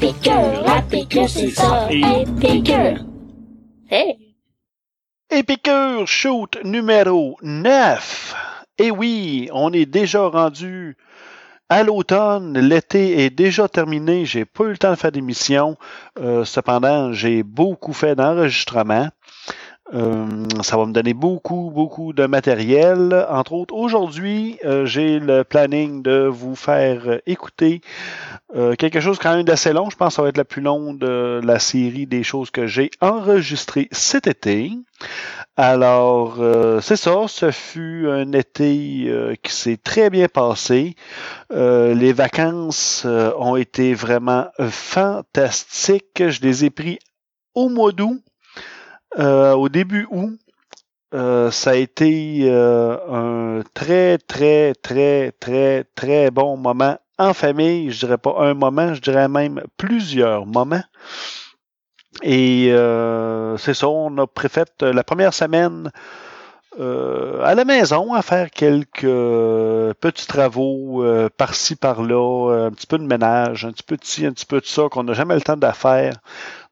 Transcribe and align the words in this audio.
piqûre, 0.00 0.62
la 0.64 0.82
piqûre, 0.82 1.28
c'est 1.28 1.50
ça, 1.50 1.88
épicure. 1.90 3.04
Hey! 3.90 4.34
Épicure 5.30 6.06
shoot 6.06 6.58
numéro 6.64 7.36
9. 7.42 8.34
Et 8.78 8.90
oui, 8.90 9.48
on 9.52 9.72
est 9.72 9.86
déjà 9.86 10.26
rendu 10.28 10.96
à 11.68 11.82
l'automne. 11.82 12.58
L'été 12.58 13.24
est 13.24 13.30
déjà 13.30 13.68
terminé. 13.68 14.24
J'ai 14.24 14.44
pas 14.44 14.64
eu 14.64 14.70
le 14.70 14.78
temps 14.78 14.90
de 14.90 14.96
faire 14.96 15.12
d'émission. 15.12 15.76
Euh, 16.18 16.44
cependant, 16.44 17.12
j'ai 17.12 17.42
beaucoup 17.42 17.92
fait 17.92 18.14
d'enregistrements. 18.14 19.08
Euh, 19.94 20.46
ça 20.62 20.76
va 20.76 20.84
me 20.86 20.92
donner 20.92 21.14
beaucoup, 21.14 21.70
beaucoup 21.72 22.12
de 22.12 22.26
matériel. 22.26 23.26
Entre 23.30 23.52
autres, 23.52 23.74
aujourd'hui, 23.74 24.58
euh, 24.64 24.84
j'ai 24.84 25.20
le 25.20 25.44
planning 25.44 26.02
de 26.02 26.26
vous 26.26 26.56
faire 26.56 27.20
écouter 27.26 27.82
euh, 28.56 28.74
quelque 28.74 28.98
chose 28.98 29.18
quand 29.20 29.36
même 29.36 29.44
d'assez 29.44 29.72
long. 29.72 29.88
Je 29.88 29.96
pense 29.96 30.08
que 30.08 30.14
ça 30.16 30.22
va 30.22 30.28
être 30.28 30.36
la 30.36 30.44
plus 30.44 30.62
longue 30.62 30.98
de 30.98 31.40
la 31.42 31.60
série 31.60 32.06
des 32.06 32.24
choses 32.24 32.50
que 32.50 32.66
j'ai 32.66 32.90
enregistrées 33.00 33.88
cet 33.92 34.26
été. 34.26 34.72
Alors, 35.56 36.38
c'est 36.82 36.96
ça, 36.96 37.28
ce 37.28 37.50
fut 37.50 38.08
un 38.10 38.32
été 38.32 39.36
qui 39.42 39.52
s'est 39.52 39.78
très 39.78 40.10
bien 40.10 40.28
passé. 40.28 40.96
les 41.50 42.12
vacances 42.12 43.06
ont 43.06 43.56
été 43.56 43.94
vraiment 43.94 44.48
fantastiques. 44.58 46.28
Je 46.28 46.40
les 46.42 46.66
ai 46.66 46.70
pris 46.70 46.98
au 47.54 47.68
mois 47.70 47.92
d'août. 47.92 48.20
Euh, 49.18 49.52
au 49.54 49.68
début 49.68 50.06
août, 50.10 50.38
euh, 51.14 51.50
ça 51.50 51.70
a 51.70 51.74
été 51.74 52.40
euh, 52.42 52.98
un 53.60 53.62
très, 53.72 54.18
très, 54.18 54.74
très, 54.74 55.32
très, 55.32 55.84
très 55.94 56.30
bon 56.30 56.56
moment 56.56 56.98
en 57.18 57.32
famille. 57.32 57.90
Je 57.90 58.00
dirais 58.06 58.18
pas 58.18 58.34
un 58.38 58.54
moment, 58.54 58.92
je 58.94 59.00
dirais 59.00 59.28
même 59.28 59.62
plusieurs 59.76 60.44
moments. 60.46 60.84
Et 62.22 62.68
c'est 63.58 63.74
ça, 63.74 63.88
on 63.88 64.16
a 64.18 64.26
préféré 64.26 64.66
la 64.80 65.04
première 65.04 65.34
semaine 65.34 65.90
à 66.78 67.54
la 67.54 67.64
maison 67.66 68.14
à 68.14 68.22
faire 68.22 68.50
quelques 68.50 69.02
petits 70.00 70.26
travaux 70.26 71.04
par-ci, 71.36 71.76
par-là, 71.76 72.66
un 72.66 72.70
petit 72.70 72.86
peu 72.86 72.98
de 72.98 73.04
ménage, 73.04 73.66
un 73.66 73.72
petit 73.72 73.82
peu 73.82 73.96
de 73.96 74.04
ci, 74.04 74.24
un 74.24 74.32
petit 74.32 74.46
peu 74.46 74.60
de 74.60 74.66
ça 74.66 74.84
qu'on 74.90 75.04
n'a 75.04 75.12
jamais 75.12 75.34
le 75.34 75.42
temps 75.42 75.58
de 75.58 75.66
faire 75.72 76.14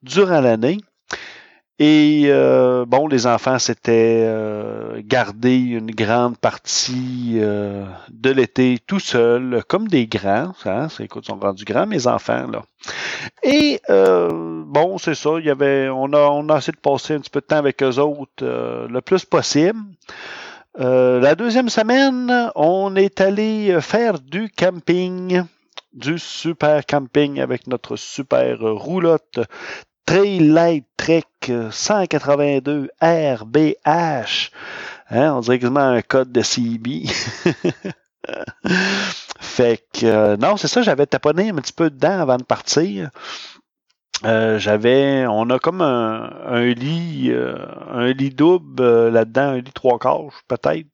durant 0.02 0.40
l'année. 0.40 0.78
Et 1.80 2.26
euh, 2.26 2.84
bon, 2.86 3.08
les 3.08 3.26
enfants 3.26 3.58
s'étaient 3.58 4.24
euh, 4.28 5.02
gardés 5.04 5.58
une 5.58 5.90
grande 5.90 6.38
partie 6.38 7.32
euh, 7.34 7.84
de 8.10 8.30
l'été 8.30 8.78
tout 8.86 9.00
seuls, 9.00 9.64
comme 9.66 9.88
des 9.88 10.06
grands. 10.06 10.52
Hein, 10.66 10.86
écoute, 11.00 11.24
ils 11.26 11.32
sont 11.32 11.38
rendus 11.40 11.64
grands, 11.64 11.86
mes 11.86 12.06
enfants, 12.06 12.46
là. 12.46 12.62
Et 13.42 13.80
bon, 13.88 14.98
c'est 14.98 15.16
ça, 15.16 15.30
il 15.40 15.46
y 15.46 15.50
avait. 15.50 15.88
On 15.88 16.12
a, 16.12 16.30
on 16.30 16.48
a 16.48 16.58
essayé 16.58 16.74
de 16.74 16.78
passer 16.78 17.14
un 17.14 17.20
petit 17.20 17.30
peu 17.30 17.40
de 17.40 17.46
temps 17.46 17.56
avec 17.56 17.82
eux 17.82 17.98
autres 17.98 18.44
le 18.88 19.00
plus 19.00 19.24
possible. 19.24 19.80
la 20.78 21.34
deuxième 21.34 21.70
semaine, 21.70 22.52
on 22.54 22.94
est 22.94 23.20
allé 23.20 23.76
faire 23.80 24.20
du 24.20 24.48
camping 24.48 25.42
du 25.92 26.18
super 26.18 26.84
camping 26.86 27.40
avec 27.40 27.68
notre 27.68 27.96
super 27.96 28.58
roulotte 28.60 29.38
Trail 30.06 30.84
Trek 30.96 31.24
182 31.70 32.88
RBH. 33.00 34.50
Hein, 35.10 35.34
on 35.34 35.40
dirait 35.40 35.58
quasiment 35.58 35.80
un 35.80 36.02
code 36.02 36.32
de 36.32 36.42
CB. 36.42 37.04
fait 39.40 39.84
que, 39.92 40.06
euh, 40.06 40.36
non, 40.36 40.56
c'est 40.56 40.68
ça, 40.68 40.82
j'avais 40.82 41.06
taponné 41.06 41.50
un 41.50 41.56
petit 41.56 41.72
peu 41.72 41.90
dedans 41.90 42.20
avant 42.20 42.36
de 42.36 42.42
partir. 42.42 43.10
Euh, 44.24 44.58
j'avais, 44.58 45.26
on 45.26 45.50
a 45.50 45.58
comme 45.58 45.82
un, 45.82 46.64
lit, 46.64 47.30
euh, 47.30 47.56
un 47.90 48.12
lit 48.12 48.30
double 48.30 49.08
là-dedans, 49.08 49.48
un 49.50 49.56
lit 49.56 49.72
trois 49.74 49.98
quarts 49.98 50.42
peut-être. 50.48 50.88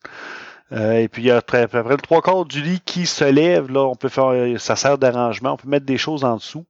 et 0.73 1.09
puis 1.09 1.23
il 1.23 1.27
y 1.27 1.31
a 1.31 1.37
après, 1.37 1.63
après 1.63 1.83
le 1.83 1.97
trois 1.97 2.23
quarts 2.23 2.45
du 2.47 2.63
lit 2.63 2.81
qui 2.85 3.07
se 3.07 3.25
lève, 3.25 3.71
là, 3.71 3.81
on 3.81 3.95
peut 3.95 4.09
faire, 4.09 4.33
ça 4.61 4.75
sert 4.77 4.99
d'arrangement, 4.99 5.53
on 5.53 5.57
peut 5.57 5.69
mettre 5.69 5.87
des 5.87 5.99
choses 5.99 6.25
en 6.25 6.37
dessous. 6.37 6.67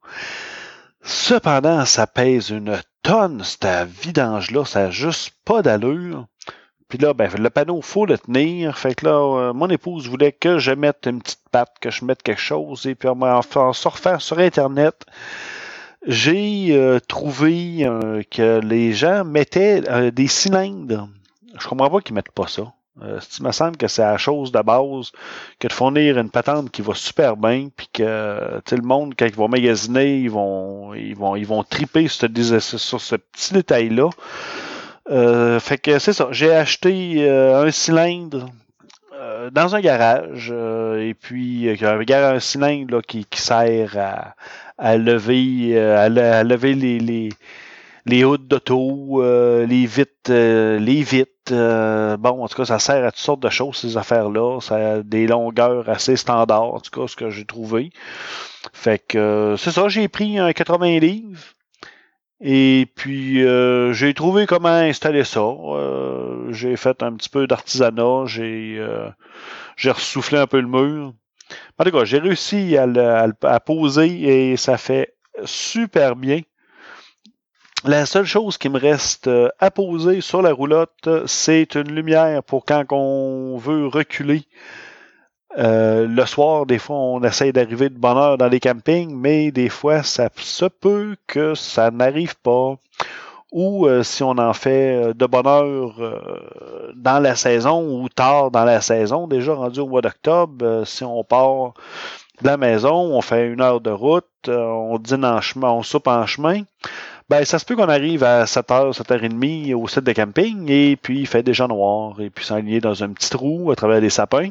Cependant, 1.03 1.85
ça 1.85 2.07
pèse 2.07 2.51
une 2.51 2.81
tonne, 3.03 3.43
cette 3.45 3.89
vidange-là. 3.89 4.65
Ça 4.65 4.85
n'a 4.85 4.91
juste 4.91 5.33
pas 5.45 5.63
d'allure. 5.63 6.27
Puis 6.89 6.99
là, 6.99 7.15
ben, 7.15 7.31
le 7.39 7.51
panneau, 7.51 7.81
faut 7.83 8.05
le 8.05 8.19
tenir. 8.19 8.77
Fait 8.77 8.95
que 8.95 9.07
là, 9.07 9.13
euh, 9.13 9.53
mon 9.53 9.69
épouse 9.69 10.09
voulait 10.09 10.33
que 10.33 10.59
je 10.59 10.73
mette 10.73 11.07
une 11.07 11.23
petite 11.23 11.45
patte, 11.53 11.77
que 11.81 11.91
je 11.91 12.05
mette 12.05 12.23
quelque 12.23 12.41
chose. 12.41 12.85
Et 12.87 12.97
puis, 12.97 13.09
en, 13.09 13.21
en 13.23 13.73
sur 13.73 14.39
Internet, 14.39 15.07
j'ai 16.05 16.69
euh, 16.73 16.99
trouvé 16.99 17.85
euh, 17.87 18.23
que 18.29 18.61
les 18.61 18.93
gens 18.93 19.25
mettaient 19.25 20.11
des 20.11 20.27
cylindres. 20.27 21.09
Je 21.59 21.69
comprends 21.69 21.91
pas 21.91 22.01
qu'ils 22.01 22.15
mettent 22.15 22.33
pas 22.33 22.49
ça. 22.49 22.73
Euh, 23.03 23.19
il 23.39 23.45
me 23.45 23.53
semble 23.53 23.77
que 23.77 23.89
c'est 23.89 24.03
la 24.03 24.19
chose 24.19 24.53
de 24.53 24.61
base 24.61 25.13
que 25.59 25.69
de 25.69 25.73
fournir 25.73 26.19
une 26.19 26.31
patente 26.31 26.71
qui 26.71 26.83
va 26.83 26.95
super 26.95 27.37
bien, 27.37 27.69
puis 27.75 27.89
que 27.93 28.61
le 28.71 28.83
monde, 28.83 29.15
quand 29.19 29.27
ils 29.27 29.35
vont 29.35 29.49
magasiner, 29.49 30.19
ils 30.19 30.31
vont 30.31 30.95
ils 30.95 31.17
vont 31.17 31.37
ils 31.37 31.47
vont 31.47 31.63
triper 31.63 32.09
sur, 32.09 32.29
ce 32.29 33.17
petit 33.17 33.55
détail-là. 33.55 34.11
Euh, 35.11 35.59
fait 35.61 35.79
que 35.79 35.99
c'est 35.99 36.13
ça. 36.13 36.29
J'ai 36.31 36.53
acheté 36.53 37.29
euh, 37.29 37.65
un 37.65 37.71
cylindre 37.71 38.47
dans 39.53 39.75
un 39.75 39.81
garage 39.81 40.51
et 40.51 41.15
puis 41.15 41.69
un, 41.71 41.99
un 41.99 42.41
cylindre 42.41 43.01
qui, 43.01 43.25
qui, 43.25 43.41
sert 43.41 43.97
à, 44.79 44.97
lever 44.97 45.79
à, 45.79 46.09
lever 46.09 46.75
les 46.75 47.31
les 48.07 48.25
hoods 48.25 48.39
d'auto, 48.39 49.23
euh, 49.23 49.67
les 49.67 49.87
vitres, 49.87 50.31
euh, 50.31 50.79
les 50.79 51.03
vitres. 51.03 51.31
Euh, 51.53 52.17
bon, 52.17 52.43
en 52.43 52.49
tout 52.49 52.57
cas, 52.57 52.65
ça 52.65 52.79
sert 52.79 53.05
à 53.05 53.11
toutes 53.11 53.21
sortes 53.21 53.43
de 53.43 53.51
choses, 53.51 53.77
ces 53.77 53.97
affaires-là. 53.97 54.61
Ça 54.61 54.93
a 54.93 55.03
des 55.03 55.27
longueurs 55.27 55.89
assez 55.89 56.17
standards, 56.17 56.75
en 56.75 56.81
tout 56.81 56.91
cas, 56.91 57.07
ce 57.07 57.17
que 57.17 57.31
j'ai 57.31 57.45
trouvé. 57.45 57.91
Fait 58.73 58.99
que 58.99 59.55
c'est 59.59 59.71
ça, 59.71 59.89
j'ai 59.89 60.09
pris 60.09 60.39
un 60.39 60.53
80 60.53 60.99
livres. 61.01 61.41
Et 62.43 62.87
puis 62.97 63.45
j'ai 63.93 64.15
trouvé 64.15 64.47
comment 64.47 64.69
installer 64.69 65.25
ça. 65.25 65.45
j'ai 66.51 66.77
fait 66.77 67.03
un 67.03 67.13
petit 67.13 67.29
peu 67.29 67.47
d'artisanat, 67.47 68.25
j'ai 68.27 68.83
j'ai 69.77 69.91
ressoufflé 69.91 70.39
un 70.39 70.47
peu 70.47 70.61
le 70.61 70.67
mur. 70.67 71.13
En 71.79 71.85
tout 71.85 71.91
cas, 71.91 72.05
j'ai 72.05 72.19
réussi 72.19 72.79
à, 72.79 72.87
à 73.43 73.61
poser 73.61 74.53
et 74.53 74.57
ça 74.57 74.79
fait 74.79 75.15
super 75.45 76.17
bien. 76.17 76.41
La 77.87 78.05
seule 78.05 78.27
chose 78.27 78.59
qui 78.59 78.69
me 78.69 78.79
reste 78.79 79.27
euh, 79.27 79.49
à 79.59 79.71
poser 79.71 80.21
sur 80.21 80.43
la 80.43 80.53
roulotte, 80.53 81.09
c'est 81.25 81.75
une 81.77 81.91
lumière 81.91 82.43
pour 82.43 82.67
quand 82.67 82.85
on 82.91 83.57
veut 83.57 83.87
reculer. 83.87 84.43
Euh, 85.57 86.07
le 86.07 86.27
soir, 86.27 86.67
des 86.67 86.79
fois, 86.79 86.97
on 86.97 87.25
essaye 87.25 87.55
d'arriver 87.55 87.89
de 87.89 87.97
bonne 87.97 88.19
heure 88.19 88.37
dans 88.37 88.49
les 88.49 88.61
campings, 88.61 89.15
mais 89.17 89.51
des 89.51 89.71
fois, 89.71 90.03
ça 90.03 90.29
se 90.37 90.67
peut 90.67 91.17
que 91.27 91.55
ça 91.55 91.91
n'arrive 91.91 92.37
pas. 92.37 92.75
Ou 93.51 93.87
euh, 93.87 94.03
si 94.03 94.23
on 94.23 94.37
en 94.37 94.53
fait 94.53 95.15
de 95.15 95.27
bonne 95.27 95.47
heure 95.47 95.95
dans 96.95 97.19
la 97.19 97.35
saison 97.35 97.83
ou 97.83 98.11
tard 98.11 98.51
dans 98.51 98.65
la 98.65 98.83
saison, 98.83 99.27
déjà 99.27 99.55
rendu 99.55 99.81
au 99.81 99.89
mois 99.89 100.03
d'octobre, 100.03 100.83
si 100.85 101.03
on 101.03 101.25
part 101.25 101.73
de 102.43 102.47
la 102.47 102.59
maison, 102.59 102.93
on 102.93 103.23
fait 103.23 103.47
une 103.49 103.63
heure 103.63 103.81
de 103.81 103.91
route, 103.91 104.27
on 104.49 104.99
dîne 104.99 105.25
en 105.25 105.41
chemin, 105.41 105.71
on 105.71 105.83
soupe 105.83 106.09
en 106.09 106.27
chemin. 106.27 106.65
Ben, 107.31 107.45
ça 107.45 107.61
se 107.61 107.65
peut 107.65 107.77
qu'on 107.77 107.89
arrive 107.89 108.25
à 108.25 108.45
7h, 108.45 108.93
7h30 108.93 109.73
au 109.75 109.87
site 109.87 110.03
de 110.03 110.13
camping 110.13 110.69
et 110.69 110.97
puis 110.97 111.21
il 111.21 111.29
fait 111.29 111.45
déjà 111.45 111.69
noir 111.69 112.21
et 112.21 112.29
puis 112.29 112.45
s'enligner 112.45 112.81
dans 112.81 113.05
un 113.05 113.13
petit 113.13 113.31
trou 113.31 113.71
à 113.71 113.77
travers 113.77 114.01
des 114.01 114.11
sapins. 114.11 114.51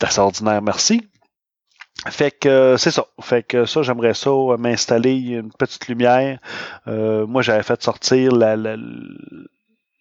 C'est 0.00 0.20
ordinaire, 0.20 0.62
merci. 0.62 1.08
Fait 2.06 2.30
que 2.30 2.48
euh, 2.48 2.76
c'est 2.76 2.92
ça. 2.92 3.06
Fait 3.20 3.42
que 3.42 3.64
ça, 3.64 3.82
j'aimerais 3.82 4.14
ça 4.14 4.30
euh, 4.30 4.56
m'installer 4.56 5.16
une 5.16 5.50
petite 5.50 5.88
lumière. 5.88 6.38
Euh, 6.86 7.26
moi, 7.26 7.42
j'avais 7.42 7.64
fait 7.64 7.82
sortir 7.82 8.30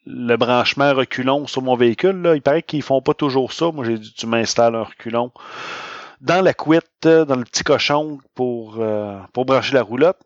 le 0.06 0.36
branchement 0.36 0.94
reculon 0.94 1.48
sur 1.48 1.64
mon 1.64 1.76
véhicule. 1.76 2.32
Il 2.36 2.44
paraît 2.44 2.62
qu'ils 2.62 2.84
font 2.84 3.02
pas 3.02 3.16
toujours 3.16 3.54
ça. 3.54 3.72
Moi, 3.72 3.86
j'ai 3.86 3.98
dit 3.98 4.14
tu 4.14 4.28
m'installes 4.28 4.76
un 4.76 4.84
reculon 4.84 5.32
dans 6.22 6.44
la 6.44 6.54
couette, 6.54 7.08
dans 7.08 7.38
le 7.38 7.44
petit 7.44 7.64
cochon 7.64 8.20
pour, 8.36 8.80
pour 9.34 9.46
brancher 9.46 9.74
la 9.74 9.82
roulotte. 9.82 10.20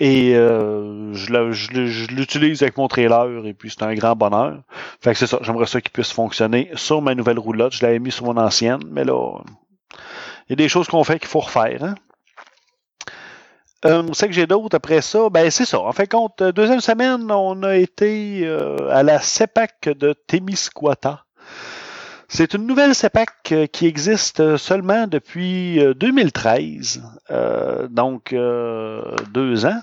Et 0.00 0.34
euh, 0.34 1.12
je 1.12 2.10
l'utilise 2.14 2.62
avec 2.62 2.78
mon 2.78 2.88
trailer 2.88 3.44
et 3.44 3.52
puis 3.52 3.70
c'est 3.70 3.82
un 3.82 3.94
grand 3.94 4.16
bonheur. 4.16 4.62
Fait 5.00 5.12
que 5.12 5.18
c'est 5.18 5.26
ça, 5.26 5.38
j'aimerais 5.42 5.66
ça 5.66 5.82
qu'il 5.82 5.90
puisse 5.90 6.10
fonctionner 6.10 6.70
sur 6.74 7.02
ma 7.02 7.14
nouvelle 7.14 7.38
roulotte. 7.38 7.74
Je 7.74 7.84
l'avais 7.84 7.98
mis 7.98 8.10
sur 8.10 8.24
mon 8.24 8.38
ancienne, 8.38 8.80
mais 8.90 9.04
là, 9.04 9.40
il 10.48 10.50
y 10.50 10.52
a 10.54 10.56
des 10.56 10.70
choses 10.70 10.88
qu'on 10.88 11.04
fait 11.04 11.18
qu'il 11.18 11.28
faut 11.28 11.40
refaire. 11.40 11.84
Hein? 11.84 11.94
Euh, 13.84 14.02
c'est 14.14 14.28
que 14.28 14.34
j'ai 14.34 14.46
d'autres 14.46 14.76
après 14.76 15.02
ça? 15.02 15.28
Ben 15.30 15.50
c'est 15.50 15.64
ça. 15.64 15.80
En 15.80 15.92
fait, 15.92 16.06
compte, 16.06 16.42
deuxième 16.42 16.80
semaine, 16.80 17.30
on 17.30 17.62
a 17.62 17.76
été 17.76 18.42
euh, 18.44 18.90
à 18.90 19.02
la 19.02 19.20
CEPAC 19.20 19.90
de 19.98 20.14
Témiscouata. 20.26 21.24
C'est 22.28 22.54
une 22.54 22.66
nouvelle 22.66 22.94
CEPAC 22.94 23.30
euh, 23.52 23.66
qui 23.66 23.86
existe 23.86 24.56
seulement 24.56 25.06
depuis 25.06 25.78
2013, 25.94 27.02
donc 27.90 28.34
deux 29.32 29.66
ans. 29.66 29.82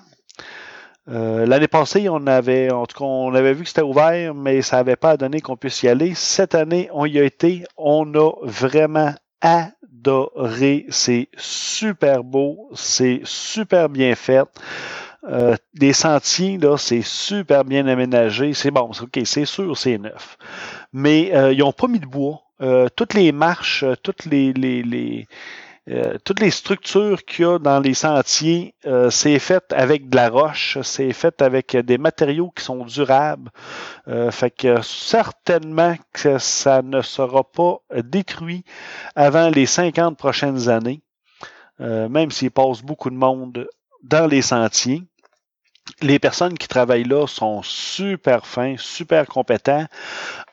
L'année 1.07 1.69
passée, 1.69 2.09
on 2.09 2.27
avait, 2.27 2.69
en 2.69 2.85
tout 2.85 2.97
cas, 2.97 3.05
on 3.05 3.33
avait 3.33 3.53
vu 3.53 3.63
que 3.63 3.69
c'était 3.69 3.81
ouvert, 3.81 4.33
mais 4.33 4.61
ça 4.61 4.77
n'avait 4.77 4.97
pas 4.97 5.15
donné 5.15 5.39
qu'on 5.39 5.55
puisse 5.55 5.81
y 5.83 5.87
aller. 5.87 6.13
Cette 6.15 6.53
année, 6.53 6.89
on 6.91 7.05
y 7.05 7.17
a 7.17 7.23
été. 7.23 7.63
On 7.77 8.13
a 8.15 8.31
vraiment 8.43 9.13
adoré. 9.39 10.85
C'est 10.89 11.29
super 11.37 12.23
beau, 12.23 12.69
c'est 12.73 13.21
super 13.23 13.87
bien 13.87 14.15
fait. 14.15 14.47
Euh, 15.29 15.55
des 15.73 15.93
sentiers, 15.93 16.57
là, 16.57 16.77
c'est 16.77 17.01
super 17.01 17.65
bien 17.65 17.87
aménagé. 17.87 18.53
C'est 18.53 18.71
bon, 18.71 18.91
ok, 19.01 19.19
c'est 19.25 19.45
sûr, 19.45 19.77
c'est 19.77 19.97
neuf. 19.97 20.37
Mais 20.93 21.31
euh, 21.35 21.51
ils 21.51 21.59
n'ont 21.59 21.73
pas 21.73 21.87
mis 21.87 21.99
de 21.99 22.05
bois. 22.05 22.41
Euh, 22.61 22.87
toutes 22.95 23.13
les 23.13 23.31
marches, 23.31 23.83
toutes 24.03 24.25
les, 24.25 24.53
les, 24.53 24.83
les 24.83 25.27
toutes 26.25 26.41
les 26.41 26.51
structures 26.51 27.23
qu'il 27.23 27.45
y 27.45 27.47
a 27.47 27.59
dans 27.59 27.79
les 27.79 27.93
sentiers, 27.93 28.75
c'est 29.09 29.39
fait 29.39 29.63
avec 29.71 30.09
de 30.09 30.15
la 30.15 30.29
roche, 30.29 30.77
c'est 30.83 31.13
fait 31.13 31.41
avec 31.41 31.77
des 31.77 31.97
matériaux 31.97 32.51
qui 32.55 32.63
sont 32.63 32.83
durables. 32.83 33.49
fait 34.31 34.51
que 34.51 34.81
certainement 34.81 35.95
que 36.11 36.37
ça 36.39 36.81
ne 36.81 37.01
sera 37.01 37.43
pas 37.43 37.77
détruit 38.03 38.63
avant 39.15 39.49
les 39.49 39.65
50 39.65 40.17
prochaines 40.17 40.67
années, 40.69 41.01
même 41.79 42.31
s'il 42.31 42.51
passe 42.51 42.81
beaucoup 42.81 43.09
de 43.09 43.15
monde 43.15 43.67
dans 44.03 44.27
les 44.27 44.41
sentiers. 44.41 45.03
Les 46.01 46.19
personnes 46.19 46.57
qui 46.57 46.67
travaillent 46.67 47.03
là 47.03 47.27
sont 47.27 47.61
super 47.63 48.45
fins, 48.45 48.75
super 48.77 49.25
compétents. 49.25 49.85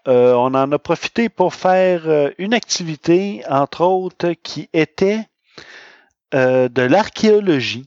Euh, 0.06 0.32
on 0.34 0.54
en 0.54 0.70
a 0.72 0.78
profité 0.78 1.28
pour 1.28 1.54
faire 1.54 2.02
euh, 2.06 2.31
une 2.38 2.54
activité, 2.54 3.42
entre 3.48 3.82
autres, 3.82 4.32
qui 4.42 4.69
était 4.72 5.20
euh, 6.34 6.69
de 6.69 6.82
l'archéologie. 6.82 7.86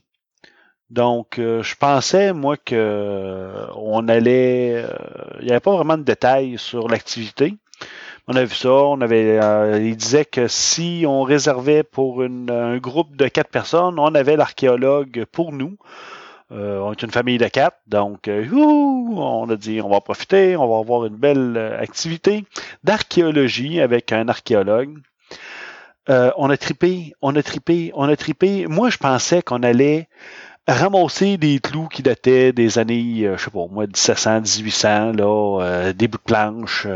Donc, 0.90 1.34
je 1.36 1.74
pensais, 1.74 2.32
moi, 2.32 2.56
que 2.56 3.66
on 3.76 4.08
allait. 4.08 4.82
il 5.38 5.44
n'y 5.44 5.50
avait 5.50 5.60
pas 5.60 5.76
vraiment 5.76 5.98
de 5.98 6.02
détails 6.02 6.56
sur 6.56 6.88
l'activité. 6.88 7.54
On 8.26 8.34
a 8.36 8.44
vu 8.44 8.54
ça, 8.54 8.72
on 8.72 9.02
avait. 9.02 9.38
il 9.82 9.96
disait 9.98 10.24
que 10.24 10.48
si 10.48 11.04
on 11.06 11.24
réservait 11.24 11.82
pour 11.82 12.22
un 12.22 12.78
groupe 12.78 13.16
de 13.16 13.28
quatre 13.28 13.50
personnes, 13.50 13.98
on 13.98 14.14
avait 14.14 14.36
l'archéologue 14.36 15.26
pour 15.30 15.52
nous. 15.52 15.76
Euh, 16.50 16.78
on 16.80 16.92
est 16.92 17.02
une 17.02 17.10
famille 17.10 17.36
de 17.38 17.46
quatre, 17.48 17.76
donc 17.86 18.26
euh, 18.26 18.46
on 18.52 19.48
a 19.50 19.56
dit 19.56 19.80
on 19.82 19.90
va 19.90 20.00
profiter, 20.00 20.56
on 20.56 20.66
va 20.68 20.78
avoir 20.78 21.04
une 21.04 21.16
belle 21.16 21.54
euh, 21.56 21.80
activité 21.80 22.44
d'archéologie 22.84 23.80
avec 23.80 24.12
un 24.12 24.28
archéologue. 24.28 24.98
on 26.08 26.48
a 26.50 26.56
tripé, 26.56 27.12
on 27.20 27.36
a 27.36 27.42
tripé, 27.42 27.92
on 27.94 28.08
a 28.08 28.16
tripé. 28.16 28.66
Moi, 28.66 28.88
je 28.88 28.96
pensais 28.96 29.42
qu'on 29.42 29.62
allait 29.62 30.08
ramasser 30.66 31.36
des 31.36 31.60
clous 31.60 31.88
qui 31.88 32.02
dataient 32.02 32.52
des 32.52 32.78
années, 32.78 33.30
je 33.36 33.42
sais 33.42 33.50
pas, 33.50 33.66
moi, 33.70 33.86
1700, 33.86 34.40
1800, 34.40 35.12
là, 35.12 35.92
des 35.92 36.08
bouts 36.08 36.18
de 36.18 36.22
planches, 36.22 36.86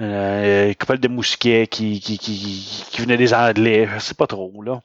euh, 0.00 0.74
couple 0.74 0.98
de 0.98 1.08
mousquets 1.08 1.66
qui, 1.68 2.00
qui, 2.00 2.18
qui, 2.18 2.86
qui 2.90 3.00
venaient 3.00 3.16
des 3.16 3.32
Anglais, 3.32 3.88
je 3.94 3.98
sais 4.00 4.14
pas 4.14 4.26
trop, 4.26 4.62
là. 4.62 4.80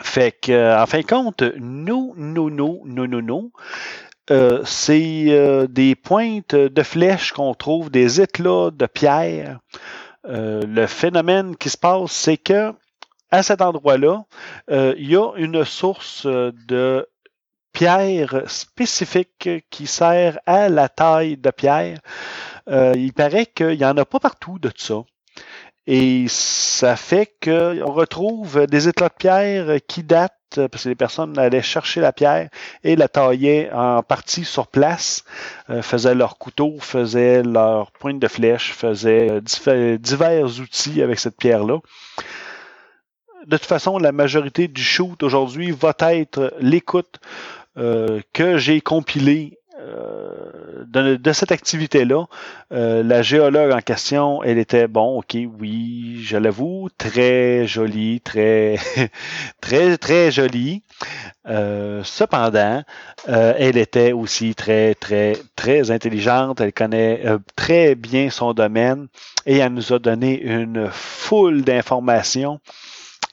Fait 0.00 0.32
que, 0.32 0.80
en 0.80 0.86
fin 0.86 1.00
de 1.00 1.06
compte, 1.06 1.42
nous, 1.58 2.14
nous, 2.16 2.50
nous, 2.50 2.82
nous, 2.86 3.06
nous, 3.06 3.52
euh, 4.30 4.62
c'est 4.64 5.26
euh, 5.28 5.66
des 5.66 5.94
pointes 5.94 6.54
de 6.54 6.82
flèches 6.82 7.32
qu'on 7.32 7.54
trouve, 7.54 7.90
des 7.90 8.20
éclats 8.20 8.70
de 8.72 8.86
pierre. 8.86 9.58
Euh, 10.26 10.62
le 10.62 10.86
phénomène 10.86 11.56
qui 11.56 11.68
se 11.68 11.76
passe, 11.76 12.12
c'est 12.12 12.38
que 12.38 12.72
à 13.30 13.42
cet 13.42 13.62
endroit-là, 13.62 14.24
il 14.68 15.10
y 15.10 15.16
a 15.16 15.32
une 15.36 15.64
source 15.64 16.26
de 16.26 17.08
pierre 17.72 18.42
spécifique 18.46 19.48
qui 19.70 19.86
sert 19.86 20.38
à 20.44 20.68
la 20.68 20.90
taille 20.90 21.38
de 21.38 21.50
pierre. 21.50 21.98
il 22.68 23.12
paraît 23.14 23.46
qu'il 23.46 23.78
n'y 23.78 23.86
en 23.86 23.96
a 23.96 24.04
pas 24.04 24.20
partout 24.20 24.58
de 24.58 24.70
ça. 24.76 25.02
Et 25.86 26.26
ça 26.28 26.96
fait 26.96 27.34
qu'on 27.42 27.92
retrouve 27.92 28.66
des 28.66 28.88
éclats 28.88 29.08
de 29.08 29.14
pierre 29.14 29.76
qui 29.88 30.04
datent, 30.04 30.34
parce 30.70 30.84
que 30.84 30.88
les 30.88 30.94
personnes 30.94 31.36
allaient 31.38 31.62
chercher 31.62 32.00
la 32.00 32.12
pierre 32.12 32.50
et 32.84 32.94
la 32.94 33.08
taillaient 33.08 33.70
en 33.72 34.02
partie 34.02 34.44
sur 34.44 34.68
place, 34.68 35.24
euh, 35.70 35.82
faisaient 35.82 36.14
leur 36.14 36.38
couteau, 36.38 36.76
faisaient 36.78 37.42
leur 37.42 37.90
pointe 37.92 38.20
de 38.20 38.28
flèche, 38.28 38.72
faisaient 38.72 39.40
euh, 39.68 39.98
divers 39.98 40.60
outils 40.60 41.02
avec 41.02 41.18
cette 41.18 41.36
pierre-là. 41.36 41.78
De 43.46 43.56
toute 43.56 43.66
façon, 43.66 43.98
la 43.98 44.12
majorité 44.12 44.68
du 44.68 44.82
shoot 44.82 45.20
aujourd'hui 45.24 45.72
va 45.72 45.94
être 46.12 46.54
l'écoute 46.60 47.18
euh, 47.76 48.20
que 48.32 48.56
j'ai 48.56 48.80
compilée 48.80 49.58
de, 50.86 51.32
cette 51.32 51.52
activité-là, 51.52 52.24
euh, 52.72 53.02
la 53.02 53.22
géologue 53.22 53.72
en 53.72 53.80
question, 53.80 54.42
elle 54.42 54.58
était 54.58 54.88
bon, 54.88 55.18
ok, 55.18 55.36
oui, 55.58 56.20
je 56.22 56.36
l'avoue, 56.36 56.88
très 56.98 57.66
jolie, 57.66 58.20
très, 58.20 58.78
très, 59.60 59.96
très 59.98 60.30
jolie. 60.30 60.82
Euh, 61.48 62.02
cependant, 62.04 62.82
elle 63.26 63.76
était 63.76 64.12
aussi 64.12 64.54
très, 64.54 64.94
très, 64.94 65.36
très 65.56 65.90
intelligente. 65.90 66.60
Elle 66.60 66.72
connaît 66.72 67.24
très 67.56 67.94
bien 67.94 68.30
son 68.30 68.52
domaine 68.54 69.08
et 69.46 69.58
elle 69.58 69.74
nous 69.74 69.92
a 69.92 69.98
donné 69.98 70.40
une 70.40 70.88
foule 70.90 71.62
d'informations 71.62 72.60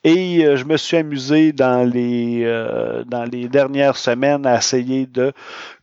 et 0.03 0.45
euh, 0.45 0.55
je 0.55 0.63
me 0.63 0.77
suis 0.77 0.97
amusé 0.97 1.51
dans 1.51 1.87
les, 1.89 2.43
euh, 2.45 3.03
dans 3.05 3.25
les 3.25 3.49
dernières 3.49 3.97
semaines 3.97 4.45
à 4.45 4.57
essayer 4.57 5.05
de 5.05 5.33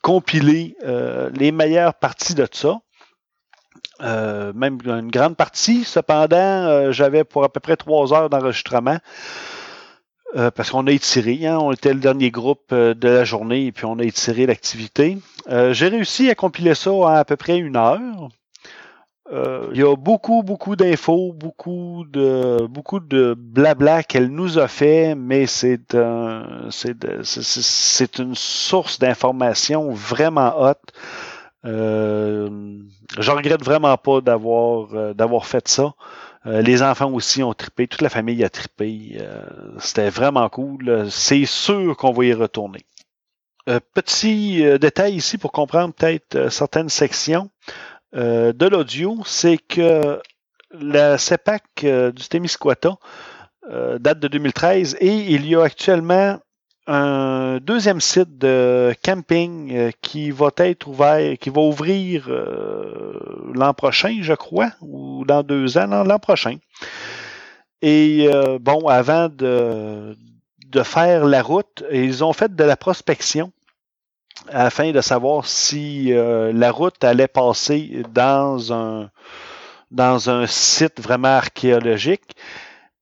compiler 0.03 0.77
euh, 0.85 1.31
les 1.35 1.53
meilleures 1.53 1.95
parties 1.95 2.35
de 2.35 2.47
ça. 2.51 2.81
même 4.01 4.79
une 4.85 5.11
grande 5.11 5.37
partie. 5.37 5.85
Cependant, 5.85 6.93
j'avais 6.93 7.25
pour 7.25 7.45
à 7.45 7.51
peu 7.51 7.61
près 7.61 7.77
trois 7.77 8.13
heures 8.15 8.31
d'enregistrement. 8.31 8.99
parce 10.55 10.71
qu'on 10.71 10.87
a 10.87 10.93
étiré, 10.93 11.47
hein, 11.47 11.59
on 11.61 11.73
était 11.73 11.95
le 11.95 12.01
dernier 12.01 12.31
groupe 12.31 12.73
de 12.73 13.09
la 13.09 13.25
journée 13.25 13.67
et 13.67 13.73
puis 13.73 13.85
on 13.87 13.99
a 13.99 14.05
étiré 14.05 14.47
l'activité. 14.47 15.19
J'ai 15.49 15.89
réussi 15.89 16.31
à 16.31 16.35
compiler 16.35 16.75
ça 16.75 16.93
en 16.93 17.07
à 17.07 17.25
peu 17.25 17.37
près 17.37 17.59
une 17.59 17.77
heure. 17.77 18.29
Euh, 19.33 19.69
il 19.73 19.81
y 19.81 19.83
a 19.83 19.97
beaucoup, 19.97 20.45
beaucoup 20.45 20.77
d'infos, 20.77 21.33
beaucoup 21.33 22.05
de 22.09 22.65
beaucoup 22.69 23.01
de 23.01 23.35
blabla 23.37 24.05
qu'elle 24.05 24.29
nous 24.29 24.59
a 24.59 24.69
fait, 24.69 25.17
mais 25.17 25.47
c'est 25.47 25.97
un, 25.97 26.69
c'est 26.71 28.19
une 28.19 28.37
source 28.37 29.01
d'information 29.01 29.91
vraiment 29.91 30.55
haute. 30.61 30.93
Euh, 31.67 32.79
je 33.19 33.31
regrette 33.31 33.65
vraiment 33.65 33.97
pas 33.97 34.21
d'avoir 34.21 34.95
euh, 34.95 35.15
d'avoir 35.15 35.47
fait 35.47 35.67
ça. 35.67 35.95
Euh, 36.47 36.63
les 36.63 36.83
enfants 36.83 37.11
aussi 37.13 37.43
ont 37.43 37.55
trippé, 37.55 37.89
toute 37.89 38.03
la 38.03 38.09
famille 38.09 38.45
a 38.45 38.49
trippé. 38.49 39.19
C'était 39.79 40.11
vraiment 40.11 40.49
cool. 40.49 41.09
C'est 41.11 41.45
sûr 41.47 41.97
qu'on 41.97 42.13
va 42.13 42.25
y 42.25 42.33
retourner. 42.33 42.87
petit 43.95 44.63
détail 44.79 45.15
ici 45.17 45.39
pour 45.39 45.51
comprendre 45.51 45.93
peut-être 45.93 46.53
certaines 46.53 46.89
sections. 46.89 47.51
Euh, 48.15 48.53
de 48.53 48.67
l'audio, 48.67 49.19
c'est 49.25 49.59
que 49.59 50.21
la 50.71 51.19
CEPAC 51.19 51.63
euh, 51.85 52.13
du 52.13 52.29
Témiscouata 52.29 52.97
euh, 53.71 53.99
date 53.99 54.21
de 54.21 54.29
2013 54.29 54.97
et 55.01 55.33
il 55.33 55.47
y 55.47 55.57
a 55.57 55.63
actuellement 55.63 56.39
un 56.87 57.59
deuxième 57.61 58.01
site 58.01 58.39
de 58.39 58.95
camping 59.05 59.91
qui 60.03 60.31
va 60.31 60.51
être 60.59 60.87
ouvert, 60.87 61.37
qui 61.39 61.51
va 61.51 61.61
ouvrir 61.63 62.29
l'an 63.55 63.75
prochain, 63.75 64.19
je 64.21 64.35
crois, 64.35 64.71
ou 64.81 65.25
dans 65.25 65.43
deux 65.43 65.79
ans, 65.79 66.05
l'an 66.05 66.21
prochain. 66.21 66.59
Et 67.83 68.31
bon, 68.61 68.87
avant 68.87 69.29
de, 69.29 70.17
de 70.69 70.83
faire 70.85 71.25
la 71.25 71.43
route, 71.43 71.83
ils 71.91 72.23
ont 72.23 72.33
fait 72.33 72.55
de 72.55 72.63
la 72.63 72.77
prospection 72.77 73.51
afin 74.49 74.93
de 74.93 75.01
savoir 75.01 75.47
si 75.47 76.13
euh, 76.13 76.53
la 76.53 76.71
route 76.71 77.03
allait 77.05 77.29
passer 77.29 78.03
dans 78.13 78.73
un, 78.73 79.11
dans 79.91 80.31
un 80.31 80.47
site 80.47 81.01
vraiment 81.01 81.37
archéologique. 81.37 82.37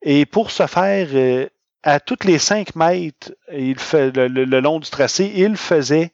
Et 0.02 0.26
pour 0.26 0.50
ce 0.50 0.66
faire, 0.66 1.08
euh, 1.12 1.48
à 1.82 2.00
toutes 2.00 2.24
les 2.24 2.38
5 2.38 2.76
mètres 2.76 3.32
il 3.52 3.78
fait, 3.78 4.10
le, 4.16 4.44
long 4.60 4.78
du 4.78 4.88
tracé, 4.88 5.32
il 5.34 5.56
faisait 5.56 6.12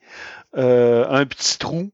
euh, 0.57 1.05
un 1.09 1.25
petit 1.25 1.57
trou 1.57 1.91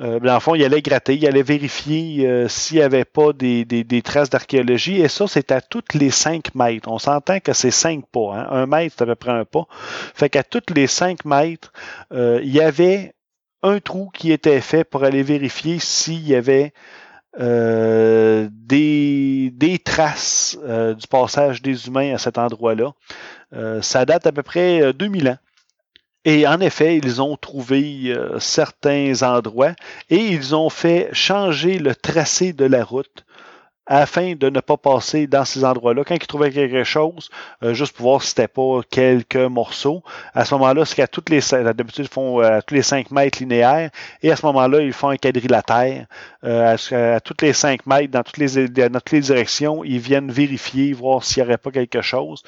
euh, 0.00 0.18
dans 0.18 0.34
le 0.34 0.40
fond, 0.40 0.56
il 0.56 0.64
allait 0.64 0.82
gratter, 0.82 1.14
il 1.14 1.26
allait 1.26 1.44
vérifier 1.44 2.26
euh, 2.26 2.48
s'il 2.48 2.78
n'y 2.78 2.82
avait 2.82 3.04
pas 3.04 3.32
des, 3.32 4.02
traces 4.02 4.28
d'archéologie. 4.28 5.00
Et 5.00 5.08
ça, 5.08 5.26
c'est 5.28 5.52
à 5.52 5.60
toutes 5.60 5.94
les 5.94 6.10
5 6.10 6.54
mètres. 6.54 6.90
On 6.90 6.98
s'entend 6.98 7.38
que 7.38 7.52
c'est 7.52 7.70
5 7.70 8.04
pas. 8.10 8.34
Hein? 8.34 8.46
Un 8.50 8.66
mètre, 8.66 8.96
c'est 8.98 9.04
à 9.04 9.06
peu 9.06 9.14
près 9.14 9.30
un 9.30 9.44
pas. 9.44 9.66
Fait 9.70 10.28
qu'à 10.28 10.42
toutes 10.42 10.70
les 10.70 10.88
5 10.88 11.24
mètres, 11.24 11.72
euh, 12.12 12.40
il 12.42 12.52
y 12.52 12.60
avait 12.60 13.14
un 13.62 13.78
trou 13.78 14.10
qui 14.12 14.32
était 14.32 14.60
fait 14.60 14.82
pour 14.82 15.04
aller 15.04 15.22
vérifier 15.22 15.78
s'il 15.78 16.26
y 16.26 16.34
avait 16.34 16.72
euh, 17.38 18.48
des, 18.50 19.80
traces 19.84 20.58
euh, 20.64 20.94
du 20.94 21.06
passage 21.06 21.62
des 21.62 21.86
humains 21.86 22.14
à 22.14 22.18
cet 22.18 22.36
endroit-là. 22.38 22.92
Ça 23.80 24.04
date 24.04 24.26
à 24.26 24.32
peu 24.32 24.42
près 24.42 24.92
2000 24.92 25.28
ans. 25.28 25.38
Et 26.24 26.46
en 26.46 26.60
effet, 26.60 26.96
ils 26.96 27.20
ont 27.20 27.36
trouvé 27.36 28.14
certains 28.38 29.22
endroits 29.22 29.74
et 30.10 30.16
ils 30.16 30.54
ont 30.54 30.70
fait 30.70 31.10
changer 31.12 31.78
le 31.78 31.94
tracé 31.94 32.52
de 32.52 32.64
la 32.64 32.82
route 32.84 33.24
afin 33.86 34.34
de 34.34 34.48
ne 34.48 34.60
pas 34.60 34.76
passer 34.76 35.26
dans 35.26 35.44
ces 35.44 35.64
endroits-là. 35.64 36.04
Quand 36.04 36.14
ils 36.14 36.26
trouvaient 36.26 36.50
quelque 36.50 36.84
chose, 36.84 37.30
euh, 37.62 37.74
juste 37.74 37.94
pour 37.94 38.06
voir 38.06 38.22
si 38.22 38.28
c'était 38.28 38.48
pas 38.48 38.80
quelques 38.90 39.36
morceaux, 39.36 40.02
à 40.32 40.44
ce 40.44 40.54
moment-là, 40.54 40.84
c'est 40.84 40.96
qu'à 40.96 41.06
toutes 41.06 41.28
les 41.28 41.40
d'habitude, 41.50 42.06
ils 42.06 42.12
font 42.12 42.40
euh, 42.40 42.58
à 42.58 42.62
tous 42.62 42.74
les 42.74 42.82
5 42.82 43.10
mètres 43.10 43.38
linéaires, 43.40 43.90
et 44.22 44.32
à 44.32 44.36
ce 44.36 44.46
moment-là, 44.46 44.80
ils 44.80 44.92
font 44.92 45.10
un 45.10 45.16
quadrilatère. 45.16 46.06
Euh, 46.44 46.76
à, 46.76 47.14
à 47.16 47.20
toutes 47.20 47.42
les 47.42 47.52
5 47.52 47.86
mètres, 47.86 48.10
dans 48.10 48.22
toutes 48.22 48.38
les, 48.38 48.68
dans 48.68 49.00
toutes 49.00 49.12
les 49.12 49.20
directions, 49.20 49.84
ils 49.84 49.98
viennent 49.98 50.30
vérifier, 50.30 50.92
voir 50.92 51.22
s'il 51.22 51.42
n'y 51.42 51.48
aurait 51.48 51.58
pas 51.58 51.70
quelque 51.70 52.00
chose. 52.00 52.42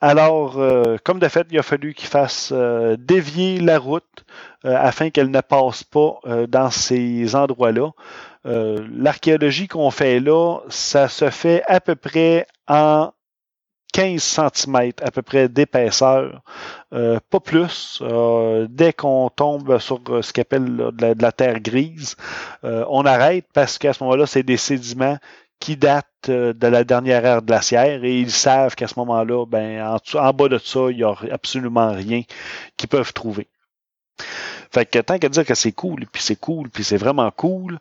Alors, 0.00 0.58
euh, 0.58 0.96
comme 1.04 1.18
de 1.18 1.28
fait, 1.28 1.46
il 1.50 1.58
a 1.58 1.62
fallu 1.62 1.94
qu'ils 1.94 2.08
fassent 2.08 2.52
dévier 2.98 3.60
la 3.60 3.78
route 3.78 4.24
afin 4.64 5.10
qu'elle 5.10 5.30
ne 5.30 5.40
passe 5.40 5.84
pas 5.84 6.20
dans 6.48 6.70
ces 6.70 7.34
endroits-là. 7.34 7.90
Euh, 8.46 8.86
l'archéologie 8.92 9.66
qu'on 9.66 9.90
fait 9.90 10.20
là, 10.20 10.60
ça 10.68 11.08
se 11.08 11.30
fait 11.30 11.62
à 11.66 11.80
peu 11.80 11.96
près 11.96 12.46
en 12.68 13.10
15 13.92 14.22
cm 14.22 14.92
à 15.02 15.10
peu 15.10 15.22
près 15.22 15.48
d'épaisseur, 15.48 16.42
euh, 16.92 17.18
pas 17.30 17.40
plus. 17.40 18.00
Euh, 18.02 18.66
dès 18.70 18.92
qu'on 18.92 19.30
tombe 19.30 19.78
sur 19.78 20.00
ce 20.22 20.32
qu'on 20.32 20.42
appelle 20.42 20.76
de, 20.92 21.20
la, 21.20 21.32
terre 21.32 21.60
grise, 21.60 22.16
on 22.62 23.04
arrête 23.06 23.46
parce 23.52 23.78
qu'à 23.78 23.92
ce 23.92 24.04
moment-là, 24.04 24.26
c'est 24.26 24.42
des 24.42 24.58
sédiments 24.58 25.18
qui 25.60 25.76
datent 25.76 26.06
de 26.28 26.66
la 26.66 26.84
dernière 26.84 27.24
ère 27.24 27.42
glaciaire 27.42 28.04
et 28.04 28.18
ils 28.18 28.30
savent 28.30 28.74
qu'à 28.74 28.88
ce 28.88 28.98
moment-là, 28.98 29.46
ben, 29.46 29.82
en, 29.82 30.18
en, 30.18 30.32
bas 30.32 30.48
de 30.48 30.58
ça, 30.58 30.90
il 30.90 30.96
n'y 30.96 31.04
a 31.04 31.14
absolument 31.30 31.92
rien 31.92 32.22
qu'ils 32.76 32.88
peuvent 32.88 33.12
trouver. 33.12 33.48
Fait 34.70 34.86
que 34.86 34.98
tant 34.98 35.18
qu'à 35.18 35.28
dire 35.28 35.44
que 35.44 35.54
c'est 35.54 35.72
cool, 35.72 36.06
puis 36.12 36.22
c'est 36.22 36.36
cool, 36.36 36.68
puis 36.70 36.84
c'est 36.84 36.96
vraiment 36.96 37.30
cool, 37.30 37.78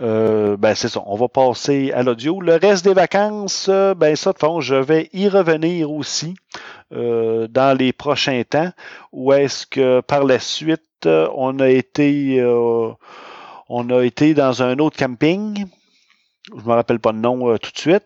euh, 0.00 0.56
ben 0.56 0.74
c'est 0.74 0.88
ça, 0.88 1.02
on 1.06 1.16
va 1.16 1.28
passer 1.28 1.92
à 1.92 2.02
l'audio. 2.02 2.40
Le 2.40 2.56
reste 2.56 2.84
des 2.84 2.94
vacances, 2.94 3.66
euh, 3.68 3.94
ben 3.94 4.16
ça 4.16 4.32
de 4.32 4.38
fond, 4.38 4.60
je 4.60 4.74
vais 4.74 5.10
y 5.12 5.28
revenir 5.28 5.90
aussi 5.90 6.34
euh, 6.92 7.46
dans 7.48 7.76
les 7.76 7.92
prochains 7.92 8.42
temps. 8.48 8.70
Ou 9.12 9.32
est-ce 9.32 9.66
que 9.66 10.00
par 10.00 10.24
la 10.24 10.38
suite, 10.38 11.06
on 11.06 11.58
a 11.60 11.68
été 11.68 12.42
on 13.68 13.90
a 13.90 14.02
été 14.02 14.34
dans 14.34 14.62
un 14.62 14.78
autre 14.78 14.96
camping. 14.96 15.66
Je 16.56 16.62
me 16.62 16.72
rappelle 16.72 17.00
pas 17.00 17.12
le 17.12 17.20
nom 17.20 17.56
tout 17.58 17.70
de 17.70 17.78
suite. 17.78 18.04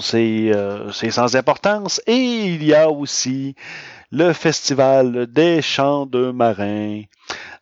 c'est 0.00 0.52
c'est 0.92 1.10
sans 1.10 1.36
importance. 1.36 2.00
Et 2.06 2.46
il 2.46 2.64
y 2.64 2.74
a 2.74 2.90
aussi 2.90 3.54
le 4.10 4.32
festival 4.32 5.26
des 5.26 5.62
chants 5.62 6.06
de 6.06 6.30
marins. 6.30 7.02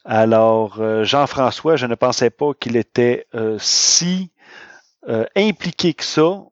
Alors, 0.04 0.80
euh, 0.80 1.04
Jean-François, 1.04 1.76
je 1.76 1.87
ne 1.87 1.94
pensais 1.94 2.30
pas 2.30 2.52
qu'il 2.52 2.76
était 2.76 3.26
euh, 3.34 3.56
si 3.58 4.30
euh, 5.08 5.25
impliqué 5.37 5.94
que 5.94 6.04
ça. 6.04 6.42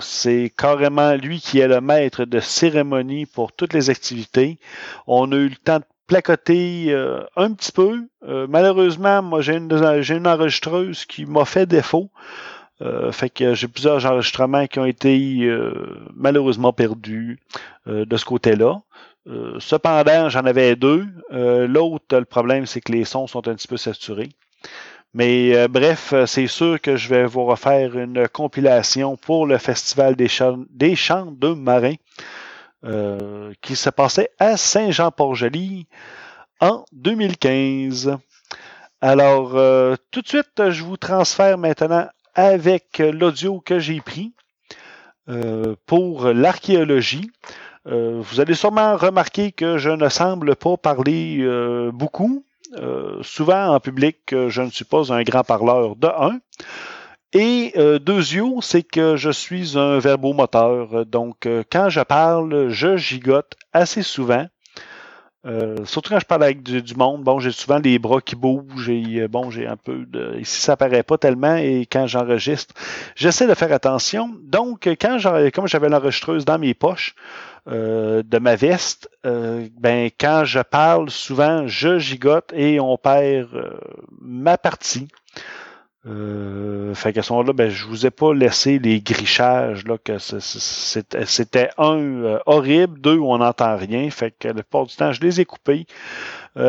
c'est 0.00 0.52
carrément 0.56 1.14
lui 1.14 1.40
qui 1.40 1.58
est 1.58 1.66
le 1.66 1.80
maître 1.80 2.24
de 2.24 2.38
cérémonie 2.38 3.26
pour 3.26 3.52
toutes 3.52 3.74
les 3.74 3.90
activités. 3.90 4.60
On 5.08 5.32
a 5.32 5.36
eu 5.36 5.48
le 5.48 5.56
temps 5.56 5.80
de 5.80 5.84
placoter 6.08 6.92
un 7.36 7.52
petit 7.52 7.70
peu. 7.70 8.08
malheureusement, 8.48 9.22
moi, 9.22 9.40
j'ai 9.40 9.56
une, 9.56 10.02
j'ai 10.02 10.16
une 10.16 10.26
enregistreuse 10.26 11.04
qui 11.04 11.24
m'a 11.26 11.44
fait 11.44 11.66
défaut. 11.66 12.10
fait 13.12 13.30
que 13.30 13.54
j'ai 13.54 13.68
plusieurs 13.68 14.04
enregistrements 14.06 14.66
qui 14.66 14.80
ont 14.80 14.84
été 14.84 15.48
malheureusement 16.16 16.72
perdus 16.72 17.38
de 17.86 18.16
ce 18.16 18.24
côté-là. 18.24 18.80
Euh, 19.28 19.58
cependant, 19.60 20.28
j'en 20.28 20.44
avais 20.44 20.74
deux. 20.76 21.06
Euh, 21.32 21.66
l'autre, 21.66 22.16
le 22.16 22.24
problème, 22.24 22.66
c'est 22.66 22.80
que 22.80 22.92
les 22.92 23.04
sons 23.04 23.26
sont 23.26 23.46
un 23.48 23.54
petit 23.54 23.68
peu 23.68 23.76
saturés. 23.76 24.30
Mais 25.14 25.54
euh, 25.54 25.68
bref, 25.68 26.14
c'est 26.26 26.46
sûr 26.46 26.80
que 26.80 26.96
je 26.96 27.08
vais 27.08 27.26
vous 27.26 27.44
refaire 27.44 27.98
une 27.98 28.28
compilation 28.28 29.16
pour 29.16 29.46
le 29.46 29.58
Festival 29.58 30.16
des 30.16 30.28
chants, 30.28 30.64
des 30.70 30.96
chants 30.96 31.30
de 31.30 31.48
marins 32.82 33.52
qui 33.60 33.76
se 33.76 33.90
passait 33.90 34.30
à 34.38 34.56
Saint-Jean-Port-Joli 34.56 35.86
en 36.60 36.84
2015. 36.92 38.16
Alors, 39.00 39.50
tout 40.10 40.22
de 40.22 40.28
suite, 40.28 40.70
je 40.70 40.82
vous 40.82 40.96
transfère 40.96 41.58
maintenant 41.58 42.08
avec 42.34 42.98
l'audio 42.98 43.60
que 43.60 43.78
j'ai 43.78 44.00
pris 44.00 44.32
pour 45.86 46.26
l'archéologie. 46.26 47.30
Euh, 47.88 48.20
vous 48.20 48.40
allez 48.40 48.54
sûrement 48.54 48.96
remarquer 48.96 49.52
que 49.52 49.78
je 49.78 49.90
ne 49.90 50.08
semble 50.08 50.56
pas 50.56 50.76
parler 50.76 51.38
euh, 51.40 51.90
beaucoup. 51.92 52.44
Euh, 52.76 53.22
souvent 53.22 53.74
en 53.74 53.80
public, 53.80 54.18
je 54.30 54.62
ne 54.62 54.70
suis 54.70 54.84
pas 54.84 55.12
un 55.12 55.22
grand 55.22 55.42
parleur 55.42 55.96
de 55.96 56.06
un. 56.06 56.38
Et 57.32 57.74
deuxièmement, 58.00 58.60
c'est 58.60 58.82
que 58.82 59.16
je 59.16 59.30
suis 59.30 59.76
un 59.76 59.98
verbomoteur. 59.98 61.04
Donc, 61.04 61.46
quand 61.70 61.90
je 61.90 62.00
parle, 62.00 62.68
je 62.70 62.96
gigote 62.96 63.54
assez 63.72 64.02
souvent. 64.02 64.46
surtout 65.84 66.10
quand 66.10 66.20
je 66.20 66.24
parle 66.24 66.44
avec 66.44 66.62
du, 66.62 66.94
monde, 66.94 67.24
bon, 67.24 67.38
j'ai 67.38 67.52
souvent 67.52 67.78
les 67.78 67.98
bras 67.98 68.22
qui 68.22 68.34
bougent 68.34 68.88
et 68.88 69.28
bon, 69.28 69.50
j'ai 69.50 69.66
un 69.66 69.76
peu 69.76 70.06
de. 70.06 70.38
Ici, 70.40 70.62
ça 70.62 70.76
paraît 70.76 71.02
pas 71.02 71.18
tellement 71.18 71.56
et 71.56 71.86
quand 71.90 72.06
j'enregistre, 72.06 72.74
j'essaie 73.14 73.46
de 73.46 73.54
faire 73.54 73.72
attention. 73.72 74.30
Donc, 74.44 74.88
quand 74.98 75.18
comme 75.52 75.66
j'avais 75.66 75.88
l'enregistreuse 75.90 76.46
dans 76.46 76.58
mes 76.58 76.72
poches, 76.72 77.14
euh, 77.70 78.22
de 78.22 78.38
ma 78.38 78.56
veste, 78.56 79.10
euh, 79.26 79.68
ben 79.78 80.08
quand 80.18 80.44
je 80.46 80.60
parle, 80.60 81.10
souvent 81.10 81.66
je 81.66 81.98
gigote 81.98 82.50
et 82.54 82.80
on 82.80 82.96
perd 82.96 83.54
euh, 83.54 83.78
ma 84.22 84.56
partie. 84.56 85.08
Fait 86.04 87.12
qu'à 87.12 87.22
ce 87.22 87.32
moment-là, 87.32 87.52
ben, 87.52 87.70
je 87.70 87.86
vous 87.86 88.06
ai 88.06 88.10
pas 88.10 88.32
laissé 88.32 88.78
les 88.78 89.00
grichages 89.00 89.84
là, 89.84 89.98
que 89.98 90.18
c'était 90.18 91.70
un 91.76 92.38
horrible, 92.46 93.00
deux 93.00 93.18
on 93.18 93.38
n'entend 93.38 93.76
rien. 93.76 94.08
Fait 94.10 94.30
que 94.30 94.48
le 94.48 94.54
plupart 94.54 94.86
du 94.86 94.96
temps, 94.96 95.12
je 95.12 95.20
les 95.20 95.40
ai 95.40 95.44
coupés. 95.44 95.86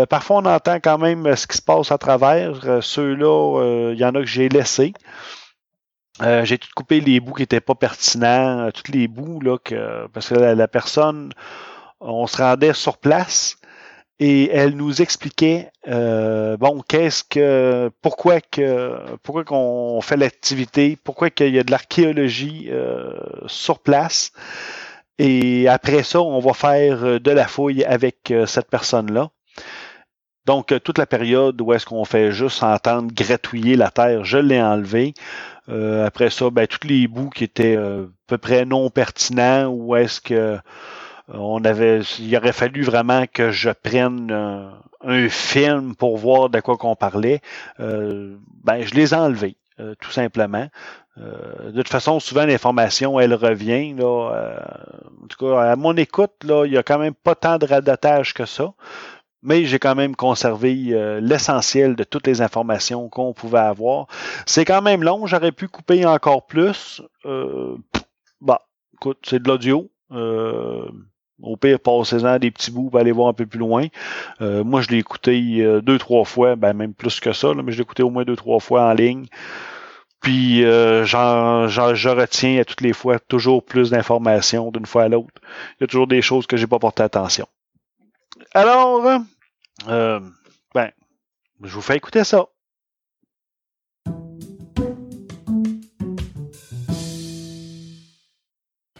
parfois, 0.09 0.37
on 0.37 0.45
entend 0.45 0.79
quand 0.81 0.97
même 0.97 1.35
ce 1.35 1.47
qui 1.47 1.57
se 1.57 1.61
passe 1.61 1.91
à 1.91 1.97
travers. 1.97 2.83
Ceux-là, 2.83 3.91
il 3.93 3.99
y 3.99 4.03
en 4.03 4.15
a 4.15 4.19
que 4.19 4.25
j'ai 4.25 4.49
laissés. 4.49 4.93
Euh, 6.21 6.43
j'ai 6.43 6.57
tout 6.57 6.67
coupé 6.75 6.99
les 6.99 7.19
bouts 7.19 7.33
qui 7.33 7.43
n'étaient 7.43 7.61
pas 7.61 7.75
pertinents, 7.75 8.59
euh, 8.59 8.71
tous 8.71 8.91
les 8.91 9.07
bouts 9.07 9.39
là 9.39 9.57
que 9.57 10.07
parce 10.07 10.29
que 10.29 10.35
la, 10.35 10.67
personne, 10.67 11.31
on 12.01 12.27
se 12.27 12.37
rendait 12.37 12.73
sur 12.73 12.97
place 12.97 13.57
et 14.19 14.49
elle 14.51 14.75
nous 14.75 15.01
expliquait 15.01 15.71
euh, 15.87 16.57
bon 16.57 16.81
qu'est-ce 16.87 17.23
que 17.23 17.89
pourquoi 18.01 18.41
que 18.41 18.97
pourquoi 19.23 19.43
qu'on 19.43 20.01
fait 20.01 20.17
l'activité, 20.17 20.97
pourquoi 21.03 21.29
qu'il 21.29 21.53
y 21.53 21.59
a 21.59 21.63
de 21.63 21.71
l'archéologie 21.71 22.69
sur 23.47 23.79
place 23.79 24.31
et 25.17 25.67
après 25.67 26.03
ça 26.03 26.21
on 26.21 26.39
va 26.39 26.53
faire 26.53 27.19
de 27.19 27.31
la 27.31 27.47
fouille 27.47 27.83
avec 27.83 28.33
cette 28.45 28.69
personne 28.69 29.11
là. 29.11 29.29
Donc, 30.45 30.73
toute 30.83 30.97
la 30.97 31.05
période 31.05 31.61
où 31.61 31.73
est-ce 31.73 31.85
qu'on 31.85 32.05
fait 32.05 32.31
juste 32.31 32.63
entendre 32.63 33.13
gratouiller 33.13 33.75
la 33.75 33.91
terre, 33.91 34.23
je 34.23 34.39
l'ai 34.39 34.59
enlevé. 34.59 35.13
Euh, 35.69 36.05
après 36.05 36.29
ça, 36.29 36.49
ben, 36.49 36.65
tous 36.65 36.87
les 36.87 37.07
bouts 37.07 37.29
qui 37.29 37.43
étaient 37.43 37.75
euh, 37.75 38.05
à 38.05 38.07
peu 38.27 38.37
près 38.37 38.65
non 38.65 38.89
pertinents 38.89 39.67
ou 39.67 39.95
est-ce 39.95 40.19
que 40.19 40.33
euh, 40.33 40.57
on 41.33 41.63
avait 41.63 42.01
il 42.19 42.35
aurait 42.35 42.53
fallu 42.53 42.83
vraiment 42.83 43.25
que 43.31 43.51
je 43.51 43.69
prenne 43.69 44.31
un 45.01 45.29
film 45.29 45.95
pour 45.95 46.17
voir 46.17 46.49
de 46.49 46.59
quoi 46.59 46.77
qu'on 46.77 46.95
parlait, 46.95 47.41
ben 47.77 48.81
je 48.81 48.93
les 48.95 49.13
ai 49.13 49.17
enlevés, 49.17 49.55
tout 50.01 50.11
simplement. 50.11 50.67
de 51.17 51.71
toute 51.75 51.89
façon, 51.89 52.19
souvent 52.19 52.45
l'information, 52.45 53.19
elle 53.19 53.33
revient. 53.33 53.93
Là, 53.93 54.65
en 55.23 55.27
tout 55.27 55.45
cas, 55.45 55.71
à 55.71 55.75
mon 55.75 55.95
écoute, 55.95 56.33
là, 56.43 56.65
il 56.65 56.73
y 56.73 56.77
a 56.77 56.83
quand 56.83 56.99
même 56.99 57.13
pas 57.13 57.35
tant 57.35 57.57
de 57.57 57.65
radotage 57.65 58.33
que 58.33 58.45
ça 58.45 58.73
mais 59.41 59.65
j'ai 59.65 59.79
quand 59.79 59.95
même 59.95 60.15
conservé 60.15 60.87
euh, 60.89 61.19
l'essentiel 61.21 61.95
de 61.95 62.03
toutes 62.03 62.27
les 62.27 62.41
informations 62.41 63.09
qu'on 63.09 63.33
pouvait 63.33 63.59
avoir. 63.59 64.07
C'est 64.45 64.65
quand 64.65 64.81
même 64.81 65.03
long, 65.03 65.25
j'aurais 65.27 65.51
pu 65.51 65.67
couper 65.67 66.05
encore 66.05 66.45
plus. 66.45 67.01
Euh, 67.25 67.77
bah, 68.41 68.67
écoute, 68.93 69.19
c'est 69.23 69.41
de 69.41 69.47
l'audio. 69.47 69.89
Euh, 70.11 70.89
au 71.41 71.57
pire, 71.57 71.79
passez-en 71.79 72.39
des 72.39 72.51
petits 72.51 72.71
bouts 72.71 72.89
pour 72.89 72.99
aller 72.99 73.11
voir 73.11 73.29
un 73.29 73.33
peu 73.33 73.45
plus 73.45 73.59
loin. 73.59 73.87
Euh, 74.41 74.63
moi, 74.63 74.81
je 74.81 74.89
l'ai 74.89 74.97
écouté 74.97 75.81
deux, 75.81 75.97
trois 75.97 76.25
fois, 76.25 76.55
ben 76.55 76.73
même 76.73 76.93
plus 76.93 77.19
que 77.19 77.33
ça, 77.33 77.53
mais 77.53 77.71
je 77.71 77.77
l'ai 77.77 77.83
écouté 77.83 78.03
au 78.03 78.09
moins 78.09 78.23
deux, 78.23 78.35
trois 78.35 78.59
fois 78.59 78.83
en 78.83 78.93
ligne. 78.93 79.25
Puis 80.21 80.65
euh, 80.65 81.05
je 81.05 82.09
retiens 82.09 82.59
à 82.59 82.65
toutes 82.65 82.81
les 82.81 82.93
fois 82.93 83.19
toujours 83.19 83.63
plus 83.63 83.89
d'informations 83.89 84.71
d'une 84.71 84.85
fois 84.85 85.03
à 85.03 85.07
l'autre. 85.07 85.41
Il 85.79 85.81
y 85.81 85.83
a 85.85 85.87
toujours 85.87 86.07
des 86.07 86.21
choses 86.21 86.45
que 86.45 86.57
j'ai 86.57 86.67
pas 86.67 86.79
porté 86.79 87.03
attention. 87.03 87.47
Alors, 88.53 89.23
euh, 89.87 90.19
ben, 90.75 90.91
je 91.63 91.73
vous 91.73 91.81
fais 91.81 91.95
écouter 91.95 92.23
ça. 92.23 92.47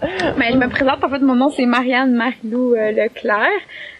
Ben, 0.01 0.53
je 0.53 0.57
me 0.57 0.69
présente, 0.69 1.03
en 1.03 1.09
fait, 1.09 1.19
mon 1.19 1.35
nom 1.35 1.49
c'est 1.49 1.65
Marianne 1.65 2.13
Marilou 2.13 2.73
euh, 2.73 2.91
Leclerc. 2.91 3.49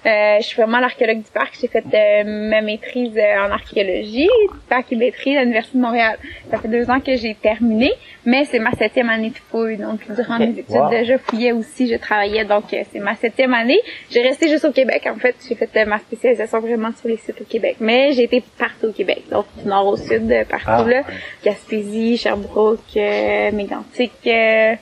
Euh, 0.06 0.38
je 0.40 0.44
suis 0.46 0.56
vraiment 0.62 0.80
l'archéologue 0.80 1.18
du 1.24 1.32
parc. 1.34 1.58
J'ai 1.60 1.68
fait 1.68 1.84
euh, 1.94 2.24
ma 2.50 2.62
maîtrise 2.62 3.18
euh, 3.18 3.46
en 3.46 3.52
archéologie, 3.52 4.30
parc 4.70 4.94
et 4.94 4.96
maîtrise 4.96 5.36
à 5.38 5.42
l'Université 5.42 5.78
de 5.78 5.84
Montréal. 5.84 6.18
Ça 6.52 6.58
fait 6.58 6.70
deux 6.70 6.90
ans 6.90 7.02
que 7.02 7.18
j'ai 7.18 7.36
terminé, 7.36 7.92
mais 8.26 8.46
c'est 8.46 8.60
ma 8.60 8.72
septième 8.72 9.10
année 9.10 9.32
de 9.32 9.38
fouille. 9.52 9.76
Donc, 9.76 10.00
durant 10.16 10.40
mes 10.40 10.52
études, 10.52 10.70
Wow. 10.70 10.90
je 11.04 11.18
fouillais 11.18 11.52
aussi, 11.52 11.88
je 11.90 11.96
travaillais. 11.98 12.46
Donc, 12.46 12.74
euh, 12.74 12.84
c'est 12.94 13.00
ma 13.00 13.16
septième 13.16 13.54
année. 13.54 13.80
J'ai 14.10 14.22
resté 14.22 14.48
juste 14.48 14.64
au 14.64 14.72
Québec, 14.72 15.06
en 15.14 15.16
fait. 15.20 15.36
J'ai 15.50 15.56
fait 15.56 15.86
ma 15.86 15.98
spécialisation 16.00 16.62
vraiment 16.62 16.92
sur 16.98 17.10
les 17.10 17.18
sites 17.18 17.42
au 17.42 17.46
Québec. 17.46 17.76
Mais 17.82 18.14
j'ai 18.14 18.24
été 18.24 18.42
partout 18.58 18.88
au 18.88 18.94
Québec. 18.94 19.24
Donc, 19.30 19.48
du 19.62 19.68
nord 19.68 19.88
au 19.88 19.98
sud, 19.98 20.34
partout 20.50 20.66
Ah. 20.68 20.86
là. 20.88 21.02
Gaspésie, 21.44 22.16
Sherbrooke, 22.18 22.80
euh, 22.96 23.52
Mégantic, 23.52 24.14
euh, 24.28 24.76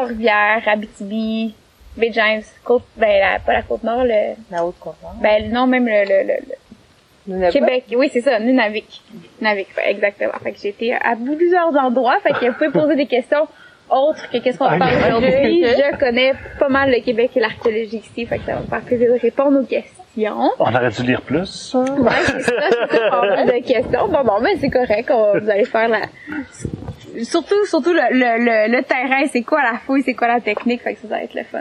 Trois-Rivières, 0.00 0.60
Abitibi, 0.66 1.54
Baie 1.96 2.10
James, 2.12 2.42
Côte, 2.62 2.82
ben, 2.98 3.18
la, 3.18 3.38
pas 3.38 3.54
la 3.54 3.62
Côte-Nord, 3.62 4.04
le, 4.04 4.34
La 4.50 4.62
haute 4.62 4.78
contenance. 4.78 5.16
ben, 5.22 5.50
non, 5.50 5.66
même 5.66 5.86
le, 5.86 6.04
le, 6.04 6.22
le, 6.28 6.34
le 7.28 7.34
Nunavut. 7.34 7.52
Québec. 7.54 7.84
Oui, 7.96 8.10
c'est 8.12 8.20
ça, 8.20 8.38
Nunavik. 8.38 9.00
Nunavik, 9.40 9.68
ouais, 9.74 9.90
exactement. 9.92 10.34
Fait 10.42 10.52
que 10.52 10.58
j'ai 10.62 10.68
été 10.68 10.92
à 10.92 11.16
plusieurs 11.16 11.74
endroits. 11.76 12.18
Fait 12.22 12.34
que 12.34 12.44
vous 12.44 12.52
pouvez 12.52 12.68
poser 12.68 12.94
des 12.94 13.06
questions 13.06 13.48
autres 13.88 14.28
que 14.30 14.36
qu'est-ce 14.36 14.58
qu'on 14.58 14.66
Ah, 14.66 14.76
parle 14.78 14.92
aujourd'hui. 15.06 15.64
Je 15.64 15.96
connais 15.98 16.34
pas 16.58 16.68
mal 16.68 16.90
le 16.90 17.00
Québec 17.00 17.30
et 17.34 17.40
l'archéologie 17.40 17.96
ici. 17.96 18.26
Fait 18.26 18.36
que 18.38 18.44
ça 18.44 18.52
va 18.56 18.60
me 18.60 18.66
faire 18.66 18.82
plaisir 18.82 19.14
de 19.14 19.18
répondre 19.18 19.58
aux 19.60 19.64
questions. 19.64 20.50
On 20.58 20.74
aurait 20.74 20.90
dû 20.90 21.02
lire 21.04 21.22
plus. 21.22 21.74
Ouais, 21.74 22.10
c'est 22.26 22.40
ça, 22.42 22.52
c'est 22.90 22.96
ça, 22.98 23.10
pas 23.10 23.26
mal 23.28 23.46
de 23.46 23.66
questions. 23.66 24.08
Bon, 24.08 24.22
bon, 24.24 24.40
mais 24.42 24.56
c'est 24.60 24.68
correct. 24.70 25.10
on- 25.10 25.38
vous 25.38 25.50
allez 25.50 25.64
faire 25.64 25.88
la, 25.88 26.00
surtout, 27.24 27.64
surtout 27.66 27.92
le, 27.92 28.02
le, 28.10 28.44
le, 28.44 28.76
le 28.76 28.82
terrain, 28.82 29.26
c'est 29.32 29.42
quoi 29.42 29.62
la 29.62 29.78
fouille, 29.78 30.02
c'est 30.02 30.14
quoi 30.14 30.28
la 30.28 30.40
technique, 30.40 30.82
fait 30.82 30.94
que 30.94 31.00
ça, 31.00 31.08
ça 31.08 31.14
va 31.16 31.22
être 31.22 31.34
le 31.34 31.44
fun. 31.44 31.60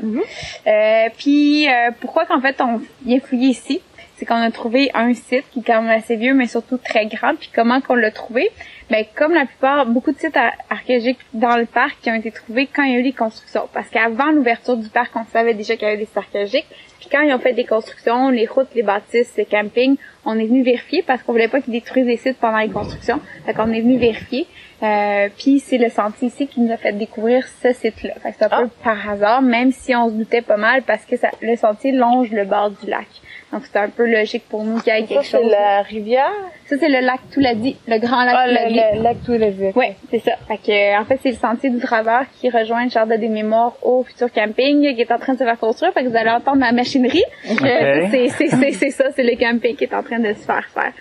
Euh, 0.67 1.09
puis, 1.17 1.67
euh, 1.67 1.91
pourquoi 1.99 2.25
qu'en 2.25 2.41
fait 2.41 2.59
on 2.61 2.81
vient 3.05 3.19
fouiller 3.19 3.49
ici? 3.49 3.81
C'est 4.17 4.25
qu'on 4.25 4.35
a 4.35 4.49
trouvé 4.49 4.91
un 4.93 5.13
site 5.13 5.43
qui 5.51 5.59
est 5.59 5.63
quand 5.63 5.81
même 5.81 5.91
assez 5.91 6.15
vieux, 6.15 6.33
mais 6.33 6.47
surtout 6.47 6.77
très 6.77 7.05
grand. 7.05 7.35
Puis 7.35 7.49
comment 7.53 7.81
qu'on 7.81 7.95
l'a 7.95 8.11
trouvé? 8.11 8.49
Ben, 8.89 9.03
comme 9.13 9.33
la 9.33 9.45
plupart, 9.45 9.85
beaucoup 9.87 10.13
de 10.13 10.17
sites 10.17 10.37
ar- 10.37 10.53
archéologiques 10.69 11.19
dans 11.33 11.57
le 11.57 11.65
parc 11.65 11.97
qui 12.01 12.09
ont 12.09 12.15
été 12.15 12.31
trouvés 12.31 12.65
quand 12.73 12.83
il 12.83 12.93
y 12.93 12.95
a 12.95 12.99
eu 12.99 13.03
les 13.03 13.11
constructions. 13.11 13.67
Parce 13.73 13.89
qu'avant 13.89 14.31
l'ouverture 14.31 14.77
du 14.77 14.87
parc, 14.87 15.11
on 15.17 15.25
savait 15.33 15.53
déjà 15.53 15.75
qu'il 15.75 15.85
y 15.85 15.91
avait 15.91 15.97
des 15.97 16.05
sites 16.05 16.17
archéologiques. 16.17 16.65
Puis 17.01 17.09
quand 17.11 17.19
ils 17.23 17.33
ont 17.33 17.39
fait 17.39 17.51
des 17.51 17.65
constructions, 17.65 18.29
les 18.29 18.45
routes, 18.45 18.69
les 18.73 18.83
bâtisses, 18.83 19.33
les 19.35 19.43
campings, 19.45 19.97
on 20.25 20.37
est 20.37 20.45
venu 20.45 20.63
vérifier 20.63 21.03
parce 21.03 21.23
qu'on 21.23 21.31
voulait 21.31 21.47
pas 21.47 21.61
qu'ils 21.61 21.73
détruisent 21.73 22.05
les 22.05 22.17
sites 22.17 22.37
pendant 22.37 22.57
les 22.57 22.69
constructions. 22.69 23.19
Fait 23.45 23.53
qu'on 23.53 23.71
est 23.71 23.81
venu 23.81 23.97
vérifier. 23.97 24.47
Euh, 24.83 25.29
puis 25.37 25.59
c'est 25.59 25.77
le 25.77 25.89
sentier 25.89 26.27
ici 26.27 26.47
qui 26.47 26.59
nous 26.59 26.71
a 26.71 26.77
fait 26.77 26.93
découvrir 26.93 27.47
ce 27.61 27.71
site-là. 27.71 28.13
Fait 28.21 28.31
que 28.31 28.35
c'est 28.39 28.51
un 28.51 28.63
peu 28.63 28.69
par 28.83 29.09
hasard, 29.09 29.41
même 29.41 29.71
si 29.71 29.95
on 29.95 30.09
se 30.09 30.13
doutait 30.13 30.41
pas 30.41 30.57
mal 30.57 30.83
parce 30.83 31.05
que 31.05 31.15
ça, 31.15 31.29
le 31.41 31.55
sentier 31.55 31.91
longe 31.91 32.31
le 32.31 32.45
bord 32.45 32.71
du 32.71 32.89
lac. 32.89 33.07
Donc 33.53 33.63
c'était 33.65 33.79
un 33.79 33.89
peu 33.89 34.05
logique 34.05 34.43
pour 34.49 34.63
nous 34.63 34.79
qu'il 34.81 34.93
y 34.93 34.97
ait 34.97 35.01
Ça, 35.01 35.07
quelque 35.07 35.25
c'est 35.25 35.37
chose. 35.41 35.49
la 35.51 35.81
rivière? 35.83 36.31
Ça 36.65 36.75
c'est 36.79 36.89
le 36.89 36.99
lac 36.99 37.19
Touladi, 37.31 37.77
le 37.87 37.99
grand 37.99 38.23
lac 38.25 38.35
Ah, 38.37 38.47
Touladi. 38.47 38.73
le, 38.75 38.97
le 38.97 39.03
lac 39.03 39.17
Toulavik. 39.25 39.75
Ouais, 39.75 39.95
c'est 40.11 40.19
ça. 40.19 40.31
Fait 40.47 40.57
que, 40.57 40.71
euh, 40.71 40.99
en 40.99 41.05
fait, 41.05 41.19
c'est 41.23 41.29
le 41.29 41.35
sentier 41.37 41.69
du 41.69 41.79
travers 41.79 42.25
qui 42.39 42.49
rejoint 42.49 42.83
le 42.85 42.89
jardin 42.89 43.17
des 43.17 43.29
mémoires 43.29 43.73
au 43.83 44.03
futur 44.03 44.31
camping 44.33 44.93
qui 44.95 45.01
est 45.01 45.11
en 45.11 45.19
train 45.19 45.33
de 45.33 45.39
se 45.39 45.43
faire 45.43 45.59
construire. 45.59 45.93
Fait 45.93 46.03
que 46.03 46.09
vous 46.09 46.17
allez 46.17 46.31
entendre 46.31 46.59
la 46.59 46.71
machinerie. 46.71 47.23
Euh, 47.49 48.07
c'est, 48.11 48.29
c'est, 48.29 48.47
c'est, 48.49 48.71
c'est 48.71 48.89
ça, 48.89 49.05
c'est 49.15 49.23
le 49.23 49.35
camping 49.37 49.75
qui 49.75 49.83
est 49.85 49.93
en 49.93 50.03
train 50.03 50.19
de 50.19 50.33
se 50.33 50.39
faire 50.45 50.67
faire. 50.73 50.91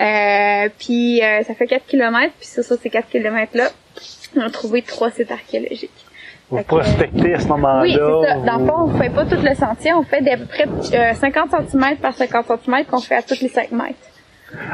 Euh, 0.00 0.68
puis 0.78 1.20
euh, 1.22 1.42
ça 1.42 1.54
fait 1.54 1.66
4 1.66 1.86
km, 1.86 2.32
puis 2.38 2.46
sur, 2.46 2.62
sur 2.62 2.76
ces 2.76 2.90
4 2.90 3.08
km-là, 3.08 3.70
on 4.36 4.40
a 4.42 4.50
trouvé 4.50 4.82
trois 4.82 5.10
sites 5.10 5.32
archéologiques. 5.32 5.90
Vous 6.50 6.62
prospectez 6.62 7.34
à 7.34 7.40
ce 7.40 7.48
moment-là. 7.48 7.82
Oui, 7.82 7.92
c'est 7.92 7.98
ça. 8.28 8.34
Dans 8.36 8.56
le 8.56 8.62
vous- 8.64 8.66
fond, 8.68 8.82
on 8.94 8.98
fait 8.98 9.10
pas 9.10 9.24
tout 9.26 9.36
le 9.42 9.54
sentier, 9.54 9.92
on 9.92 10.02
fait 10.02 10.22
d'à 10.22 10.36
peu 10.36 10.46
près 10.46 10.64
euh, 10.94 11.14
50 11.14 11.50
cm 11.68 11.96
par 11.96 12.14
50 12.14 12.46
cm 12.64 12.84
qu'on 12.86 13.00
fait 13.00 13.16
à 13.16 13.22
tous 13.22 13.40
les 13.42 13.48
5 13.48 13.70
mètres. 13.72 13.94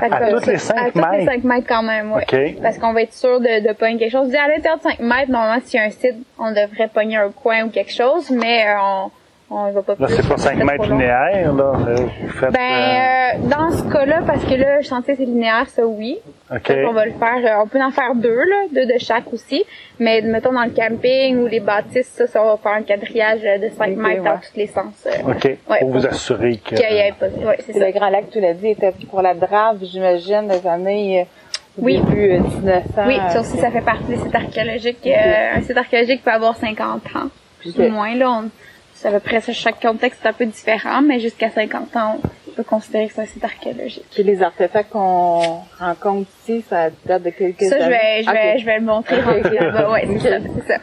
À 0.01 0.09
que, 0.09 0.39
tous 0.39 0.47
les 0.47 0.55
à 0.55 0.59
5 0.59 0.93
tous 0.93 0.99
les 0.99 1.05
mètres? 1.19 1.33
5 1.33 1.45
mètres 1.45 1.67
quand 1.69 1.83
même. 1.83 2.13
OK. 2.13 2.37
Parce 2.63 2.79
qu'on 2.79 2.93
va 2.93 3.03
être 3.03 3.13
sûr 3.13 3.41
de, 3.41 3.67
de 3.67 3.73
pogner 3.73 3.99
quelque 3.99 4.13
chose. 4.13 4.27
Je 4.27 4.31
dis, 4.31 4.37
à 4.37 4.47
l'intérieur 4.47 4.77
de 4.79 4.83
5 4.83 5.01
mètres, 5.01 5.31
normalement, 5.33 5.61
s'il 5.65 5.81
y 5.81 5.83
a 5.83 5.87
un 5.87 5.91
site, 5.91 6.15
on 6.39 6.51
devrait 6.51 6.89
pogner 6.95 7.17
un 7.17 7.31
coin 7.31 7.65
ou 7.65 7.71
quelque 7.71 7.93
chose, 7.93 8.31
mais 8.31 8.69
euh, 8.69 8.75
on, 8.81 9.11
on 9.51 9.71
va 9.71 9.83
pas 9.83 9.95
Là, 9.99 10.07
c'est 10.09 10.27
pas 10.29 10.37
5 10.37 10.57
trop 10.59 10.65
mètres 10.67 10.87
linéaires, 10.87 11.53
là. 11.53 11.73
Euh, 11.89 11.97
Vous 12.23 12.29
faites. 12.31 12.51
Ben, 12.53 12.61
euh, 12.61 13.49
dans 13.49 13.71
ce 13.71 13.83
cas-là, 13.93 14.23
parce 14.27 14.43
que 14.45 14.55
là, 14.55 14.79
le 14.79 14.83
chantier 14.83 15.15
c'est 15.17 15.25
linéaire, 15.25 15.69
ça 15.69 15.87
oui. 15.87 16.19
euh, 16.51 16.57
OK. 16.57 16.73
On 16.89 16.93
va 16.93 17.05
le 17.07 17.13
faire, 17.13 17.37
euh, 17.59 17.63
on 17.63 17.67
peut 17.69 17.81
en 17.83 17.91
faire 17.91 18.15
deux, 18.15 18.35
là, 18.35 18.57
deux 18.73 18.87
de 18.87 18.99
chaque 18.99 19.33
aussi. 19.33 19.65
Mais 20.01 20.23
mettons 20.23 20.53
dans 20.53 20.65
le 20.65 20.71
camping 20.71 21.39
ou 21.39 21.47
les 21.47 21.61
bâtisses, 21.61 22.09
ça, 22.09 22.27
ça 22.27 22.43
on 22.43 22.47
va 22.47 22.57
faire 22.57 22.73
un 22.73 22.83
quadrillage 22.83 23.41
euh, 23.45 23.59
de 23.59 23.69
5 23.69 23.91
Ok, 23.91 23.97
mètres 23.97 24.23
dans 24.25 24.39
tous 24.39 24.57
les 24.57 24.67
sens. 24.67 25.07
euh, 25.07 25.31
OK. 25.33 25.45
Ouais, 25.45 25.79
pour 25.81 25.91
vous 25.91 26.07
assurer 26.07 26.57
que. 26.57 26.75
qu'il 26.77 26.79
y 26.97 26.99
ait 26.99 27.13
pas, 27.19 27.27
ouais, 27.27 27.59
c'est 27.67 27.79
le 27.79 27.93
grand 27.93 28.09
lac 28.09 28.31
Toulavik 28.31 28.65
était 28.79 28.93
pour 29.11 29.21
la 29.23 29.35
drave, 29.35 29.77
j'imagine, 29.83 30.49
des 30.49 30.67
années 30.67 31.21
euh, 31.21 31.81
au 31.81 31.85
Oui. 31.85 31.99
début 32.01 32.33
euh, 32.33 32.41
1900. 32.41 32.83
Oui, 33.07 33.17
ça 33.29 33.37
euh, 33.37 33.41
aussi, 33.41 33.59
ça 33.59 33.71
fait 33.71 33.81
partie 33.83 34.05
des 34.05 34.17
sites 34.17 34.35
archéologiques. 34.35 35.07
Euh, 35.07 35.57
un 35.57 35.61
site 35.61 35.77
archéologique 35.77 36.25
peut 36.25 36.31
avoir 36.33 36.57
50 36.57 37.03
ans, 37.15 37.29
plus 37.61 37.79
ou 37.79 37.89
moins. 37.89 38.15
Là, 38.17 38.31
on, 38.31 38.51
à 39.09 39.11
peu 39.13 39.21
près 39.21 39.41
ça. 39.41 39.53
Chaque 39.53 39.81
contexte 39.81 40.25
est 40.25 40.29
un 40.29 40.33
peu 40.33 40.47
différent, 40.47 41.03
mais 41.03 41.21
jusqu'à 41.21 41.51
50 41.51 41.97
ans, 41.97 42.19
on 42.49 42.51
peut 42.53 42.63
considérer 42.65 43.09
que 43.09 43.15
c'est 43.15 43.23
un 43.23 43.27
site 43.27 43.45
archéologique. 43.45 44.05
Puis 44.13 44.23
les 44.23 44.43
artefacts 44.43 44.91
qu'on 44.91 45.41
rencontre 45.79 46.29
ici, 46.43 46.65
ça 46.69 46.91
date 47.07 47.23
de 47.23 47.31
quelques 47.31 47.63
Ça, 47.63 47.79
je 47.79 47.83
années. 47.85 47.95
vais, 47.97 48.23
je 48.25 48.31
vais, 48.31 48.53
Ok. 48.55 48.61
je 48.61 48.65
vais 48.65 48.79
le 48.79 48.85
montrer. 48.85 49.17
Ouais, 49.23 50.07
c'est 50.07 50.29
ça, 50.29 50.37
c'est 50.41 50.69
ça. 50.73 50.79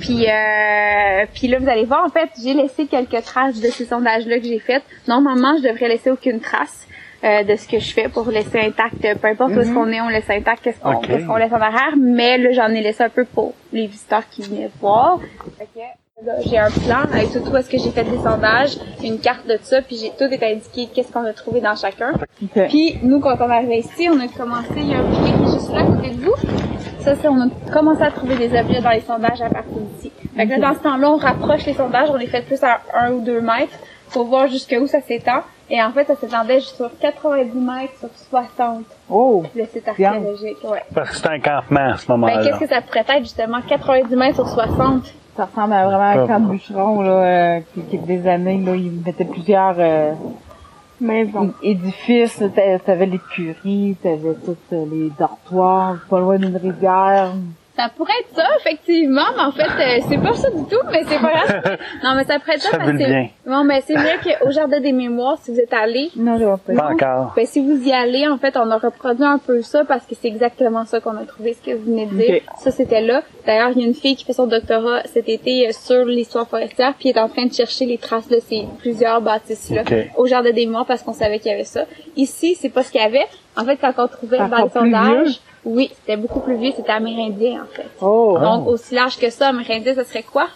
Puis, 0.00 0.26
euh, 0.28 1.24
puis 1.34 1.46
là, 1.48 1.58
vous 1.60 1.68
allez 1.68 1.84
voir, 1.84 2.04
en 2.04 2.08
fait, 2.10 2.28
j'ai 2.42 2.52
laissé 2.52 2.86
quelques 2.86 3.22
traces 3.24 3.60
de 3.60 3.68
ces 3.68 3.84
sondages-là 3.86 4.38
que 4.38 4.44
j'ai 4.44 4.58
fait. 4.58 4.82
Normalement, 5.08 5.56
je 5.56 5.62
devrais 5.68 5.88
laisser 5.88 6.10
aucune 6.10 6.40
trace. 6.40 6.86
euh, 7.22 7.42
de 7.42 7.56
ce 7.56 7.66
que 7.66 7.78
je 7.78 7.90
fais 7.94 8.10
pour 8.10 8.28
laisser 8.30 8.60
intact, 8.60 9.02
euh, 9.02 9.14
peu 9.14 9.28
importe 9.28 9.52
où 9.54 9.60
est-ce 9.60 9.72
qu'on 9.72 9.90
est, 9.90 9.98
on 10.02 10.08
laisse 10.10 10.28
intact, 10.28 10.62
qu'est-ce 10.62 10.78
qu'on 10.78 10.96
Ok. 10.96 11.06
qu'est-ce 11.06 11.24
qu'on 11.26 11.36
laisse 11.36 11.52
en 11.54 11.60
arrière, 11.62 11.94
mais 11.98 12.36
là, 12.36 12.52
j'en 12.52 12.68
ai 12.68 12.82
laissé 12.82 13.02
un 13.02 13.08
peu 13.08 13.24
pour 13.24 13.54
les 13.72 13.86
visiteurs 13.86 14.28
qui 14.30 14.42
venaient 14.42 14.68
voir. 14.78 15.20
Là, 15.58 15.64
j'ai 16.46 16.58
un 16.58 16.70
plan 16.70 17.02
avec 17.12 17.32
tout 17.32 17.40
où 17.50 17.56
est-ce 17.56 17.68
que 17.68 17.78
j'ai 17.78 17.90
fait 17.90 18.04
des 18.04 18.16
sondages, 18.18 18.76
une 19.02 19.18
carte 19.18 19.46
de 19.46 19.58
ça, 19.62 19.82
puis 19.82 19.96
j'ai 19.96 20.10
tout 20.10 20.32
est 20.32 20.42
indiqué 20.52 20.88
qu'est-ce 20.94 21.12
qu'on 21.12 21.24
a 21.24 21.32
trouvé 21.32 21.60
dans 21.60 21.76
chacun. 21.76 22.12
Ok. 22.42 22.68
Puis 22.68 22.98
nous, 23.02 23.20
quand 23.20 23.36
on 23.40 23.50
est 23.50 23.54
arrivé 23.54 23.78
ici, 23.78 24.08
on 24.10 24.18
a 24.20 24.28
commencé, 24.28 24.68
il 24.76 24.90
y 24.90 24.94
a 24.94 24.98
un 24.98 25.04
piquet 25.04 25.32
qui 25.38 25.42
est 25.48 25.52
juste 25.52 25.72
là 25.72 25.80
à 25.80 25.84
côté 25.84 26.10
de 26.10 26.24
vous. 26.24 26.34
Ça, 27.00 27.14
c'est 27.16 27.28
on 27.28 27.40
a 27.40 27.48
commencé 27.72 28.02
à 28.02 28.10
trouver 28.10 28.36
des 28.36 28.58
objets 28.58 28.80
dans 28.80 28.90
les 28.90 29.00
sondages 29.02 29.42
à 29.42 29.50
partir 29.50 29.76
d'ici. 29.94 30.10
Fait 30.36 30.46
que 30.46 30.50
là, 30.52 30.58
dans 30.58 30.74
ce 30.74 30.82
temps-là, 30.82 31.10
on 31.10 31.16
rapproche 31.16 31.66
les 31.66 31.74
sondages, 31.74 32.08
on 32.10 32.16
les 32.16 32.26
fait 32.26 32.42
plus 32.42 32.62
à 32.64 32.80
un 32.98 33.12
ou 33.12 33.20
deux 33.20 33.40
mètres 33.40 33.76
pour 34.12 34.24
voir 34.24 34.48
jusqu'où 34.48 34.86
ça 34.86 35.00
s'étend. 35.02 35.42
Et 35.70 35.82
en 35.82 35.90
fait, 35.92 36.06
ça 36.06 36.14
s'étendait 36.16 36.60
juste 36.60 36.76
sur 36.76 36.90
90 37.00 37.56
mètres 37.58 37.92
sur 37.98 38.08
60, 38.30 38.84
Oh! 39.10 39.42
le 39.54 39.64
site 39.66 39.84
Bien. 39.96 40.12
archéologique. 40.12 40.58
Ouais. 40.64 40.82
Parce 40.94 41.10
que 41.10 41.16
c'est 41.16 41.26
un 41.26 41.40
campement 41.40 41.92
à 41.92 41.96
ce 41.96 42.06
Ben, 42.06 42.16
moment-là. 42.16 42.44
qu'est-ce 42.44 42.58
que 42.60 42.68
ça 42.68 42.80
pourrait 42.82 43.04
être, 43.08 43.20
justement, 43.24 43.58
90 43.66 44.14
mètres 44.16 44.34
sur 44.36 44.48
60? 44.48 45.04
Ça 45.36 45.46
ressemble 45.46 45.72
à 45.72 45.86
vraiment 45.86 46.22
un 46.22 46.26
camp 46.28 46.40
de 46.40 46.50
bûcheron, 46.50 47.02
là, 47.02 47.10
euh, 47.10 47.60
qui, 47.74 47.82
qui, 47.82 47.98
des 47.98 48.26
années, 48.28 48.58
là, 48.58 48.74
ils 48.76 49.02
mettaient 49.04 49.24
plusieurs 49.24 49.74
euh, 49.78 50.12
Mais 51.00 51.24
bon. 51.24 51.52
é- 51.62 51.70
édifices. 51.72 52.42
T'avais 52.86 53.06
l'écurie, 53.06 53.96
t'avais 54.00 54.34
tous 54.44 54.56
euh, 54.72 54.84
les 54.92 55.10
dortoirs, 55.18 55.96
pas 56.08 56.20
loin 56.20 56.38
d'une 56.38 56.56
rivière. 56.56 57.32
Ça 57.76 57.90
pourrait 57.96 58.12
être 58.20 58.36
ça, 58.36 58.46
effectivement, 58.60 59.24
mais 59.36 59.42
en 59.42 59.50
fait, 59.50 59.62
euh, 59.64 60.00
c'est 60.08 60.18
pas 60.18 60.32
ça 60.34 60.48
du 60.50 60.62
tout, 60.64 60.80
mais 60.92 61.02
c'est 61.08 61.20
pas 61.20 61.32
grave. 61.32 61.78
Non, 62.04 62.14
mais 62.14 62.24
ça 62.24 62.38
pourrait 62.38 62.54
être 62.54 62.62
ça, 62.62 62.70
Ça 62.70 62.78
parce 62.78 62.90
que... 62.92 62.96
le. 62.96 63.50
Non, 63.50 63.64
mais 63.64 63.82
c'est 63.84 63.94
vrai 63.94 64.18
qu'au 64.22 64.50
Jardin 64.50 64.80
des 64.80 64.92
Mémoires, 64.92 65.38
si 65.42 65.50
vous 65.52 65.58
êtes 65.58 65.72
allé, 65.72 66.10
Non, 66.16 66.38
je 66.38 66.44
vois 66.44 66.58
pas. 66.58 66.72
Pas 66.72 66.90
encore. 66.92 67.32
ben, 67.34 67.46
si 67.46 67.60
vous 67.60 67.82
y 67.86 67.92
allez, 67.92 68.28
en 68.28 68.38
fait, 68.38 68.56
on 68.56 68.70
a 68.70 68.78
reproduit 68.78 69.24
un 69.24 69.38
peu 69.38 69.60
ça 69.62 69.84
parce 69.84 70.06
que 70.06 70.14
c'est 70.14 70.28
exactement 70.28 70.84
ça 70.84 71.00
qu'on 71.00 71.16
a 71.16 71.24
trouvé, 71.24 71.54
ce 71.54 71.68
que 71.68 71.76
vous 71.76 71.84
venez 71.84 72.06
de 72.06 72.14
dire. 72.14 72.40
Ça, 72.58 72.70
c'était 72.70 73.00
là. 73.00 73.22
D'ailleurs, 73.44 73.70
il 73.74 73.82
y 73.82 73.84
a 73.84 73.88
une 73.88 73.94
fille 73.94 74.14
qui 74.14 74.24
fait 74.24 74.32
son 74.32 74.46
doctorat 74.46 75.02
cet 75.06 75.28
été 75.28 75.68
euh, 75.68 75.72
sur 75.72 76.04
l'histoire 76.04 76.46
forestière, 76.48 76.94
puis 76.98 77.08
elle 77.08 77.16
est 77.16 77.20
en 77.20 77.28
train 77.28 77.46
de 77.46 77.52
chercher 77.52 77.86
les 77.86 77.98
traces 77.98 78.28
de 78.28 78.38
ces 78.48 78.66
plusieurs 78.78 79.20
bâtisses-là 79.20 79.82
au 80.16 80.26
Jardin 80.26 80.52
des 80.52 80.66
Mémoires 80.66 80.86
parce 80.86 81.02
qu'on 81.02 81.12
savait 81.12 81.38
qu'il 81.38 81.50
y 81.50 81.54
avait 81.54 81.64
ça. 81.64 81.84
Ici, 82.16 82.56
c'est 82.60 82.68
pas 82.68 82.82
ce 82.82 82.92
qu'il 82.92 83.00
y 83.00 83.04
avait. 83.04 83.26
En 83.56 83.64
fait, 83.64 83.76
quand 83.76 83.92
on 83.98 84.08
trouvait 84.08 84.38
C'est 84.38 84.48
dans 84.48 84.68
oui, 85.64 85.90
c'était 85.94 86.16
beaucoup 86.16 86.40
plus 86.40 86.56
vieux, 86.56 86.72
c'était 86.76 86.92
amérindien, 86.92 87.62
en 87.62 87.74
fait. 87.74 87.86
Oh! 88.00 88.38
Donc, 88.40 88.66
aussi 88.68 88.94
large 88.94 89.18
que 89.18 89.30
ça, 89.30 89.48
amérindien, 89.48 89.94
ça 89.94 90.04
serait 90.04 90.22
quoi? 90.22 90.48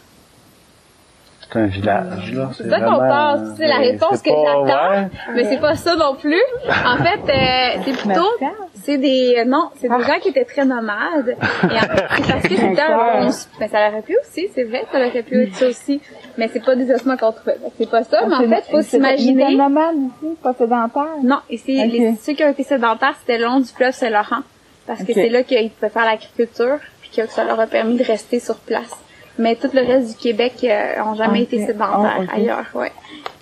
C'est 1.51 1.59
un 1.61 1.67
village, 1.67 2.33
là. 2.35 2.51
C'est 2.55 2.69
ça 2.69 2.79
qu'on 2.79 2.99
pense, 2.99 3.57
c'est 3.57 3.67
la 3.67 3.77
réponse 3.79 4.19
c'est 4.23 4.29
que 4.29 4.35
pas- 4.35 4.67
j'attends, 4.67 4.91
ouais. 4.91 5.09
mais 5.35 5.45
c'est 5.45 5.57
pas 5.61 5.77
ça 5.77 5.97
non 5.97 6.15
plus. 6.15 6.43
En 6.69 6.97
fait, 7.03 7.21
euh, 7.27 7.81
c'est 7.87 7.97
plutôt, 7.97 8.29
c'est 8.75 8.99
des, 8.99 9.37
euh, 9.39 9.45
non, 9.47 9.71
c'est 9.77 9.89
des 9.89 10.05
gens 10.05 10.19
qui 10.21 10.29
étaient 10.29 10.45
très 10.45 10.67
nomades. 10.67 11.37
Et 11.63 11.65
en 11.65 11.71
fait, 11.71 12.05
c'est 12.17 12.33
parce 12.33 12.43
que 12.43 12.49
c'était 12.55 12.81
un 12.83 13.31
mais 13.61 13.69
ça 13.69 13.89
aurait 13.89 14.03
pu 14.03 14.19
aussi, 14.21 14.49
c'est 14.55 14.65
vrai, 14.65 14.85
ça 14.93 14.99
aurait 14.99 15.23
pu 15.23 15.43
être 15.45 15.55
ça 15.55 15.69
aussi. 15.69 16.03
Mais 16.37 16.49
c'est 16.53 16.63
pas 16.63 16.77
des 16.77 16.93
ossements 16.93 17.17
qu'on 17.17 17.33
trouvait. 17.33 17.57
Donc, 17.63 17.73
C'est 17.79 17.89
pas 17.91 18.05
ça, 18.05 18.27
mais 18.27 18.35
en 18.35 18.41
fait, 18.51 18.65
faut 18.71 18.81
Il 18.81 18.85
s'imaginer. 18.85 19.45
était 19.45 19.55
nomade 19.55 19.97
ici, 19.97 20.35
pas 20.43 20.53
sédentaire. 20.53 21.07
Non, 21.23 21.39
ici, 21.49 21.81
Ok. 21.83 21.93
les, 21.93 22.15
ceux 22.17 22.35
qui 22.35 22.45
ont 22.45 22.51
été 22.51 22.63
sédentaires, 22.63 23.15
c'était 23.21 23.39
le 23.39 23.45
long 23.47 23.61
du 23.61 23.69
fleuve 23.69 23.95
Saint-Laurent. 23.95 24.43
Parce 24.89 25.05
que 25.05 25.13
c'est 25.13 25.29
là 25.29 25.45
qu'ils 25.45 25.71
pouvaient 25.71 25.91
faire 25.91 26.05
l'agriculture, 26.05 26.79
puis 27.01 27.11
que 27.15 27.29
ça 27.31 27.45
leur 27.45 27.61
a 27.61 27.67
permis 27.69 27.97
de 27.97 28.03
rester 28.05 28.41
sur 28.41 28.57
place. 28.57 28.91
mais 29.39 29.55
tout 29.55 29.71
le 29.73 29.83
reste 29.87 30.09
du 30.09 30.17
Québec 30.17 30.55
euh, 30.65 31.01
ont 31.05 31.15
jamais 31.15 31.43
Ok. 31.43 31.53
été 31.53 31.65
sédentaires 31.65 32.17
Ah, 32.19 32.23
ok. 32.23 32.29
ailleurs, 32.35 32.65
ouais. 32.75 32.91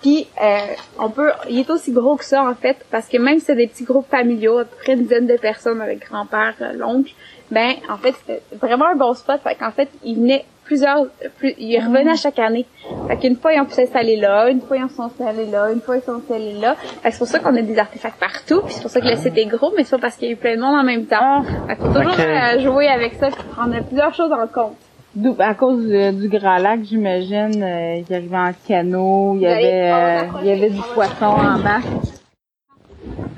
Puis 0.02 0.26
euh, 0.42 0.58
on 0.98 1.08
peut, 1.08 1.30
il 1.48 1.58
est 1.60 1.70
aussi 1.70 1.90
gros 1.92 2.16
que 2.16 2.24
ça 2.24 2.42
en 2.44 2.54
fait, 2.54 2.76
parce 2.90 3.08
que 3.08 3.16
même 3.16 3.38
si 3.38 3.46
c'est 3.46 3.54
des 3.54 3.66
petits 3.66 3.84
groupes 3.84 4.10
familiaux, 4.10 4.58
à 4.58 4.64
peu 4.66 4.76
près 4.82 4.92
une 4.92 5.04
dizaine 5.04 5.26
de 5.26 5.38
personnes 5.38 5.80
avec 5.80 6.00
grand-père, 6.06 6.54
euh, 6.60 6.72
l'oncle, 6.74 7.12
ben 7.50 7.76
en 7.88 7.96
fait 7.96 8.12
c'était 8.26 8.42
vraiment 8.60 8.86
un 8.86 8.96
bon 8.96 9.14
spot. 9.14 9.40
Fait 9.42 9.54
qu'en 9.54 9.70
fait 9.70 9.88
ils 10.04 10.16
venaient 10.16 10.44
plusieurs, 10.66 11.06
plus, 11.38 11.54
ils 11.58 11.78
revenaient 11.78 12.10
à 12.10 12.16
chaque 12.16 12.38
année. 12.38 12.66
Fait 13.08 13.16
qu'une 13.16 13.36
fois 13.36 13.52
ils 13.54 13.60
ont 13.60 13.64
pu 13.64 13.72
s'installer 13.72 14.16
là, 14.16 14.48
une 14.50 14.60
fois 14.60 14.76
ils 14.76 14.88
sont 14.90 15.04
installés 15.04 15.46
là, 15.46 15.70
une 15.72 15.80
fois 15.80 15.96
ils 15.96 16.02
sont 16.02 16.16
installés 16.16 16.52
là. 16.60 16.74
Fait 16.74 17.08
que 17.08 17.12
c'est 17.12 17.18
pour 17.18 17.26
ça 17.28 17.38
qu'on 17.38 17.56
a 17.56 17.62
des 17.62 17.78
artefacts 17.78 18.20
partout, 18.20 18.60
puis 18.64 18.74
c'est 18.74 18.82
pour 18.82 18.90
ça 18.90 19.00
que 19.00 19.06
le 19.06 19.16
site 19.16 19.36
est 19.38 19.46
gros, 19.46 19.72
mais 19.76 19.84
c'est 19.84 19.96
pas 19.96 20.02
parce 20.02 20.16
qu'il 20.16 20.28
y 20.28 20.30
a 20.30 20.34
eu 20.34 20.36
plein 20.36 20.56
de 20.56 20.60
monde 20.60 20.74
en 20.78 20.84
même 20.84 21.06
temps. 21.06 21.42
Ah, 21.42 21.42
Fait 21.68 21.76
qu'il 21.76 21.86
faut 21.86 21.92
toujours 21.98 22.12
Ok. 22.12 22.18
euh, 22.20 22.60
jouer 22.60 22.88
avec 22.88 23.14
ça, 23.14 23.28
puis 23.28 23.42
prendre 23.56 23.74
plusieurs 23.84 24.14
choses 24.14 24.32
en 24.32 24.46
compte. 24.46 24.76
d'où- 25.14 25.36
à 25.38 25.54
cause 25.54 25.82
euh, 25.90 26.12
du 26.12 26.28
Grand 26.28 26.58
Lac, 26.58 26.80
j'imagine, 26.84 27.62
euh, 27.62 28.02
il 28.08 28.14
arrivait 28.14 28.36
en 28.36 28.50
canot, 28.68 29.34
il 29.36 29.42
y 29.42 29.46
allez 29.46 29.66
avait, 29.66 29.92
euh, 29.92 30.38
il 30.42 30.48
y 30.48 30.52
avait 30.52 30.70
du 30.70 30.80
poisson 30.94 31.24
en 31.26 31.58
masse. 31.58 31.84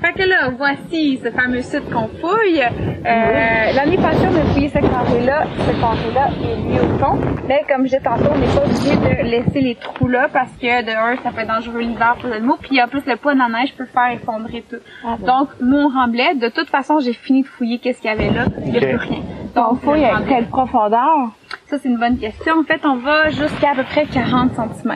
Fait 0.01 0.13
que 0.13 0.23
là, 0.27 0.49
voici 0.57 1.19
ce 1.23 1.29
fameux 1.31 1.61
site 1.61 1.89
qu'on 1.89 2.07
fouille. 2.07 2.61
Euh, 2.61 3.71
L'année 3.73 3.97
passée, 3.97 4.25
on 4.31 4.35
a 4.37 4.53
fouillé 4.53 4.69
ce 4.69 4.79
carré-là. 4.79 5.45
Ce 5.57 5.79
carré-là 5.81 6.29
est 6.41 6.55
lui 6.55 6.79
au 6.79 6.97
fond. 6.97 7.17
Mais 7.47 7.63
comme 7.67 7.81
je 7.81 7.95
disais 7.95 7.99
tantôt, 8.01 8.29
on 8.33 8.37
n'est 8.37 8.47
pas 8.47 8.63
obligé 8.65 8.95
de 8.95 9.23
laisser 9.29 9.61
les 9.61 9.75
trous 9.75 10.07
là 10.07 10.27
parce 10.31 10.51
que 10.51 10.83
de 10.85 10.91
un, 10.91 11.15
ça 11.23 11.31
peut 11.31 11.41
être 11.41 11.47
dangereux 11.47 11.79
l'hiver 11.81 12.15
pour 12.19 12.29
les 12.29 12.35
animaux. 12.37 12.57
Puis 12.61 12.81
en 12.81 12.87
plus, 12.87 13.01
le 13.05 13.15
poids 13.17 13.33
de 13.33 13.39
la 13.39 13.49
neige 13.49 13.73
peut 13.75 13.85
faire 13.85 14.11
effondrer 14.13 14.63
tout. 14.69 14.77
Ah 15.05 15.15
bon. 15.19 15.25
Donc, 15.25 15.49
mon 15.61 15.87
remblai, 15.89 16.35
de 16.35 16.49
toute 16.49 16.69
façon, 16.69 16.99
j'ai 16.99 17.13
fini 17.13 17.43
de 17.43 17.47
fouiller 17.47 17.79
qu'est-ce 17.79 18.01
qu'il 18.01 18.09
y 18.09 18.13
avait 18.13 18.29
là. 18.29 18.45
Il 18.65 18.71
n'y 18.71 18.77
a 18.77 18.81
plus 18.81 18.95
rien. 18.95 19.19
On 19.55 19.61
Donc, 19.71 19.81
fouille 19.81 20.01
le 20.01 20.05
à 20.07 20.21
quelle 20.27 20.45
profondeur? 20.47 21.31
Ça, 21.67 21.77
c'est 21.77 21.89
une 21.89 21.97
bonne 21.99 22.17
question. 22.17 22.53
En 22.59 22.63
fait, 22.63 22.81
on 22.85 22.97
va 22.97 23.29
jusqu'à 23.29 23.71
à 23.71 23.75
peu 23.75 23.83
près 23.83 24.05
40 24.05 24.51
cm. 24.55 24.95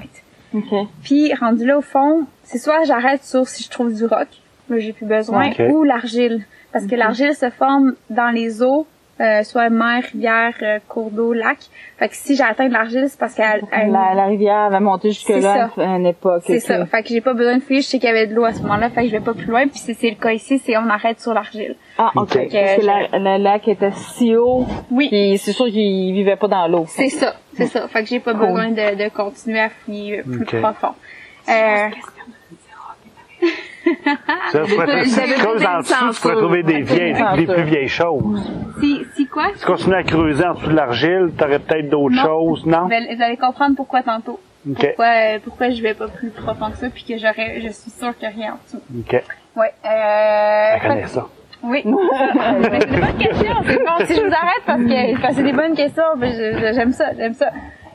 OK. 0.56 0.88
Puis 1.04 1.34
rendu 1.34 1.66
là 1.66 1.78
au 1.78 1.82
fond, 1.82 2.26
c'est 2.44 2.60
soit 2.60 2.84
j'arrête 2.86 3.24
sur 3.24 3.48
si 3.48 3.64
je 3.64 3.70
trouve 3.70 3.94
du 3.94 4.06
roc, 4.06 4.28
là 4.70 4.80
j'ai 4.80 4.94
plus 4.94 5.06
besoin, 5.06 5.52
ou 5.70 5.84
l'argile, 5.84 6.46
parce 6.72 6.86
que 6.86 6.96
l'argile 6.96 7.34
se 7.36 7.50
forme 7.50 7.94
dans 8.10 8.30
les 8.34 8.62
eaux, 8.64 8.88
euh, 9.22 9.44
soit 9.44 9.70
mer, 9.70 10.04
rivière, 10.12 10.54
euh, 10.64 10.80
cours 10.90 11.12
d'eau, 11.12 11.34
lac. 11.34 11.58
Fait 12.00 12.10
que 12.10 12.16
si 12.16 12.36
j'atteins 12.36 12.68
de 12.68 12.74
l'argile, 12.74 13.06
c'est 13.08 13.20
parce 13.20 13.36
qu'elle 13.36 13.62
elle- 13.72 13.92
La, 13.92 14.16
la 14.16 14.26
rivière 14.26 14.72
va 14.72 14.80
monter 14.80 15.10
jusque 15.12 15.28
C'est 15.28 15.40
là 15.40 15.70
ça. 15.76 15.84
à 15.84 15.96
une 15.98 16.08
époque. 16.08 16.42
c'est 16.48 16.60
ça. 16.60 16.84
Fait 16.88 17.04
que 17.04 17.10
j'ai 17.10 17.22
pas 17.22 17.34
besoin 17.36 17.58
de 17.58 17.62
fouiller, 17.62 17.82
je 17.82 17.88
sais 17.88 18.00
qu'il 18.00 18.10
y 18.10 18.12
avait 18.12 18.26
de 18.26 18.34
l'eau 18.34 18.44
à 18.44 18.54
ce 18.54 18.62
moment-là, 18.64 18.90
fait 18.90 19.02
que 19.04 19.08
je 19.10 19.12
vais 19.12 19.20
pas 19.20 19.36
plus 19.36 19.46
loin. 19.46 19.68
Puis 19.68 19.78
c'est 19.78 19.94
c'est 19.94 20.10
le 20.10 20.16
cas 20.16 20.32
ici, 20.32 20.58
c'est 20.58 20.76
on 20.78 20.90
arrête 20.90 21.20
sur 21.22 21.34
l'argile. 21.36 21.76
Ah, 22.00 22.10
ok. 22.16 22.28
Parce 22.34 22.48
que 22.48 22.86
la- 22.86 23.38
le 23.38 23.44
lac 23.44 23.68
était 23.68 23.92
si 23.92 24.36
haut, 24.36 24.66
Oui. 24.90 25.10
puis 25.10 25.38
c'est 25.38 25.54
sûr 25.54 25.66
qu'il 25.66 26.12
vivait 26.14 26.36
pas 26.36 26.48
dans 26.48 26.68
l'eau. 26.68 26.86
C'est 26.88 27.10
ça, 27.10 27.36
c'est 27.56 27.68
ça. 27.68 27.88
Fait 27.90 28.02
que 28.02 28.10
j'ai 28.10 28.20
pas 28.20 28.34
Cool. 28.34 28.48
besoin 28.48 28.70
de, 28.70 28.96
de 29.04 29.10
continuer 29.10 29.60
à 29.60 29.70
fouiller 29.70 30.24
plus 30.24 30.42
Ok. 30.42 30.60
profond. 30.60 30.96
Euh, 31.50 31.90
Ça, 34.52 34.64
tu 34.66 34.74
pourrais- 34.76 35.06
si 35.06 35.22
tu 35.22 35.34
creuses 35.34 35.66
en 35.66 35.80
dessous, 35.80 36.14
tu 36.14 36.22
pourrais 36.22 36.36
trouver 36.36 36.64
des 36.64 36.82
vieilles, 36.82 37.14
des 37.36 37.46
plus 37.48 37.64
vieilles 37.64 37.88
choses. 37.88 38.52
si, 38.80 39.02
si 39.16 39.28
quoi? 39.28 39.48
Si 39.56 39.60
tu 39.62 39.66
continues 39.66 39.96
à 39.96 40.04
creuser 40.04 40.46
en 40.46 40.54
dessous 40.54 40.70
de 40.70 40.76
l'argile, 40.76 41.32
t'aurais 41.38 41.60
peut-être 41.60 41.90
d'autres 41.90 42.20
choses, 42.22 42.66
non? 42.66 42.86
Vous 42.88 42.94
allez, 42.94 43.16
vous 43.16 43.22
allez 43.22 43.38
comprendre 43.38 43.76
pourquoi 43.76 44.02
tantôt. 44.04 44.40
OK. 44.70 44.78
Pourquoi, 44.88 45.06
euh, 45.06 45.40
pourquoi 45.44 45.70
je 45.72 45.82
vais 45.82 45.94
pas 45.94 46.08
plus 46.08 46.30
profond 46.30 46.72
que 46.72 46.78
ça, 46.78 46.90
puis 46.90 47.04
que 47.04 47.18
j'aurais, 47.18 47.60
je 47.62 47.68
suis 47.70 47.92
sûre 47.92 48.14
qu'il 48.18 48.30
y 48.30 48.32
a 48.32 48.36
rien 48.36 48.54
en 48.54 48.60
dessous. 48.66 48.82
OK. 48.98 49.22
Ouais. 49.58 49.74
Euh, 49.86 50.78
Je 50.82 50.88
connais 50.88 51.08
ça. 51.08 51.28
oui. 51.64 51.82
Mais 51.86 52.80
c'est 52.80 52.90
des 52.90 52.98
bonnes 53.02 53.18
questions. 53.18 53.56
C'est 53.66 53.78
bon 53.80 54.06
si 54.06 54.16
je 54.16 54.22
vous 54.22 54.34
arrête 54.34 54.64
parce 54.66 54.82
que, 54.82 55.22
parce 55.22 55.28
que 55.30 55.36
c'est 55.36 55.44
des 55.44 55.52
bonnes 55.54 55.76
questions. 55.76 56.04
je- 56.22 56.26
je- 56.60 56.74
J'aime 56.74 56.92
ça, 56.94 57.06
j'aime 57.18 57.34
ça. 57.34 57.48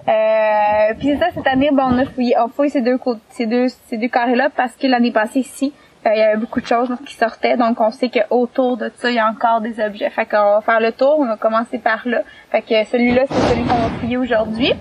Euh, 0.09 0.95
puis 0.99 1.09
c'est 1.09 1.19
ça, 1.19 1.27
cette 1.35 1.47
année, 1.47 1.69
bon, 1.71 1.83
on 1.85 1.99
a 1.99 2.07
fouillé, 2.07 2.35
on 2.39 2.49
fouille 2.49 2.71
ces 2.71 2.81
deux 2.81 2.97
côtés, 2.97 3.21
ces 3.29 3.47
deux, 3.47 3.67
ces 3.87 3.99
deux 3.99 4.09
carrés-là 4.09 4.49
parce 4.55 4.75
que 4.75 4.87
l'année 4.87 5.13
passée 5.13 5.41
ici, 5.41 5.75
euh, 6.07 6.11
il 6.15 6.19
y 6.19 6.23
avait 6.23 6.39
beaucoup 6.39 6.61
de 6.61 6.67
choses 6.67 6.91
qui 7.05 7.15
sortaient, 7.15 7.57
donc 7.57 7.79
on 7.81 7.91
sait 7.91 8.09
qu'autour 8.09 8.79
de 8.79 8.91
ça, 8.97 9.11
il 9.11 9.17
y 9.17 9.19
a 9.19 9.29
encore 9.29 9.61
des 9.61 9.81
objets. 9.81 10.09
Fait 10.09 10.25
qu'on 10.25 10.37
va 10.37 10.61
faire 10.63 10.81
le 10.81 10.93
tour, 10.93 11.17
on 11.19 11.27
va 11.27 11.37
commencer 11.37 11.79
par 11.79 12.07
là. 12.07 12.23
Fait 12.51 12.63
que 12.63 12.85
celui-là, 12.85 13.25
c'est 13.29 13.49
celui 13.51 13.65
qu'on 13.65 13.75
va 13.75 13.89
fouiller 14.01 14.17
aujourd'hui. 14.17 14.73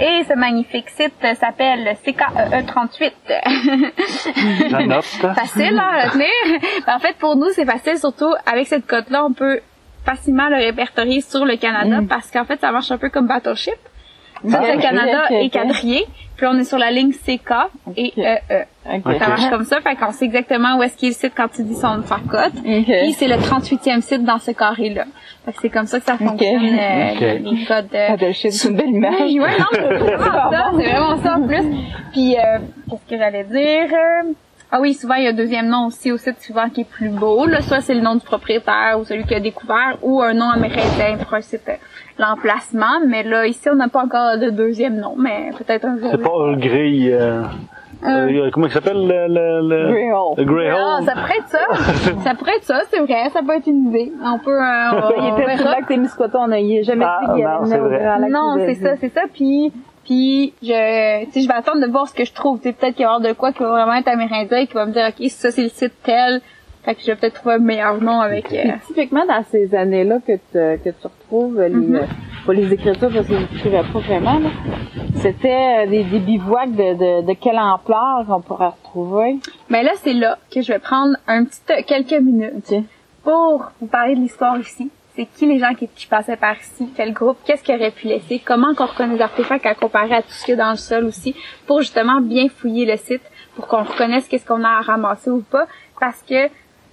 Et 0.00 0.24
ce 0.24 0.34
magnifique 0.34 0.88
site 0.88 1.12
s'appelle 1.38 1.84
le 1.84 1.94
CKEE 1.94 2.64
38. 2.66 3.14
La 4.70 4.86
note. 4.86 5.04
facile 5.34 5.78
hein, 5.78 5.90
à 5.92 6.06
retenir. 6.06 6.28
en 6.86 6.98
fait, 7.00 7.16
pour 7.18 7.36
nous, 7.36 7.50
c'est 7.52 7.66
facile, 7.66 7.98
surtout 7.98 8.32
avec 8.50 8.66
cette 8.66 8.86
cote-là, 8.86 9.26
on 9.26 9.34
peut 9.34 9.60
facilement 10.06 10.48
le 10.48 10.56
répertorier 10.56 11.20
sur 11.20 11.44
le 11.44 11.56
Canada 11.56 12.00
parce 12.08 12.30
qu'en 12.30 12.44
fait, 12.44 12.58
ça 12.60 12.72
marche 12.72 12.90
un 12.90 12.96
peu 12.96 13.10
comme 13.10 13.26
Battleship. 13.26 13.76
Tout 14.42 14.48
Ah, 14.54 14.76
Canada 14.80 15.24
ok, 15.26 15.30
est 15.32 15.44
ok. 15.46 15.50
quadrillé, 15.52 16.06
puis 16.36 16.46
on 16.46 16.58
est 16.58 16.64
sur 16.64 16.78
la 16.78 16.90
ligne 16.90 17.12
CK 17.12 17.50
et. 17.96 18.12
EE. 18.16 18.38
Ok. 18.86 19.02
Ok. 19.06 19.14
Ça 19.18 19.28
marche 19.28 19.50
comme 19.50 19.64
ça, 19.64 19.80
fait 19.82 19.94
qu'on 19.96 20.10
sait 20.12 20.24
exactement 20.24 20.76
où 20.78 20.82
est-ce 20.82 20.96
qu'il 20.96 21.08
est 21.08 21.12
le 21.12 21.16
site 21.16 21.32
quand 21.36 21.48
tu 21.48 21.62
dis 21.62 21.74
son 21.74 22.02
sa 22.04 22.16
cote. 22.16 22.54
Ok. 22.56 22.84
Puis 22.84 23.12
c'est 23.12 23.28
le 23.28 23.36
38e 23.36 24.00
site 24.00 24.24
dans 24.24 24.38
ce 24.38 24.50
carré-là. 24.52 25.04
Fait 25.44 25.52
que 25.52 25.58
c'est 25.62 25.68
comme 25.70 25.86
ça 25.86 25.98
que 26.00 26.06
ça 26.06 26.16
fonctionne, 26.16 26.64
euh, 26.64 27.38
les, 27.38 27.64
codes. 27.66 27.88
euh, 27.94 28.08
Ah, 28.10 28.16
de 28.16 28.32
shit, 28.32 28.52
c'est 28.52 28.68
une 28.68 28.76
belle 28.76 28.88
image. 28.90 29.14
oui, 29.22 29.40
ouais, 29.40 29.58
non, 29.58 29.66
c'est 29.72 29.80
vraiment 29.80 30.50
ça, 30.50 30.70
c'est 30.76 30.84
vraiment 30.90 31.16
ça 31.22 31.36
en 31.36 31.46
plus. 31.46 31.64
Puis, 32.12 32.36
euh, 32.36 32.58
qu'est-ce 32.90 33.10
que 33.10 33.18
j'allais 33.18 33.44
dire? 33.44 33.88
Euh, 34.72 34.76
Ah 34.76 34.80
oui, 34.80 34.94
souvent, 34.94 35.14
il 35.14 35.24
y 35.24 35.26
a 35.26 35.30
un 35.30 35.34
deuxième 35.34 35.68
nom 35.68 35.86
aussi 35.86 36.12
au 36.12 36.16
site, 36.16 36.40
souvent, 36.40 36.68
qui 36.68 36.82
est 36.82 36.88
plus 36.88 37.08
beau. 37.08 37.46
Là, 37.46 37.60
soit 37.60 37.80
c'est 37.80 37.94
le 37.94 38.00
nom 38.02 38.14
du 38.14 38.24
propriétaire 38.24 38.98
ou 39.00 39.04
celui 39.04 39.24
qui 39.24 39.34
a 39.34 39.40
découvert, 39.40 39.96
ou 40.02 40.22
un 40.22 40.34
nom 40.34 40.48
amérindien 40.50 41.16
pour 41.22 41.34
un 41.34 41.40
site, 41.40 41.62
euh, 41.68 41.72
l'emplacement. 42.18 43.00
Mais 43.06 43.22
là, 43.22 43.46
ici, 43.46 43.68
on 43.70 43.74
n'a 43.76 43.88
pas 43.88 44.02
encore 44.04 44.38
de 44.38 44.50
deuxième 44.50 44.96
nom, 44.96 45.14
mais 45.16 45.50
peut-être 45.58 45.84
un 45.86 45.98
jour. 45.98 46.08
C'est 46.12 46.22
pas 46.22 46.30
un 46.46 46.56
grille. 46.56 47.10
Euh, 47.12 47.42
euh, 48.02 48.50
comment 48.52 48.66
il 48.66 48.72
s'appelle 48.72 48.96
le, 49.06 49.26
le, 49.28 49.68
le, 49.68 49.92
Greyhound. 49.92 50.38
le? 50.38 50.72
Ah, 50.74 51.00
ça 51.04 51.12
pourrait 51.12 51.38
être 51.38 51.48
ça. 51.48 51.58
ça 52.24 52.34
pourrait 52.34 52.56
être 52.56 52.64
ça, 52.64 52.80
c'est 52.90 53.00
vrai. 53.00 53.28
Ça 53.30 53.40
peut 53.46 53.54
être 53.56 53.66
une 53.66 53.88
idée. 53.88 54.12
On 54.24 54.38
peut, 54.38 54.58
euh, 54.58 54.90
on, 54.92 55.22
Il 55.22 55.28
était 55.34 55.56
sur 55.56 55.64
verra. 55.64 55.64
le 55.64 55.80
lac 55.80 55.86
Témiscouata, 55.86 56.38
on 56.40 56.50
a 56.52 56.58
il 56.60 56.78
a 56.78 56.82
jamais 56.82 57.04
Ah, 57.06 57.18
dit 57.26 57.32
qu'il 57.34 57.44
non, 57.44 57.64
c'est 57.66 58.28
Non, 58.30 58.56
ça, 58.82 58.96
c'est 59.00 59.12
ça. 59.12 59.22
Puis, 59.32 59.72
puis 60.10 60.52
je, 60.60 61.24
tu 61.32 61.40
je 61.40 61.46
vais 61.46 61.54
attendre 61.54 61.80
de 61.80 61.86
voir 61.90 62.08
ce 62.08 62.14
que 62.14 62.24
je 62.24 62.32
trouve. 62.32 62.58
Tu 62.60 62.72
peut-être 62.72 62.96
qu'il 62.96 63.04
va 63.06 63.12
y 63.12 63.14
avoir 63.14 63.20
de 63.20 63.32
quoi 63.32 63.52
qui 63.52 63.60
va 63.62 63.70
vraiment 63.70 63.94
être 63.94 64.08
amérindien, 64.08 64.66
qui 64.66 64.74
va 64.74 64.84
me 64.86 64.92
dire, 64.92 65.06
ok, 65.08 65.28
ça 65.30 65.52
c'est 65.52 65.62
le 65.62 65.68
site 65.68 65.92
tel. 66.02 66.40
Fait 66.84 66.94
que 66.96 67.00
je 67.02 67.06
vais 67.06 67.14
peut-être 67.14 67.34
trouver 67.34 67.54
un 67.56 67.58
meilleur 67.58 68.00
nom 68.02 68.20
avec. 68.20 68.52
euh, 68.52 68.72
typiquement 68.88 69.24
dans 69.26 69.44
ces 69.52 69.72
années-là 69.74 70.18
que 70.26 70.32
tu, 70.32 70.82
que 70.82 70.90
tu 70.90 71.06
retrouves 71.06 71.60
les, 71.60 71.68
Mhm. 71.70 71.94
euh, 71.96 72.02
pas 72.46 72.52
les 72.54 72.72
écritures 72.72 73.10
parce 73.12 73.26
que 73.28 73.34
je 73.34 73.38
n'écrivais 73.38 73.82
pas 73.92 73.98
vraiment, 74.00 74.38
là, 74.40 74.48
c'était 75.16 75.84
euh, 75.84 75.86
des, 75.86 76.02
des 76.04 76.18
bivouacs 76.18 76.72
de, 76.72 76.94
de, 76.94 77.26
de 77.26 77.32
quelle 77.34 77.58
ampleur 77.58 78.24
qu'on 78.26 78.40
pourrait 78.40 78.72
retrouver? 78.82 79.36
Mais 79.68 79.82
là, 79.84 79.92
c'est 80.02 80.14
là 80.14 80.38
que 80.52 80.60
je 80.62 80.72
vais 80.72 80.78
prendre 80.80 81.14
un 81.28 81.44
petit 81.44 81.60
euh, 81.70 81.82
quelques 81.86 82.20
minutes 82.20 82.74
pour 83.22 83.70
vous 83.80 83.86
parler 83.86 84.14
de 84.16 84.20
l'histoire 84.20 84.58
ici. 84.58 84.90
C'est 85.20 85.26
qui 85.26 85.44
les 85.44 85.58
gens 85.58 85.74
qui, 85.74 85.86
qui 85.86 86.06
passaient 86.06 86.38
par 86.38 86.56
ici, 86.58 86.88
quel 86.96 87.12
groupe, 87.12 87.36
qu'est-ce 87.44 87.62
qu'ils 87.62 87.74
auraient 87.74 87.90
pu 87.90 88.06
laisser, 88.06 88.40
comment 88.42 88.74
qu'on 88.74 88.86
reconnaît 88.86 89.16
les 89.16 89.20
artefacts 89.20 89.66
à 89.66 89.74
comparer 89.74 90.14
à 90.14 90.22
tout 90.22 90.30
ce 90.30 90.46
qu'il 90.46 90.56
y 90.56 90.58
a 90.58 90.64
dans 90.64 90.70
le 90.70 90.78
sol 90.78 91.04
aussi, 91.04 91.36
pour 91.66 91.82
justement 91.82 92.22
bien 92.22 92.48
fouiller 92.48 92.86
le 92.86 92.96
site, 92.96 93.20
pour 93.54 93.66
qu'on 93.66 93.82
reconnaisse 93.82 94.26
qu'est-ce 94.28 94.46
qu'on 94.46 94.64
a 94.64 94.70
à 94.70 94.80
ramasser 94.80 95.28
ou 95.28 95.42
pas, 95.42 95.66
parce 96.00 96.22
que 96.22 96.44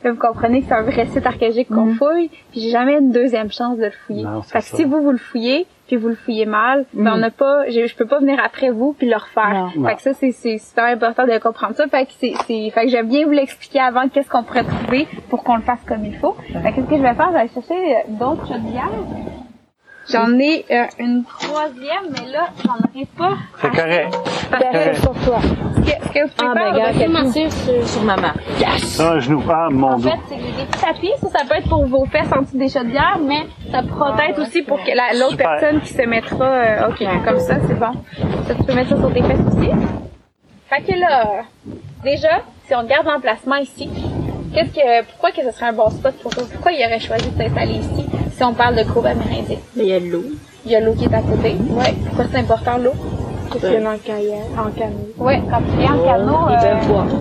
là, 0.04 0.12
vous 0.12 0.18
comprenez 0.18 0.60
que 0.60 0.68
c'est 0.68 0.74
un 0.74 0.82
vrai 0.82 1.06
site 1.06 1.26
archéologique 1.26 1.70
qu'on 1.70 1.96
fouille, 1.96 2.30
puis 2.52 2.60
j'ai 2.60 2.70
jamais 2.72 2.98
une 2.98 3.14
deuxième 3.14 3.50
chance 3.50 3.78
de 3.78 3.86
le 3.86 3.92
fouiller. 3.92 4.26
Non, 4.26 4.42
fait 4.42 4.60
que 4.60 4.66
si 4.66 4.84
vous 4.84 5.02
vous 5.02 5.12
le 5.12 5.18
fouillez, 5.18 5.66
puis 5.88 5.96
vous 5.96 6.10
le 6.10 6.16
fouillez 6.16 6.46
mal, 6.46 6.86
ben 6.94 7.14
on 7.16 7.18
n'a 7.18 7.32
pas, 7.32 7.70
je 7.70 7.96
peux 7.96 8.06
pas 8.06 8.20
venir 8.20 8.40
après 8.44 8.70
vous 8.70 8.94
puis 8.94 9.08
le 9.08 9.16
refaire. 9.16 9.72
Non. 9.76 9.88
Fait 9.88 9.96
que 9.96 10.02
ça 10.02 10.14
c'est 10.14 10.32
c'est 10.32 10.58
super 10.58 10.86
important 10.86 11.26
de 11.26 11.38
comprendre 11.40 11.76
ça. 11.76 11.88
Fait 11.88 12.06
que 12.06 12.12
c'est 12.20 12.34
c'est 12.46 12.70
fait 12.70 12.86
que 12.86 12.90
j'aime 12.90 13.08
bien 13.08 13.26
vous 13.26 13.32
l'expliquer 13.32 13.80
avant 13.80 14.08
qu'est-ce 14.10 14.30
qu'on 14.30 14.44
pourrait 14.44 14.66
trouver 14.66 15.08
pour 15.30 15.44
qu'on 15.44 15.56
le 15.56 15.62
fasse 15.62 15.84
comme 15.88 16.06
il 16.06 16.16
faut. 16.16 16.36
Fait 16.52 16.72
que 16.72 16.76
qu'est-ce 16.76 16.90
que 16.90 16.98
je 16.98 17.02
vais 17.02 17.14
faire, 17.14 17.28
je 17.28 17.34
vais 17.34 17.40
aller 17.40 17.50
chercher 17.50 17.74
euh, 17.74 18.00
d'autres 18.10 18.48
chaudières. 18.48 18.92
J'en 20.12 20.32
ai 20.40 20.66
euh, 20.72 20.84
une 21.00 21.24
troisième, 21.26 22.12
mais 22.12 22.32
là 22.32 22.48
j'en 22.66 22.74
aurai 22.76 23.06
pas. 23.18 23.34
C'est 23.62 23.70
correct. 23.70 24.18
Parce 24.50 24.64
que 24.64 24.72
correct. 24.72 25.02
pour 25.06 25.14
toi. 25.16 25.40
ce 25.42 25.82
que, 25.82 26.08
ce 26.08 26.14
que 26.14 26.24
vous 26.24 26.30
pouvez 26.38 26.52
Ah, 26.52 26.54
ben, 26.54 26.76
faire, 26.76 26.94
Cathy. 26.94 27.08
mentir 27.12 27.52
sur- 27.52 27.88
Sur 27.88 28.02
maman. 28.04 28.30
Un 29.00 29.20
genou. 29.20 29.44
Ah, 29.50 29.68
mon 29.70 29.88
En 29.88 29.98
dos. 29.98 30.10
fait, 30.10 30.18
c'est 30.30 30.36
des 30.38 30.66
petits 30.66 30.82
tapis. 30.82 31.12
Ça, 31.22 31.40
ça 31.40 31.46
peut 31.46 31.56
être 31.56 31.68
pour 31.70 31.86
vos 31.86 32.06
fesses 32.06 32.32
en 32.34 32.42
dessous 32.42 32.58
des 32.58 32.70
chaudières, 32.70 33.20
mais 33.22 33.48
ça 33.72 33.82
pourra 33.84 34.16
être 34.30 34.42
aussi 34.42 34.62
pour 34.62 34.82
que 34.82 34.92
la- 34.96 35.14
l'autre 35.14 35.32
Super. 35.32 35.58
personne 35.60 35.82
qui 35.82 35.94
se 35.94 36.02
mettra, 36.04 36.46
euh, 36.46 36.90
ok, 36.90 37.04
comme 37.26 37.40
ça, 37.40 37.56
c'est 37.68 37.78
bon. 37.78 37.92
Ça, 38.48 38.56
tu 38.56 38.64
peux 38.64 38.74
mettre 38.74 38.90
ça 38.92 38.98
sur 38.98 39.14
tes 39.14 39.22
fesses 39.24 39.40
aussi. 39.48 39.70
Fait 40.70 40.82
que 40.84 40.98
là, 41.00 41.44
déjà, 42.04 42.42
si 42.66 42.76
on 42.76 42.80
regarde 42.80 43.06
l'emplacement 43.08 43.56
ici, 43.58 43.90
qu'est-ce 44.54 44.72
que, 44.74 45.06
pourquoi 45.06 45.32
que 45.32 45.42
ce 45.44 45.52
serait 45.52 45.68
un 45.68 45.74
bon 45.74 45.90
spot 45.90 46.14
pour 46.22 46.32
eux? 46.32 46.48
Pourquoi 46.52 46.72
ils 46.72 46.86
auraient 46.86 47.00
choisi 47.00 47.30
de 47.30 47.42
s'installer 47.42 47.74
ici? 47.74 48.06
Si 48.38 48.44
on 48.44 48.54
parle 48.54 48.76
de 48.76 48.84
courbe 48.84 49.08
amérindien? 49.08 49.58
Il 49.76 49.86
y 49.86 49.94
a 49.94 50.00
de 50.00 50.06
l'eau. 50.06 50.24
Il 50.66 50.72
y 50.72 50.76
a 50.76 50.80
l'eau 50.80 50.94
qui 50.94 51.06
est 51.06 51.14
à 51.14 51.22
côté. 51.22 51.56
Ouais. 51.72 51.94
Pourquoi 52.06 52.26
c'est 52.32 52.38
important 52.38 52.78
l'eau? 52.78 52.92
Parce 53.50 53.62
qu'il 53.62 53.74
y 53.74 53.78
en 53.80 53.90
a 53.90 53.96
en 53.96 53.98
canot. 53.98 55.10
Ouais, 55.18 55.42
quand 55.50 55.62
tu 55.62 55.78
viens 55.80 55.96
en 55.96 56.04
canot, 56.06 56.38
Ils 56.50 56.56
euh, 56.56 56.76
peuvent 56.76 56.88
boire. 56.88 57.06
ça. 57.10 57.18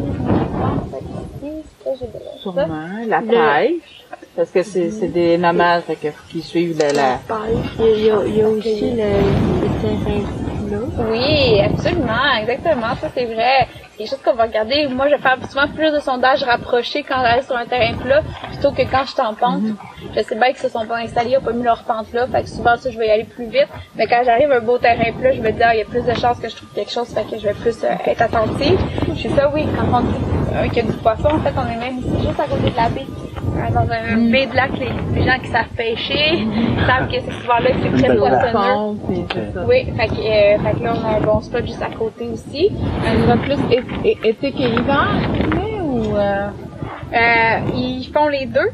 Sûrement. 2.41 2.67
La 3.09 3.21
Le- 3.21 3.27
pêche. 3.29 4.06
Parce 4.37 4.51
que 4.51 4.63
c'est 4.63 4.91
c'est 4.91 5.09
des 5.09 5.39
nomades, 5.39 5.83
fait 5.85 5.97
que 5.97 6.11
faut 6.11 6.25
qu'ils 6.29 6.43
suivent 6.43 6.79
la... 6.79 6.93
la... 6.93 7.19
Il 7.81 7.85
y 7.87 7.89
a, 7.89 7.95
il 7.97 8.05
y 8.05 8.11
a, 8.11 8.27
il 8.27 8.37
y 8.37 8.43
a 8.43 8.49
aussi 8.49 8.91
le, 8.91 9.11
le 9.63 9.69
terrain 9.81 10.21
là. 10.71 10.79
Oui, 11.11 11.61
absolument, 11.61 12.35
exactement, 12.41 12.95
ça 13.01 13.09
c'est 13.15 13.25
vrai. 13.25 13.67
C'est 13.93 13.99
quelque 13.99 14.11
chose 14.11 14.19
qu'on 14.23 14.35
va 14.35 14.45
regarder. 14.45 14.89
Moi, 14.89 15.07
je 15.09 15.15
vais 15.15 15.23
faire 15.23 15.39
souvent 15.49 15.69
plus 15.69 15.91
de 15.91 16.01
sondages 16.01 16.43
rapprochés 16.43 17.03
quand 17.03 17.23
j'arrive 17.23 17.47
sur 17.47 17.57
un 17.57 17.65
terrain 17.65 17.95
plat 17.95 18.23
plutôt 18.51 18.73
que 18.73 18.83
quand 18.83 19.05
je 19.07 19.13
suis 19.13 19.23
en 19.23 19.33
pente. 19.33 19.63
Je 20.15 20.21
sais 20.23 20.35
bien 20.35 20.49
qu'ils 20.49 20.59
se 20.59 20.69
sont 20.69 20.85
pas 20.85 20.99
installés, 20.99 21.31
ils 21.31 21.39
ont 21.39 21.41
pas 21.41 21.53
mis 21.53 21.63
leur 21.63 21.83
pente 21.85 22.13
là, 22.13 22.27
fait 22.27 22.43
que 22.43 22.49
souvent 22.51 22.77
ça, 22.77 22.91
je 22.91 22.99
vais 22.99 23.07
y 23.07 23.11
aller 23.11 23.25
plus 23.25 23.47
vite. 23.47 23.69
Mais 23.97 24.07
quand 24.07 24.21
j'arrive 24.23 24.53
à 24.53 24.57
un 24.57 24.61
beau 24.61 24.77
terrain 24.77 25.13
plat, 25.19 25.33
je 25.33 25.41
me 25.41 25.51
dis, 25.51 25.63
ah, 25.63 25.75
il 25.75 25.79
y 25.79 25.83
a 25.83 25.87
plus 25.87 26.03
de 26.03 26.13
chances 26.13 26.39
que 26.39 26.49
je 26.51 26.57
trouve 26.57 26.69
quelque 26.75 26.93
chose, 26.93 27.09
fait 27.09 27.25
que 27.25 27.39
je 27.39 27.47
vais 27.49 27.55
plus 27.55 27.83
euh, 27.85 27.95
être 28.05 28.21
attentive. 28.21 28.79
Je 29.09 29.15
suis 29.15 29.31
ça, 29.31 29.51
oui, 29.55 29.67
quand 29.75 29.87
on 29.99 30.01
dit 30.03 30.15
euh, 30.53 30.69
qu'il 30.69 30.77
y 30.77 30.81
a 30.81 30.91
du 30.91 30.99
poisson, 30.99 31.29
en 31.29 31.41
fait, 31.41 31.55
on 31.57 31.67
est 31.73 31.79
même 31.79 31.99
ici, 32.01 32.27
juste 32.27 32.41
à 32.41 32.45
côté 32.45 32.71
de 32.71 32.77
la 32.77 32.89
baie. 32.91 33.07
Dans 33.75 33.81
un 33.81 34.31
baie 34.31 34.47
de 34.47 34.55
lac, 34.57 34.71
les, 34.79 34.89
les 35.15 35.27
gens 35.27 35.39
qui 35.39 35.49
savent 35.49 35.69
pêcher 35.77 36.47
savent 36.87 37.09
que 37.09 37.15
c'est 37.25 37.33
souvent 37.41 37.59
là 37.59 37.71
que 37.71 37.77
c'est 37.83 38.03
très 38.03 38.17
poissonneux. 38.17 38.99
Oui, 39.69 39.87
fait 39.97 40.09
que, 40.09 40.13
euh, 40.15 40.59
fait 40.63 40.79
que 40.79 40.85
là, 40.85 40.95
on 40.97 41.07
a 41.07 41.17
un 41.17 41.21
bon 41.21 41.41
spot 41.41 41.67
juste 41.67 41.83
à 41.83 41.91
côté 41.97 42.29
aussi. 42.33 42.73
Un 43.07 43.21
endroit 43.23 43.37
plus 43.37 43.59
été 44.15 44.53
que 44.53 44.59
hiver, 44.59 45.09
mais, 45.55 45.81
ou... 45.83 46.17
Euh... 46.17 46.49
Euh, 47.15 47.59
ils 47.77 48.11
font 48.13 48.27
les 48.29 48.47
deux. 48.47 48.69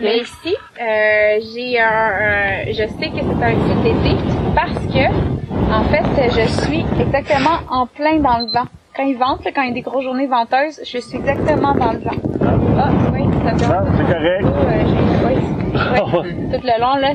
Mais 0.00 0.18
ici, 0.18 0.54
euh, 0.80 1.40
j'ai 1.52 1.80
un, 1.80 1.84
un- 1.86 2.66
je 2.68 2.74
sais 2.74 3.10
que 3.10 3.18
c'est 3.18 3.44
un 3.44 3.54
site 3.66 3.82
d'été 3.82 4.16
parce 4.54 4.86
que, 4.86 5.72
en 5.72 5.82
fait, 5.84 6.30
je 6.30 6.62
suis 6.62 6.84
exactement 7.00 7.58
en 7.68 7.86
plein 7.86 8.18
dans 8.18 8.38
le 8.38 8.46
vent. 8.46 8.66
Quand 8.96 9.02
il 9.04 9.16
vente, 9.16 9.44
là, 9.44 9.50
quand 9.54 9.62
il 9.62 9.68
y 9.68 9.70
a 9.72 9.74
des 9.74 9.80
grosses 9.80 10.04
journées 10.04 10.26
venteuses, 10.28 10.78
je 10.84 10.98
suis 10.98 11.16
exactement 11.18 11.74
dans 11.74 11.92
le 11.92 11.98
vent. 11.98 12.16
Ah, 12.78 12.90
oui, 13.12 13.22
Non, 13.44 13.84
c'est 13.96 14.12
correct. 14.14 14.44
J'ai- 14.44 15.26
oui, 15.26 15.34
oui, 15.74 16.50
tout 16.52 16.60
le 16.64 16.80
long, 16.80 16.96
là. 16.96 17.14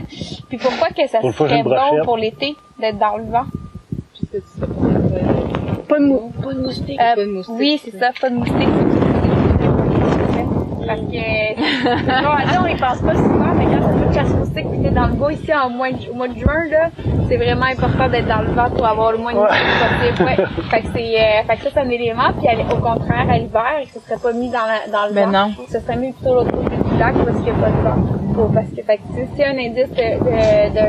Puis 0.49 0.57
pourquoi 0.57 0.87
que 0.89 1.07
ça 1.07 1.19
Pour 1.19 1.33
serait 1.33 1.63
bon 1.63 2.03
pour 2.03 2.17
l'été 2.17 2.55
d'être 2.79 2.97
dans 2.97 3.17
le 3.17 3.23
vent? 3.25 3.45
Pas, 5.87 5.99
de, 5.99 6.05
mou 6.05 6.31
pas 6.43 6.53
de 6.53 6.61
moustique. 6.61 6.99
Euh, 6.99 7.15
Pas 7.15 7.21
de 7.25 7.31
moustiques, 7.31 7.55
oui, 7.57 7.81
c'est 7.83 7.97
ça, 7.97 8.09
pas 8.19 8.29
de 8.29 8.35
moustiques. 8.35 8.67
Parce 10.87 11.01
que, 11.01 12.23
non, 12.23 12.29
là, 12.29 12.61
on 12.63 12.67
y 12.67 12.75
pense 12.75 12.99
pas 13.01 13.13
souvent, 13.13 13.53
mais 13.55 13.65
quand 13.65 13.81
fais 13.99 14.07
de 14.09 14.13
chasse 14.13 14.33
moustique 14.33 14.71
pis 14.71 14.81
t'es 14.81 14.89
dans 14.91 15.07
le 15.07 15.13
bois 15.13 15.33
ici 15.33 15.53
en 15.53 15.69
mois 15.69 15.91
de, 15.91 16.09
au 16.09 16.13
mois 16.15 16.27
de 16.29 16.37
juin, 16.39 16.63
là, 16.71 16.89
c'est 17.27 17.37
vraiment 17.37 17.65
important 17.65 18.07
d'être 18.09 18.27
dans 18.27 18.41
le 18.41 18.51
vent 18.53 18.69
pour 18.69 18.85
avoir 18.85 19.11
le 19.11 19.17
moins 19.17 19.33
de 19.33 19.39
moustiques 19.39 20.15
possible. 20.15 20.23
Ouais. 20.23 20.63
Fait 20.69 20.81
que 20.81 20.87
c'est, 20.95 21.15
euh, 21.19 21.43
fait 21.45 21.57
que 21.57 21.63
ça, 21.63 21.69
c'est 21.73 21.79
un 21.81 21.89
élément, 21.89 22.31
puis 22.39 22.47
au 22.71 22.77
contraire, 22.77 23.27
à 23.29 23.37
l'hiver, 23.37 23.81
ce 23.93 23.99
serait 23.99 24.17
pas 24.21 24.31
mis 24.31 24.49
dans, 24.49 24.59
la, 24.65 24.87
dans 24.91 25.07
le 25.07 25.13
Ben 25.13 25.29
vent. 25.29 25.47
non. 25.47 25.53
Ce 25.69 25.79
serait 25.79 25.97
mis 25.97 26.13
plutôt 26.13 26.35
l'autre 26.35 26.51
côté 26.51 26.76
lac 26.97 27.13
parce 27.15 27.35
qu'il 27.37 27.43
n'y 27.45 27.49
a 27.51 27.53
pas 27.53 27.69
de 27.69 27.81
vent. 27.81 28.51
Parce 28.53 28.67
que, 28.69 28.81
fait 28.83 28.99
c'est- 29.35 29.45
un 29.45 29.57
indice 29.57 29.89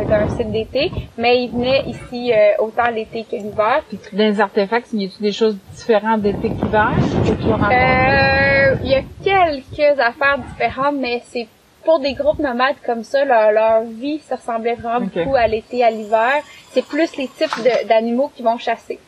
d'un 0.09 0.29
site 0.37 0.51
d'été, 0.53 0.91
mais 1.17 1.45
il 1.45 1.51
venait 1.51 1.83
ici 1.87 2.33
euh, 2.33 2.63
autant 2.63 2.89
l'été 2.91 3.25
que 3.25 3.37
l'hiver. 3.37 3.83
Puis 3.89 3.99
dans 4.13 4.19
les 4.25 4.41
artefacts, 4.41 4.89
y 4.93 5.07
a-tu 5.07 5.23
des 5.23 5.33
choses 5.33 5.57
différentes 5.75 6.23
d'été 6.23 6.51
qu'hiver? 6.51 6.91
Que 7.25 7.51
rencontré? 7.51 7.75
Euh, 7.75 8.75
il 8.85 8.91
y 8.91 8.95
a 8.95 9.03
quelques 9.25 9.99
affaires 10.01 10.39
différentes, 10.39 10.97
mais 10.99 11.23
c'est 11.27 11.47
pour 11.85 12.01
des 12.01 12.13
groupes 12.13 12.39
nomades 12.39 12.77
comme 12.85 13.03
ça, 13.03 13.25
leur, 13.25 13.51
leur 13.53 13.83
vie, 13.83 14.19
ça 14.29 14.37
ressemblait 14.37 14.75
vraiment 14.75 15.07
Ok. 15.07 15.15
beaucoup 15.15 15.37
à 15.37 15.47
l'été, 15.47 15.83
à 15.83 15.91
l'hiver. 15.91 16.43
C'est 16.73 16.85
plus 16.85 17.17
les 17.17 17.29
types 17.29 17.67
d'animaux 17.89 18.31
qui 18.37 18.43
vont 18.43 18.59
chasser. 18.59 18.99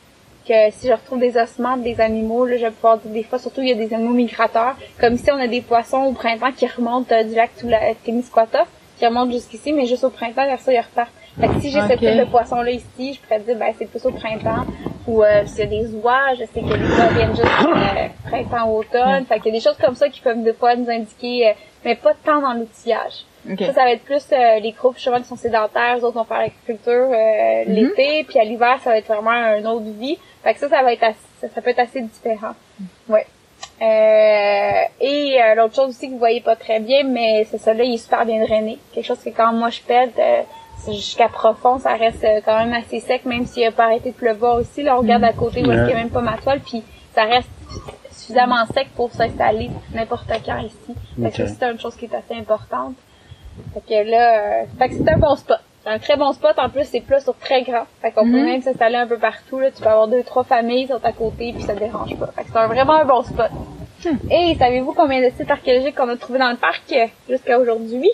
Que 0.51 0.69
si 0.73 0.89
je 0.89 0.93
retrouve 0.93 1.21
des 1.21 1.37
ossements 1.37 1.77
des 1.77 2.01
animaux, 2.01 2.45
là, 2.45 2.57
je 2.57 2.65
vais 2.65 2.73
pouvoir 2.73 2.99
dire 2.99 3.13
des 3.13 3.23
fois, 3.23 3.39
surtout 3.39 3.61
il 3.61 3.69
y 3.69 3.71
a 3.71 3.77
des 3.77 3.95
animaux 3.95 4.15
migrateurs. 4.15 4.75
Comme 4.99 5.15
ici, 5.15 5.31
on 5.31 5.39
a 5.39 5.47
des 5.47 5.61
poissons 5.61 6.03
au 6.07 6.13
printemps 6.13 6.51
qui 6.51 6.67
remontent 6.67 7.15
euh, 7.15 7.23
du 7.23 7.37
lac 7.37 7.53
Témiscouata, 8.05 8.67
qui 8.99 9.07
remontent 9.07 9.31
jusqu'ici, 9.31 9.73
mais 9.73 9.87
juste 9.87 10.03
au 10.03 10.11
printemps, 10.11 10.45
vers 10.47 10.59
ça, 10.59 10.73
ils 10.73 10.81
repartent. 10.81 11.13
Fait 11.41 11.47
que 11.47 11.61
si 11.61 11.71
j'ai 11.71 11.79
ce 11.83 11.93
Ok. 11.93 11.99
type 12.01 12.19
de 12.19 12.25
poisson-là 12.25 12.73
ici, 12.73 13.15
je 13.15 13.21
pourrais 13.21 13.39
dire, 13.39 13.57
ben, 13.57 13.73
c'est 13.79 13.87
plus 13.89 14.05
au 14.05 14.11
printemps. 14.11 14.65
Ou 15.07 15.23
euh, 15.23 15.47
s'il 15.47 15.61
y 15.61 15.63
a 15.63 15.67
des 15.67 15.95
oies, 15.95 16.35
je 16.35 16.45
sais 16.53 16.61
que 16.61 16.75
les 16.75 16.99
oies 16.99 17.13
viennent 17.15 17.37
juste 17.37 17.47
euh, 17.47 18.09
printemps, 18.29 18.71
automne. 18.73 19.27
Fait 19.27 19.37
qu'il 19.39 19.53
y 19.55 19.57
a 19.57 19.59
des 19.61 19.65
choses 19.65 19.79
comme 19.81 19.95
ça 19.95 20.09
qui 20.09 20.21
peuvent 20.21 20.43
des 20.43 20.53
fois 20.53 20.75
nous 20.75 20.91
indiquer, 20.91 21.51
euh, 21.51 21.53
mais 21.85 21.95
pas 21.95 22.15
tant 22.25 22.41
dans 22.41 22.55
l'outillage. 22.55 23.25
Ça, 23.49 23.73
ça 23.73 23.85
va 23.85 23.93
être 23.93 24.03
plus 24.05 24.23
euh, 24.33 24.59
les 24.61 24.73
groupes 24.73 24.97
justement 24.97 25.19
qui 25.19 25.25
sont 25.25 25.37
sédentaires, 25.37 25.97
les 25.97 26.05
autres 26.05 26.17
vont 26.17 26.25
faire 26.25 26.39
l'agriculture 26.39 27.09
euh, 27.11 27.65
l'été, 27.67 28.25
puis 28.25 28.39
à 28.39 28.45
l'hiver, 28.45 28.79
ça 28.85 28.91
va 28.91 28.99
être 28.99 29.07
vraiment 29.07 29.31
une 29.57 29.67
autre 29.67 29.87
vie. 29.99 30.19
Fait 30.43 30.55
que 30.55 30.61
ça, 30.61 30.69
ça 30.69 30.83
va 30.83 30.93
être 30.93 31.03
assez, 31.03 31.19
ça, 31.41 31.49
ça 31.55 31.61
peut 31.63 31.71
être 31.71 31.79
assez 31.79 32.03
différent. 32.03 32.53
Ouais. 33.09 33.27
Euh, 33.83 34.83
et 35.01 35.41
euh, 35.43 35.55
l'autre 35.55 35.75
chose 35.75 35.89
aussi 35.91 36.07
que 36.09 36.13
vous 36.13 36.19
voyez 36.19 36.41
pas 36.43 36.57
très 36.57 36.81
bien, 36.81 37.03
mais 37.05 37.47
c'est 37.51 37.59
ça 37.59 37.73
là, 37.73 37.83
il 37.85 37.95
est 37.95 37.99
super 37.99 38.27
bien 38.27 38.45
drainé. 38.45 38.79
Quelque 38.93 39.07
chose 39.07 39.23
que 39.23 39.31
quand 39.31 39.53
moi 39.53 39.71
je 39.71 39.81
pète, 39.81 40.19
euh, 40.19 40.43
c'est 40.85 40.93
jusqu'à 40.93 41.29
profond, 41.29 41.79
ça 41.79 41.95
reste 41.95 42.25
euh, 42.25 42.41
quand 42.45 42.59
même 42.59 42.73
assez 42.75 43.01
sec, 43.01 43.25
même 43.25 43.47
s'il 43.47 43.65
a 43.67 43.73
pas 43.73 43.85
arrêté 43.85 44.11
de 44.11 44.15
pleuvoir 44.17 44.57
aussi. 44.57 44.83
Là, 44.83 44.97
on 44.97 45.01
regarde 45.01 45.25
à 45.25 45.33
côté 45.33 45.63
où 45.63 45.71
est-ce 45.73 45.83
qu'il 45.83 45.91
y 45.91 45.95
a 45.95 46.03
même 46.03 46.11
pas 46.11 46.21
ma 46.21 46.37
toile, 46.37 46.61
puis 46.61 46.83
ça 47.15 47.25
reste 47.25 47.49
suffisamment 48.13 48.65
sec 48.75 48.89
pour 48.97 49.11
s'installer 49.13 49.71
n'importe 49.95 50.31
quand 50.45 50.59
ici. 50.59 50.95
Fait 51.23 51.31
que 51.31 51.43
Ok. 51.43 51.49
ça, 51.49 51.55
c'est 51.59 51.71
une 51.71 51.81
chose 51.81 51.97
qui 51.97 52.05
est 52.05 52.15
assez 52.15 52.35
importante. 52.39 52.95
Fait 53.75 53.81
que 54.05 54.11
là, 54.11 54.39
euh, 54.39 54.65
fait 54.79 54.89
que 54.89 54.95
c'est 54.97 55.09
un 55.11 55.19
bon 55.19 55.35
spot. 55.37 55.59
C'est 55.83 55.91
un 55.91 55.99
très 55.99 56.17
bon 56.17 56.33
spot. 56.33 56.59
En 56.59 56.69
plus, 56.69 56.85
c'est 56.85 57.01
plat 57.01 57.21
sur 57.21 57.35
très 57.39 57.63
grand. 57.63 57.85
Fait 58.03 58.11
qu'on 58.13 58.25
peut 58.25 58.43
même 58.45 58.61
s'installer 58.63 58.97
un 58.97 59.07
peu 59.07 59.17
partout. 59.19 59.59
Là. 59.61 59.71
Tu 59.71 59.83
peux 59.83 59.89
avoir 59.89 60.09
deux, 60.09 60.23
trois 60.23 60.45
familles 60.45 60.87
sont 60.89 61.01
à 61.05 61.13
côté 61.13 61.53
puis 61.53 61.63
ça 61.63 61.75
te 61.75 61.79
dérange 61.79 62.15
pas. 62.17 62.27
Fait 62.37 62.43
que 62.45 62.49
c'est 62.53 62.59
un- 62.59 62.67
vraiment 62.67 62.95
un 62.95 63.05
bon 63.05 63.23
spot. 63.23 63.51
Et 64.31 64.57
savez-vous 64.59 64.93
combien 64.95 65.21
de 65.21 65.31
sites 65.37 65.51
archéologiques 65.51 65.95
qu'on 65.95 66.09
a 66.09 66.17
trouvé 66.17 66.39
dans 66.39 66.51
le 66.51 66.57
parc 66.57 66.83
euh, 66.93 67.07
jusqu'à 67.29 67.59
aujourd'hui? 67.59 68.11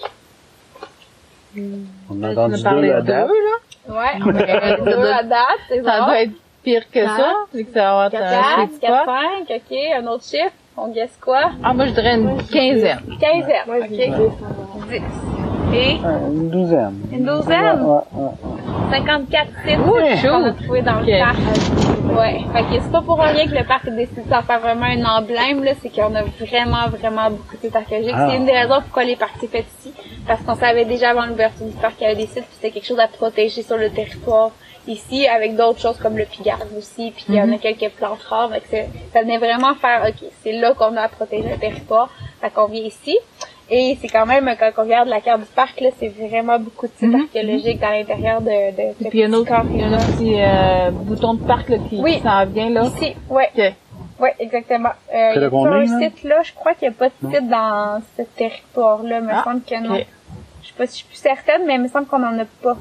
On 2.10 2.22
a 2.22 2.32
Tu 2.32 2.38
entendu 2.38 2.62
deux 2.62 2.92
à 2.92 3.00
date. 3.02 3.28
deux, 3.28 3.34
là. 3.34 3.56
Ouais, 3.88 4.20
euh, 4.80 4.84
deux 4.84 5.06
à 5.10 5.22
date, 5.22 5.58
c'est 5.68 5.82
Ça 5.82 5.98
doit 6.00 6.22
être 6.22 6.32
pire 6.62 6.90
que 6.90 7.04
ça, 7.04 7.34
vu 7.54 7.64
que 7.64 7.72
ça 7.72 7.94
va 7.94 8.06
être 8.08 8.14
un 8.16 8.18
4, 8.18 8.60
chiffre 8.70 8.80
4, 8.80 9.04
quoi. 9.04 9.14
5, 9.48 9.56
ok. 9.56 9.78
Un 9.96 10.06
autre 10.08 10.24
chiffre. 10.24 10.52
On 10.76 10.88
guesse 10.88 11.16
quoi? 11.20 11.52
Ah, 11.64 11.72
moi, 11.72 11.86
je 11.86 11.92
dirais 11.92 12.16
une 12.16 12.36
quinzaine. 12.42 13.00
Quinzaine, 13.18 13.66
ok. 13.66 14.90
10. 14.90 15.02
Et? 15.74 15.96
Une 16.32 16.48
douzaine. 16.50 16.94
une 17.12 17.24
douzaine? 17.24 17.82
Ouais, 17.82 18.00
ouais, 18.12 18.22
ouais. 18.22 18.90
54 18.92 19.46
sites 19.66 19.78
Oui, 19.84 19.86
qu'on 19.86 19.96
a 19.96 20.16
chaud. 20.16 20.54
trouvé 20.62 20.82
dans 20.82 21.00
le 21.00 21.18
parc. 21.18 21.38
Ouais. 22.16 22.40
Fait 22.52 22.62
que 22.76 22.82
c'est 22.82 22.92
pas 22.92 23.00
pour 23.00 23.18
rien 23.18 23.46
que 23.46 23.54
le 23.54 23.64
parc 23.64 23.88
a 23.88 23.90
décidé 23.90 24.22
d'en 24.30 24.42
faire 24.42 24.60
vraiment 24.60 24.86
un 24.86 25.04
emblème, 25.04 25.64
là. 25.64 25.72
C'est 25.82 25.88
qu'on 25.88 26.14
a 26.14 26.22
vraiment, 26.22 26.88
vraiment 26.90 27.30
beaucoup 27.30 27.56
de 27.56 27.62
sites 27.62 27.74
archéologiques. 27.76 28.14
Ah. 28.16 28.28
C'est 28.30 28.36
une 28.36 28.44
des 28.46 28.52
raisons 28.52 28.80
pourquoi 28.82 29.04
les 29.04 29.16
parcs 29.16 29.36
s'est 29.40 29.48
fait 29.48 29.64
ici. 29.80 29.92
Parce 30.26 30.40
qu'on 30.42 30.54
savait 30.54 30.84
déjà 30.84 31.10
avant 31.10 31.26
l'ouverture 31.26 31.66
du 31.66 31.72
parc 31.72 31.96
qu'il 31.96 32.06
y 32.06 32.10
avait 32.10 32.20
des 32.20 32.26
sites, 32.28 32.44
puis 32.44 32.54
c'était 32.60 32.70
quelque 32.70 32.86
chose 32.86 33.00
à 33.00 33.08
protéger 33.08 33.62
sur 33.62 33.76
le 33.76 33.90
territoire 33.90 34.50
ici, 34.88 35.26
avec 35.26 35.56
d'autres 35.56 35.80
choses 35.80 35.98
comme 35.98 36.16
le 36.16 36.24
pigarde 36.24 36.68
aussi, 36.76 37.10
puis 37.10 37.24
il 37.28 37.34
y 37.34 37.40
en 37.42 37.52
a 37.52 37.58
quelques 37.58 37.90
plantes 37.92 38.22
rares. 38.22 38.50
Fait 38.50 38.60
que 38.60 38.66
c'est- 38.70 38.88
ça 39.12 39.22
venait 39.22 39.38
vraiment 39.38 39.74
faire, 39.74 40.04
ok, 40.08 40.28
c'est 40.42 40.52
là 40.52 40.72
qu'on 40.74 40.96
a 40.96 41.02
à 41.02 41.08
protéger 41.08 41.48
le 41.48 41.58
territoire. 41.58 42.08
Fait 42.40 42.50
qu'on 42.50 42.66
vient 42.66 42.82
ici. 42.82 43.16
Et 43.68 43.98
c'est 44.00 44.06
quand 44.08 44.26
même, 44.26 44.48
quand 44.60 44.70
on 44.78 44.82
regarde 44.82 45.08
la 45.08 45.20
carte 45.20 45.40
du 45.40 45.46
parc, 45.46 45.80
là, 45.80 45.88
c'est 45.98 46.06
vraiment 46.08 46.56
beaucoup 46.58 46.86
de 46.86 46.92
sites 46.98 47.12
archéologiques 47.12 47.80
dans 47.80 47.90
l'intérieur 47.90 48.40
de, 48.40 48.46
de 48.46 48.82
Et 48.82 48.94
ce 49.02 49.08
puis, 49.08 49.18
il 49.18 49.20
y 49.20 49.24
a 49.24 49.26
un 49.26 49.30
petit 49.30 49.36
autre, 49.38 49.48
carré 49.48 49.66
il 49.72 49.80
y 49.80 49.82
a 49.82 49.86
un 49.86 49.90
là. 49.90 49.96
autre 49.96 50.06
petit 50.16 50.34
euh, 50.40 50.90
bouton 50.92 51.34
de 51.34 51.42
parc 51.44 51.68
là, 51.70 51.76
qui, 51.88 51.96
Oui. 52.00 52.16
qui 52.16 52.22
s'en 52.22 52.46
vient, 52.46 52.70
là. 52.70 52.84
Ici, 52.84 53.16
ouais. 53.28 53.50
Ouais, 54.20 54.34
exactement. 54.38 54.90
Euh, 55.12 55.32
il 55.34 55.42
y 55.42 55.44
a 55.44 55.50
pas 55.50 55.56
un 55.56 55.84
là? 55.84 55.98
site 56.00 56.22
là, 56.24 56.42
je 56.42 56.52
crois 56.54 56.74
qu'il 56.74 56.88
n'y 56.88 56.94
a 56.94 56.96
pas 56.98 57.08
de 57.08 57.34
site 57.34 57.48
dans 57.50 58.00
ce 58.16 58.22
territoire-là, 58.22 59.20
me 59.20 59.30
Ah, 59.32 59.42
semble 59.44 59.62
que 59.62 59.74
non. 59.82 59.96
Je 60.62 60.68
sais 60.68 60.74
pas 60.78 60.86
si 60.86 60.92
je 60.92 60.96
suis 60.98 61.06
plus 61.06 61.16
certaine, 61.16 61.62
mais 61.66 61.74
il 61.74 61.82
me 61.82 61.88
semble 61.88 62.06
qu'on 62.06 62.22
en 62.22 62.38
a 62.38 62.44
pas 62.62 62.76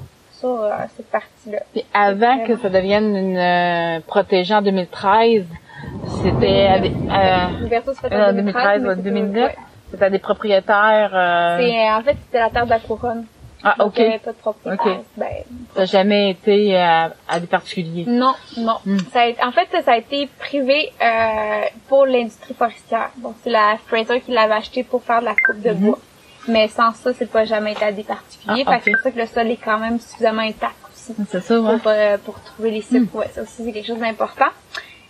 euh, 0.45 0.69
cette 0.95 1.09
partie-là. 1.11 1.59
Puis 1.73 1.83
avant 1.93 2.39
que 2.45 2.57
ça 2.57 2.69
devienne 2.69 3.15
une 3.15 3.37
euh, 3.37 3.99
protégée 4.05 4.53
en 4.53 4.61
2013, 4.61 5.45
c'était 6.23 6.65
à 6.67 6.79
des, 6.79 6.89
euh, 6.89 7.59
L'ouverture 7.61 7.93
se 7.93 7.99
fait 8.01 8.13
euh, 8.13 8.25
en 8.25 8.29
en 8.29 8.33
2013 8.33 8.81
mais 8.81 8.89
ou 8.89 8.95
c'est 8.95 9.01
2009, 9.03 9.43
ouais. 9.45 9.55
c'était 9.91 10.05
à 10.05 10.09
des 10.09 10.19
propriétaires. 10.19 11.11
Euh, 11.13 11.57
C'est, 11.59 11.77
euh, 11.89 11.97
en 11.97 12.01
fait, 12.01 12.17
c'était 12.25 12.39
la 12.39 12.49
terre 12.49 12.65
de 12.65 12.69
la 12.71 12.79
couronne. 12.79 13.25
ah, 13.63 13.75
Donc, 13.77 13.87
ok. 13.89 13.93
il 13.97 14.03
n'y 14.03 14.09
avait 14.09 14.19
pas 14.19 14.31
de 14.31 14.37
propriétaire. 14.37 14.99
Ben, 15.17 15.27
Ça 15.73 15.79
n'a 15.81 15.85
jamais 15.85 16.29
été 16.31 16.77
à, 16.77 17.11
à 17.27 17.39
des 17.39 17.47
particuliers. 17.47 18.05
Non, 18.07 18.33
non. 18.57 18.77
Hmm. 18.85 18.97
Ça 19.13 19.21
a 19.21 19.25
été- 19.27 19.43
en 19.43 19.51
fait, 19.51 19.67
ça 19.83 19.91
a 19.93 19.97
été 19.97 20.27
privé 20.39 20.91
euh, 21.01 21.61
pour 21.87 22.05
l'industrie 22.05 22.53
forestière. 22.53 23.09
Donc, 23.17 23.35
c'est 23.43 23.49
la 23.51 23.77
Fraser 23.87 24.21
qui 24.21 24.31
l'avait 24.31 24.53
acheté 24.55 24.83
pour 24.83 25.03
faire 25.03 25.19
de 25.21 25.25
la 25.25 25.35
coupe 25.35 25.61
de 25.61 25.73
bois. 25.73 25.99
Mais 26.47 26.67
sans 26.67 26.93
ça, 26.93 27.11
c'est 27.13 27.29
pas 27.29 27.45
jamais 27.45 27.73
des 27.95 28.03
particuliers. 28.03 28.63
Ah, 28.67 28.73
Fait 28.73 28.77
que 28.79 28.83
c'est 28.85 28.91
pour 28.91 29.01
ça 29.01 29.11
que 29.11 29.19
le 29.19 29.25
sol 29.27 29.47
est 29.47 29.57
quand 29.63 29.79
même 29.79 29.99
suffisamment 29.99 30.41
intact 30.41 30.75
aussi. 30.93 31.13
C'est 31.29 31.41
ça, 31.41 31.59
ouais. 31.59 31.77
pour, 31.77 31.91
euh, 31.91 32.17
pour 32.23 32.39
trouver 32.41 32.71
les 32.71 32.81
sites. 32.81 33.13
Ouais, 33.13 33.29
ça 33.33 33.41
aussi, 33.41 33.63
c'est 33.65 33.71
quelque 33.71 33.87
chose 33.87 33.99
d'important. 33.99 34.49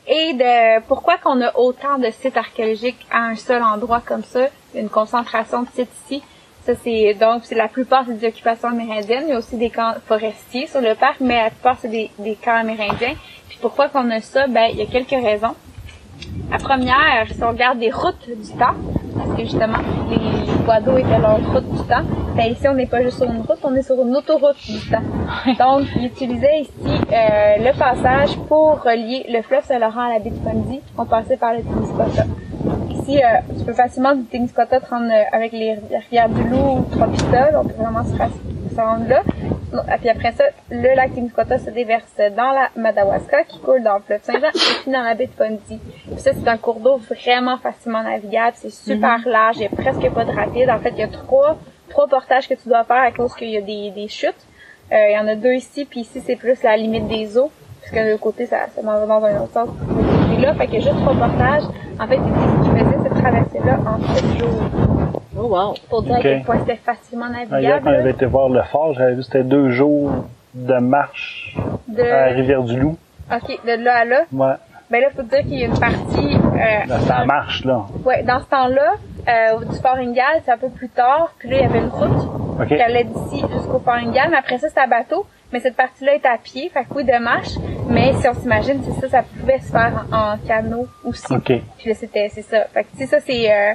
Et 0.08 0.34
de 0.34 0.82
pourquoi 0.88 1.18
qu'on 1.18 1.42
a 1.42 1.56
autant 1.58 1.98
de 1.98 2.10
sites 2.12 2.38
archéologiques 2.38 3.06
à 3.12 3.24
un 3.24 3.36
seul 3.36 3.64
endroit 3.64 4.02
comme 4.06 4.24
ça, 4.24 4.48
une 4.76 4.90
concentration 4.90 5.64
de 5.64 5.68
sites 5.76 5.90
ici. 6.06 6.24
Ça, 6.66 6.74
c'est 6.84 7.14
donc 7.16 7.44
c'est 7.46 7.56
la 7.56 7.68
plupart 7.68 8.06
c'est 8.08 8.14
des 8.14 8.28
occupations 8.28 8.70
amérindiennes. 8.70 9.26
Il 9.28 9.30
y 9.30 9.34
a 9.34 9.38
aussi 9.38 9.58
des 9.58 9.70
camps 9.70 9.94
forestiers 10.08 10.68
sur 10.68 10.82
le 10.82 10.96
parc, 10.96 11.18
mais 11.20 11.44
la 11.44 11.50
plupart 11.50 11.78
c'est 11.82 11.90
des, 11.90 12.10
des 12.20 12.36
camps 12.36 12.56
amérindiens. 12.58 13.16
Puis 13.50 13.58
pourquoi 13.62 13.88
qu'on 13.90 14.10
a 14.12 14.22
ça? 14.22 14.48
Ben, 14.48 14.68
il 14.72 14.78
y 14.78 14.82
a 14.82 14.86
quelques 14.86 15.10
raisons. 15.10 15.56
La 16.52 16.58
première, 16.58 17.28
si 17.30 17.44
on 17.44 17.50
regarde 17.50 17.80
les 17.80 17.92
routes 17.92 18.28
du 18.28 18.52
temps, 18.58 18.76
parce 19.18 19.30
que 19.32 19.44
justement, 19.44 19.80
les, 20.10 20.18
les 20.18 20.64
poids 20.64 20.80
d'eau 20.80 20.98
étaient 20.98 21.20
leur 21.20 21.38
route 21.52 21.70
du 21.72 21.84
temps. 21.84 22.04
Ben, 22.36 22.52
ici, 22.52 22.68
on 22.68 22.74
n'est 22.74 22.86
pas 22.86 23.02
juste 23.02 23.18
sur 23.18 23.26
une 23.26 23.42
route, 23.42 23.60
on 23.64 23.74
est 23.76 23.82
sur 23.82 23.96
une 24.02 24.16
autoroute 24.16 24.58
du 24.68 24.80
temps. 24.90 25.02
Donc, 25.60 25.88
ils 25.96 26.06
utilisaient 26.06 26.62
ici 26.62 26.72
euh, 26.86 27.58
le 27.60 27.78
passage 27.78 28.38
pour 28.48 28.84
relier 28.84 29.26
le 29.30 29.42
fleuve 29.42 29.64
Saint-Laurent 29.64 30.10
à 30.10 30.14
la 30.14 30.20
baie 30.20 30.32
de 30.32 30.40
Fundy. 30.44 30.82
On 30.98 31.06
passait 31.06 31.38
par 31.38 31.54
le 31.54 31.62
Témiscouata. 31.62 32.26
Ici, 32.90 33.18
euh, 33.18 33.28
tu 33.58 33.64
peux 33.64 33.74
facilement 33.74 34.16
du 34.16 34.24
Témiscouata 34.24 34.82
te 34.82 34.90
rendre 34.90 35.12
euh, 35.12 35.24
avec 35.32 35.54
les 35.54 35.78
rivières 36.04 36.30
du 36.30 36.44
Loup 36.44 36.80
ou 36.80 36.86
Trois-Pistoles. 36.92 37.56
On 37.58 37.64
peut 37.64 37.82
vraiment 37.82 38.04
se 38.04 38.82
rendre 38.82 39.08
là. 39.08 39.22
Puis 40.00 40.10
après 40.10 40.32
ça, 40.32 40.46
le 40.70 40.96
lac 40.96 41.14
Témiscouata 41.14 41.58
se 41.60 41.70
déverse 41.70 42.14
dans 42.36 42.52
la 42.52 42.70
Madawaska 42.76 43.44
qui 43.44 43.60
coule 43.60 43.84
dans 43.84 43.96
le 43.96 44.02
fleuve 44.02 44.22
Saint-Jean 44.24 44.48
et 44.48 44.82
puis 44.84 44.92
dans 44.92 45.04
la 45.04 45.14
baie 45.14 45.28
de 45.28 45.32
Fundy. 45.32 45.80
Puis 45.80 46.20
ça, 46.20 46.32
c'est 46.34 46.48
un 46.48 46.58
cours 46.58 46.80
d'eau 46.80 46.98
vraiment 46.98 47.58
facilement 47.58 48.04
navigable. 48.04 48.54
C'est 48.56 48.72
super 48.72 49.20
large. 49.26 49.58
Il 49.58 49.64
y 49.64 49.66
a 49.66 49.70
presque 49.70 50.10
pas 50.12 50.26
de 50.26 50.32
rapide. 50.32 50.70
En 50.70 50.80
fait, 50.80 50.92
il 50.92 51.00
y 51.00 51.04
a 51.04 51.08
trois, 51.08 51.58
trois 51.90 52.08
portages 52.08 52.48
que 52.48 52.54
tu 52.54 52.70
dois 52.70 52.84
faire 52.84 53.02
à 53.02 53.12
cause 53.12 53.34
qu'il 53.36 53.50
y 53.50 53.58
a 53.58 53.62
des, 53.62 53.92
des 53.92 54.08
chutes. 54.08 54.36
Euh, 54.92 54.96
il 55.10 55.16
y 55.16 55.18
en 55.18 55.28
a 55.28 55.36
deux 55.36 55.54
ici, 55.54 55.86
puis 55.86 56.02
ici, 56.02 56.22
c'est 56.26 56.36
plus 56.36 56.62
la 56.64 56.78
limite 56.78 57.08
des 57.08 57.38
eaux. 57.38 57.52
Parce 57.82 57.92
que 57.92 58.06
de 58.06 58.12
l'autre 58.12 58.24
côté, 58.24 58.46
ça, 58.46 58.68
ça 58.76 58.82
m'en 58.82 59.00
va 59.00 59.06
dans 59.06 59.24
un 59.26 59.42
autre 59.42 59.54
sens. 59.54 59.70
Et 60.38 60.42
là, 60.42 60.54
fait 60.56 60.66
qu'il 60.68 60.76
y 60.76 60.78
a 60.78 60.92
juste 60.92 61.02
trois 61.02 61.16
portages. 61.16 61.64
En 62.00 62.08
fait, 62.08 62.18
ce 62.18 62.70
qu'ils 62.70 62.78
faisaient 62.78 63.04
cette 63.04 63.14
traversée-là 63.14 63.80
en 63.86 64.16
sept 64.16 64.40
jours. 64.40 64.95
Oh 65.38 65.48
wow. 65.48 65.74
Pour 65.90 66.04
dire 66.04 66.16
à 66.16 66.18
Ok. 66.20 66.24
quel 66.24 66.42
point 66.44 66.60
c'était 66.60 66.76
facilement 66.78 67.26
Ah, 67.34 67.38
Hier, 67.40 67.50
navigable. 67.52 67.84
quand 67.84 67.90
on 67.92 67.94
avait 67.94 68.12
été 68.12 68.26
voir 68.26 68.50
le 68.50 68.64
fort, 68.64 68.94
j'avais 68.94 69.12
vu 69.12 69.18
que 69.18 69.24
c'était 69.24 69.44
deux 69.44 69.70
jours 69.70 70.12
de 70.54 70.76
marche 70.78 71.58
de... 71.88 72.02
à 72.04 72.26
Rivière-du-Loup. 72.28 72.98
OK, 73.34 73.60
de 73.66 73.84
là 73.84 73.98
à 73.98 74.06
là. 74.06 74.22
Ouais, 74.32 74.54
Ben 74.90 75.02
là, 75.02 75.08
faut 75.16 75.24
dire 75.24 75.40
qu'il 75.42 75.56
y 75.60 75.64
a 75.64 75.68
une 75.68 75.80
partie... 75.80 76.36
Euh, 76.38 76.86
là, 76.88 77.00
ça 77.02 77.26
marche, 77.26 77.66
là. 77.66 77.86
Ouais, 78.06 78.24
dans 78.24 78.40
ce 78.40 78.46
temps-là, 78.46 78.94
euh, 79.28 79.66
du 79.66 79.76
Fort 79.80 79.96
Ingal, 79.96 80.42
c'est 80.46 80.52
un 80.52 80.58
peu 80.58 80.70
plus 80.70 80.90
tard. 80.90 81.34
Puis 81.40 81.50
là, 81.50 81.58
il 81.58 81.62
y 81.64 81.66
avait 81.66 81.80
une 81.80 81.90
route 81.90 82.62
OK. 82.62 82.68
qui 82.68 82.80
allait 82.82 83.04
d'ici 83.04 83.44
jusqu'au 83.52 83.80
Fort 83.80 83.96
Ingal. 83.96 84.30
Mais 84.30 84.38
après 84.38 84.58
ça, 84.60 84.68
c'est 84.70 84.80
à 84.80 84.88
bateau. 84.88 85.26
Mais 85.52 85.60
cette 85.60 85.76
partie-là 85.76 86.16
est 86.16 86.26
à 86.26 86.38
pied. 86.38 86.70
Fait 86.70 86.84
que 86.84 86.94
oui, 86.96 87.04
de 87.04 87.18
marche. 87.22 87.56
Mais 87.90 88.14
si 88.14 88.28
on 88.28 88.34
s'imagine, 88.36 88.82
c'est 88.84 89.02
ça, 89.02 89.10
ça 89.10 89.24
pouvait 89.24 89.60
se 89.60 89.72
faire 89.72 90.06
en, 90.12 90.34
en 90.34 90.38
canot 90.38 90.88
aussi. 91.04 91.34
OK. 91.34 91.52
Puis 91.78 91.90
là, 91.90 91.94
c'était, 91.96 92.30
c'est 92.30 92.42
ça. 92.44 92.66
Fait 92.74 92.84
que, 92.84 92.92
tu 92.92 92.98
sais, 93.00 93.06
ça, 93.08 93.18
c'est 93.20 93.52
euh, 93.52 93.74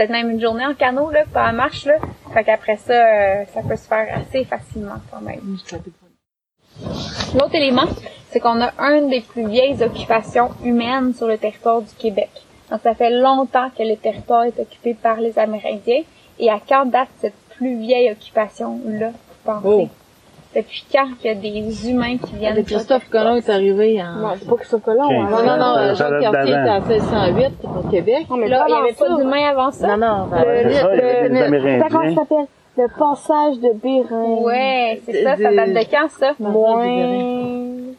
peut-être 0.00 0.12
même 0.12 0.30
une 0.30 0.40
journée 0.40 0.64
en 0.64 0.72
canot, 0.72 1.10
là, 1.10 1.24
pas 1.30 1.50
en 1.50 1.52
marche, 1.52 1.84
là. 1.84 1.96
Fait 2.32 2.42
qu'après 2.42 2.76
ça, 2.76 2.94
euh, 2.94 3.44
ça 3.52 3.60
peut 3.60 3.76
se 3.76 3.86
faire 3.86 4.08
assez 4.16 4.44
facilement, 4.44 4.96
quand 5.10 5.20
même. 5.20 5.58
L'autre 7.34 7.54
élément, 7.54 7.86
c'est 8.30 8.40
qu'on 8.40 8.62
a 8.62 8.72
une 8.78 9.10
des 9.10 9.20
plus 9.20 9.46
vieilles 9.46 9.82
occupations 9.82 10.52
humaines 10.64 11.12
sur 11.12 11.26
le 11.26 11.36
territoire 11.36 11.82
du 11.82 11.94
Québec. 11.98 12.30
Donc, 12.70 12.80
ça 12.82 12.94
fait 12.94 13.10
longtemps 13.10 13.68
que 13.76 13.82
le 13.82 13.96
territoire 13.96 14.44
est 14.44 14.58
occupé 14.58 14.94
par 14.94 15.20
les 15.20 15.38
Amérindiens. 15.38 16.02
Et 16.38 16.48
à 16.48 16.58
quand 16.66 16.86
date 16.86 17.08
cette 17.18 17.34
plus 17.56 17.78
vieille 17.78 18.10
occupation-là, 18.10 19.10
vous 19.10 19.44
pensez? 19.44 19.66
Oh. 19.66 19.88
Depuis 20.54 20.84
quand 20.92 21.06
qu'il 21.20 21.30
y 21.30 21.32
a 21.32 21.34
des 21.36 21.90
humains 21.90 22.16
qui 22.18 22.34
viennent... 22.34 22.56
Le 22.56 22.62
Christophe 22.64 23.08
Colomb 23.08 23.36
est 23.36 23.48
arrivé 23.48 24.02
en... 24.02 24.16
Non, 24.20 24.28
c'est 24.36 24.48
pas 24.48 24.56
Christophe 24.56 24.82
Colomb. 24.82 25.04
Ok. 25.04 25.12
hein. 25.12 25.28
Non, 25.30 25.46
non, 25.46 25.56
non, 25.56 25.74
date 25.94 26.20
Cartier 26.20 26.52
était 26.54 26.70
en 26.70 26.80
1608 26.80 27.52
au 27.62 27.88
Québec. 27.88 28.26
Non, 28.28 28.36
mais 28.36 28.48
Là, 28.48 28.64
il 28.66 28.70
n'y 28.70 28.72
avant 28.74 28.82
avait 28.84 28.92
pas 28.94 29.06
ça. 29.06 29.16
d'humains 29.16 29.48
avant 29.50 29.70
ça? 29.70 29.96
Non, 29.96 29.96
non, 29.96 30.28
Le- 30.32 30.70
C'est 30.70 30.80
ça, 30.80 30.88
le- 30.94 31.28
le- 31.28 31.42
Amérindiens. 31.44 31.86
Comment 31.88 32.08
ça 32.08 32.14
s'appelle? 32.22 32.46
Le 32.78 32.88
passage 32.98 33.58
de 33.60 33.72
Bérin. 33.80 34.24
Ouais, 34.42 35.00
c'est 35.06 35.22
ça, 35.22 35.36
ça 35.36 35.54
date 35.54 35.68
de 35.70 35.90
quand, 35.90 36.08
ça? 36.18 36.32
Moins... 36.40 37.92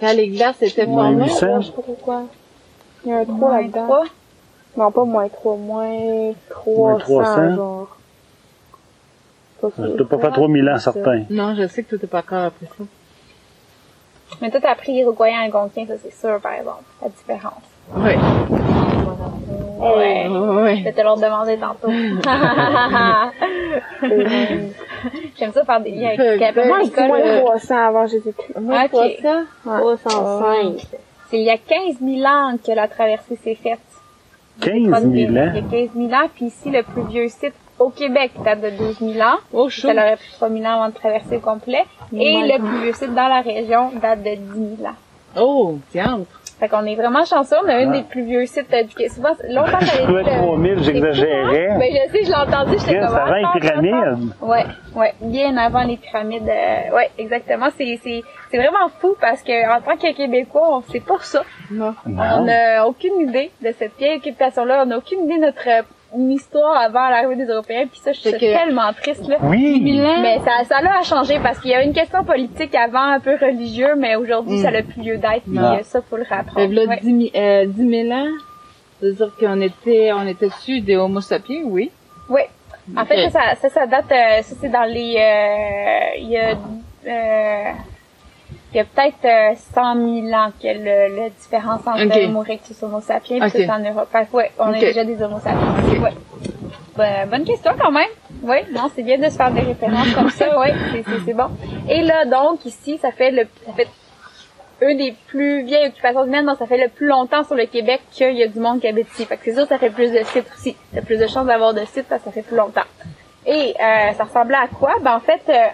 Quand 0.00 0.12
les 0.16 0.28
glaces 0.28 0.62
étaient 0.62 0.86
Moins 0.86 1.10
formées, 1.10 1.24
800. 1.24 1.60
Je 1.60 1.66
sais 1.66 1.72
pas 1.72 1.82
pourquoi. 1.82 2.22
Il 3.04 3.10
y 3.10 3.12
a 3.12 3.18
un 3.18 3.24
3 3.24 3.36
Moins 3.36 3.60
là-dedans. 3.60 3.88
Non, 4.76 4.90
pas 4.90 5.04
moins 5.04 5.28
3, 5.28 5.56
moins 5.56 6.32
300, 6.50 6.78
Moins 6.80 6.98
300. 6.98 7.54
genre. 7.54 7.96
Pas. 9.62 9.68
Je 9.78 9.92
t'ai 9.96 10.04
pas 10.04 10.18
fait 10.18 10.30
3000 10.30 10.68
ans, 10.68 10.78
certain. 10.78 11.22
non, 11.30 11.54
je 11.54 11.66
sais 11.68 11.82
que 11.84 11.94
tout 11.96 12.04
est 12.04 12.08
pas 12.08 12.18
encore 12.18 12.44
après 12.46 12.66
ça. 12.66 12.84
Mais 14.40 14.50
toi, 14.50 14.60
t'as 14.62 14.74
pris 14.74 14.92
Iroquoien 14.92 15.40
algonquin, 15.44 15.86
ça 15.86 15.94
c'est 16.02 16.12
sûr, 16.14 16.40
par 16.40 16.52
exemple, 16.54 16.82
la 17.02 17.08
différence. 17.08 17.62
Oui. 17.96 18.12
Ouais. 19.78 20.26
Oui. 20.28 20.78
Je 20.78 20.84
vais 20.84 20.92
te 20.92 21.00
leur 21.00 21.16
demander 21.16 21.56
tantôt. 21.58 21.88
J'aime 25.38 25.52
ça 25.52 25.64
faire 25.64 25.80
des 25.80 25.90
liens 25.90 26.08
avec 26.08 26.20
Euh, 26.20 26.38
Québec. 26.38 26.54
ben, 26.54 26.66
Moi, 26.68 26.76
Moins, 26.78 26.84
l'école, 26.86 27.06
moins 27.08 27.18
là, 27.18 27.40
300 27.40 27.76
avant 27.88 28.06
Jésus-Christ. 28.06 28.60
Moi, 28.60 28.82
Ok. 28.84 28.90
pas 28.92 29.08
ça. 29.22 29.42
Ouais. 29.66 29.78
305. 29.96 30.86
c'est 31.30 31.38
il 31.38 31.42
y 31.44 31.50
a 31.50 31.56
15 31.58 31.96
000 32.00 32.24
ans 32.26 32.56
que 32.64 32.72
la 32.72 32.88
traversée 32.88 33.36
s'est 33.42 33.54
faite. 33.56 33.80
15 34.60 34.72
Il 34.74 35.28
000 35.28 35.32
y 35.32 35.38
a 35.38 35.44
ans. 35.44 35.52
15 35.70 35.88
000 35.96 36.12
ans, 36.12 36.28
puis 36.34 36.46
ici, 36.46 36.70
le 36.70 36.82
plus 36.82 37.02
vieux 37.08 37.28
site 37.28 37.54
au 37.82 37.90
Québec 37.90 38.32
date 38.44 38.60
de 38.60 38.70
12 38.70 38.98
000 39.14 39.20
ans. 39.26 39.36
Oh, 39.52 39.68
chaud. 39.68 39.88
Ça 39.88 39.94
leur 39.94 40.12
a 40.12 40.16
pris 40.16 40.30
3 40.32 40.48
000 40.50 40.62
ans 40.64 40.74
avant 40.82 40.88
de 40.88 40.94
traverser 40.94 41.34
le 41.36 41.40
complet. 41.40 41.84
Et 42.12 42.34
le 42.42 42.58
plus 42.58 42.82
vieux 42.84 42.92
site 42.92 43.14
dans 43.14 43.28
la 43.28 43.40
région 43.40 43.90
date 44.00 44.22
de 44.22 44.34
10 44.34 44.76
000 44.78 44.88
ans. 44.88 44.94
Oh, 45.40 45.78
tiens. 45.90 46.20
Fait 46.60 46.68
qu'on 46.68 46.84
est 46.84 46.94
vraiment 46.94 47.24
chanceux. 47.24 47.56
On 47.64 47.68
a 47.68 47.74
un 47.74 47.88
Ah. 47.90 47.96
des 47.96 48.02
plus 48.02 48.22
vieux 48.22 48.46
sites 48.46 48.72
euh, 48.72 48.82
du 48.84 48.94
Québec. 48.94 49.10
Souvent, 49.12 49.30
longtemps, 49.48 49.80
ça 49.80 49.96
Je 49.96 50.02
trouvais 50.02 50.22
3000, 50.22 50.82
j'exagérais. 50.84 51.68
Ben, 51.78 51.90
je 51.90 52.12
sais, 52.12 52.24
je 52.24 52.28
l'ai 52.28 52.34
entendu, 52.36 52.76
j'étais 52.78 53.00
comme... 53.00 53.08
c'est 53.08 53.14
avant 53.16 53.24
ah, 53.26 53.38
les 53.38 53.44
attends, 53.44 53.58
pyramides. 53.80 54.32
Ouais, 54.40 54.64
ouais, 54.94 55.14
bien 55.22 55.56
avant 55.56 55.82
les 55.82 55.96
pyramides. 55.96 56.48
euh, 56.48 56.94
ouais, 56.94 57.10
exactement. 57.18 57.66
C'est, 57.76 57.98
c'est, 58.04 58.22
c'est 58.50 58.58
vraiment 58.58 58.88
fou 59.00 59.16
parce 59.20 59.42
que 59.42 59.76
en 59.76 59.80
tant 59.80 59.96
que 59.96 60.12
Québécois, 60.14 60.68
on 60.78 60.82
sait 60.92 61.00
pas 61.00 61.18
ça. 61.22 61.42
Non. 61.70 61.94
On 62.06 62.44
n'a 62.44 62.86
aucune 62.86 63.22
idée 63.28 63.50
de 63.60 63.72
cette 63.76 63.96
vieille 63.98 64.18
occupation-là. 64.18 64.82
On 64.84 64.86
n'a 64.86 64.98
aucune 64.98 65.24
idée 65.24 65.38
de 65.38 65.46
notre 65.46 65.66
euh, 66.14 66.30
histoire 66.30 66.76
avant 66.76 67.08
l'arrivée 67.08 67.36
des 67.36 67.50
Européens. 67.50 67.86
Puis 67.90 68.00
ça, 68.02 68.12
je 68.12 68.20
suis 68.20 68.32
que- 68.32 68.38
tellement 68.38 68.92
triste 68.92 69.26
là. 69.28 69.36
Oui. 69.42 69.80
Mais 69.82 70.38
ça, 70.40 70.64
ça 70.68 70.80
l'a 70.80 71.02
changé 71.02 71.38
parce 71.42 71.58
qu'il 71.60 71.70
y 71.70 71.74
a 71.74 71.82
une 71.82 71.92
question 71.92 72.24
politique 72.24 72.74
avant 72.74 73.12
un 73.12 73.20
peu 73.20 73.36
religieux, 73.40 73.94
mais 73.96 74.16
aujourd'hui, 74.16 74.58
ça 74.58 74.70
n'a 74.70 74.82
plus 74.82 75.02
lieu 75.02 75.16
d'être. 75.18 75.42
Puis 75.44 75.52
Non. 75.52 75.74
euh, 75.74 75.82
ça, 75.82 76.00
faut 76.02 76.16
le 76.16 76.24
rapprendre. 76.28 76.72
là, 76.72 76.84
Ouais. 76.84 76.98
10 77.02 77.30
000, 77.32 77.44
euh, 77.44 77.66
10 77.66 77.88
000 78.08 78.10
ans, 78.18 78.28
ça 79.00 79.06
veut 79.06 79.12
dire 79.12 79.30
qu'on 79.38 79.60
était, 79.60 80.12
on 80.12 80.26
était 80.26 80.46
dessus 80.46 80.80
des 80.80 80.96
homo 80.96 81.20
sapiens, 81.20 81.62
oui. 81.64 81.90
Oui. 82.28 82.42
En 82.96 83.04
fait, 83.04 83.30
ça, 83.30 83.54
ça, 83.60 83.68
ça 83.68 83.86
date, 83.86 84.10
euh, 84.10 84.42
ça 84.42 84.54
c'est 84.60 84.68
dans 84.68 84.82
les, 84.84 85.14
euh, 85.16 86.18
il 86.18 86.28
y 86.30 86.36
a, 86.36 86.50
euh, 87.06 87.70
il 88.72 88.78
y 88.78 88.80
a 88.80 88.84
peut-être 88.84 89.24
euh, 89.24 89.54
100 89.74 89.94
000 89.94 90.34
ans 90.34 90.50
que 90.60 90.66
le, 90.68 91.16
la 91.16 91.28
différence 91.30 91.80
entre 91.86 92.06
Ok. 92.06 92.24
Homo 92.24 92.42
erectus 92.42 92.82
Homo 92.82 93.00
sapiens, 93.00 93.38
puis 93.40 93.46
Ok. 93.48 93.52
c'est 93.54 93.70
en 93.70 93.78
Europe. 93.80 94.08
Fait 94.10 94.26
que, 94.26 94.36
ouais, 94.36 94.50
on 94.58 94.70
Ok. 94.70 94.76
a 94.76 94.80
déjà 94.80 95.04
des 95.04 95.22
Homo 95.22 95.38
sapiens. 95.38 96.02
Ouais. 96.02 96.12
Ben, 96.96 97.28
bonne 97.28 97.44
question 97.44 97.72
quand 97.78 97.90
même. 97.90 98.08
Oui, 98.42 98.56
non, 98.72 98.90
c'est 98.94 99.02
bien 99.02 99.18
de 99.18 99.24
se 99.24 99.36
faire 99.36 99.50
des 99.50 99.60
références 99.60 100.12
comme 100.14 100.30
ça, 100.30 100.58
oui, 100.60 100.68
c'est, 101.24 101.32
bon. 101.34 101.48
Et 101.88 102.02
là, 102.02 102.24
donc, 102.24 102.64
ici, 102.66 102.98
ça 102.98 103.10
fait 103.12 103.30
le, 103.30 103.46
ça 103.66 103.72
fait 103.72 103.88
une 104.82 104.98
des 104.98 105.14
plus 105.28 105.62
vieilles 105.64 105.88
occupations 105.88 106.24
humaines, 106.24 106.44
donc 106.46 106.58
ça 106.58 106.66
fait 106.66 106.76
le 106.82 106.88
plus 106.88 107.06
longtemps 107.06 107.44
sur 107.44 107.54
le 107.54 107.66
Québec 107.66 108.00
qu'il 108.10 108.34
y 108.36 108.42
a 108.42 108.48
du 108.48 108.58
monde 108.58 108.80
qui 108.80 108.88
habite 108.88 109.06
ici. 109.12 109.24
Fait 109.26 109.36
que 109.36 109.44
c'est 109.44 109.54
sûr 109.54 109.66
ça 109.66 109.78
fait 109.78 109.90
plus 109.90 110.10
de 110.10 110.18
sites 110.24 110.46
aussi. 110.56 110.76
T'as 110.94 111.02
plus 111.02 111.18
de 111.18 111.26
chances 111.28 111.46
d'avoir 111.46 111.72
de 111.72 111.84
sites 111.84 112.06
parce 112.08 112.20
que 112.22 112.26
ça 112.30 112.32
fait 112.32 112.42
plus 112.42 112.56
longtemps. 112.56 112.80
Et 113.46 113.74
euh, 113.80 114.12
ça 114.16 114.24
ressemblait 114.24 114.56
à 114.56 114.66
quoi? 114.66 114.94
Ben 115.02 115.14
en 115.16 115.20
fait, 115.20 115.40
euh, 115.48 115.66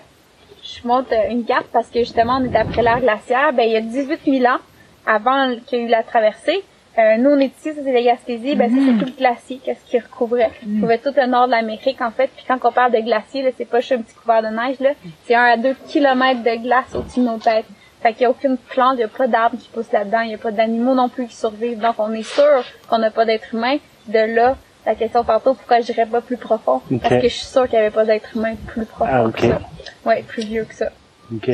je 0.68 0.86
monte 0.86 1.12
euh, 1.12 1.30
une 1.30 1.44
carte 1.44 1.66
parce 1.72 1.88
que 1.88 2.00
justement 2.00 2.38
on 2.40 2.44
est 2.44 2.56
après 2.56 2.82
l'ère 2.82 3.00
glaciaire. 3.00 3.52
Ben 3.52 3.64
il 3.64 3.72
y 3.72 3.76
a 3.76 3.80
18 3.80 4.20
000 4.24 4.44
ans, 4.44 4.58
avant 5.06 5.54
qu'il 5.66 5.78
y 5.78 5.82
ait 5.82 5.84
eu 5.86 5.88
la 5.88 6.02
traversée, 6.02 6.62
euh, 6.98 7.16
nous 7.16 7.30
on 7.30 7.38
est 7.38 7.56
ici, 7.56 7.72
ça 7.74 7.80
c'est 7.84 7.92
la 7.92 8.02
Gaspésie, 8.02 8.54
ben 8.56 8.70
c'est 8.70 8.98
tout 8.98 9.10
le 9.10 9.16
glacier, 9.16 9.60
qu'est-ce 9.64 9.84
qui 9.88 9.98
recouvrait? 9.98 10.50
Couvrait 10.80 10.98
tout 10.98 11.12
le 11.16 11.26
nord 11.26 11.46
de 11.46 11.52
l'Amérique 11.52 12.00
en 12.00 12.10
fait. 12.10 12.30
Puis 12.34 12.44
quand 12.46 12.58
on 12.64 12.72
parle 12.72 12.92
de 12.92 13.00
glacier, 13.00 13.42
là, 13.42 13.50
c'est 13.56 13.64
pas 13.64 13.80
juste 13.80 13.92
un 13.92 14.02
petit 14.02 14.14
couvert 14.14 14.42
de 14.42 14.48
neige, 14.48 14.80
là, 14.80 14.90
c'est 15.24 15.34
un 15.34 15.44
à 15.44 15.56
deux 15.56 15.74
kilomètres 15.86 16.42
de 16.42 16.62
glace 16.62 16.94
au-dessus 16.94 17.20
de 17.20 17.26
nos 17.26 17.38
têtes. 17.38 17.66
Fait 18.02 18.12
qu'il 18.12 18.20
n'y 18.20 18.26
a 18.26 18.30
aucune 18.30 18.56
plante, 18.56 18.94
il 18.94 18.98
n'y 18.98 19.04
a 19.04 19.08
pas 19.08 19.26
d'arbres 19.26 19.58
qui 19.58 19.68
poussent 19.68 19.92
là-dedans, 19.92 20.20
il 20.20 20.28
n'y 20.28 20.34
a 20.34 20.38
pas 20.38 20.52
d'animaux 20.52 20.94
non 20.94 21.08
plus 21.08 21.26
qui 21.26 21.34
survivent. 21.34 21.78
Donc 21.78 21.96
on 21.98 22.12
est 22.12 22.22
sûr 22.22 22.64
qu'on 22.88 22.98
n'a 22.98 23.10
pas 23.10 23.24
d'être 23.24 23.54
humain. 23.54 23.78
De 24.06 24.34
là, 24.34 24.56
la 24.88 24.94
question 24.94 25.22
tantôt, 25.22 25.54
pourquoi 25.54 25.80
je 25.80 25.86
dirais 25.86 26.06
pas 26.06 26.20
plus 26.20 26.36
profond? 26.36 26.80
Parce 27.02 27.14
que 27.16 27.28
je 27.28 27.34
suis 27.34 27.46
sûre 27.46 27.64
qu'il 27.68 27.78
n'y 27.78 27.84
avait 27.84 27.94
pas 27.94 28.04
d'être 28.04 28.34
humain 28.36 28.54
plus 28.66 28.86
profond 28.86 29.10
Ah, 29.12 29.24
ok. 29.26 29.34
que 29.36 29.46
ça. 29.48 29.60
Ouais, 30.06 30.22
plus 30.26 30.44
vieux 30.44 30.64
que 30.64 30.74
ça. 30.74 30.88
OK. 31.34 31.50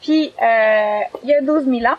Puis, 0.00 0.32
euh, 0.42 0.98
il 1.22 1.28
y 1.28 1.34
a 1.34 1.40
12 1.42 1.64
000 1.66 1.80
ans, 1.92 1.96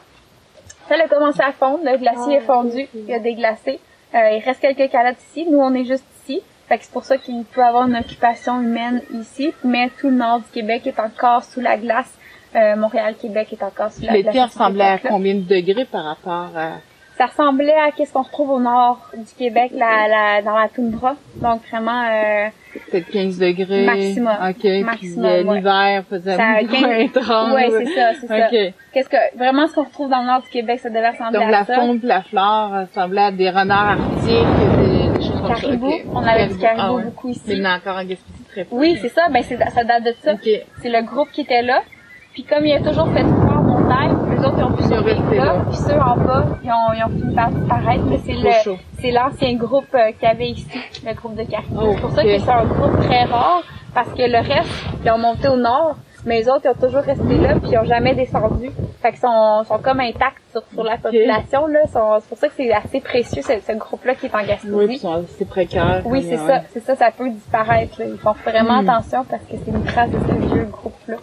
ça 0.89 0.95
a 0.95 1.07
commencé 1.07 1.39
à 1.41 1.51
fondre, 1.51 1.83
le 1.85 1.97
glacier 1.97 2.37
est 2.37 2.41
fondu, 2.41 2.87
il 2.95 3.05
y 3.05 3.13
a 3.13 3.19
déglacé. 3.19 3.79
Euh, 4.15 4.29
il 4.31 4.43
reste 4.43 4.59
quelques 4.59 4.91
calottes 4.91 5.21
ici, 5.29 5.45
nous 5.49 5.59
on 5.59 5.73
est 5.75 5.85
juste 5.85 6.03
ici. 6.23 6.41
Fait 6.67 6.77
que 6.77 6.83
c'est 6.85 6.91
pour 6.91 7.03
ça 7.05 7.17
qu'il 7.17 7.43
peut 7.45 7.61
y 7.61 7.63
avoir 7.63 7.87
une 7.87 7.95
occupation 7.97 8.59
humaine 8.61 9.01
ici, 9.13 9.53
mais 9.63 9.89
tout 9.99 10.09
le 10.09 10.15
nord 10.15 10.39
du 10.39 10.45
Québec 10.51 10.87
est 10.87 10.99
encore 10.99 11.43
sous 11.43 11.61
la 11.61 11.77
glace. 11.77 12.11
Euh, 12.55 12.75
Montréal-Québec 12.75 13.53
est 13.53 13.63
encore 13.63 13.91
sous 13.91 14.01
la 14.01 14.13
glace. 14.13 14.25
L'été 14.33 14.41
ressemblait 14.43 14.83
à 14.83 14.97
combien 14.97 15.35
de 15.35 15.41
degrés 15.41 15.85
par 15.85 16.03
rapport 16.03 16.49
à... 16.57 16.71
Ça 17.21 17.27
ressemblait 17.27 17.75
à 17.75 17.91
qu'est-ce 17.91 18.13
qu'on 18.13 18.23
retrouve 18.23 18.49
au 18.49 18.59
nord 18.59 18.97
du 19.15 19.31
Québec, 19.37 19.71
la, 19.75 20.07
la, 20.07 20.41
dans 20.41 20.57
la 20.57 20.67
toundra. 20.69 21.15
Donc 21.35 21.61
vraiment, 21.69 22.01
euh, 22.11 22.47
Peut-être 22.89 23.11
15 23.11 23.37
degrés. 23.37 23.85
Maximum. 23.85 24.33
OK. 24.49 24.55
Puis 24.59 24.83
Maximum, 24.83 25.25
euh, 25.25 25.43
ouais. 25.43 25.55
l'hiver 25.57 26.03
faisait 26.09 26.35
Ça 26.35 26.43
a 26.43 26.61
moins 26.63 27.07
30. 27.13 27.53
ouais, 27.53 27.69
c'est 27.69 27.85
ça, 27.93 28.11
c'est 28.19 28.27
ça. 28.27 28.47
Qu'est-ce 28.91 29.07
que 29.09 29.37
vraiment 29.37 29.67
ce 29.67 29.75
qu'on 29.75 29.83
retrouve 29.83 30.09
dans 30.09 30.21
le 30.21 30.25
nord 30.25 30.41
du 30.41 30.49
Québec, 30.49 30.79
ça 30.79 30.89
devait 30.89 31.09
ressembler 31.11 31.37
Donc 31.37 31.47
à 31.49 31.51
la 31.51 31.65
ça. 31.65 31.75
faune 31.75 31.99
pis 31.99 32.07
la 32.07 32.21
flore 32.23 32.71
ressemblaient 32.71 33.21
à 33.21 33.31
des 33.31 33.49
renards 33.51 33.99
arctiques, 33.99 34.79
des, 34.79 35.19
des 35.19 35.23
choses 35.23 35.41
comme 35.41 35.53
caribou. 35.55 35.87
ok. 35.91 36.05
On 36.15 36.23
avait 36.25 36.47
du 36.47 36.57
caribou 36.57 36.81
Ah 36.83 36.93
ouais. 36.93 37.03
beaucoup 37.03 37.29
ici. 37.29 37.41
Mais 37.49 37.53
il 37.53 37.61
y 37.61 37.67
en 37.67 37.69
a 37.69 37.75
encore 37.77 37.97
en 37.97 38.03
Gaspésie 38.03 38.43
très 38.51 38.63
peu. 38.63 38.75
Oui, 38.75 38.97
c'est 38.99 39.09
ça. 39.09 39.27
Ben, 39.29 39.43
c'est, 39.43 39.57
ça 39.57 39.83
date 39.83 40.03
de 40.05 40.13
ça. 40.23 40.33
Ok. 40.33 40.49
C'est 40.81 40.89
le 40.89 41.03
groupe 41.03 41.29
qui 41.31 41.41
était 41.41 41.61
là. 41.61 41.81
Puis 42.33 42.43
comme 42.45 42.65
il 42.65 42.73
a 42.73 42.79
toujours 42.79 43.11
fait 43.13 43.21
froid 43.23 43.57
en 43.57 43.63
montagne, 43.63 44.15
les 44.41 44.47
autres 44.47 44.57
ils 44.57 44.63
ont 44.63 44.77
survivre 44.87 45.21
restés 45.21 45.37
là. 45.37 45.45
là. 45.45 45.55
Puis 45.69 45.77
ceux 45.77 45.99
en 45.99 46.17
bas, 46.17 46.45
ils 46.63 46.69
ont, 46.71 46.93
ils 46.93 47.03
ont 47.05 47.09
fini 47.19 47.35
par 47.35 47.49
disparaître. 47.51 48.03
Mais 48.05 48.19
c'est 48.25 48.33
le, 48.33 49.11
l'ancien 49.11 49.53
groupe 49.55 49.87
euh, 49.93 50.11
qu'il 50.11 50.27
y 50.27 50.31
avait 50.31 50.49
ici, 50.49 50.79
le 51.05 51.13
groupe 51.13 51.35
de. 51.35 51.43
Oh, 51.75 51.91
c'est 51.95 52.01
pour 52.01 52.11
ça 52.11 52.23
que 52.23 52.37
c'est 52.39 52.49
un 52.49 52.65
groupe 52.65 52.99
très 53.01 53.23
rare, 53.25 53.63
parce 53.93 54.09
que 54.09 54.23
le 54.23 54.37
reste, 54.37 54.69
ils 55.03 55.11
ont 55.11 55.17
monté 55.17 55.47
au 55.47 55.57
nord, 55.57 55.95
mais 56.25 56.39
les 56.39 56.49
autres, 56.49 56.61
ils 56.65 56.69
ont 56.69 56.87
toujours 56.87 57.01
resté 57.01 57.37
là, 57.37 57.55
puis 57.59 57.71
ils 57.71 57.77
ont 57.77 57.85
jamais 57.85 58.13
descendu. 58.15 58.69
Fait 59.01 59.09
qu'ils 59.11 59.19
sont, 59.21 59.63
sont 59.67 59.79
comme 59.79 59.99
intacts 59.99 60.43
sur, 60.51 60.61
sur 60.73 60.83
la 60.83 60.97
population, 60.97 61.65
là. 61.65 61.79
C'est 61.87 62.29
pour 62.29 62.37
ça 62.37 62.47
que 62.49 62.53
c'est 62.55 62.71
assez 62.71 62.99
précieux, 63.01 63.41
ce, 63.41 63.53
ce 63.65 63.71
groupe-là 63.75 64.13
qui 64.13 64.27
est 64.27 64.35
en 64.35 64.43
Gaspésie. 64.45 64.71
Oui, 64.73 64.85
puis 64.85 64.95
ils 64.97 64.99
sont 64.99 65.23
assez 65.23 65.45
précaires. 65.45 66.01
Oui, 66.05 66.19
comme, 66.21 66.29
c'est 66.29 66.39
ouais. 66.39 66.47
ça, 66.47 66.61
c'est 66.71 66.79
ça, 66.83 66.95
ça 66.95 67.09
peut 67.11 67.29
disparaître. 67.29 67.99
Là. 67.99 68.05
Ils 68.05 68.19
font 68.19 68.35
vraiment 68.45 68.81
Hmm. 68.83 68.89
attention 68.89 69.25
parce 69.27 69.41
que 69.43 69.55
c'est 69.63 69.71
une 69.71 69.83
trace 69.83 70.11
de 70.11 70.19
ce 70.19 70.53
vieux 70.53 70.65
groupe-là. 70.71 71.15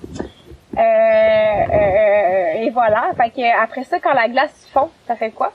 Euh, 0.77 0.81
euh, 0.81 2.63
et 2.63 2.71
voilà. 2.71 3.11
Fait 3.17 3.31
que 3.31 3.63
après 3.63 3.85
ça, 3.85 3.99
quand 4.01 4.13
la 4.13 4.29
glace 4.29 4.69
fond, 4.73 4.89
ça 5.07 5.17
fait 5.17 5.31
quoi? 5.31 5.53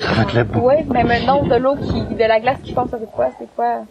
Ça 0.00 0.12
va 0.12 0.22
être 0.22 0.34
le 0.34 0.44
bout. 0.44 0.60
Oui, 0.68 0.74
mais 0.90 1.04
maintenant 1.04 1.42
de 1.42 1.54
l'eau 1.56 1.76
qui, 1.76 2.02
de 2.02 2.24
la 2.24 2.40
glace 2.40 2.58
qui 2.62 2.72
fond, 2.74 2.86
ça 2.90 2.98
fait 2.98 3.10
quoi? 3.10 3.28
C'est 3.38 3.48
quoi? 3.54 3.82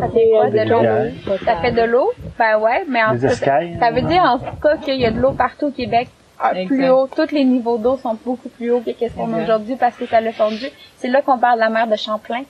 Ça 0.00 0.08
fait 0.08 0.30
quoi 0.30 0.50
de 0.50 0.68
l'eau? 0.68 1.38
Ça 1.44 1.56
fait 1.56 1.72
de 1.72 1.82
l'eau? 1.82 2.10
Ben 2.38 2.58
ouais, 2.58 2.84
mais 2.88 3.04
en 3.04 3.12
Des 3.12 3.20
tout 3.20 3.26
cas, 3.26 3.32
escailles. 3.32 3.76
ça 3.78 3.90
veut 3.90 4.02
dire 4.02 4.22
en 4.22 4.38
tout 4.38 4.56
cas 4.62 4.76
qu'il 4.78 4.96
y 5.00 5.06
a 5.06 5.10
de 5.10 5.20
l'eau 5.20 5.32
partout 5.32 5.66
au 5.66 5.70
Québec. 5.70 6.08
Ah, 6.40 6.52
Exact. 6.54 6.66
Plus 6.74 6.88
haut, 6.90 7.06
tous 7.14 7.30
les 7.32 7.44
niveaux 7.44 7.78
d'eau 7.78 7.96
sont 7.96 8.18
beaucoup 8.24 8.48
plus 8.48 8.70
hauts 8.72 8.80
que 8.80 8.90
ce 8.92 9.14
qu'on 9.14 9.32
a 9.34 9.42
aujourd'hui 9.42 9.76
parce 9.76 9.96
que 9.96 10.06
ça 10.06 10.20
l'a 10.20 10.32
fondu. 10.32 10.66
C'est 10.96 11.08
là 11.08 11.22
qu'on 11.22 11.38
parle 11.38 11.56
de 11.56 11.60
la 11.60 11.68
mer 11.70 11.86
de 11.86 11.96
Champlain. 11.96 12.42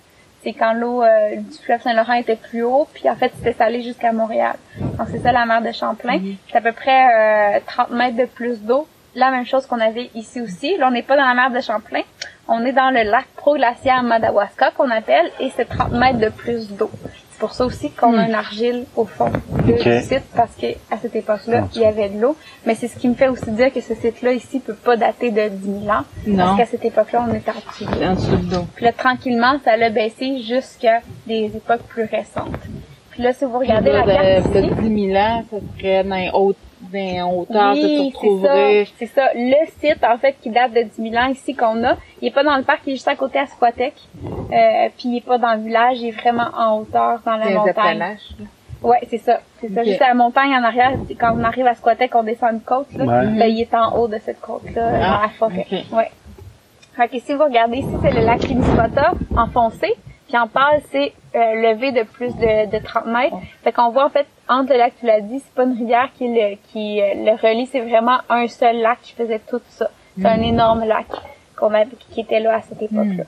C'est 0.45 0.53
quand 0.53 0.75
l'eau 0.75 1.03
euh, 1.03 1.37
du 1.37 1.59
fleuve 1.65 1.81
Saint-Laurent 1.81 2.13
était 2.13 2.37
plus 2.37 2.63
haut, 2.63 2.87
puis 2.93 3.09
en 3.09 3.17
fait 3.17 3.33
c'était 3.37 3.55
salé 3.55 3.83
jusqu'à 3.83 4.13
Montréal. 4.13 4.57
Donc 4.79 5.09
c'est 5.11 5.19
ça 5.21 5.33
la 5.33 5.47
mer 5.47 5.63
de 5.63 5.73
Champlain. 5.73 6.21
C'est 6.51 6.59
à 6.59 6.61
peu 6.61 6.73
près 6.73 7.57
euh, 7.57 7.61
30 7.67 7.91
mètres 7.91 8.17
de 8.17 8.27
plus 8.27 8.61
d'eau. 8.61 8.87
La 9.15 9.31
même 9.31 9.47
chose 9.47 9.65
qu'on 9.67 9.81
avait 9.81 10.11
ici 10.15 10.41
aussi. 10.43 10.77
Là 10.77 10.89
on 10.89 10.91
n'est 10.91 11.03
pas 11.03 11.17
dans 11.17 11.27
la 11.27 11.35
mer 11.35 11.51
de 11.51 11.61
Champlain, 11.61 12.03
on 12.47 12.65
est 12.65 12.73
dans 12.73 12.91
le 12.91 13.03
lac 13.11 13.25
proglaciaire 13.37 14.03
Madawaska 14.03 14.73
qu'on 14.73 14.91
appelle, 14.91 15.31
et 15.41 15.51
c'est 15.57 15.65
30 15.65 15.93
mètres 15.93 16.19
de 16.19 16.29
plus 16.29 16.71
d'eau. 16.73 16.91
C'est 17.37 17.41
pour 17.41 17.53
ça 17.53 17.65
aussi 17.67 17.91
qu'on 17.91 18.17
a 18.17 18.29
une 18.29 18.35
argile 18.35 18.85
au 18.95 19.05
fond 19.07 19.29
de- 19.29 19.73
Ok. 19.73 19.83
du 19.83 20.01
site 20.03 20.23
parce 20.37 20.55
que 20.55 20.67
à 20.89 20.97
cette 21.03 21.17
époque-là, 21.17 21.67
il 21.75 21.81
y 21.81 21.85
avait 21.85 22.09
de 22.09 22.21
l'eau. 22.21 22.37
Mais 22.65 22.77
c'est 22.77 22.87
ce 22.87 22.97
qui 22.97 23.09
me 23.09 23.15
fait 23.15 23.27
aussi 23.27 23.51
dire 23.51 23.73
que 23.73 23.81
ce 23.81 23.93
site-là 23.97 24.33
ici 24.33 24.61
peut 24.61 24.75
pas 24.75 24.97
dater 24.97 25.33
de 25.33 25.49
10 25.49 25.81
000 25.85 25.89
ans. 25.89 26.05
Non. 26.29 26.37
Parce 26.37 26.59
qu'à 26.59 26.67
cette 26.67 26.85
époque-là, 26.85 27.27
on 27.29 27.35
était 27.35 27.51
en 27.51 27.55
dessous. 27.71 27.85
de 27.87 28.51
l'eau. 28.55 28.61
De. 28.61 28.65
Puis 28.77 28.85
là, 28.85 28.93
tranquillement, 28.93 29.57
ça 29.65 29.77
l'a 29.77 29.91
baissé 29.91 30.43
jusqu'à 30.43 31.01
des 31.27 31.47
époques 31.57 31.83
plus 31.89 32.05
récentes. 32.05 32.55
Puis 33.11 33.23
là, 33.25 33.33
si 33.33 33.45
vous 33.45 33.59
regardez 33.59 33.91
la 33.91 34.07
Là, 34.07 34.15
carte 34.15 34.53
de, 34.55 34.61
de 34.61 34.67
ici, 34.67 34.75
10 34.91 35.07
000 35.13 35.17
ans, 35.19 35.45
ça 35.51 35.57
serait 35.79 36.05
dans 36.05 36.15
les 36.17 36.31
hautes, 36.33 36.57
que 38.13 38.21
tu 38.21 38.27
oui, 38.29 38.93
c'est 38.99 39.07
ça. 39.07 39.29
Le 39.35 39.67
site, 39.81 40.03
en 40.05 40.17
fait, 40.19 40.37
qui 40.41 40.51
date 40.51 40.73
de 40.73 40.83
10 40.83 41.11
000 41.11 41.23
ans 41.23 41.29
ici 41.29 41.55
qu'on 41.55 41.83
a, 41.85 41.97
il 42.23 42.29
est 42.29 42.31
pas 42.31 42.45
dans 42.45 42.57
le 42.57 42.63
parc, 42.63 42.81
il 42.87 42.93
est 42.93 42.97
juste 42.97 43.09
à 43.09 43.17
côté 43.17 43.39
à 43.39 43.47
Squatec. 43.47 43.95
Euh, 44.25 44.89
puis 44.97 45.09
il 45.09 45.17
est 45.19 45.27
pas 45.27 45.39
dans 45.39 45.55
le 45.55 45.61
village, 45.63 46.01
il 46.01 46.09
est 46.09 46.11
vraiment 46.13 46.49
en 46.57 46.79
hauteur, 46.79 47.21
dans 47.25 47.37
la 47.37 47.51
montagne. 47.51 48.17
Ouais, 48.83 48.99
c'est 49.09 49.19
ça. 49.19 49.41
C'est 49.61 49.73
ça. 49.73 49.83
Juste 49.83 50.03
à 50.03 50.09
la 50.09 50.15
montagne 50.15 50.51
en 50.55 50.63
arrière, 50.63 50.93
quand 51.19 51.35
on 51.39 51.43
arrive 51.45 51.67
à 51.67 51.75
Squatec, 51.75 52.15
on 52.15 52.23
descend 52.23 52.53
une 52.53 52.61
côte, 52.61 52.93
là. 52.95 53.05
Ouais. 53.05 53.27
Ben, 53.39 53.47
il 53.47 53.61
est 53.63 53.75
en 53.75 53.97
haut 53.97 54.09
de 54.09 54.19
cette 54.19 54.41
côte-là, 54.41 54.91
Ah, 54.95 55.17
dans 55.17 55.23
la 55.23 55.29
forêt. 55.31 55.67
ok. 55.73 55.97
Ouais. 55.97 56.11
Fait 56.97 57.09
que 57.09 57.19
si 57.19 57.33
vous 57.35 57.43
regardez 57.45 57.79
ici, 57.79 57.89
c'est 58.03 58.11
le 58.13 58.21
lac 58.25 58.41
Témiscouata, 58.41 59.13
enfoncé. 59.37 59.95
Puis 60.29 60.37
en 60.39 60.47
pâle, 60.49 60.81
c'est 60.93 61.13
euh, 61.35 61.73
levé 61.73 61.93
de 61.93 62.03
plus 62.03 62.35
de, 62.37 62.71
de 62.71 62.79
30 62.85 63.07
mètres. 63.07 63.37
Fait 63.63 63.73
qu'on 63.73 63.91
voit 63.91 64.05
en 64.07 64.11
fait, 64.11 64.27
entre 64.49 64.73
le 64.73 64.79
lac, 64.79 64.93
tu 64.99 65.07
l'as 65.07 65.21
dit, 65.21 65.41
c'est 65.41 65.55
pas 65.55 65.65
une 65.65 65.77
rivière 65.77 66.11
qui 66.17 66.29
le, 66.29 66.57
qui 66.71 67.01
euh, 67.01 67.15
le 67.15 67.33
relie, 67.33 67.67
c'est 67.67 67.81
vraiment 67.81 68.19
un 68.29 68.47
seul 68.47 68.77
lac 68.79 68.99
qui 69.03 69.13
faisait 69.15 69.41
tout 69.41 69.61
ça. 69.69 69.91
C'est 70.17 70.27
un 70.27 70.41
énorme 70.43 70.85
lac 70.85 71.07
qu'on 71.57 71.73
avait, 71.75 71.89
qui 72.11 72.21
était 72.21 72.41
là 72.41 72.57
à 72.57 72.61
cette 72.61 72.83
époque-là. 72.83 73.25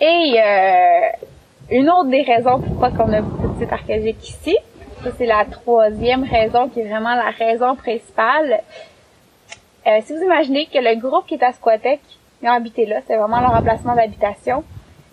Et 0.00 0.34
euh, 0.38 1.08
une 1.70 1.90
autre 1.90 2.10
des 2.10 2.22
raisons 2.22 2.60
pourquoi 2.60 2.90
qu'on 2.90 3.12
a 3.12 3.20
beaucoup 3.20 3.54
de 3.54 3.58
sites 3.58 3.72
archéologiques 3.72 4.28
ici, 4.28 4.56
ça 5.02 5.10
c'est 5.16 5.26
la 5.26 5.44
troisième 5.44 6.24
raison 6.24 6.68
qui 6.68 6.80
est 6.80 6.88
vraiment 6.88 7.14
la 7.14 7.30
raison 7.30 7.74
principale. 7.74 8.60
Euh, 9.86 9.98
si 10.04 10.12
vous 10.12 10.22
imaginez 10.22 10.66
que 10.66 10.78
le 10.78 11.00
groupe 11.00 11.26
qui 11.26 11.34
est 11.34 11.42
à 11.42 11.52
Squatec, 11.52 12.00
ils 12.42 12.48
ont 12.48 12.52
habité 12.52 12.86
là, 12.86 13.00
c'est 13.06 13.16
vraiment 13.16 13.40
leur 13.40 13.54
emplacement 13.54 13.94
d'habitation. 13.94 14.62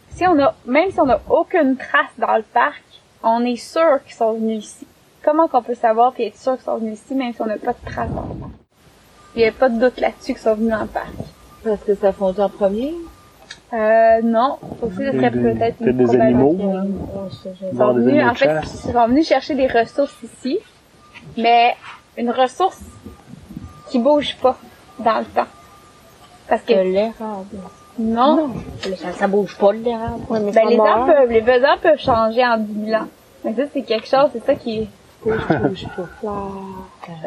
Si 0.09 0.27
on 0.27 0.39
a, 0.39 0.53
même 0.65 0.91
si 0.91 0.99
on 0.99 1.05
n'a 1.05 1.21
aucune 1.29 1.77
trace 1.77 2.11
dans 2.17 2.35
le 2.35 2.43
parc, 2.43 2.83
on 3.23 3.43
est 3.43 3.55
sûr 3.57 4.03
qu'ils 4.05 4.15
sont 4.15 4.33
venus 4.33 4.65
ici. 4.65 4.87
Comment 5.23 5.47
qu'on 5.47 5.61
peut 5.61 5.75
savoir 5.75 6.13
puis 6.13 6.23
être 6.23 6.37
sûr 6.37 6.55
qu'ils 6.55 6.65
sont 6.65 6.77
venus 6.77 6.99
ici 6.99 7.15
même 7.15 7.33
si 7.33 7.41
on 7.41 7.45
n'a 7.45 7.57
pas 7.57 7.73
de 7.73 7.85
trace 7.85 8.09
dans 8.09 8.21
le 8.21 8.39
parc? 8.39 8.51
Il 9.35 9.41
n'y 9.41 9.47
a 9.47 9.51
pas 9.51 9.69
de 9.69 9.79
doute 9.79 9.99
là-dessus 9.99 10.33
qu'ils 10.33 10.41
sont 10.41 10.55
venus 10.55 10.71
dans 10.71 10.81
le 10.81 10.87
parc. 10.87 11.13
Parce 11.63 11.81
que 11.83 11.95
ça 11.95 12.11
fondu 12.13 12.39
en 12.39 12.49
premier? 12.49 12.93
Euh, 13.73 14.21
non. 14.23 14.57
Aussi, 14.81 14.97
ce 14.97 15.11
serait 15.11 15.31
peut-être 15.31 15.77
peut-être 15.77 15.81
une 15.81 15.97
des 15.97 16.15
animaux, 16.19 16.57
hein. 16.73 16.87
Ils 17.71 17.77
sont 17.77 17.93
venus, 17.93 18.23
en 18.23 18.31
de 18.31 18.37
fait, 18.37 18.45
chasse. 18.45 18.85
ils 18.85 18.93
sont 18.93 19.07
venus 19.07 19.27
chercher 19.27 19.55
des 19.55 19.67
ressources 19.67 20.15
ici, 20.23 20.59
mais 21.37 21.75
une 22.17 22.31
ressource 22.31 22.81
qui 23.89 23.99
bouge 23.99 24.35
pas 24.41 24.57
dans 24.99 25.19
le 25.19 25.25
temps. 25.25 25.47
Parce 26.47 26.63
que, 26.63 26.73
l'érable. 26.73 27.45
Non, 27.99 28.49
Ça, 28.97 29.11
ça 29.11 29.27
bouge 29.27 29.55
pas. 29.57 29.67
Ouais, 29.67 29.75
mais 30.41 30.51
ben, 30.51 30.69
les 30.69 30.79
arbres 30.79 31.13
peuvent, 31.13 31.29
les 31.31 31.41
besoins 31.41 31.77
peuvent 31.81 31.99
changer 31.99 32.45
en 32.45 32.57
10 32.57 32.85
000 32.85 33.01
ans. 33.01 33.07
Mais 33.45 33.53
ça, 33.53 33.63
c'est 33.73 33.81
quelque 33.83 34.07
chose, 34.07 34.29
c'est 34.33 34.43
ça 34.45 34.55
qui 34.55 34.79
est, 34.79 34.87
Il 35.25 35.31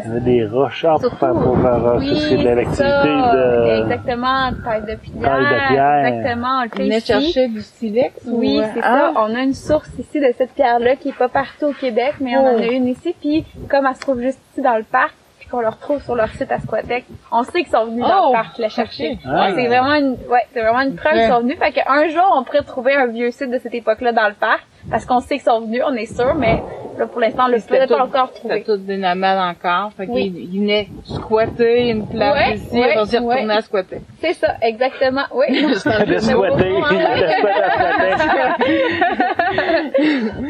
y 0.04 0.08
avait 0.10 0.20
des 0.20 0.46
roches 0.46 0.86
ah, 0.88 0.94
pour 1.00 1.12
faire 1.18 1.34
pour 1.34 1.60
faire 1.60 1.96
oui, 1.98 2.10
associer 2.10 2.36
de 2.38 2.42
c'est 2.42 2.54
l'activité 2.54 3.08
de. 3.08 3.82
exactement, 3.82 4.50
taille 4.64 4.80
de 4.82 4.94
pierre, 4.96 5.22
Taille 5.22 5.44
de 5.44 5.68
pierre. 5.68 6.06
exactement, 6.06 6.58
on 6.58 6.62
le 6.62 6.68
On 6.72 6.76
fait 6.76 6.96
ici. 6.96 7.06
chercher 7.06 7.48
du 7.48 7.60
silex 7.60 8.14
Oui, 8.26 8.60
ou, 8.60 8.64
c'est 8.74 8.80
ah, 8.82 9.12
ça. 9.14 9.20
On 9.20 9.34
a 9.34 9.40
une 9.42 9.52
source 9.54 9.90
ici 9.98 10.20
de 10.20 10.32
cette 10.38 10.52
pierre-là 10.54 10.96
qui 10.96 11.10
est 11.10 11.18
pas 11.18 11.28
partout 11.28 11.66
au 11.66 11.72
Québec, 11.72 12.14
mais 12.20 12.36
on 12.38 12.42
en 12.46 12.56
a 12.58 12.66
Oh. 12.66 12.72
une 12.72 12.86
ici. 12.86 13.14
Puis 13.20 13.44
comme 13.68 13.84
elle 13.86 13.94
se 13.94 14.00
trouve 14.00 14.20
juste 14.22 14.38
ici 14.52 14.62
dans 14.62 14.76
le 14.76 14.84
parc, 14.84 15.14
qu'on 15.52 15.60
le 15.60 15.68
retrouve 15.68 16.02
sur 16.02 16.14
leur 16.16 16.30
site 16.30 16.50
à 16.50 16.58
Squatec, 16.58 17.04
on 17.30 17.44
sait 17.44 17.62
qu'ils 17.62 17.70
sont 17.72 17.84
venus 17.84 18.02
dans 18.04 18.24
Oh, 18.24 18.28
le 18.28 18.32
parc 18.32 18.58
la 18.58 18.68
chercher. 18.68 19.18
c'est 19.54 19.66
vraiment 19.68 19.94
une, 19.94 20.16
ouais, 20.28 20.44
c'est 20.52 20.62
vraiment 20.62 20.80
une 20.80 20.96
preuve 20.96 21.12
qu'ils 21.12 21.28
sont 21.28 21.40
venus. 21.40 21.58
Fait 21.58 21.72
qu'un 21.72 22.08
jour, 22.08 22.24
on 22.36 22.42
pourrait 22.42 22.62
trouver 22.62 22.94
un 22.94 23.06
vieux 23.06 23.30
site 23.30 23.50
de 23.50 23.58
cette 23.58 23.74
époque-là 23.74 24.12
dans 24.12 24.26
le 24.28 24.34
parc, 24.34 24.62
parce 24.90 25.04
qu'on 25.04 25.20
sait 25.20 25.36
qu'ils 25.36 25.44
sont 25.44 25.60
venus, 25.60 25.82
on 25.86 25.94
est 25.94 26.06
sûr, 26.12 26.34
mais 26.34 26.60
là, 27.02 27.06
pour 27.08 27.20
l'instant, 27.20 27.44
on 27.46 27.48
le 27.48 27.58
C'était 27.58 27.86
peut 27.86 27.94
pas 27.96 28.02
encore 28.04 28.28
C'était 28.34 28.62
trouvé. 28.62 28.62
tout 28.64 28.76
des 28.78 28.96
nomades 28.96 29.56
encore. 29.56 29.92
Fait 29.92 30.06
Oui. 30.08 30.32
qu'ils 30.32 30.54
ils 30.54 30.60
venaient 30.60 30.88
squatter 31.04 31.88
une 31.90 32.06
place 32.08 32.36
Ouais, 32.48 32.54
ici, 32.56 32.80
ouais, 32.80 33.04
s'y 33.06 33.18
ouais. 33.18 33.34
retourner 33.34 33.54
à 33.54 33.60
squatter. 33.62 33.98
C'est 34.20 34.34
ça, 34.34 34.54
exactement. 34.62 35.22
Oui. 35.34 35.46
de 35.68 35.74
squatter. 36.18 36.76
À 36.76 38.56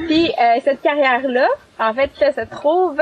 Puis 0.06 0.30
euh, 0.30 0.60
cette 0.64 0.82
carrière-là, 0.82 1.46
en 1.80 1.92
fait, 1.94 2.10
ça 2.18 2.32
se 2.32 2.50
trouve, 2.50 3.00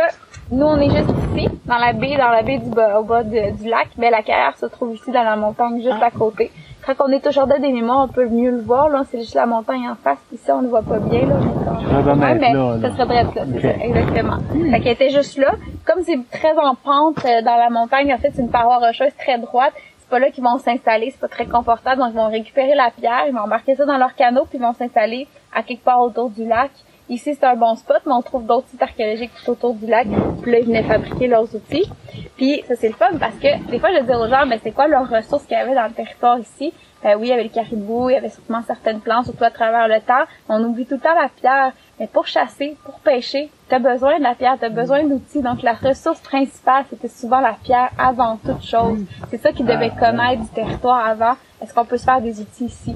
nous 0.51 0.67
on 0.67 0.81
est 0.81 0.91
juste 0.91 1.11
ici, 1.35 1.49
dans 1.67 1.79
la 1.79 1.93
baie, 1.93 2.17
dans 2.17 2.31
la 2.31 2.43
baie 2.43 2.59
du 2.59 2.71
bas, 2.71 2.99
au 3.01 3.05
bas 3.05 3.23
de- 3.23 3.57
du 3.63 3.69
lac, 3.69 3.89
mais 3.99 4.11
la 4.11 4.23
carrière 4.23 4.57
se 4.57 4.67
trouve 4.67 4.95
ici 4.95 5.11
dans 5.11 5.23
la 5.23 5.37
montagne 5.37 5.81
juste 5.83 6.03
à 6.03 6.11
côté. 6.11 6.51
Quand 6.87 6.95
on 7.07 7.13
est 7.13 7.27
au 7.27 7.31
jardin 7.31 7.59
des 7.59 7.73
mémoires, 7.73 8.07
on 8.11 8.13
peut 8.13 8.27
mieux 8.27 8.51
le 8.51 8.63
voir, 8.63 8.89
là, 8.89 9.03
c'est 9.11 9.19
juste 9.21 9.35
la 9.35 9.47
montagne 9.47 9.89
en 9.89 9.95
face, 9.95 10.19
ici 10.33 10.51
on 10.51 10.63
ne 10.63 10.69
voit 10.69 10.83
pas 10.83 10.99
bien, 10.99 11.21
là. 11.27 11.35
mais 11.41 11.65
quand- 11.65 11.81
Ouais, 12.15 12.53
là, 12.53 12.77
là. 12.77 12.89
ça 12.89 12.97
serait 12.97 13.23
là, 13.23 13.31
ça, 13.35 13.69
exactement. 13.85 14.37
Fait 14.71 14.81
qu'elle 14.81 14.93
était 14.93 15.11
juste 15.11 15.37
là. 15.39 15.53
Comme 15.87 16.03
c'est 16.03 16.19
très 16.33 16.53
en 16.59 16.75
pente 16.75 17.25
euh, 17.25 17.43
dans 17.43 17.57
la 17.57 17.69
montagne, 17.71 18.13
en 18.15 18.19
fait, 18.19 18.33
c'est 18.35 18.43
une 18.43 18.51
paroi 18.51 18.79
rocheuse 18.79 19.13
très 19.19 19.39
droite. 19.39 19.73
C'est 19.99 20.09
pas 20.09 20.19
là 20.19 20.31
qu'ils 20.31 20.43
vont 20.43 20.59
s'installer, 20.59 21.11
c'est 21.11 21.21
pas 21.21 21.29
très 21.29 21.47
confortable. 21.47 22.01
Donc, 22.01 22.11
ils 22.13 22.17
vont 22.17 22.29
récupérer 22.29 22.75
la 22.75 22.91
pierre, 22.91 23.25
ils 23.29 23.33
vont 23.35 23.41
embarquer 23.43 23.77
ça 23.77 23.85
dans 23.85 23.97
leur 23.99 24.15
canot, 24.15 24.45
puis 24.49 24.59
ils 24.59 24.63
vont 24.63 24.73
s'installer 24.73 25.29
à 25.55 25.63
quelque 25.63 25.85
part 25.85 26.01
autour 26.01 26.31
du 26.31 26.45
lac. 26.47 26.71
Ici, 27.11 27.35
c'est 27.35 27.45
un 27.45 27.57
bon 27.57 27.75
spot, 27.75 28.03
mais 28.07 28.13
on 28.13 28.23
trouve 28.23 28.47
d'autres 28.47 28.69
sites 28.69 28.81
archéologiques 28.81 29.33
tout 29.45 29.51
autour 29.51 29.75
du 29.75 29.87
lac. 29.87 30.07
Puis 30.43 30.53
là, 30.53 30.61
ils 30.61 30.67
venaient 30.67 30.85
fabriquer 30.85 31.27
leurs 31.27 31.53
outils. 31.57 31.91
Puis 32.37 32.63
ça, 32.69 32.77
c'est 32.77 32.87
le 32.87 32.95
fun 32.95 33.19
parce 33.19 33.35
que 33.35 33.69
des 33.69 33.81
fois, 33.81 33.91
je 33.93 34.05
dis 34.05 34.15
aux 34.15 34.29
gens, 34.29 34.47
mais 34.47 34.61
c'est 34.63 34.71
quoi 34.71 34.87
leurs 34.87 35.11
ressources 35.11 35.43
qu'il 35.43 35.59
y 35.59 35.61
avait 35.61 35.75
dans 35.75 35.89
le 35.89 35.93
territoire 35.93 36.39
ici? 36.39 36.73
Ben 37.03 37.17
oui, 37.19 37.27
il 37.27 37.31
y 37.31 37.33
avait 37.33 37.43
les 37.43 37.49
caribous, 37.49 38.11
il 38.11 38.13
y 38.13 38.17
avait 38.17 38.29
sûrement 38.29 38.63
certaines 38.65 39.01
plantes, 39.01 39.25
surtout 39.25 39.43
à 39.43 39.51
travers 39.51 39.89
le 39.89 40.01
temps. 40.01 40.23
On 40.49 40.63
oublie 40.63 40.87
tout 40.87 40.95
le 40.95 41.01
temps 41.01 41.15
la 41.21 41.29
pierre. 41.29 41.73
Mais 41.99 42.07
pour 42.07 42.29
chasser, 42.29 42.77
pour 42.85 43.01
pêcher, 43.01 43.51
t'as 43.69 43.81
besoin 43.81 44.19
de 44.19 44.23
la 44.23 44.37
pierre, 44.37 44.57
t'as 44.61 44.69
besoin 44.69 45.03
d'outils. 45.03 45.43
Donc 45.43 45.63
la 45.63 45.73
ressource 45.73 46.21
principale, 46.21 46.85
c'était 46.91 47.09
souvent 47.09 47.41
la 47.41 47.57
pierre 47.65 47.91
avant 47.99 48.37
toute 48.37 48.63
chose. 48.63 49.01
C'est 49.31 49.43
ça 49.43 49.51
qui 49.51 49.65
devait 49.65 49.91
connaître 49.91 50.43
du 50.43 50.49
territoire 50.49 51.05
avant. 51.05 51.35
Est-ce 51.61 51.75
qu'on 51.75 51.85
peut 51.85 51.99
se 51.99 52.05
faire 52.05 52.21
des 52.21 52.41
outils 52.41 52.67
ici? 52.67 52.95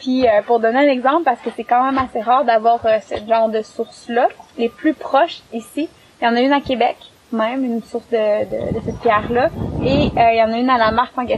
Puis 0.00 0.26
euh, 0.26 0.42
pour 0.46 0.60
donner 0.60 0.78
un 0.78 0.90
exemple, 0.90 1.24
parce 1.24 1.40
que 1.40 1.50
c'est 1.54 1.64
quand 1.64 1.84
même 1.84 1.98
assez 1.98 2.20
rare 2.20 2.44
d'avoir 2.44 2.84
euh, 2.86 2.98
ce 3.00 3.14
genre 3.28 3.48
de 3.50 3.62
sources-là, 3.62 4.28
les 4.58 4.70
plus 4.70 4.94
proches 4.94 5.42
ici, 5.52 5.88
il 6.20 6.24
y 6.24 6.28
en 6.28 6.34
a 6.34 6.40
une 6.40 6.52
à 6.52 6.60
Québec, 6.60 6.96
même, 7.32 7.64
une 7.64 7.82
source 7.82 8.08
de, 8.10 8.16
de, 8.16 8.74
de 8.74 8.80
cette 8.84 8.98
pierre-là, 9.00 9.50
et 9.84 10.06
euh, 10.06 10.32
il 10.32 10.38
y 10.38 10.42
en 10.42 10.52
a 10.52 10.58
une 10.58 10.70
à 10.70 10.78
la 10.78 10.90
Marque 10.90 11.16
en 11.16 11.22
il 11.22 11.36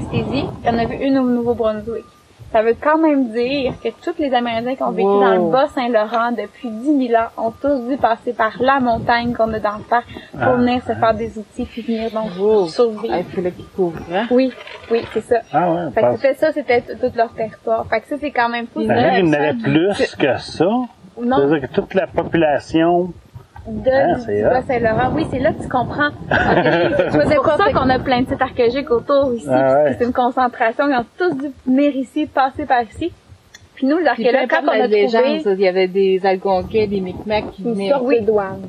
y 0.64 0.68
en 0.68 0.78
a 0.78 0.84
une 0.84 1.18
au 1.18 1.28
Nouveau-Brunswick. 1.28 2.04
Ça 2.52 2.62
veut 2.62 2.76
quand 2.80 2.98
même 2.98 3.30
dire 3.32 3.72
que 3.82 3.88
tous 4.04 4.14
les 4.18 4.32
Amérindiens 4.34 4.74
qui 4.76 4.82
ont 4.82 4.90
vécu 4.90 5.06
Wow. 5.08 5.20
dans 5.20 5.34
le 5.46 5.50
Bas-Saint-Laurent 5.50 6.32
depuis 6.32 6.68
10 6.70 7.08
000 7.08 7.20
ans 7.20 7.28
ont 7.46 7.50
tous 7.50 7.88
dû 7.88 7.96
passer 7.96 8.34
par 8.34 8.52
la 8.60 8.78
montagne 8.78 9.32
qu'on 9.32 9.50
a 9.54 9.58
dans 9.58 9.78
le 9.78 9.84
parc 9.88 10.06
pour 10.32 10.40
Ah. 10.42 10.54
venir 10.56 10.82
se 10.82 10.92
faire 10.92 11.14
des 11.14 11.38
outils 11.38 11.64
puis 11.64 11.80
venir 11.82 12.10
donc 12.10 12.30
Wow. 12.38 12.66
là 13.08 13.50
qu'ils 13.50 13.64
couvrent, 13.74 13.98
hein? 14.12 14.26
Oui, 14.30 14.52
oui, 14.90 15.00
c'est 15.14 15.22
ça. 15.22 15.36
Ah 15.52 15.70
ouais, 15.72 15.90
Fait 15.94 16.02
que 16.02 16.16
c'était 16.16 16.34
ça, 16.34 16.52
c'était 16.52 16.82
tout 16.82 17.10
leur 17.16 17.32
territoire. 17.32 17.86
Fait 17.88 18.00
que 18.00 18.06
ça, 18.08 18.16
c'est 18.20 18.30
quand 18.30 18.48
même 18.50 18.66
fou. 18.66 18.80
qu'il 18.80 18.88
y 18.88 18.92
en 18.92 19.32
avait 19.32 19.54
plus 19.54 20.16
que 20.16 20.36
ça. 20.38 20.64
Non, 21.20 21.36
C'est-à-dire 21.36 21.68
que 21.68 21.74
toute 21.74 21.94
la 21.94 22.06
population. 22.06 23.12
De 23.66 24.44
Ah. 24.44 24.50
Bas-Saint-Laurent. 24.50 25.10
Oui, 25.14 25.26
c'est 25.30 25.38
là 25.38 25.52
que 25.52 25.62
tu 25.62 25.68
comprends. 25.68 26.10
c'est 26.30 27.36
pour 27.36 27.56
ça 27.56 27.72
qu'on 27.72 27.88
a 27.90 27.98
plein 27.98 28.22
de 28.22 28.28
sites 28.28 28.42
archéologiques 28.42 28.90
autour 28.90 29.34
ici. 29.34 29.46
Ah 29.50 29.58
parce 29.58 29.74
que 29.74 29.88
ouais. 29.90 29.96
C'est 29.98 30.04
une 30.04 30.12
concentration. 30.12 30.88
Ils 30.88 30.96
ont 30.96 31.06
tous 31.18 31.34
dû 31.36 31.52
venir 31.66 31.94
ici, 31.96 32.26
passer 32.26 32.66
par 32.66 32.82
ici. 32.82 33.12
Puis 33.74 33.86
nous, 33.86 33.98
les 33.98 34.06
archéologues, 34.06 34.48
quand 34.48 34.62
on 34.64 34.68
a 34.68 34.82
trouvé... 34.88 35.08
ça, 35.40 35.52
il 35.52 35.60
y 35.60 35.68
avait 35.68 35.88
des 35.88 36.24
Algonquins, 36.24 36.86
des 36.86 37.00
Micmacs 37.00 37.50
qui 37.52 37.62
Une 37.62 37.74
venaient. 37.74 37.90
sorte 37.90 38.02
Oui. 38.04 38.20
de 38.20 38.26
douane. 38.26 38.68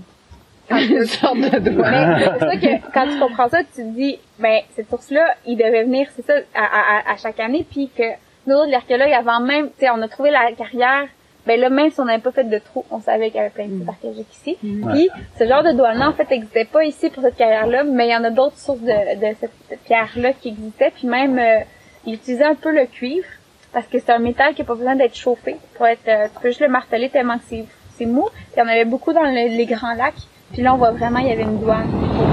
Une 0.71 1.05
sorte 1.05 1.37
de 1.37 1.59
douane. 1.69 2.19
C'est 2.39 2.39
ça 2.39 2.55
que 2.55 2.91
quand 2.93 3.07
tu 3.07 3.19
comprends 3.19 3.49
ça, 3.49 3.59
tu 3.63 3.81
te 3.83 3.95
dis, 3.95 4.17
ben 4.39 4.59
cette 4.75 4.89
source-là, 4.89 5.25
il 5.45 5.57
devait 5.57 5.83
venir, 5.83 6.07
c'est 6.15 6.25
ça, 6.25 6.33
à, 6.55 6.61
à, 7.09 7.13
à 7.13 7.17
chaque 7.17 7.39
année, 7.39 7.65
puis 7.69 7.89
que 7.95 8.03
nous 8.47 8.55
autres, 8.55 8.67
les 8.69 8.75
archéologues, 8.75 9.11
avant 9.13 9.39
même, 9.41 9.67
tu 9.67 9.73
sais, 9.85 9.89
on 9.89 10.01
a 10.01 10.07
trouvé 10.07 10.31
la 10.31 10.51
carrière, 10.57 11.05
ben 11.45 11.59
là, 11.59 11.69
même 11.69 11.91
si 11.91 11.99
on 11.99 12.05
n'avait 12.05 12.21
pas 12.21 12.31
fait 12.31 12.43
de 12.45 12.57
trou, 12.57 12.85
on 12.91 12.99
savait 13.01 13.27
qu'il 13.29 13.37
y 13.37 13.39
avait 13.41 13.49
plein 13.49 13.65
de 13.67 13.79
sites 13.79 13.89
archéologiques 13.89 14.33
ici. 14.33 14.57
Puis 14.61 15.09
ce 15.37 15.45
genre 15.47 15.63
de 15.63 15.71
douane-là, 15.73 16.09
en 16.09 16.13
fait, 16.13 16.29
n'existait 16.29 16.65
pas 16.65 16.83
ici 16.85 17.09
pour 17.09 17.21
cette 17.23 17.35
carrière-là, 17.35 17.83
mais 17.83 18.07
il 18.07 18.11
y 18.11 18.15
en 18.15 18.23
a 18.23 18.29
d'autres 18.29 18.57
sources 18.57 18.79
de, 18.81 18.87
de 19.19 19.35
cette, 19.39 19.79
pierre-là 19.85 20.33
qui 20.33 20.49
existaient, 20.49 20.91
puis 20.95 21.07
même, 21.07 21.37
euh, 21.39 21.59
ils 22.05 22.13
utilisaient 22.15 22.45
un 22.45 22.55
peu 22.55 22.71
le 22.71 22.85
cuivre, 22.85 23.25
parce 23.73 23.87
que 23.87 23.99
c'est 23.99 24.11
un 24.11 24.19
métal 24.19 24.53
qui 24.53 24.61
n'a 24.61 24.67
pas 24.67 24.75
besoin 24.75 24.95
d'être 24.95 25.15
chauffé 25.15 25.57
pour 25.75 25.85
être, 25.87 26.07
euh, 26.07 26.27
tu 26.33 26.39
peux 26.41 26.49
juste 26.49 26.61
le 26.61 26.67
marteler 26.69 27.09
tellement 27.09 27.37
que 27.37 27.43
c'est, 27.49 27.65
c'est 27.97 28.05
mou. 28.05 28.27
Il 28.55 28.59
y 28.59 28.61
en 28.61 28.67
avait 28.67 28.85
beaucoup 28.85 29.13
dans 29.13 29.23
le- 29.23 29.55
les 29.57 29.65
grands 29.65 29.95
lacs. 29.95 30.13
Puis 30.53 30.61
là, 30.61 30.73
on 30.73 30.77
voit 30.77 30.91
vraiment, 30.91 31.19
il 31.19 31.27
y 31.27 31.31
avait 31.31 31.43
une 31.43 31.57
douane 31.59 31.89
pour. 31.89 32.27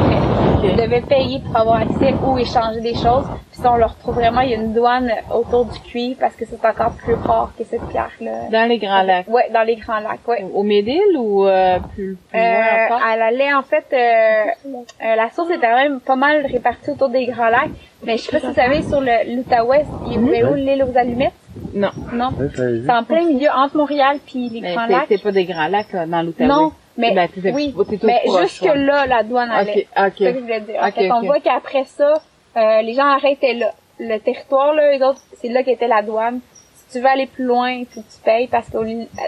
Ils 0.62 0.76
devaient 0.76 1.00
payer 1.00 1.40
pour 1.40 1.56
avoir 1.56 1.76
accès 1.76 2.14
ou 2.22 2.36
échanger 2.36 2.80
des 2.82 2.94
choses. 2.94 3.24
Puis 3.50 3.60
ça, 3.62 3.72
on 3.72 3.76
le 3.76 3.86
retrouve 3.86 4.14
vraiment, 4.14 4.42
il 4.42 4.50
y 4.50 4.54
a 4.54 4.58
une 4.58 4.74
douane 4.74 5.10
autour 5.34 5.64
du 5.64 5.78
cuivre 5.80 6.18
parce 6.20 6.34
que 6.36 6.44
c'est 6.44 6.62
encore 6.66 6.92
plus 7.02 7.14
rare 7.14 7.50
que 7.58 7.64
cette 7.64 7.82
pierre-là. 7.88 8.48
Dans 8.52 8.68
les 8.68 8.78
Grands 8.78 9.02
Lacs. 9.02 9.26
Ouais, 9.28 9.48
dans 9.54 9.62
les 9.62 9.76
grands 9.76 10.00
lacs, 10.00 10.26
ouais. 10.28 10.44
Au 10.52 10.62
Médil 10.62 11.00
ou 11.16 11.46
euh, 11.46 11.78
plus, 11.94 12.16
plus 12.30 12.38
Euh, 12.38 12.42
loin 12.42 12.84
encore? 12.96 13.00
elle 13.10 13.22
allait 13.22 13.54
en 13.54 13.62
fait, 13.62 13.86
euh, 13.92 14.76
euh, 15.02 15.16
la 15.16 15.30
source 15.30 15.48
était 15.50 15.66
quand 15.66 15.76
même 15.76 16.00
pas 16.00 16.16
mal 16.16 16.44
répartie 16.46 16.90
autour 16.90 17.08
des 17.08 17.24
grands 17.26 17.48
lacs. 17.48 17.70
Mais 18.04 18.18
je 18.18 18.22
sais 18.24 18.32
pas 18.32 18.40
si 18.40 18.46
vous 18.46 18.54
savez, 18.54 18.82
sur 18.82 19.00
l'Outaouais, 19.00 19.86
il 20.08 20.12
y 20.12 20.16
avait 20.28 20.44
où 20.44 20.54
l'île 20.54 20.84
aux 20.84 20.96
allumettes? 20.96 21.32
Non. 21.74 21.90
Non. 22.12 22.30
C'est 22.54 22.90
en 22.90 23.02
plein 23.04 23.24
milieu 23.24 23.48
entre 23.56 23.76
Montréal 23.78 24.18
puis 24.26 24.50
les 24.50 24.60
Mais 24.60 24.74
grands 24.74 24.86
lacs. 24.86 25.06
c'est 25.08 25.22
pas 25.22 25.32
des 25.32 25.44
Grands 25.46 25.68
Lacs 25.68 25.92
là, 25.92 26.04
dans 26.06 26.22
l'Outaouais. 26.22 26.46
Non, 26.48 26.72
mais 26.96 27.14
Ben, 27.14 27.28
t'étais- 27.28 27.52
oui, 27.52 27.74
mais 28.02 28.22
jusque 28.42 28.62
ouais. 28.62 28.76
là, 28.76 29.06
la 29.06 29.22
douane 29.22 29.50
allait. 29.50 29.86
Ok, 29.96 30.04
ok. 30.06 30.12
C'est 30.18 30.24
ça 30.24 30.30
que 30.32 30.36
je 30.38 30.42
voulais 30.42 30.60
dire. 30.60 30.80
En 30.82 30.88
Ok, 30.88 30.94
fait, 30.94 31.12
on 31.12 31.20
voit 31.22 31.40
qu'après 31.40 31.84
ça, 31.84 32.14
euh, 32.56 32.82
les 32.82 32.94
gens 32.94 33.06
arrêtaient 33.06 33.54
là. 33.54 33.72
Le 33.98 34.18
territoire, 34.18 34.72
là, 34.74 34.92
les 34.92 35.02
autres, 35.02 35.20
c'est 35.40 35.48
là 35.48 35.62
qu'était 35.62 35.88
la 35.88 36.02
douane. 36.02 36.40
Si 36.74 36.96
tu 36.98 37.00
veux 37.04 37.08
aller 37.08 37.26
plus 37.26 37.44
loin, 37.44 37.70
il 37.70 37.86
faut 37.86 38.00
que 38.00 38.06
tu 38.06 38.18
payes 38.24 38.48
parce 38.48 38.68
qu'on 38.70 38.84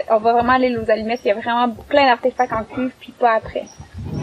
on 0.09 0.17
va 0.17 0.33
vraiment 0.33 0.53
aller 0.53 0.75
aux 0.75 0.89
allumettes. 0.91 1.21
Il 1.23 1.29
y 1.29 1.31
a 1.31 1.35
vraiment 1.35 1.69
plein 1.87 2.05
d'artefacts 2.07 2.51
en 2.51 2.63
cuivre, 2.63 2.91
puis 2.99 3.11
pas 3.13 3.33
après. 3.35 3.63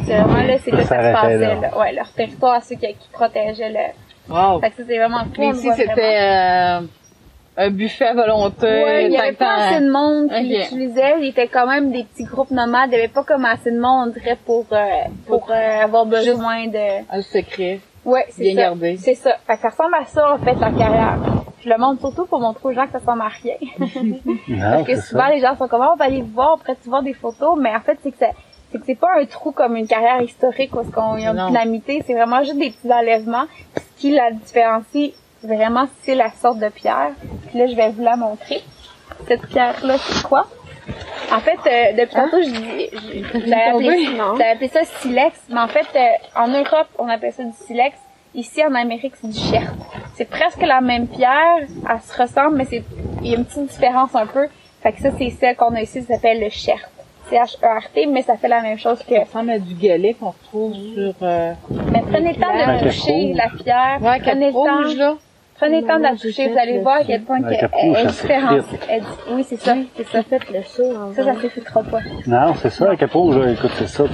C'est 0.06 0.18
vraiment 0.18 0.42
là, 0.42 0.58
c'est 0.58 0.70
là 0.72 0.82
que 0.82 0.88
ça 0.88 0.96
se 0.96 1.12
passait. 1.20 1.38
là. 1.38 1.54
Là. 1.54 1.78
Ouais, 1.78 1.92
leur 1.92 2.12
territoire 2.12 2.54
à 2.54 2.60
ceux 2.60 2.74
qui, 2.74 2.86
qui 2.94 3.08
protégeaient 3.12 3.70
le... 3.70 4.34
Wow. 4.34 4.60
Fait 4.60 4.70
que 4.70 4.76
ça, 4.76 4.82
c'est 4.86 4.98
vraiment 4.98 5.20
cool. 5.24 5.32
Mais 5.38 5.48
ici, 5.50 5.68
c'était 5.76 6.18
euh, 6.20 6.80
un 7.56 7.70
buffet 7.70 8.06
à 8.06 8.14
volonté. 8.14 8.66
Ouais, 8.66 9.06
il 9.06 9.12
y 9.12 9.16
avait 9.18 9.32
pas 9.32 9.54
assez 9.68 9.80
de 9.80 9.90
monde 9.90 10.28
qui 10.30 10.34
Ok. 10.36 10.58
l'utilisait. 10.62 11.14
Il 11.20 11.26
était 11.28 11.48
quand 11.48 11.66
même 11.66 11.90
des 11.92 12.04
petits 12.04 12.24
groupes 12.24 12.50
nomades. 12.50 12.90
Il 12.92 12.96
y 12.96 12.98
avait 12.98 13.08
pas 13.08 13.24
comme 13.24 13.44
assez 13.44 13.70
de 13.70 13.78
monde, 13.80 14.08
on 14.08 14.12
dirait, 14.18 14.38
pour, 14.46 14.64
euh, 14.72 14.78
pour 15.26 15.50
euh, 15.50 15.82
avoir 15.82 16.06
besoin 16.06 16.66
de... 16.68 17.02
Un 17.10 17.22
secret. 17.22 17.80
Ouais, 18.04 18.24
c'est 18.30 18.42
Bien 18.44 18.54
ça. 18.54 18.60
gardé. 18.62 18.96
C'est 18.96 19.14
ça. 19.14 19.36
Fait 19.46 19.56
que 19.56 19.60
ça 19.62 19.68
ressemble 19.70 19.94
à 19.94 20.04
ça, 20.06 20.32
en 20.34 20.38
fait, 20.38 20.54
la 20.54 20.70
carrière. 20.70 21.18
Je 21.62 21.68
le 21.68 21.76
montre 21.76 22.00
surtout 22.00 22.24
pour 22.24 22.40
montrer 22.40 22.68
aux 22.68 22.72
gens 22.72 22.86
que 22.86 22.92
ça 22.92 22.98
ressemble 22.98 23.20
à 23.22 23.28
rien. 23.28 23.56
Non, 23.78 23.86
Parce 24.70 24.86
que 24.86 24.94
c'est 24.94 25.00
souvent, 25.02 25.24
ça. 25.26 25.30
les 25.34 25.40
gens 25.40 25.56
sont 25.58 25.68
comme, 25.68 25.82
Ah, 25.82 25.90
on 25.92 25.96
va 25.96 26.06
aller 26.06 26.22
voir, 26.22 26.54
après 26.60 26.74
tu 26.82 26.88
voir 26.88 27.02
des 27.02 27.12
photos, 27.12 27.58
mais 27.60 27.74
en 27.76 27.80
fait, 27.80 27.98
c'est 28.02 28.10
que 28.12 28.16
ça, 28.18 28.28
c'est 28.72 28.78
que 28.78 28.84
c'est 28.86 28.98
pas 28.98 29.18
un 29.20 29.26
trou 29.26 29.52
comme 29.52 29.76
une 29.76 29.86
carrière 29.86 30.22
historique 30.22 30.74
où 30.74 30.80
est-ce 30.80 30.90
qu'on 30.90 31.18
y 31.18 31.26
a 31.26 31.30
une 31.32 31.46
dynamité, 31.48 32.02
c'est 32.06 32.14
vraiment 32.14 32.40
juste 32.42 32.56
des 32.58 32.70
petits 32.70 32.90
enlèvements. 32.90 33.44
Ce 33.76 34.00
qui 34.00 34.12
la 34.12 34.30
différencie 34.30 35.12
vraiment, 35.42 35.86
c'est 36.02 36.14
la 36.14 36.30
sorte 36.30 36.58
de 36.58 36.68
pierre. 36.68 37.10
Puis 37.48 37.58
là, 37.58 37.66
je 37.66 37.74
vais 37.74 37.90
vous 37.90 38.02
la 38.02 38.16
montrer. 38.16 38.62
Cette 39.28 39.46
pierre-là, 39.48 39.96
c'est 39.98 40.22
quoi? 40.26 40.46
En 41.32 41.40
fait, 41.40 41.58
euh, 41.66 41.92
depuis 42.00 42.14
tantôt, 42.14 42.42
je 42.42 42.48
dis, 42.50 42.88
je- 42.92 43.38
j'avais 43.46 44.50
appelé, 44.50 44.68
ça 44.68 44.80
silex, 45.00 45.38
mais 45.48 45.60
en 45.60 45.68
fait, 45.68 45.86
euh, 45.94 46.40
en 46.40 46.48
Europe, 46.48 46.88
on 46.98 47.08
appelle 47.08 47.32
ça 47.32 47.44
du 47.44 47.52
silex. 47.52 47.96
Ici, 48.34 48.64
en 48.64 48.74
Amérique, 48.74 49.14
c'est 49.20 49.28
du 49.30 49.38
chert. 49.38 49.72
C'est 50.14 50.24
presque 50.28 50.62
la 50.62 50.80
même 50.80 51.06
pierre, 51.08 51.58
elle 51.60 52.00
se 52.00 52.20
ressemble, 52.20 52.56
mais 52.56 52.64
c'est, 52.64 52.82
il 53.22 53.30
y 53.30 53.34
a 53.34 53.38
une 53.38 53.44
petite 53.44 53.66
différence 53.66 54.14
un 54.14 54.26
peu. 54.26 54.46
Fait 54.82 54.92
que 54.92 55.00
ça, 55.00 55.10
c'est 55.18 55.30
celle 55.30 55.56
qu'on 55.56 55.74
a 55.74 55.82
ici, 55.82 56.02
ça 56.02 56.14
s'appelle 56.14 56.40
le 56.40 56.48
chert. 56.48 56.88
C-H-E-R-T, 57.28 58.06
mais 58.06 58.22
ça 58.22 58.36
fait 58.36 58.48
la 58.48 58.60
même 58.60 58.78
chose 58.78 59.02
que, 59.02 59.14
Ça 59.14 59.22
ressemble 59.22 59.50
à 59.50 59.58
du 59.58 59.74
galet 59.74 60.14
qu'on 60.14 60.30
retrouve 60.30 60.72
sur... 60.74 61.14
Euh... 61.22 61.52
mais 61.92 62.02
prenez 62.10 62.32
le 62.32 62.40
temps 62.40 62.52
de 62.52 62.84
toucher 62.88 63.32
la 63.34 63.48
pierre. 63.50 63.98
Ouais, 64.02 64.18
prenez 64.20 64.50
le 64.50 64.98
là. 64.98 65.14
Prenez 65.60 65.80
le 65.82 65.86
temps 65.86 65.98
de 65.98 66.02
la 66.04 66.10
Non, 66.12 66.16
toucher, 66.16 66.44
je 66.46 66.52
vous 66.52 66.58
allez 66.58 66.78
voir 66.78 66.96
à 66.96 67.04
quel 67.04 67.22
point 67.22 67.42
qu'elle 67.42 67.52
est 67.64 68.06
différente. 68.06 68.64
Oui, 69.32 69.44
c'est 69.48 69.56
ça, 69.60 69.74
c'est 69.96 70.06
ça. 70.06 70.22
Faites 70.22 70.50
le 70.50 70.62
saut 70.62 70.92
Ça, 71.14 71.24
ça 71.24 71.34
s'effritera 71.40 71.82
pas. 71.82 71.98
Non, 72.26 72.54
c'est 72.60 72.70
ça, 72.70 72.86
là, 72.86 72.94
écoute, 72.94 73.70
c'est 73.74 73.86
ça. 73.88 74.04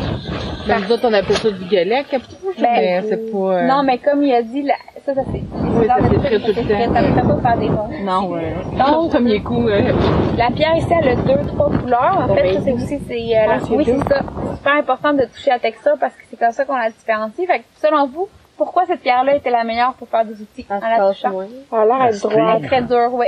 Ben, 0.67 0.81
nous 0.81 0.93
autres, 0.93 1.07
on 1.09 1.13
appelle 1.13 1.37
ça 1.37 1.51
du 1.51 1.65
galet, 1.67 2.05
cap 2.11 2.23
rouge, 2.43 2.55
Ben, 2.59 2.69
mais 2.75 3.03
c'est 3.09 3.31
pas... 3.31 3.39
euh, 3.39 3.67
Non, 3.67 3.83
mais 3.85 3.99
comme 3.99 4.23
il 4.25 4.33
a 4.35 4.43
dit, 4.43 4.63
la- 4.63 4.75
ça, 5.05 5.15
ça 5.15 5.21
c'est, 5.33 5.43
Oui, 5.53 5.87
ça 5.87 5.97
s'effrite 6.09 6.43
tout 6.45 6.61
le 6.61 6.69
temps. 6.69 6.95
Ça 6.95 7.03
ne 7.03 7.15
fait 7.15 7.23
pas 7.23 7.49
faire 7.49 7.59
des 7.59 7.69
bons. 7.69 7.89
Non, 8.05 8.29
ouais. 8.31 8.55
Donc- 8.77 9.05
Au 9.05 9.09
premier 9.09 9.41
coup, 9.41 9.69
euh, 9.69 9.93
La 10.37 10.51
pierre 10.51 10.77
ici, 10.77 10.89
elle 11.01 11.09
a 11.11 11.15
deux, 11.15 11.47
trois 11.47 11.71
couleurs. 11.71 12.27
En 12.29 12.35
fait, 12.35 12.55
ça, 12.55 12.61
c'est 12.65 12.73
aussi, 12.73 12.99
c'est, 13.07 13.37
euh, 13.39 13.47
la- 13.47 13.77
oui, 13.77 13.85
c'est 13.85 13.99
ça. 14.13 14.21
C'est 14.51 14.57
super 14.57 14.73
important 14.75 15.13
de 15.13 15.25
toucher 15.27 15.51
la 15.51 15.59
texture 15.61 15.93
parce 16.01 16.15
que 16.15 16.23
c'est 16.29 16.37
comme 16.39 16.51
ça 16.51 16.65
qu'on 16.65 16.77
la 16.77 16.91
différencie. 16.91 17.47
Fait 17.47 17.59
que, 17.61 17.65
selon 17.77 18.07
vous, 18.09 18.27
pourquoi 18.57 18.87
cette 18.87 19.01
pierre-là 19.01 19.37
était 19.37 19.51
la 19.51 19.65
meilleure 19.65 19.95
pour 19.95 20.09
faire 20.09 20.25
des 20.25 20.41
outils 20.41 20.67
en 20.71 20.79
la 20.81 21.09
touchant? 21.09 21.33
Ça 21.71 21.83
a 21.83 21.85
l'air 21.87 21.97
Elle 22.03 22.13
d'être 22.13 22.21
se 22.21 22.27
Elle 22.29 22.33
droite. 22.39 22.63
est 22.63 22.67
très 22.67 22.83
dure, 22.83 23.11
oui. 23.13 23.27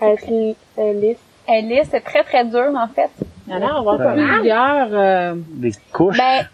Les 0.00 0.56
euh, 0.78 0.92
lisse. 0.94 1.18
Elle 1.46 1.54
est 1.72 1.76
lisse, 1.80 1.88
c'est 1.90 2.04
très, 2.04 2.22
très 2.24 2.44
dur, 2.44 2.72
en 2.76 2.88
fait. 2.88 3.10
il 3.46 3.52
y 3.52 3.56
en 3.56 3.62
a 3.66 3.78
avoir 3.78 3.98
Ben, 3.98 4.14
plusieurs... 4.14 4.88
Euh... 4.92 5.34
Des 5.36 5.72
couches. 5.92 6.18
Ben, 6.18 6.46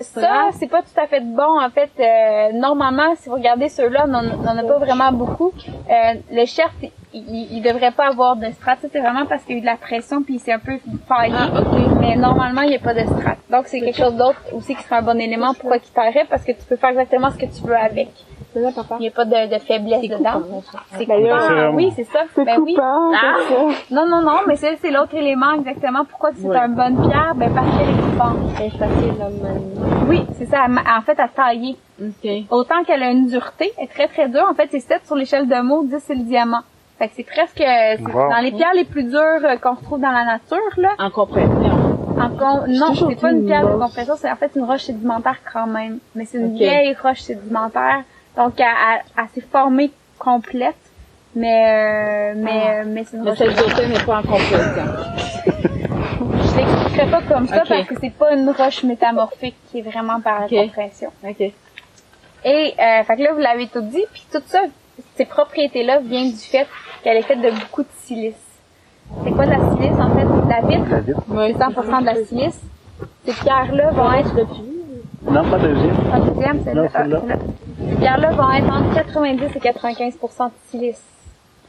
ça, 0.00 0.48
c'est 0.58 0.66
pas 0.66 0.82
tout 0.82 1.00
à 1.00 1.06
fait 1.06 1.20
bon. 1.20 1.60
En 1.60 1.70
fait, 1.70 1.90
euh, 2.00 2.52
normalement, 2.58 3.14
si 3.16 3.28
vous 3.28 3.36
regardez 3.36 3.68
ceux-là, 3.68 4.04
on 4.06 4.08
n'en 4.08 4.58
a 4.58 4.62
pas 4.64 4.78
vraiment 4.78 5.12
beaucoup. 5.12 5.52
Euh, 5.90 6.14
le 6.30 6.44
chef, 6.44 6.70
il, 7.14 7.48
il 7.56 7.62
devrait 7.62 7.90
pas 7.92 8.08
avoir 8.08 8.36
de 8.36 8.46
strat. 8.52 8.76
Ça, 8.82 8.88
c'est 8.92 9.00
vraiment 9.00 9.26
parce 9.26 9.42
qu'il 9.44 9.52
y 9.52 9.54
a 9.56 9.58
eu 9.58 9.60
de 9.62 9.66
la 9.66 9.76
pression 9.76 10.22
puis 10.22 10.34
il 10.34 10.38
s'est 10.40 10.52
un 10.52 10.58
peu 10.58 10.78
faillé. 11.08 11.34
Ah, 11.36 11.60
ok. 11.60 11.78
Mais 12.00 12.16
normalement, 12.16 12.62
il 12.62 12.70
n'y 12.70 12.76
a 12.76 12.80
pas 12.80 12.94
de 12.94 13.00
strat. 13.04 13.36
Donc, 13.50 13.66
c'est 13.66 13.80
quelque 13.80 13.96
chose 13.98 14.16
d'autre 14.16 14.40
aussi 14.52 14.74
qui 14.74 14.82
serait 14.82 14.96
un 14.96 15.02
bon 15.02 15.18
élément 15.20 15.54
pour 15.54 15.70
qu'il 15.72 15.92
t'arrête 15.94 16.26
parce 16.30 16.44
que 16.44 16.52
tu 16.52 16.62
peux 16.68 16.76
faire 16.76 16.90
exactement 16.90 17.30
ce 17.30 17.36
que 17.38 17.46
tu 17.46 17.62
veux 17.66 17.76
avec. 17.76 18.08
C'est 18.54 18.62
ça, 18.62 18.70
papa. 18.82 18.96
Il 18.98 19.02
n'y 19.02 19.08
a 19.08 19.12
pas 19.12 19.24
de, 19.24 19.54
de 19.54 19.58
faiblesse 19.60 20.02
dedans. 20.02 20.42
C'est 20.98 21.06
Ben 21.06 21.22
coupant. 21.22 21.38
c'est 21.40 21.68
Oui, 21.74 21.90
c'est 21.96 22.04
ça. 22.04 22.20
C'est 22.34 22.44
Ben 22.44 22.58
oui. 22.60 22.76
Ah! 22.78 23.36
c'est 23.48 23.54
ça. 23.54 23.60
Non, 23.90 24.06
non, 24.06 24.20
non, 24.20 24.40
mais 24.46 24.56
c'est 24.56 24.76
c'est 24.82 24.90
l'autre 24.90 25.14
élément 25.14 25.52
exactement. 25.54 26.04
Pourquoi 26.04 26.30
c'est 26.36 26.46
Ouais. 26.46 26.58
une 26.58 26.74
bonne 26.74 27.00
pierre? 27.08 27.32
Ben, 27.34 27.50
parce 27.54 27.66
qu'elle 27.78 27.88
est 27.88 28.02
coupante. 28.10 28.36
Facile 28.78 29.22
à. 29.22 30.06
Oui, 30.06 30.26
c'est 30.36 30.44
ça. 30.46 30.66
En 30.66 31.00
fait, 31.00 31.18
à 31.18 31.28
tailler. 31.28 31.76
OK. 31.98 32.30
Autant 32.50 32.84
qu'elle 32.84 33.02
a 33.02 33.10
une 33.10 33.26
dureté, 33.26 33.72
elle 33.78 33.84
est 33.84 33.88
très 33.88 34.08
très 34.08 34.28
dure. 34.28 34.46
En 34.50 34.54
fait, 34.54 34.68
c'est 34.70 34.80
7 34.80 35.06
sur 35.06 35.16
l'échelle 35.16 35.48
de 35.48 35.62
mots, 35.62 35.84
10 35.84 35.96
c'est 36.00 36.14
le 36.14 36.24
diamant. 36.24 36.60
Fait 37.02 37.08
que 37.08 37.14
c'est 37.16 37.24
presque 37.24 37.56
c'est 37.58 38.00
Wow. 38.00 38.30
dans 38.30 38.38
les 38.40 38.52
pierres 38.52 38.74
les 38.76 38.84
plus 38.84 39.02
dures 39.02 39.18
euh, 39.44 39.56
qu'on 39.56 39.74
retrouve 39.74 39.98
dans 40.00 40.12
la 40.12 40.24
nature 40.24 40.58
là. 40.76 40.90
En 41.00 41.10
compression. 41.10 41.50
En 42.16 42.28
con- 42.30 42.66
non, 42.68 42.94
c'est 42.94 43.20
pas 43.20 43.32
une 43.32 43.44
pierre 43.44 43.66
de 43.68 43.74
compression, 43.76 44.14
c'est 44.16 44.30
en 44.30 44.36
fait 44.36 44.52
une 44.54 44.62
roche 44.62 44.82
sédimentaire 44.84 45.38
quand 45.52 45.66
même, 45.66 45.98
mais 46.14 46.26
c'est 46.26 46.38
une 46.38 46.54
vieille 46.54 46.94
roche 47.02 47.18
sédimentaire. 47.22 48.02
Donc 48.36 48.52
elle, 48.60 48.66
elle- 48.66 49.02
elle 49.18 49.28
s'est 49.34 49.40
formée 49.50 49.90
complète, 50.20 50.76
mais 51.34 51.64
euh, 51.66 52.34
mais 52.36 52.62
euh, 52.68 52.84
mais 52.86 53.02
c'est 53.04 53.16
une 53.16 53.24
Mais 53.24 53.30
roche. 53.30 53.38
cette 53.40 53.56
dureté 53.56 53.88
n'est 53.88 54.04
pas 54.04 54.18
en 54.18 54.22
compression. 54.22 54.84
Je 55.44 56.56
l'expliquerai 56.56 57.10
pas 57.10 57.22
comme 57.22 57.48
ça 57.48 57.64
parce 57.68 57.86
que 57.88 57.94
c'est 58.00 58.12
pas 58.14 58.32
une 58.32 58.48
roche 58.50 58.84
métamorphique 58.84 59.56
qui 59.72 59.80
est 59.80 59.82
vraiment 59.82 60.20
par 60.20 60.42
la 60.42 60.46
compression. 60.48 61.10
OK. 61.24 61.40
Et 61.40 61.52
euh, 62.78 63.02
fait 63.02 63.16
que 63.16 63.22
là, 63.22 63.32
vous 63.32 63.40
l'avez 63.40 63.66
tout 63.66 63.80
dit, 63.82 64.04
puis 64.12 64.24
tout 64.32 64.42
ça, 64.46 64.60
ces 65.16 65.24
propriétés-là 65.24 65.98
viennent 66.00 66.30
du 66.30 66.36
fait 66.36 66.66
qu'elle 67.02 67.16
est 67.16 67.22
faite 67.22 67.40
de 67.40 67.50
beaucoup 67.50 67.82
de 67.82 67.88
silice. 68.04 68.34
C'est 69.24 69.30
quoi 69.32 69.44
de 69.46 69.50
la 69.50 69.58
silice 69.74 69.98
en 69.98 70.14
fait? 70.14 70.24
La 70.48 70.60
vitre, 70.66 70.90
La 70.90 71.00
vitre. 71.00 71.20
Oui. 71.28 71.54
c'est 71.56 71.64
100% 71.64 72.00
de 72.00 72.06
la 72.06 72.14
silice. 72.24 72.60
Ces 73.26 73.32
pierres-là 73.32 73.90
vont 73.90 74.12
être 74.12 74.34
Non, 75.30 75.44
pas 75.50 75.58
deuxième. 75.58 75.96
en 76.12 76.18
deuxième, 76.20 76.60
c'est 76.64 76.74
là. 76.74 76.88
celle-là. 76.94 77.20
Ces 77.90 77.96
pierres-là 77.96 78.30
vont 78.32 78.52
être 78.52 78.72
entre 78.72 78.94
90 78.94 79.42
et 79.56 79.58
95% 79.58 80.46
de 80.46 80.50
silice. 80.70 81.02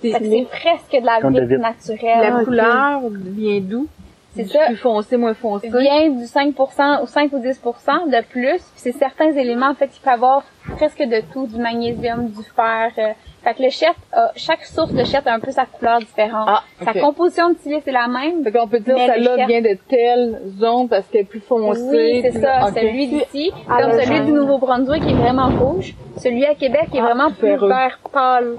Fait 0.01 0.11
que 0.11 0.17
c'est 0.25 0.47
presque 0.49 1.01
de 1.01 1.05
la 1.05 1.21
de 1.21 1.29
vitre 1.29 1.45
vitre. 1.45 1.61
naturelle. 1.61 2.33
La 2.33 2.43
couleur 2.43 3.01
vient 3.11 3.61
d'où? 3.61 3.87
C'est 4.35 4.43
Du 4.43 4.49
ça. 4.49 4.65
Plus 4.65 4.77
foncé, 4.77 5.15
moins 5.17 5.33
foncé. 5.35 5.69
vient 5.69 6.09
du 6.09 6.23
5% 6.25 7.03
ou 7.03 7.07
5 7.07 7.31
ou 7.33 7.39
10% 7.39 8.09
de 8.09 8.23
plus. 8.25 8.57
Puis 8.57 8.61
c'est 8.77 8.91
certains 8.93 9.31
éléments, 9.31 9.67
en 9.69 9.75
fait, 9.75 9.89
il 9.95 9.99
peut 10.01 10.09
avoir 10.09 10.43
presque 10.75 11.03
de 11.03 11.21
tout, 11.31 11.45
du 11.45 11.57
magnésium, 11.57 12.27
du 12.29 12.43
fer. 12.55 12.91
euh. 12.97 13.09
fait 13.43 13.53
que 13.53 13.61
le 13.63 13.69
chef, 13.69 13.93
a, 14.11 14.31
chaque 14.35 14.63
source 14.63 14.91
de 14.93 15.03
chef 15.03 15.27
a 15.27 15.33
un 15.33 15.39
peu 15.39 15.51
sa 15.51 15.65
couleur 15.65 15.99
différente. 15.99 16.47
Ah, 16.49 16.63
Sa 16.83 16.91
ok. 16.91 16.99
composition 17.01 17.49
de 17.49 17.57
silice 17.59 17.85
est 17.85 17.91
la 17.91 18.07
même. 18.07 18.43
Fait 18.43 18.51
qu'on 18.51 18.67
peut 18.67 18.79
dire 18.79 18.95
le 18.97 19.05
celle-là 19.13 19.35
chef- 19.37 19.47
vient 19.47 19.61
de 19.61 19.77
telle 19.87 20.41
zone 20.57 20.87
parce 20.89 21.05
qu'elle 21.09 21.21
est 21.21 21.25
plus 21.25 21.41
foncée. 21.41 21.81
Oui, 21.83 22.21
c'est 22.23 22.39
ça. 22.39 22.67
ok. 22.69 22.73
Celui 22.79 23.07
d'ici, 23.07 23.51
Ah, 23.69 23.81
comme 23.83 23.91
celui 23.99 24.21
du 24.21 24.31
Nouveau-Brunswick 24.31 25.03
qui 25.03 25.11
est 25.11 25.17
vraiment 25.17 25.49
rouge. 25.49 25.93
Celui 26.17 26.45
à 26.45 26.55
Québec 26.55 26.87
est 26.93 26.99
Ah, 26.99 27.03
vraiment 27.03 27.29
plus 27.31 27.55
vert. 27.67 27.99
pâle. 28.11 28.55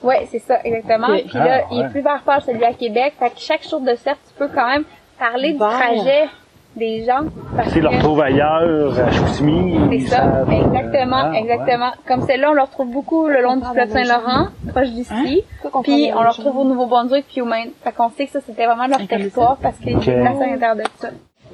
Ouais, 0.00 0.28
c'est 0.30 0.38
ça, 0.38 0.60
exactement. 0.62 1.08
Ok. 1.08 1.24
Puis 1.26 1.38
là, 1.38 1.62
Ah, 1.64 1.68
il 1.72 1.80
est 1.80 1.88
plus 1.88 2.02
vert 2.02 2.22
pâle 2.24 2.42
celui 2.42 2.64
à 2.64 2.72
Québec. 2.72 3.14
Fait 3.18 3.30
que 3.30 3.38
chaque 3.40 3.68
jour 3.68 3.80
de 3.80 3.94
cerf, 3.96 4.16
tu 4.28 4.34
peux 4.38 4.46
quand 4.48 4.68
même 4.68 4.84
parler 5.18 5.52
du 5.52 5.58
trajet 5.58 6.28
des 6.76 7.04
gens. 7.04 7.24
parce 7.56 7.72
que- 7.72 7.86
retrouvent 7.86 8.20
ailleurs, 8.20 8.98
à 9.00 9.10
Chicoutimi, 9.10 9.78
C'est 9.90 10.06
ça, 10.10 10.16
savent, 10.18 10.48
euh, 10.48 10.64
exactement, 10.66 11.16
ah, 11.16 11.30
ouais. 11.30 11.40
exactement. 11.40 11.90
Comme 12.06 12.22
celle-là, 12.22 12.50
on 12.50 12.54
le 12.54 12.62
retrouve 12.62 12.90
beaucoup 12.90 13.26
le 13.26 13.42
long 13.42 13.56
du 13.56 13.64
fleuve 13.64 13.90
Saint-Laurent, 13.90 14.48
proche 14.72 14.88
d'ici. 14.90 15.42
Puis 15.82 16.10
on 16.14 16.22
le 16.22 16.28
retrouve 16.28 16.56
au 16.58 16.64
Nouveau-Brunswick 16.64 17.26
puis 17.26 17.40
au 17.40 17.46
Maine. 17.46 17.70
Fait 17.82 17.92
qu'on 17.92 18.10
sait 18.10 18.26
que 18.26 18.32
ça, 18.32 18.40
c'était 18.46 18.66
vraiment 18.66 18.86
leur 18.86 19.04
territoire 19.06 19.56
parce 19.60 19.76
qu'ils 19.78 19.96
Ok. 19.96 20.02
étaient 20.06 20.20
placés 20.20 20.42
à 20.42 20.46
l'intérieur 20.46 20.76
de 20.76 20.82
ça. 21.00 21.08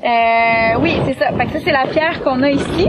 Euh, 0.05 0.79
oui, 0.81 0.95
c'est 1.07 1.15
ça. 1.15 1.33
Fait 1.33 1.47
que 1.47 1.53
ça, 1.53 1.59
c'est 1.65 1.73
la 1.73 1.87
pierre 1.87 2.23
qu'on 2.23 2.43
a 2.43 2.51
ici. 2.51 2.89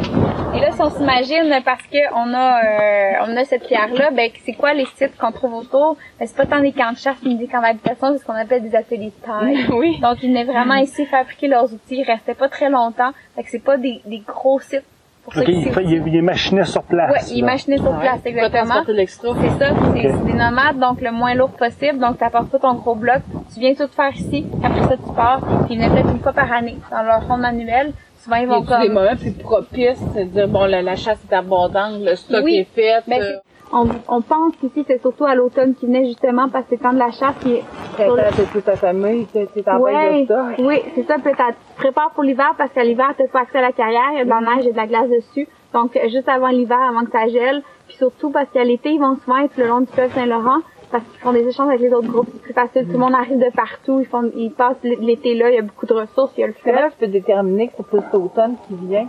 Et 0.53 0.59
là, 0.59 0.72
si 0.72 0.82
on 0.82 0.89
s'imagine, 0.89 1.61
parce 1.63 1.84
que 1.84 1.97
on 2.13 2.34
a, 2.34 2.63
euh, 2.63 3.26
on 3.28 3.38
a 3.38 3.45
cette 3.45 3.66
pierre-là, 3.68 4.11
ben, 4.11 4.30
c'est 4.45 4.53
quoi 4.53 4.74
les 4.74 4.86
sites 4.97 5.16
qu'on 5.18 5.32
trouve 5.32 5.53
autour? 5.53 5.95
Ben, 6.20 6.28
c'est 6.28 6.36
pas 6.36 6.45
tant 6.45 6.59
des 6.59 6.74
camps 6.74 6.91
de 6.91 6.97
chasse 6.97 7.22
ni 7.24 7.36
des 7.36 7.47
camps 7.47 7.61
d'habitation, 7.61 8.11
c'est 8.13 8.20
ce 8.20 8.26
qu'on 8.26 8.34
appelle 8.34 8.63
des 8.63 8.76
ateliers 8.76 9.13
de 9.18 9.26
taille. 9.26 9.66
Oui. 9.74 9.97
Donc, 10.01 10.18
ils 10.24 10.30
venaient 10.30 10.43
vraiment 10.43 10.76
ici 10.76 11.05
fabriquer 11.05 11.47
leurs 11.47 11.66
outils. 11.74 11.99
Ils 11.99 12.03
restaient 12.03 12.34
pas 12.36 12.49
très 12.49 12.70
longtemps. 12.70 13.11
Fait 13.36 13.43
que 13.43 13.49
c'est 13.49 13.63
pas 13.63 13.78
des, 13.78 14.01
des 14.05 14.20
gros 14.20 14.59
sites. 14.59 14.84
Pour 15.26 15.34
ça 15.34 15.39
Ok, 15.41 15.45
que 15.47 15.51
il, 15.51 15.63
c'est 15.65 15.71
fait, 15.71 15.84
il, 15.84 16.03
il 16.07 16.15
est 16.15 16.21
machiné 16.21 16.63
sur 16.63 16.84
place. 16.84 17.11
Ouais, 17.11 17.34
il 17.36 17.41
là. 17.41 17.47
machinait 17.53 17.78
sur 17.78 17.99
place, 17.99 18.19
exactement. 18.23 18.76
C'est 18.88 19.07
ça, 19.07 19.73
c'est 19.93 20.23
des 20.26 20.34
nomades, 20.34 20.80
donc 20.80 21.01
le 21.01 21.11
moins 21.11 21.34
lourd 21.34 21.49
possible. 21.49 21.99
Donc, 21.99 22.17
t'apportes 22.19 22.49
pas 22.49 22.59
ton 22.59 22.76
gros 22.76 22.95
bloc. 22.95 23.21
Tu 23.53 23.59
viens 23.59 23.73
tout 23.73 23.88
faire 23.88 24.15
ici. 24.15 24.45
Après 24.63 24.82
ça, 24.84 24.95
tu 24.97 25.13
pars. 25.15 25.39
Puis 25.65 25.76
ils 25.76 25.78
venaient 25.78 25.89
peut-être 25.89 26.11
une 26.11 26.19
fois 26.19 26.32
par 26.34 26.51
année 26.53 26.78
dans 26.91 27.03
leur 27.03 27.28
ronde 27.28 27.41
manuel. 27.41 27.91
Souvent, 28.23 28.38
ils 28.38 28.43
Il 28.43 28.47
vont 28.49 28.63
a 28.67 28.80
des 28.82 28.86
comme... 28.88 28.93
moments 28.93 29.15
plus 29.15 29.32
propices, 29.34 29.99
c'est-à-dire, 30.13 30.47
bon, 30.47 30.65
la, 30.65 30.82
la 30.82 30.95
chasse 30.95 31.19
est 31.30 31.36
abondante, 31.36 32.01
le 32.01 32.15
stock 32.15 32.43
Oui. 32.43 32.55
est 32.57 32.67
fait. 32.76 33.03
Ben, 33.07 33.21
euh, 33.21 33.34
on, 33.74 33.88
on 34.07 34.22
pense 34.22 34.55
qu'ici, 34.57 34.84
c'est 34.88 35.01
surtout 35.01 35.26
à 35.26 35.36
l'automne 35.36 35.74
qui 35.76 35.86
venait 35.86 36.05
justement 36.05 36.49
parce 36.49 36.66
que 36.66 36.72
c'est 36.72 36.76
le 36.78 36.82
temps 36.84 36.93
de 36.93 36.99
la 36.99 37.11
chasse. 37.11 37.36
Puis, 37.41 37.61
t'as 37.97 38.32
toute 38.51 38.63
ta 38.66 38.76
famille, 38.76 39.26
t'es 39.28 39.47
en 39.70 39.80
Ouais, 39.80 40.22
de 40.24 40.28
ça. 40.28 40.47
oui, 40.59 40.82
c'est 40.95 41.05
ça. 41.07 41.16
Puis 41.16 41.32
tu 41.32 41.38
te 41.38 41.78
prépares 41.78 42.11
pour 42.11 42.24
l'hiver 42.24 42.53
parce 42.57 42.72
qu'à 42.72 42.84
l'hiver, 42.84 43.13
t'as 43.18 43.28
pas 43.28 43.41
accès 43.41 43.57
à 43.57 43.61
la 43.61 43.72
carrière, 43.72 44.09
il 44.13 44.18
y 44.18 44.22
a 44.22 44.26
de 44.26 44.30
la 44.30 44.41
neige 44.41 44.68
et 44.68 44.72
de 44.72 44.78
la 44.78 44.88
glace 44.88 45.09
dessus. 45.09 45.47
Donc, 45.74 45.95
euh, 45.97 46.07
juste 46.09 46.30
avant 46.30 46.49
l'hiver, 46.49 46.80
avant 46.82 47.03
que 47.05 47.11
ça 47.11 47.28
gèle. 47.28 47.61
Puis 47.88 47.97
surtout 47.97 48.30
parce 48.32 48.49
qu'à 48.49 48.63
l'été, 48.63 48.91
ils 48.91 48.99
vont 48.99 49.18
souvent 49.24 49.38
être 49.39 49.57
le 49.57 49.68
long 49.68 49.82
du 49.82 49.88
fleuve 49.88 50.11
Saint-Laurent 50.13 50.59
parce 50.91 51.03
qu'ils 51.03 51.20
font 51.20 51.34
des 51.34 51.45
échanges 51.47 51.68
avec 51.68 51.82
les 51.82 51.93
autres 51.93 52.07
groupes. 52.07 52.28
C'est 52.34 52.41
plus 52.41 52.53
facile. 52.53 52.86
Tout 52.86 52.93
le 52.93 52.99
monde 52.99 53.13
arrive 53.13 53.38
de 53.39 53.51
partout. 53.53 53.99
Ils 53.99 54.05
font, 54.07 54.32
ils 54.36 54.51
passent 54.51 54.78
l'été 54.84 55.36
là. 55.36 55.49
Il 55.49 55.55
y 55.55 55.59
a 55.59 55.61
beaucoup 55.63 55.86
de 55.86 55.93
ressources. 55.93 56.32
Il 56.38 56.41
y 56.41 56.43
a 56.43 56.47
le 56.47 56.53
Comment 56.63 56.78
fleuve. 56.78 56.91
tu 56.91 56.97
peux 57.05 57.07
déterminer 57.11 57.68
que 57.68 57.74
c'est 57.78 57.88
plus 57.88 58.01
l'automne 58.13 58.55
qui 58.68 58.76
vient? 58.88 59.07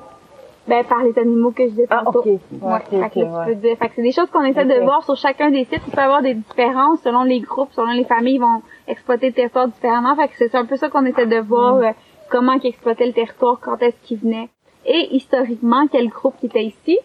Ben, 0.69 0.85
par 0.85 1.05
les 1.05 1.17
animaux 1.19 1.53
que 1.53 1.63
je 1.65 1.69
disais 1.71 1.87
Ah, 1.91 2.03
tantôt. 2.05 2.21
ok. 2.21 2.27
Ouais, 2.27 2.79
fait 2.91 3.11
que 3.11 3.21
ouais. 3.49 3.55
dire. 3.55 3.77
Fait 3.79 3.91
c'est 3.95 4.03
des 4.03 4.11
choses 4.13 4.29
qu'on 4.31 4.43
essaie 4.43 4.65
de 4.65 4.81
voir 4.83 5.05
sur 5.05 5.17
chacun 5.17 5.51
des 5.51 5.65
sites. 5.65 5.81
Il 5.87 5.93
peut 5.93 6.01
y 6.01 6.05
avoir 6.05 6.23
des 6.23 6.35
différences 6.35 7.01
selon 7.03 7.23
les 7.23 7.39
groupes, 7.41 7.71
selon 7.73 7.93
les 7.93 8.05
familles, 8.05 8.35
ils 8.35 8.41
vont 8.41 8.63
exploiter 8.89 9.29
le 9.29 9.33
territoire 9.33 9.69
différemment. 9.69 10.17
Fait 10.17 10.27
que 10.27 10.35
c'est 10.37 10.55
un 10.57 10.65
peu 10.65 10.77
ça 10.77 10.89
qu'on 10.89 11.05
essaie 11.05 11.27
de 11.27 11.39
voir, 11.39 11.77
Mm. 11.77 11.83
euh, 11.85 11.91
comment 12.31 12.53
ils 12.55 12.67
exploitaient 12.67 13.07
le 13.07 13.13
territoire, 13.13 13.61
quand 13.61 13.81
est-ce 13.81 13.97
qu'ils 14.03 14.19
venaient. 14.19 14.49
Et 14.85 15.15
historiquement, 15.15 15.87
quel 15.91 16.09
groupe 16.09 16.35
qui 16.41 16.47
était 16.47 16.65
ici? 16.65 16.99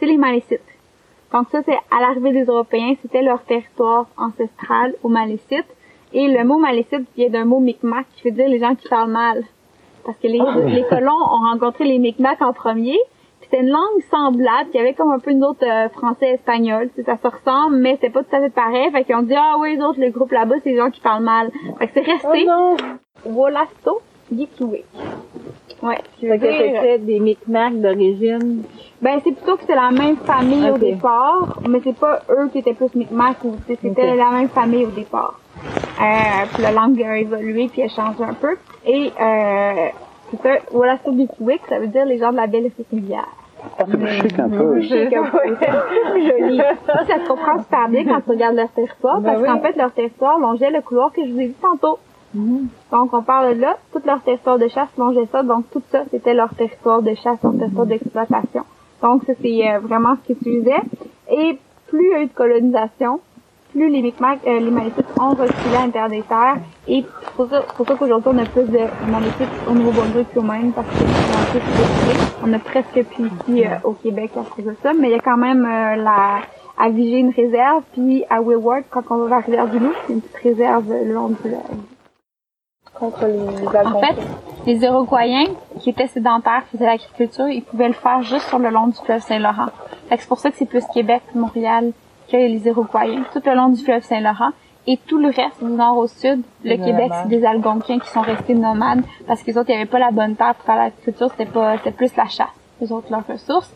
C'est 0.00 0.06
les 0.06 0.16
Malécites. 0.18 0.60
Donc 1.32 1.48
ça, 1.50 1.62
c'est 1.64 1.78
à 1.90 2.00
l'arrivée 2.00 2.32
des 2.32 2.44
Européens, 2.44 2.94
c'était 3.02 3.22
leur 3.22 3.42
territoire 3.44 4.06
ancestral 4.16 4.94
aux 5.04 5.08
Malécites. 5.08 5.66
Et 6.12 6.28
le 6.28 6.44
mot 6.44 6.58
Malécite 6.58 7.06
vient 7.16 7.28
d'un 7.28 7.44
mot 7.44 7.58
Micmac 7.60 8.06
qui 8.16 8.28
veut 8.28 8.34
dire 8.34 8.48
les 8.48 8.58
gens 8.60 8.74
qui 8.74 8.88
parlent 8.88 9.10
mal. 9.10 9.42
Parce 10.04 10.18
que 10.18 10.26
les, 10.26 10.40
les 10.74 10.84
colons 10.84 11.12
ont 11.12 11.50
rencontré 11.50 11.84
les 11.84 11.98
Micmacs 11.98 12.42
en 12.42 12.52
premier. 12.52 12.98
Puis 13.40 13.48
C'était 13.50 13.62
une 13.62 13.70
langue 13.70 14.02
semblable, 14.10 14.70
qui 14.70 14.78
avait 14.78 14.94
comme 14.94 15.10
un 15.10 15.18
peu 15.18 15.30
une 15.30 15.44
autre 15.44 15.64
euh, 15.66 15.88
français-espagnol. 15.90 16.88
Tu 16.94 17.02
sais, 17.02 17.04
Ça 17.04 17.16
se 17.16 17.26
ressemble, 17.26 17.76
mais 17.76 17.98
c'est 18.00 18.10
pas 18.10 18.22
tout 18.22 18.34
à 18.36 18.40
fait 18.40 18.50
pareil. 18.50 18.90
Fait 18.90 19.04
qu'ils 19.04 19.16
ont 19.16 19.22
dit, 19.22 19.34
ah 19.36 19.56
oui, 19.58 19.76
les 19.76 19.82
autres, 19.82 20.00
le 20.00 20.10
groupe 20.10 20.32
là-bas, 20.32 20.56
c'est 20.62 20.70
les 20.70 20.76
gens 20.76 20.90
qui 20.90 21.00
parlent 21.00 21.24
mal. 21.24 21.50
Fait 21.78 21.86
que 21.88 21.92
c'est 21.94 22.00
resté 22.12 22.44
non! 22.46 22.76
Wolasto 23.26 24.00
Gikiwik. 24.32 24.84
Ouais. 25.82 25.98
Fait 26.20 26.38
que 26.38 26.46
c'était 26.46 26.98
des 26.98 27.20
micmacs 27.20 27.80
d'origine? 27.80 28.62
ben, 29.02 29.20
c'est 29.24 29.32
plutôt 29.32 29.56
que 29.56 29.64
c'est 29.66 29.74
la 29.74 29.90
même 29.90 30.16
famille 30.18 30.70
au 30.70 30.74
Ok. 30.74 30.80
départ, 30.80 31.60
mais 31.68 31.80
c'est 31.84 31.96
pas 31.98 32.22
eux 32.30 32.48
qui 32.52 32.58
étaient 32.58 32.74
plus 32.74 32.94
Micmac 32.94 33.36
ou 33.44 33.58
tu 33.66 33.74
sais, 33.74 33.78
c'était 33.82 34.10
Ok. 34.12 34.16
la 34.18 34.30
même 34.30 34.48
famille 34.48 34.86
au 34.86 34.90
départ. 34.90 35.38
Euh, 36.00 36.46
puis 36.52 36.62
la 36.62 36.72
langue 36.72 37.00
a 37.02 37.18
évolué 37.18 37.68
puis 37.68 37.82
a 37.82 37.88
changé 37.88 38.22
un 38.24 38.34
peu. 38.34 38.56
Et 38.86 39.12
euh, 39.20 39.88
c'est 40.30 40.42
ça, 40.42 40.54
Wolasto 40.72 41.12
Gikiwik, 41.12 41.60
ça 41.68 41.78
veut 41.78 41.86
dire 41.88 42.04
les 42.06 42.18
gens 42.18 42.32
de 42.32 42.36
la 42.36 42.46
belle 42.46 42.70
rivière. 42.90 43.28
Ah, 43.78 43.84
c'est 43.86 43.96
plus 43.96 44.08
chic 44.08 44.38
un 44.38 44.48
peu. 44.50 44.82
C'est 44.82 45.10
joli. 45.10 46.58
Ça 46.86 47.04
se 47.06 47.28
comprend 47.28 47.62
super 47.62 47.88
bien 47.88 48.04
quand 48.04 48.20
tu 48.20 48.30
regardes 48.30 48.56
leur 48.56 48.68
territoire, 48.70 49.20
Ben 49.20 49.30
parce 49.30 49.42
oui. 49.42 49.48
qu'en 49.48 49.60
fait, 49.60 49.76
leur 49.76 49.92
territoire 49.92 50.38
longeait 50.38 50.70
le 50.70 50.80
couloir 50.80 51.12
que 51.12 51.24
je 51.26 51.32
vous 51.32 51.40
ai 51.40 51.46
dit 51.48 51.56
tantôt. 51.60 51.98
Donc, 52.34 53.12
on 53.12 53.22
parle 53.22 53.54
là, 53.54 53.76
tout 53.92 54.00
leur 54.04 54.20
territoire 54.22 54.58
de 54.58 54.68
chasse 54.68 54.88
longeait 54.98 55.28
ça, 55.30 55.42
donc 55.42 55.64
tout 55.72 55.82
ça, 55.90 56.02
c'était 56.10 56.34
leur 56.34 56.54
territoire 56.54 57.02
de 57.02 57.14
chasse, 57.14 57.42
leur 57.42 57.56
territoire 57.56 57.86
d'exploitation. 57.86 58.62
Donc, 59.02 59.24
ça, 59.26 59.32
c'est 59.40 59.70
euh, 59.70 59.78
vraiment 59.80 60.16
ce 60.16 60.26
qu'ils 60.26 60.36
utilisaient. 60.36 60.82
Et 61.30 61.58
plus 61.88 62.04
il 62.04 62.10
y 62.10 62.14
a 62.14 62.22
eu 62.22 62.26
de 62.26 62.32
colonisation, 62.32 63.20
plus 63.72 63.88
les 63.88 64.02
Micmacs, 64.02 64.40
euh, 64.46 64.60
les 64.60 64.70
Malécites 64.70 65.06
ont 65.20 65.30
reculé 65.30 65.76
à 65.76 65.86
l'intérieur 65.86 66.10
des 66.10 66.22
terres. 66.22 66.58
Et 66.88 67.04
c'est 67.22 67.34
pour 67.34 67.48
ça, 67.48 67.62
c'est 67.76 67.86
ça 67.86 67.94
qu'aujourd'hui, 67.96 68.30
on 68.32 68.38
a 68.38 68.46
plus 68.46 68.64
de 68.64 68.78
Malécites 69.10 69.48
au 69.68 69.74
Nouveau-Brunswick 69.74 70.32
qu'au 70.32 70.42
Maine, 70.42 70.72
parce 70.72 70.86
un 70.86 71.52
peu 71.52 71.58
plus. 71.58 72.46
On 72.46 72.52
a 72.52 72.58
presque 72.58 73.04
plus 73.10 73.26
ici 73.26 73.64
euh, 73.64 73.76
au 73.84 73.92
Québec 73.92 74.30
à 74.36 74.42
cause 74.54 74.64
de 74.64 74.76
ça, 74.82 74.92
mais 74.92 75.08
il 75.08 75.12
y 75.12 75.18
a 75.18 75.20
quand 75.20 75.36
même 75.36 75.64
euh, 75.64 75.96
la 75.96 76.40
à 76.76 76.90
Viger 76.90 77.18
une 77.18 77.30
réserve, 77.30 77.82
puis 77.92 78.24
à 78.28 78.40
Willward, 78.40 78.84
quand 78.90 79.02
on 79.10 79.18
va 79.18 79.36
vers 79.36 79.44
Rivière-du-Loup, 79.44 79.92
c'est 80.06 80.12
une 80.12 80.20
petite 80.20 80.42
réserve 80.42 80.90
euh, 80.90 81.04
le 81.04 81.14
long 81.14 81.28
du. 81.28 81.36
Contre 83.04 83.26
les, 83.26 83.60
les 83.60 83.86
En 83.86 84.00
fait, 84.00 84.16
les 84.66 84.82
Iroquoiens 84.82 85.46
qui 85.80 85.90
étaient 85.90 86.06
sédentaires, 86.06 86.62
qui 86.70 86.76
faisaient 86.76 86.86
l'agriculture, 86.86 87.48
ils 87.48 87.62
pouvaient 87.62 87.88
le 87.88 87.94
faire 87.94 88.22
juste 88.22 88.48
sur 88.48 88.58
le 88.58 88.70
long 88.70 88.86
du 88.86 88.96
fleuve 88.96 89.20
Saint-Laurent. 89.20 89.68
Fait 90.08 90.16
que 90.16 90.22
c'est 90.22 90.28
pour 90.28 90.38
ça 90.38 90.50
que 90.50 90.56
c'est 90.56 90.66
plus 90.66 90.84
Québec, 90.92 91.22
Montréal 91.34 91.92
que 92.30 92.36
les 92.36 92.66
Iroquoiens, 92.66 93.24
tout 93.32 93.42
le 93.44 93.54
long 93.54 93.68
du 93.68 93.82
fleuve 93.82 94.02
Saint-Laurent. 94.02 94.50
Et 94.86 94.98
tout 94.98 95.18
le 95.18 95.28
reste, 95.28 95.62
du 95.62 95.70
nord 95.70 95.96
au 95.96 96.06
sud, 96.06 96.42
le 96.62 96.76
Québec, 96.76 97.10
c'est 97.22 97.28
des 97.28 97.44
Algonquiens 97.46 97.98
qui 97.98 98.08
sont 98.10 98.20
restés 98.20 98.54
nomades 98.54 99.02
parce 99.26 99.42
que 99.42 99.50
les 99.50 99.56
autres, 99.56 99.70
il 99.70 99.76
n'y 99.76 99.80
avait 99.80 99.90
pas 99.90 99.98
la 99.98 100.10
bonne 100.10 100.36
terre 100.36 100.54
pour 100.54 100.66
faire 100.66 100.76
l'agriculture, 100.76 101.30
c'était 101.30 101.50
pas, 101.50 101.78
c'était 101.78 101.90
plus 101.90 102.14
la 102.16 102.26
chasse, 102.26 102.48
les 102.82 102.92
autres, 102.92 103.06
leurs 103.10 103.26
ressources. 103.26 103.72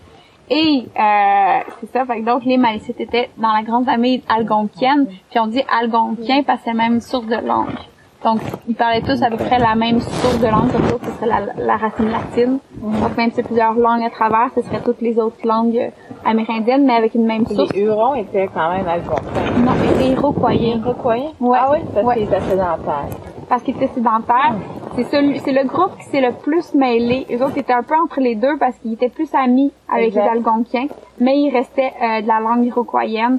Et 0.51 0.87
euh, 0.99 1.59
c'est 1.81 1.93
ça, 1.93 2.05
fait 2.05 2.21
que 2.21 2.25
donc 2.27 2.45
les 2.45 2.59
Malécites 2.59 3.01
étaient 3.01 3.31
dans 3.39 3.53
la 3.53 3.63
grande 3.63 3.87
famille 3.87 4.23
algonquienne, 4.29 5.07
puis 5.31 5.39
on 5.39 5.47
dit 5.47 5.63
algonquien 5.81 6.43
parce 6.43 6.59
que 6.59 6.65
c'est 6.65 6.71
la 6.73 6.77
même 6.77 7.01
source 7.01 7.27
de 7.27 7.37
langue. 7.37 7.79
Donc, 8.25 8.41
ils 8.69 8.75
parlaient 8.75 9.01
tous 9.03 9.23
à 9.23 9.31
peu 9.31 9.37
près 9.37 9.59
la 9.59 9.75
même 9.77 10.01
source 10.01 10.39
de 10.41 10.47
langue, 10.49 10.73
comme 10.73 10.83
l'autre, 10.91 11.05
ce 11.05 11.11
serait 11.13 11.27
la, 11.27 11.41
la 11.65 11.77
racine 11.77 12.11
latine. 12.11 12.59
Donc, 12.83 13.17
même 13.17 13.31
si 13.31 13.37
c'est 13.37 13.43
plusieurs 13.45 13.75
langues 13.75 14.03
à 14.03 14.11
travers, 14.11 14.51
ce 14.57 14.63
serait 14.63 14.81
toutes 14.85 15.01
les 15.01 15.19
autres 15.21 15.37
langues 15.45 15.93
amérindiennes, 16.25 16.85
mais 16.85 16.95
avec 16.95 17.15
une 17.15 17.27
même 17.27 17.47
source. 17.47 17.73
Les 17.73 17.83
Hurons 17.83 18.15
étaient 18.17 18.49
quand 18.53 18.71
même 18.73 18.89
algonquins. 18.89 19.61
Non, 19.61 19.71
les 20.01 20.09
Iroquoiens. 20.11 20.81
Iroquois? 20.85 21.15
Ouais. 21.41 21.59
Ah 21.61 21.71
oui? 21.73 21.79
Parce 21.95 22.07
Ouais. 22.07 22.15
qu'ils 22.15 22.25
étaient 22.25 22.41
sédentaires. 22.41 23.07
parce 23.49 23.63
qu'ils 23.63 23.77
étaient 23.77 23.95
sédentaires. 23.95 24.55
C'est 24.97 25.05
celui, 25.05 25.39
c'est 25.39 25.53
le 25.53 25.65
groupe 25.65 25.97
qui 25.99 26.05
s'est 26.07 26.21
le 26.21 26.33
plus 26.33 26.75
mêlé. 26.75 27.25
Les 27.29 27.41
autres 27.41 27.57
étaient 27.57 27.73
un 27.73 27.85
peu 27.85 27.95
entre 27.95 28.19
les 28.21 28.35
deux 28.35 28.59
parce 28.59 28.77
qu'ils 28.79 28.95
étaient 28.95 29.09
plus 29.11 29.33
amis 29.33 29.73
avec 29.89 30.09
Exact. 30.09 30.25
les 30.25 30.29
Algonquiens, 30.31 30.87
mais 31.21 31.39
ils 31.39 31.51
restaient 31.51 31.93
euh, 32.03 32.21
de 32.21 32.27
la 32.27 32.41
langue 32.41 32.65
iroquoienne. 32.65 33.39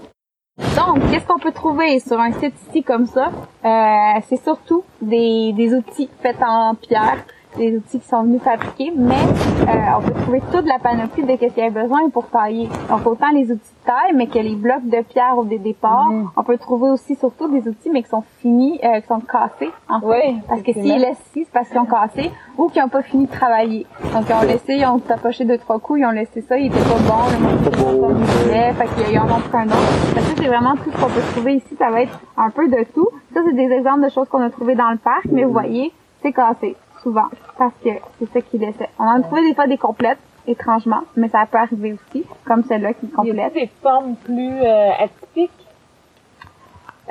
Donc, 0.76 1.00
qu'est-ce 1.10 1.26
qu'on 1.26 1.40
peut 1.40 1.54
trouver 1.54 2.00
sur 2.00 2.20
un 2.20 2.34
site 2.34 2.54
ici 2.70 2.84
comme 2.84 3.06
ça? 3.06 3.32
Euh, 3.64 4.20
c'est 4.28 4.44
surtout 4.44 4.84
des, 5.02 5.54
des 5.54 5.74
outils 5.74 6.10
faits 6.22 6.42
en 6.46 6.76
pierre. 6.76 7.18
Des 7.58 7.76
outils 7.78 8.00
qui 8.00 8.08
sont 8.08 8.24
venus 8.24 8.42
fabriquer, 8.42 8.94
mais 8.96 9.16
euh, 9.16 9.98
on 9.98 10.02
peut 10.02 10.14
trouver 10.22 10.42
toute 10.52 10.66
la 10.68 10.78
panoplie 10.80 11.24
de 11.24 11.32
ce 11.32 11.46
qu'il 11.48 11.64
y 11.64 11.68
a 11.68 11.70
besoin 11.72 12.08
pour 12.10 12.28
tailler. 12.30 12.70
Donc 12.90 13.06
autant 13.08 13.30
les 13.34 13.52
outils 13.52 13.74
de 13.82 13.86
taille, 13.86 14.14
mais 14.16 14.28
que 14.28 14.38
les 14.40 14.56
blocs 14.56 14.86
de 14.86 15.02
pierre 15.02 15.38
au 15.38 15.44
dé- 15.46 15.58
départ. 15.58 16.08
On 16.38 16.44
peut 16.44 16.58
trouver 16.58 16.90
aussi 16.92 17.16
surtout 17.16 17.50
des 17.50 17.68
outils, 17.68 17.90
mais 17.92 18.04
qui 18.04 18.10
sont 18.10 18.24
finis, 18.40 18.80
euh, 18.84 19.02
qui 19.02 19.08
sont 19.08 19.20
cassés. 19.20 19.72
En 19.90 20.00
fait. 20.00 20.06
Oui, 20.06 20.40
Parce 20.48 20.62
que 20.62 20.74
s'ils 20.74 21.00
laissent 21.00 21.20
ici, 21.32 21.46
c'est 21.46 21.52
parce 21.52 21.68
qu'ils 21.70 21.80
ont 21.80 21.86
cassé 21.86 22.32
ou 22.58 22.68
qu'ils 22.70 22.82
n'ont 22.84 22.88
pas 22.90 23.02
fini 23.02 23.26
de 23.26 23.32
travailler. 23.32 23.86
Donc 24.14 24.24
ils 24.30 24.34
ont 24.36 24.48
laissé, 24.48 24.76
ils 24.76 24.86
ont 24.86 25.00
tapoché 25.00 25.44
deux, 25.44 25.58
trois 25.58 25.80
coups, 25.80 26.00
ils 26.02 26.06
ont 26.06 26.12
laissé 26.12 26.42
ça, 26.42 26.58
il 26.58 26.68
était 26.68 26.78
pas 26.80 27.00
bon, 27.08 28.10
le 28.10 28.50
était 28.50 28.74
pas 28.78 28.86
fait 28.86 29.04
qu'ils 29.06 29.20
en 29.20 29.24
ont 29.26 29.40
pris 29.40 29.58
un 29.58 29.66
autre. 29.66 30.14
Ça, 30.16 30.22
c'est 30.38 30.48
vraiment 30.48 30.76
tout 30.76 30.92
ce 30.92 30.98
qu'on 31.02 31.10
peut 31.10 31.22
trouver 31.34 31.56
ici, 31.56 31.76
ça 31.78 31.90
va 31.90 32.02
être 32.02 32.20
un 32.38 32.50
peu 32.52 32.68
de 32.68 32.84
tout. 32.94 33.10
Ça, 33.34 33.42
c'est 33.46 33.56
des 33.56 33.72
exemples 33.74 34.04
de 34.06 34.10
choses 34.10 34.28
qu'on 34.30 34.42
a 34.42 34.50
trouvées 34.50 34.76
dans 34.76 34.92
le 34.92 34.98
parc, 34.98 35.26
mais 35.32 35.44
vous 35.44 35.52
voyez, 35.52 35.92
c'est 36.22 36.32
cassé, 36.34 36.76
souvent, 37.04 37.28
parce 37.58 37.74
que 37.84 37.90
c'est 38.20 38.32
ça 38.34 38.42
qui 38.42 38.58
laissait. 38.58 38.90
On 39.00 39.04
en 39.06 39.20
a 39.20 39.22
trouvé 39.22 39.42
des 39.48 39.56
fois 39.56 39.68
des 39.68 39.78
complètes, 39.78 40.20
étrangement, 40.48 41.02
mais 41.16 41.30
ça 41.30 41.46
peut 41.50 41.58
arriver 41.58 41.94
aussi, 41.94 42.26
comme 42.46 42.64
celle-là 42.64 42.94
qui 42.94 43.06
est 43.06 43.10
Il 43.10 43.28
y 43.28 43.30
complète. 43.30 43.46
a 43.46 43.50
des 43.50 43.70
formes 43.82 44.16
plus 44.16 44.62
euh, 44.62 44.90
atypiques? 45.00 45.52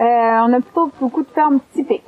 Euh, 0.01 0.05
on 0.05 0.53
a 0.53 0.61
plutôt 0.61 0.91
beaucoup 1.01 1.23
de 1.23 1.29
formes 1.35 1.59
typiques. 1.75 2.05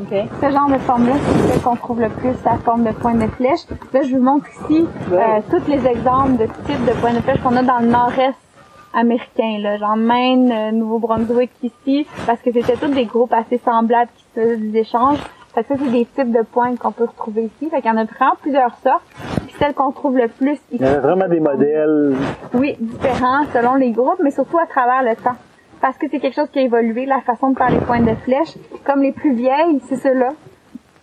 OK. 0.00 0.14
Ce 0.40 0.50
genre 0.50 0.68
de 0.68 0.78
forme-là, 0.78 1.14
c'est 1.20 1.48
celle 1.48 1.60
qu'on 1.62 1.76
trouve 1.76 2.00
le 2.00 2.08
plus, 2.08 2.32
la 2.44 2.56
forme 2.58 2.84
de 2.84 2.92
pointe 2.92 3.18
de 3.18 3.26
flèche. 3.26 3.60
Là, 3.92 4.02
je 4.02 4.14
vous 4.16 4.22
montre 4.22 4.46
ici 4.48 4.86
euh, 5.12 5.40
tous 5.50 5.66
les 5.68 5.84
exemples 5.86 6.36
de 6.36 6.44
types 6.46 6.84
de 6.86 6.92
pointe 7.00 7.16
de 7.16 7.20
flèche 7.20 7.40
qu'on 7.42 7.56
a 7.56 7.62
dans 7.62 7.80
le 7.80 7.88
nord-est 7.88 8.36
américain, 8.94 9.58
là, 9.60 9.76
genre 9.76 9.96
Maine, 9.96 10.50
euh, 10.50 10.70
Nouveau-Brunswick 10.72 11.50
ici, 11.62 12.06
parce 12.26 12.40
que 12.40 12.52
c'était 12.52 12.76
tous 12.76 12.88
des 12.88 13.04
groupes 13.04 13.32
assez 13.32 13.58
semblables 13.58 14.10
qui 14.16 14.24
se 14.34 14.40
faisaient 14.40 14.56
des 14.56 14.78
échanges. 14.78 15.18
Fait 15.58 15.64
que 15.64 15.76
ça, 15.76 15.84
c'est 15.84 15.90
des 15.90 16.04
types 16.04 16.30
de 16.30 16.42
pointes 16.42 16.78
qu'on 16.78 16.92
peut 16.92 17.06
retrouver 17.06 17.46
ici. 17.46 17.68
Fait 17.68 17.82
qu'il 17.82 17.90
y 17.90 17.92
en 17.92 17.96
a 17.96 18.04
vraiment 18.04 18.36
plusieurs 18.40 18.76
sortes. 18.76 19.02
Puis 19.44 19.56
celle 19.58 19.74
qu'on 19.74 19.90
trouve 19.90 20.16
le 20.16 20.28
plus 20.28 20.52
ici, 20.52 20.62
Il 20.70 20.82
y 20.82 20.84
avait 20.84 21.00
vraiment 21.00 21.26
des 21.26 21.40
modèles. 21.40 22.14
oui, 22.54 22.76
différents 22.78 23.44
selon 23.52 23.74
les 23.74 23.90
groupes, 23.90 24.20
mais 24.22 24.30
surtout 24.30 24.58
à 24.58 24.66
travers 24.66 25.02
le 25.02 25.16
temps. 25.16 25.34
Parce 25.80 25.98
que 25.98 26.06
c'est 26.08 26.20
quelque 26.20 26.36
chose 26.36 26.48
qui 26.50 26.60
a 26.60 26.62
évolué, 26.62 27.06
la 27.06 27.22
façon 27.22 27.50
de 27.50 27.58
faire 27.58 27.70
les 27.70 27.80
pointes 27.80 28.04
de 28.04 28.14
flèche. 28.14 28.54
Comme 28.84 29.02
les 29.02 29.10
plus 29.10 29.34
vieilles, 29.34 29.80
c'est 29.88 29.96
ceux-là. 29.96 30.28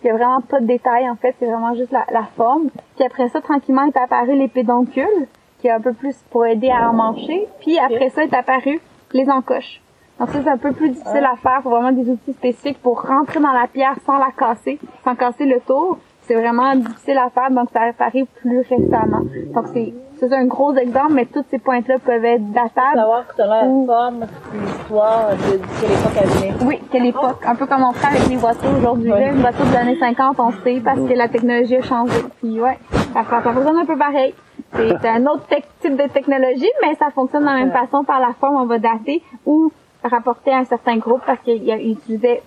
Il 0.02 0.06
y 0.06 0.10
a 0.10 0.14
vraiment 0.14 0.40
pas 0.40 0.60
de 0.60 0.66
détails, 0.66 1.06
en 1.10 1.16
fait, 1.16 1.34
c'est 1.38 1.46
vraiment 1.46 1.74
juste 1.74 1.92
la, 1.92 2.06
la 2.10 2.24
forme. 2.34 2.68
Puis 2.96 3.04
après 3.04 3.28
ça, 3.28 3.42
tranquillement, 3.42 3.84
est 3.84 3.98
apparu 3.98 4.38
les 4.38 4.48
pédoncules, 4.48 5.26
qui 5.58 5.66
est 5.66 5.72
un 5.72 5.80
peu 5.82 5.92
plus 5.92 6.16
pour 6.30 6.46
aider 6.46 6.70
à 6.70 6.88
emmancher. 6.88 7.46
Puis 7.60 7.78
après 7.78 8.08
ça, 8.08 8.24
est 8.24 8.32
apparu 8.32 8.80
les 9.12 9.28
encoches. 9.28 9.82
Donc 10.18 10.30
ça, 10.30 10.38
c'est 10.42 10.48
un 10.50 10.56
peu 10.56 10.72
plus 10.72 10.90
difficile 10.90 11.24
à 11.30 11.36
faire. 11.36 11.60
faut 11.62 11.70
vraiment 11.70 11.92
des 11.92 12.08
outils 12.10 12.32
spécifiques 12.32 12.80
pour 12.82 13.02
rentrer 13.02 13.40
dans 13.40 13.52
la 13.52 13.66
pierre 13.66 13.96
sans 14.06 14.18
la 14.18 14.30
casser, 14.36 14.78
sans 15.04 15.14
casser 15.14 15.44
le 15.44 15.60
tour. 15.60 15.98
C'est 16.22 16.34
vraiment 16.34 16.74
difficile 16.74 17.18
à 17.18 17.30
faire, 17.30 17.50
donc 17.50 17.68
ça 17.72 17.82
a 17.82 17.88
apparu 17.90 18.24
plus 18.40 18.58
récemment. 18.68 19.20
Donc 19.54 19.66
c'est 19.72 19.92
c'est 20.18 20.32
un 20.32 20.46
gros 20.46 20.74
exemple, 20.74 21.12
mais 21.12 21.26
toutes 21.26 21.44
ces 21.50 21.58
pointes-là 21.58 21.98
peuvent 21.98 22.24
être 22.24 22.50
datables. 22.50 22.94
Savoir 22.96 23.26
que 23.26 23.42
la 23.42 23.64
Ou- 23.66 23.86
forme, 23.86 24.26
l'histoire 24.54 25.28
de, 25.32 25.58
de 25.58 25.62
quelle 25.80 25.92
époque 25.92 26.22
elle 26.22 26.28
venait. 26.28 26.54
Oui, 26.64 26.80
quelle 26.90 27.06
époque. 27.06 27.42
Un 27.46 27.54
peu 27.54 27.66
comme 27.66 27.82
on 27.82 27.92
fait 27.92 28.06
avec 28.16 28.26
les 28.28 28.36
voitures 28.36 28.70
aujourd'hui. 28.78 29.10
Là, 29.10 29.28
une 29.28 29.40
voiture 29.42 29.66
des 29.66 29.76
années 29.76 29.98
50, 29.98 30.40
on 30.40 30.52
sait 30.64 30.80
parce 30.82 31.00
que 31.00 31.12
la 31.12 31.28
technologie 31.28 31.76
a 31.76 31.82
changé. 31.82 32.18
Puis 32.40 32.58
ouais, 32.58 32.78
ça, 33.12 33.24
fonctionne 33.24 33.76
un 33.76 33.84
peu 33.84 33.96
pareil. 33.98 34.34
C'est 34.74 35.06
un 35.08 35.26
autre 35.26 35.46
type 35.82 35.96
de 35.96 36.08
technologie, 36.08 36.70
mais 36.82 36.94
ça 36.94 37.10
fonctionne 37.10 37.42
de 37.42 37.48
la 37.48 37.54
même 37.54 37.72
façon 37.72 38.02
par 38.02 38.18
la 38.20 38.32
forme. 38.40 38.56
On 38.56 38.66
va 38.66 38.78
dater 38.78 39.22
ou 39.44 39.70
rapporter 40.08 40.52
à 40.52 40.58
un 40.58 40.64
certain 40.64 40.96
groupe 40.96 41.22
parce 41.26 41.40
qu'il 41.40 41.62
utilisait 41.90 42.42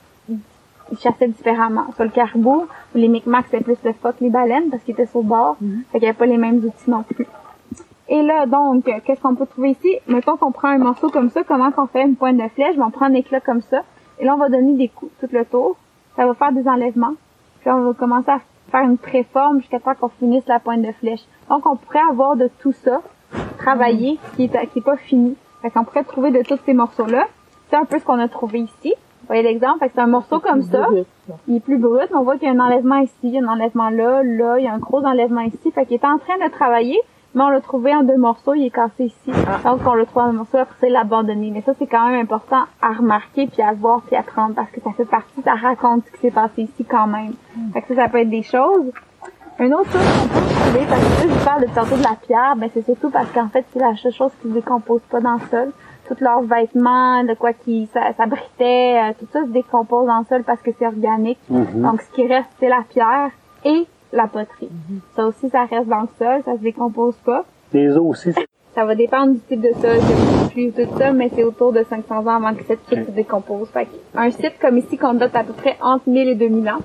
ils 0.92 0.98
chassaient 0.98 1.28
différemment. 1.28 1.86
Sur 1.96 2.04
le 2.06 2.10
caribou, 2.10 2.66
les 2.96 3.08
Micmacs, 3.08 3.46
c'était 3.52 3.64
plus 3.64 3.78
le 3.84 3.94
phoque, 3.94 4.16
les 4.22 4.30
baleines, 4.30 4.70
parce 4.70 4.84
qu'ils 4.84 4.94
étaient 4.94 5.06
sur 5.06 5.20
le 5.20 5.26
bord. 5.26 5.58
Fait 5.92 6.00
qu'il 6.00 6.02
n'y 6.02 6.08
avait 6.08 6.18
pas 6.18 6.26
les 6.26 6.38
mêmes 6.38 6.58
outils 6.58 6.90
non 6.90 7.04
plus. 7.04 7.28
Et 8.08 8.24
là, 8.24 8.48
donc, 8.48 8.86
qu'est-ce 9.06 9.22
qu'on 9.22 9.36
peut 9.36 9.46
trouver 9.46 9.72
ici? 9.72 9.98
Mettons 10.08 10.36
qu'on 10.36 10.52
prend 10.52 10.70
un 10.70 10.80
morceau 10.80 11.10
comme 11.10 11.30
ça, 11.30 11.44
comment 11.44 11.72
qu'on 11.72 11.86
fait 11.86 12.04
une 12.04 12.16
pointe 12.16 12.38
de 12.38 12.48
flèche? 12.50 12.76
Ben, 12.76 12.86
on 12.88 12.92
prend 12.92 13.06
un 13.06 13.14
éclat 13.14 13.40
comme 13.40 13.62
ça. 13.62 13.82
Et 14.20 14.26
là, 14.26 14.34
on 14.34 14.38
va 14.38 14.50
donner 14.50 14.74
des 14.74 14.88
coups 14.88 15.12
tout 15.20 15.30
le 15.32 15.46
tour. 15.46 15.78
Ça 16.16 16.26
va 16.26 16.34
faire 16.34 16.52
des 16.52 16.68
enlèvements. 16.68 17.14
Puis 17.62 17.70
on 17.70 17.82
va 17.82 17.94
commencer 17.94 18.32
à 18.32 18.42
faire 18.72 18.82
une 18.82 18.98
préforme 18.98 19.60
jusqu'à 19.60 19.80
temps 19.80 19.94
qu'on 19.94 20.10
finisse 20.10 20.48
la 20.48 20.60
pointe 20.60 20.82
de 20.82 20.92
flèche. 20.94 21.22
Donc, 21.50 21.68
on 21.68 21.76
pourrait 21.76 22.02
avoir 22.10 22.36
de 22.36 22.50
tout 22.62 22.74
ça, 22.84 23.02
travailler, 23.60 24.18
qui 24.36 24.46
est, 24.46 24.68
qui 24.70 24.80
est 24.80 24.84
pas 24.84 24.98
fini. 24.98 25.36
Fait 25.62 25.70
qu'on 25.70 25.84
pourrait 25.84 26.04
trouver 26.04 26.32
de 26.32 26.42
tous 26.42 26.60
ces 26.66 26.74
morceaux-là. 26.74 27.28
C'est 27.70 27.76
un 27.76 27.86
peu 27.86 28.00
ce 28.00 28.04
qu'on 28.06 28.20
a 28.20 28.28
trouvé 28.28 28.60
ici. 28.62 28.94
Vous 29.22 29.28
voyez 29.28 29.44
l'exemple? 29.44 29.80
Fait 29.80 29.90
que 29.90 29.94
c'est 29.96 30.02
un 30.02 30.08
morceau 30.08 30.40
comme 30.40 30.64
ça. 30.64 30.88
Il 31.48 31.58
est 31.58 31.60
plus 31.60 31.78
brut, 31.78 32.10
mais 32.10 32.18
on 32.18 32.24
voit 32.24 32.38
qu'il 32.38 32.48
y 32.48 32.52
a 32.52 32.54
un 32.54 32.60
enlèvement 32.60 32.98
ici, 32.98 33.14
il 33.24 33.30
y 33.30 33.38
a 33.38 33.44
un 33.44 33.48
enlèvement 33.48 33.92
là, 33.92 34.24
là, 34.24 34.58
il 34.58 34.66
y 34.66 34.68
a 34.68 34.74
un 34.74 34.80
gros 34.80 35.06
enlèvement 35.06 35.42
ici. 35.42 35.72
Fait 35.72 35.86
qu'il 35.86 35.96
est 35.96 36.06
en 36.06 36.18
train 36.18 36.44
de 36.44 36.50
travailler, 36.52 37.00
mais 37.36 37.44
on 37.44 37.50
l'a 37.50 37.62
trouvé 37.62 37.94
en 37.96 38.02
deux 38.02 38.18
morceaux, 38.18 38.56
il 38.56 38.66
est 38.66 38.72
cassé 38.72 39.06
ici. 39.06 39.32
Donc 39.64 39.82
on 39.86 39.94
le 39.94 40.08
trouve 40.08 40.24
en 40.24 40.32
deux 40.32 40.38
morceaux, 40.38 40.58
après 40.58 40.76
c'est 40.80 40.90
l'abandonner. 40.90 41.52
Mais 41.52 41.62
ça, 41.62 41.74
c'est 41.78 41.86
quand 41.86 42.10
même 42.10 42.20
important 42.20 42.64
à 42.82 42.94
remarquer, 42.94 43.46
puis 43.46 43.62
à 43.62 43.74
voir, 43.74 44.02
puis 44.02 44.16
à 44.16 44.24
prendre, 44.24 44.56
parce 44.56 44.72
que 44.72 44.82
ça 44.82 44.92
fait 44.94 45.06
partie, 45.06 45.42
ça 45.44 45.54
raconte 45.54 46.06
ce 46.08 46.12
qui 46.14 46.20
s'est 46.22 46.32
passé 46.32 46.64
ici 46.64 46.84
quand 46.86 47.06
même. 47.06 47.34
Fait 47.74 47.84
que 47.84 47.94
ça, 47.94 48.02
ça 48.02 48.10
peut 48.10 48.18
être 48.18 48.32
des 48.32 48.44
choses. 48.44 48.92
Une 49.60 49.74
autre 49.76 49.92
chose 49.92 50.02
qu'on 50.02 50.28
peut 50.30 50.56
trouver, 50.56 50.86
parce 50.90 51.02
que 51.02 51.28
là, 51.28 51.34
je 51.38 51.46
parle 51.46 51.62
de 51.62 51.68
tantôt 51.68 51.98
de 51.98 52.04
la 52.04 52.16
pierre, 52.16 52.56
mais 52.58 52.72
c'est 52.74 52.84
surtout 52.84 53.12
parce 53.12 53.30
qu'en 53.32 53.50
fait, 53.50 53.66
c'est 53.74 53.80
la 53.80 53.96
seule 53.98 54.14
chose 54.14 54.32
qui 54.42 54.48
se 54.48 54.54
décompose 54.54 55.02
pas 55.02 55.20
dans 55.20 55.34
le 55.34 55.42
sol. 55.52 55.72
Tous 56.10 56.24
leurs 56.24 56.42
vêtements, 56.42 57.24
de 57.24 57.36
quoi 57.36 57.54
qui 57.54 57.88
ça- 57.94 58.14
s'abritait, 58.18 58.98
euh, 58.98 59.14
tout 59.20 59.28
ça 59.32 59.42
se 59.44 59.50
décompose 59.50 60.08
dans 60.08 60.20
le 60.20 60.26
sol 60.26 60.44
parce 60.44 60.62
que 60.62 60.72
c'est 60.78 60.88
organique. 60.88 61.38
Donc, 61.82 62.02
ce 62.02 62.12
qui 62.16 62.26
reste, 62.28 62.50
c'est 62.60 62.68
la 62.70 62.82
pierre 62.90 63.30
et 63.64 63.86
la 64.12 64.26
poterie. 64.28 64.70
Ça 65.16 65.28
aussi, 65.28 65.50
ça 65.50 65.66
reste 65.66 65.88
dans 65.88 66.02
le 66.02 66.08
sol, 66.18 66.42
ça 66.46 66.54
se 66.58 66.62
décompose 66.64 67.16
pas. 67.18 67.46
Les 67.74 67.90
os 67.96 68.00
aussi. 68.10 68.34
c'est- 68.34 68.48
Ça 68.74 68.86
va 68.86 68.96
dépendre 68.96 69.34
du 69.34 69.40
type 69.42 69.62
de 69.62 69.72
sol, 69.74 69.98
de 69.98 70.50
pluie, 70.50 70.72
tout 70.72 70.98
ça, 70.98 71.12
mais 71.12 71.30
c'est 71.36 71.44
autour 71.44 71.74
de 71.74 71.84
500 71.84 72.26
ans 72.26 72.44
avant 72.44 72.54
que 72.56 72.64
cette 72.64 72.84
kit 72.86 72.96
se 73.04 73.12
décompose. 73.12 73.68
Fait 73.70 73.88
un 74.16 74.32
site 74.32 74.54
comme 74.62 74.78
ici 74.78 74.98
qu'on 74.98 75.14
date 75.16 75.36
à 75.36 75.44
peu 75.44 75.54
près 75.54 75.76
entre 75.82 76.08
1000 76.10 76.30
et 76.30 76.36
2000 76.36 76.70
ans. 76.70 76.80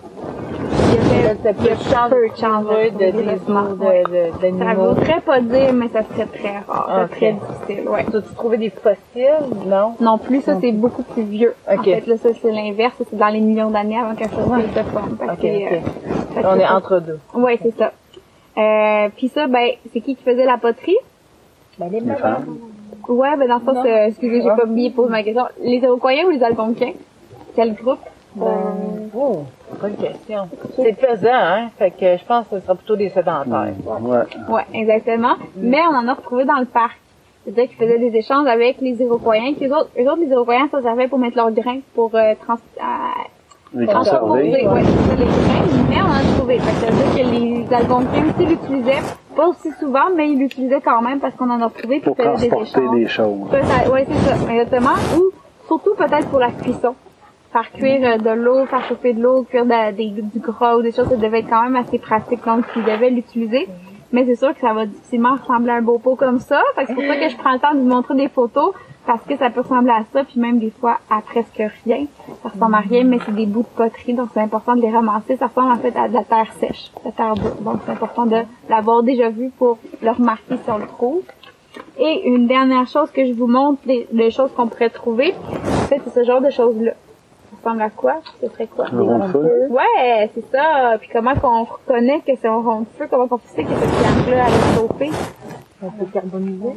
Il 0.94 1.08
y 1.08 1.24
avait, 1.24 1.36
Ça 1.42 2.08
peu 2.08 2.90
de 2.90 2.98
de 2.98 3.10
de, 3.10 3.10
de, 3.10 3.20
de, 3.20 4.30
Ça 4.32 4.64
d'animaux. 4.64 4.88
voudrait 4.94 5.20
pas 5.20 5.40
dire, 5.40 5.72
mais 5.72 5.88
ça 5.88 6.02
serait 6.04 6.26
très 6.26 6.58
rare. 6.66 6.86
Ah, 6.88 7.06
C'est 7.10 7.16
très 7.16 7.32
ok. 7.32 7.38
difficile, 7.66 7.88
ouais. 7.88 8.00
As-tu 8.00 8.34
trouvé 8.34 8.58
des 8.58 8.70
fossiles? 8.70 9.56
Non? 9.66 9.94
Non 10.00 10.18
plus, 10.18 10.40
ça 10.42 10.54
c'est 10.60 10.72
beaucoup 10.72 11.02
plus 11.02 11.22
vieux. 11.22 11.54
En 11.68 11.82
fait, 11.82 12.06
là, 12.06 12.16
ça 12.18 12.28
c'est 12.40 12.52
l'inverse, 12.52 12.94
ça, 12.98 13.04
c'est 13.10 13.16
dans 13.16 13.28
les 13.28 13.40
millions 13.40 13.70
d'années 13.70 13.98
avant 13.98 14.14
qu'un 14.14 14.28
fossile 14.28 14.68
se 14.74 14.82
forme. 14.90 15.18
Euh, 15.20 15.80
On 16.44 16.56
est 16.58 16.62
ça. 16.66 16.76
entre 16.76 17.00
deux. 17.00 17.18
Ouais, 17.34 17.58
c'est 17.62 17.76
ça. 17.76 17.92
Euh, 18.56 19.08
puis 19.16 19.28
ça, 19.28 19.46
ben, 19.48 19.70
c'est 19.92 20.00
qui 20.00 20.14
qui 20.14 20.22
faisait 20.22 20.44
la 20.44 20.58
poterie? 20.58 20.96
Ben, 21.78 21.88
les 21.90 22.00
Les 22.00 22.14
femmes. 22.14 22.56
Ouais, 23.08 23.36
ben 23.36 23.48
dans 23.48 23.58
le 23.58 23.64
sens, 23.64 23.84
euh, 23.84 24.06
excusez, 24.06 24.42
j'ai 24.42 24.48
pas 24.48 24.64
bien 24.66 24.90
posé 24.90 25.10
ma 25.10 25.22
question. 25.22 25.44
Les 25.62 25.76
Iroquois 25.78 26.12
ou 26.26 26.30
les 26.30 26.42
Algonquins? 26.42 26.92
Quel 27.56 27.74
groupe? 27.74 27.98
Ben, 28.36 29.10
oh, 29.14 29.44
bonne 29.80 29.94
question. 29.96 30.48
C'est 30.76 30.92
pesant, 30.98 31.28
hein? 31.32 31.68
Fait 31.78 31.90
que 31.90 32.16
je 32.16 32.24
pense 32.24 32.46
que 32.48 32.58
ce 32.58 32.62
sera 32.64 32.74
plutôt 32.74 32.96
des 32.96 33.08
sédentaires. 33.10 33.72
Ouais. 33.86 34.18
Ouais, 34.48 34.66
exactement. 34.72 35.34
Mais 35.56 35.80
on 35.90 35.94
en 35.96 36.08
a 36.08 36.14
retrouvé 36.14 36.44
dans 36.44 36.58
le 36.58 36.66
parc. 36.66 36.98
C'est-à-dire 37.44 37.68
qu'ils 37.68 37.76
faisaient 37.76 37.98
des 37.98 38.16
échanges 38.16 38.46
avec 38.46 38.80
les 38.80 38.94
Iroquois. 39.02 39.36
Puis 39.56 39.66
eux 39.66 39.72
autres, 39.74 39.90
eux 40.00 40.06
autres, 40.08 40.20
les 40.20 40.28
Iroquois, 40.32 40.66
ça 40.70 40.82
servait 40.82 41.08
pour 41.08 41.18
mettre 41.18 41.36
leurs 41.36 41.50
grains, 41.52 41.80
pour 41.94 42.10
euh, 42.14 42.32
trans 42.44 42.54
à- 42.80 43.12
Les 43.74 43.86
transformer, 43.86 44.50
ouais, 44.50 44.56
les 44.58 44.64
grains. 44.64 44.82
Mais 45.90 45.96
on 46.00 46.06
en 46.06 46.14
a 46.14 46.36
trouvé. 46.38 46.58
Fait 46.58 46.70
que 46.72 46.76
ça 46.78 46.90
veut 46.90 47.14
dire 47.14 47.24
que 47.24 47.30
les 47.30 47.74
Algonquins 47.74 48.24
aussi 48.34 48.46
l'utilisaient, 48.46 49.02
pas 49.36 49.46
aussi 49.48 49.70
souvent, 49.78 50.10
mais 50.16 50.30
ils 50.30 50.38
l'utilisaient 50.38 50.80
quand 50.80 51.02
même 51.02 51.20
parce 51.20 51.34
qu'on 51.34 51.50
en 51.50 51.60
a 51.60 51.66
retrouvé 51.66 52.00
puis 52.00 52.06
Pour 52.14 52.16
des 52.16 52.48
transporter 52.48 52.80
échanges. 52.80 52.96
des 52.96 53.06
choses. 53.08 53.50
Ouais, 53.92 54.06
c'est 54.08 54.28
ça, 54.28 54.52
exactement. 54.52 54.94
Ou 55.18 55.30
surtout 55.66 55.94
peut-être 55.96 56.28
pour 56.28 56.38
la 56.40 56.50
cuisson. 56.50 56.94
Faire 57.54 57.70
cuire 57.70 58.00
euh, 58.02 58.18
de 58.18 58.30
l'eau, 58.30 58.66
faire 58.66 58.84
chauffer 58.88 59.12
de 59.12 59.22
l'eau, 59.22 59.44
cuire 59.44 59.64
du 59.64 60.40
gras 60.40 60.76
ou 60.76 60.82
des 60.82 60.90
choses, 60.90 61.08
ça 61.08 61.14
devait 61.14 61.38
être 61.38 61.48
quand 61.48 61.62
même 61.62 61.76
assez 61.76 62.00
pratique, 62.00 62.44
donc 62.44 62.64
ils 62.74 62.82
devaient 62.82 63.10
l'utiliser. 63.10 63.68
Mais 64.10 64.24
c'est 64.26 64.34
sûr 64.34 64.52
que 64.52 64.60
ça 64.60 64.72
va 64.72 64.86
difficilement 64.86 65.36
ressembler 65.36 65.70
à 65.70 65.76
un 65.76 65.82
beau 65.82 65.98
pot 65.98 66.16
comme 66.16 66.40
ça. 66.40 66.60
Fait 66.74 66.82
que 66.82 66.88
c'est 66.88 66.94
pour 66.94 67.04
ça 67.04 67.14
que 67.14 67.28
je 67.28 67.36
prends 67.36 67.52
le 67.52 67.60
temps 67.60 67.72
de 67.72 67.78
vous 67.78 67.86
montrer 67.86 68.16
des 68.16 68.28
photos, 68.28 68.74
parce 69.06 69.22
que 69.22 69.36
ça 69.36 69.50
peut 69.50 69.60
ressembler 69.60 69.92
à 69.92 70.02
ça, 70.12 70.24
puis 70.24 70.40
même 70.40 70.58
des 70.58 70.70
fois 70.70 70.98
à 71.08 71.20
presque 71.20 71.62
rien. 71.84 72.06
Ça 72.42 72.48
ressemble 72.48 72.74
à 72.74 72.80
rien, 72.80 73.04
mais 73.04 73.20
c'est 73.24 73.36
des 73.36 73.46
bouts 73.46 73.62
de 73.62 73.76
poterie, 73.76 74.14
donc 74.14 74.30
c'est 74.34 74.40
important 74.40 74.74
de 74.74 74.82
les 74.82 74.90
ramasser. 74.90 75.36
Ça 75.36 75.46
ressemble 75.46 75.70
en 75.70 75.78
fait 75.78 75.96
à 75.96 76.08
de 76.08 76.14
la 76.14 76.24
terre 76.24 76.52
sèche, 76.58 76.90
de 76.96 77.04
la 77.04 77.12
terre 77.12 77.34
brute. 77.34 77.62
Donc 77.62 77.76
c'est 77.86 77.92
important 77.92 78.26
de 78.26 78.38
l'avoir 78.68 79.04
déjà 79.04 79.28
vu 79.30 79.52
pour 79.56 79.78
le 80.02 80.10
remarquer 80.10 80.56
si 80.56 80.70
on 80.72 80.78
le 80.78 80.88
trouve. 80.88 81.22
Et 82.00 82.28
une 82.28 82.48
dernière 82.48 82.88
chose 82.88 83.12
que 83.12 83.24
je 83.24 83.32
vous 83.32 83.46
montre, 83.46 83.78
des, 83.86 84.08
des 84.10 84.32
choses 84.32 84.50
qu'on 84.56 84.66
pourrait 84.66 84.90
trouver, 84.90 85.34
en 85.52 85.86
fait, 85.86 86.00
c'est 86.02 86.20
ce 86.20 86.24
genre 86.24 86.40
de 86.40 86.50
choses-là. 86.50 86.94
Ça 87.64 87.70
ressemble 87.70 87.82
à 87.82 87.90
quoi? 87.90 88.14
Ce 88.42 88.48
serait 88.48 88.66
quoi? 88.66 88.86
Le 88.92 89.02
rond 89.02 89.18
de 89.20 89.24
feu. 89.32 89.66
Ouais, 89.70 90.30
c'est 90.34 90.44
ça. 90.52 90.96
Puis 91.00 91.08
comment 91.12 91.34
qu'on 91.34 91.64
reconnaît 91.64 92.20
que 92.20 92.32
c'est 92.40 92.46
un 92.48 92.56
rond 92.56 92.80
de 92.80 92.86
feu? 92.98 93.06
Comment 93.10 93.26
qu'on 93.26 93.40
sait 93.54 93.64
que 93.64 93.70
cette 93.70 93.90
pierre-là, 93.90 94.44
elle 94.46 94.54
est 94.54 94.76
chauffée? 94.78 95.10
On 95.82 95.90
peut 95.90 96.04
carboniser. 96.12 96.74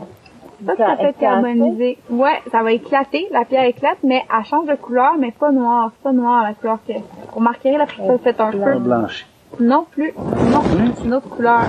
Ça, 0.65 0.75
ça 0.77 0.95
peut 0.95 1.05
être 1.07 1.19
carbonisé. 1.19 1.97
Ouais, 2.09 2.41
ça 2.51 2.63
va 2.63 2.71
éclater, 2.71 3.27
la 3.31 3.45
pierre 3.45 3.65
éclate, 3.65 3.99
mais 4.03 4.23
elle 4.35 4.45
change 4.45 4.65
de 4.67 4.73
couleur, 4.75 5.13
mais 5.19 5.31
pas 5.31 5.51
noire. 5.51 5.91
C'est 5.93 6.03
pas 6.03 6.13
noir 6.13 6.41
la 6.43 6.53
couleur 6.55 6.79
que... 6.87 6.93
Pour 7.31 7.41
marquer 7.41 7.77
la 7.77 7.85
pierre, 7.85 8.07
ça 8.07 8.17
fait 8.17 8.41
un 8.41 8.47
Un 8.47 8.51
feu. 8.53 8.79
blanchi. 8.79 9.25
Non 9.59 9.85
plus. 9.91 10.13
Non, 10.15 10.61
c'est 10.95 11.03
une 11.05 11.13
autre 11.13 11.29
couleur. 11.29 11.61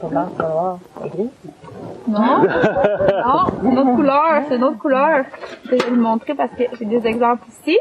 Comment 0.00 0.28
ça 0.36 0.42
va? 0.44 0.78
C'est 1.02 1.08
gris? 1.08 1.30
Non. 2.08 2.42
non, 2.42 3.46
c'est 3.62 3.68
une 3.68 3.78
autre 3.78 3.94
couleur, 3.96 4.42
c'est 4.48 4.56
une 4.56 4.64
autre 4.64 4.78
couleur. 4.78 5.24
Je 5.64 5.70
vais 5.70 5.78
vous 5.88 5.94
le 5.94 6.00
montrer 6.00 6.34
parce 6.34 6.50
que 6.52 6.64
j'ai 6.78 6.84
des 6.84 7.06
exemples 7.06 7.44
ici. 7.48 7.78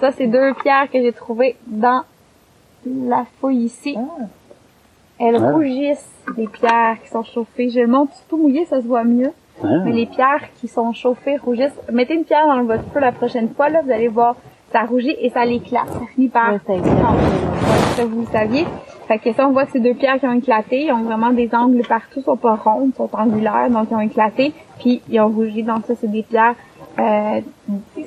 Ça, 0.00 0.12
c'est 0.12 0.26
deux 0.26 0.54
pierres 0.62 0.90
que 0.90 1.00
j'ai 1.00 1.12
trouvées 1.12 1.56
dans 1.66 2.02
la 2.86 3.24
fouille 3.40 3.64
ici. 3.64 3.96
Elles 5.20 5.36
Ah. 5.42 5.52
rougissent, 5.52 6.14
les 6.36 6.46
pierres 6.46 6.96
qui 7.02 7.08
sont 7.10 7.24
chauffées. 7.24 7.68
Je 7.70 7.80
le 7.80 7.88
montre 7.88 8.12
tout 8.28 8.36
mouillé, 8.36 8.64
ça 8.66 8.80
se 8.80 8.86
voit 8.86 9.04
mieux. 9.04 9.32
Mais 9.84 9.90
les 9.92 10.06
pierres 10.06 10.44
qui 10.60 10.68
sont 10.68 10.92
chauffées 10.92 11.36
rougissent. 11.36 11.76
Mettez 11.92 12.14
une 12.14 12.24
pierre 12.24 12.46
dans 12.46 12.62
votre 12.62 12.84
feu 12.94 13.00
la 13.00 13.10
prochaine 13.10 13.48
fois, 13.54 13.68
là, 13.68 13.80
vous 13.84 13.90
allez 13.90 14.06
voir, 14.06 14.36
ça 14.72 14.82
rougit 14.82 15.16
et 15.20 15.30
ça 15.30 15.44
l'éclate. 15.44 15.88
Ça 15.88 16.00
finit 16.14 16.28
par. 16.28 16.52
Ouais, 16.52 16.60
ça 17.96 18.04
vous 18.06 18.20
le 18.20 18.26
saviez. 18.26 18.66
Fait 19.08 19.18
que 19.18 19.32
ça, 19.32 19.48
on 19.48 19.52
voit 19.52 19.64
c'est 19.72 19.80
deux 19.80 19.94
pierres 19.94 20.20
qui 20.20 20.26
ont 20.26 20.34
éclaté. 20.34 20.84
Ils 20.84 20.92
ont 20.92 21.02
vraiment 21.02 21.30
des 21.30 21.48
angles 21.54 21.82
partout, 21.88 22.20
ils 22.20 22.22
sont 22.22 22.36
pas 22.36 22.56
rondes, 22.56 22.90
ils 22.92 22.96
sont 22.96 23.08
angulaires, 23.14 23.70
donc 23.70 23.88
ils 23.90 23.94
ont 23.94 24.00
éclaté. 24.00 24.52
Puis 24.78 25.00
ils 25.08 25.18
ont 25.20 25.28
rougi. 25.28 25.62
Donc 25.62 25.86
ça, 25.86 25.94
c'est 25.98 26.10
des 26.10 26.22
pierres 26.22 26.54
euh, 26.98 27.40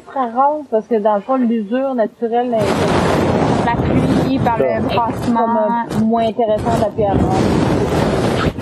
très 0.05 0.29
rose 0.29 0.65
parce 0.69 0.85
que 0.87 0.99
dans 0.99 1.15
le 1.15 1.21
fond, 1.21 1.37
l'usure 1.37 1.95
naturelle 1.95 2.53
est 2.53 3.65
la 3.65 3.81
pluie, 3.81 4.39
par 4.39 4.59
le 4.59 4.81
brassement. 4.87 5.87
euh, 5.99 6.05
moins 6.05 6.27
intéressante 6.27 6.83
à 6.85 6.91
pierre 6.91 7.13
rose. 7.13 8.20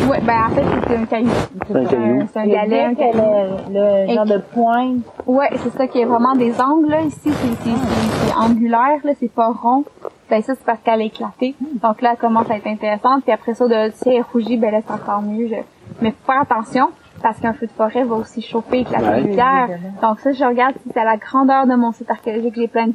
Ouais, 0.09 0.19
ben 0.21 0.33
en 0.47 0.49
fait, 0.49 0.63
c'est 0.87 0.95
un 0.97 1.05
caillou. 1.05 1.29
C'est 1.67 1.75
un 1.75 1.85
caillou. 1.85 2.27
C'est 2.33 2.39
un 2.39 2.45
Le 2.45 2.51
galet, 2.51 2.83
un 2.85 2.93
caillou. 2.95 3.19
est- 3.19 4.07
le 4.07 4.13
genre 4.15 4.25
Et- 4.25 4.29
de 4.29 4.37
pointe. 4.39 4.97
Ouais, 5.27 5.49
c'est 5.57 5.77
ça 5.77 5.87
qui 5.87 5.99
est 6.01 6.05
vraiment 6.05 6.35
des 6.35 6.59
angles, 6.59 6.89
là. 6.89 7.01
Ici, 7.01 7.19
c'est, 7.23 7.31
c'est, 7.31 7.55
c'est, 7.63 8.27
c'est 8.27 8.35
angulaire, 8.35 8.99
là. 9.03 9.11
C'est 9.19 9.31
pas 9.31 9.49
rond. 9.51 9.83
Ben, 10.29 10.41
ça, 10.41 10.53
c'est 10.55 10.65
parce 10.65 10.79
qu'elle 10.81 11.01
a 11.01 11.03
éclaté. 11.03 11.55
Donc 11.81 12.01
là, 12.01 12.11
elle 12.13 12.17
commence 12.17 12.49
à 12.49 12.55
être 12.57 12.67
intéressante. 12.67 13.23
Puis 13.23 13.31
après 13.31 13.53
ça, 13.53 13.67
de, 13.67 13.91
si 13.93 14.09
elle 14.09 14.15
est 14.17 14.21
rougie, 14.33 14.57
ben 14.57 14.71
là, 14.71 14.79
c'est 14.85 14.93
encore 14.93 15.21
mieux. 15.21 15.47
Je... 15.47 15.55
Mais 16.01 16.11
faut 16.11 16.31
faire 16.31 16.41
attention. 16.41 16.89
Parce 17.21 17.37
qu'un 17.39 17.51
feu 17.51 17.65
de 17.67 17.71
forêt 17.73 18.05
va 18.05 18.15
aussi 18.15 18.41
chauffer, 18.41 18.79
éclater 18.79 19.05
Ouais. 19.05 19.21
les 19.21 19.33
pierres. 19.33 19.67
Donc 20.01 20.21
ça, 20.21 20.31
je 20.31 20.41
regarde 20.45 20.73
si 20.81 20.89
c'est 20.93 20.99
à 21.01 21.03
la 21.03 21.17
grandeur 21.17 21.67
de 21.67 21.75
mon 21.75 21.91
site 21.91 22.09
archéologique, 22.09 22.53
j'ai 22.55 22.69
plein 22.69 22.87
de 22.87 22.93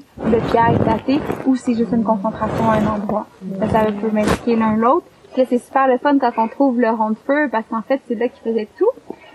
pierres 0.51 0.71
éclatées, 0.81 1.21
ou 1.45 1.57
si 1.57 1.62
c'est 1.62 1.75
juste 1.75 1.93
une 1.93 2.05
concentration 2.05 2.71
à 2.71 2.77
un 2.77 2.87
endroit. 2.87 3.27
Ça, 3.61 3.69
ça 3.69 3.79
peut 3.85 4.09
m'indiquer 4.11 4.57
l'un 4.57 4.77
l'autre. 4.77 5.05
Puis 5.35 5.43
là, 5.43 5.49
c'est 5.51 5.59
super 5.59 5.87
le 5.89 5.99
fun 5.99 6.16
quand 6.18 6.30
on 6.39 6.49
trouve 6.49 6.80
le 6.80 6.89
rond 6.91 7.11
de 7.11 7.16
feu, 7.26 7.49
parce 7.53 7.66
qu'en 7.68 7.82
fait, 7.82 8.01
c'est 8.09 8.14
là 8.14 8.28
qu'ils 8.28 8.43
faisaient 8.43 8.68
tout. 8.78 8.89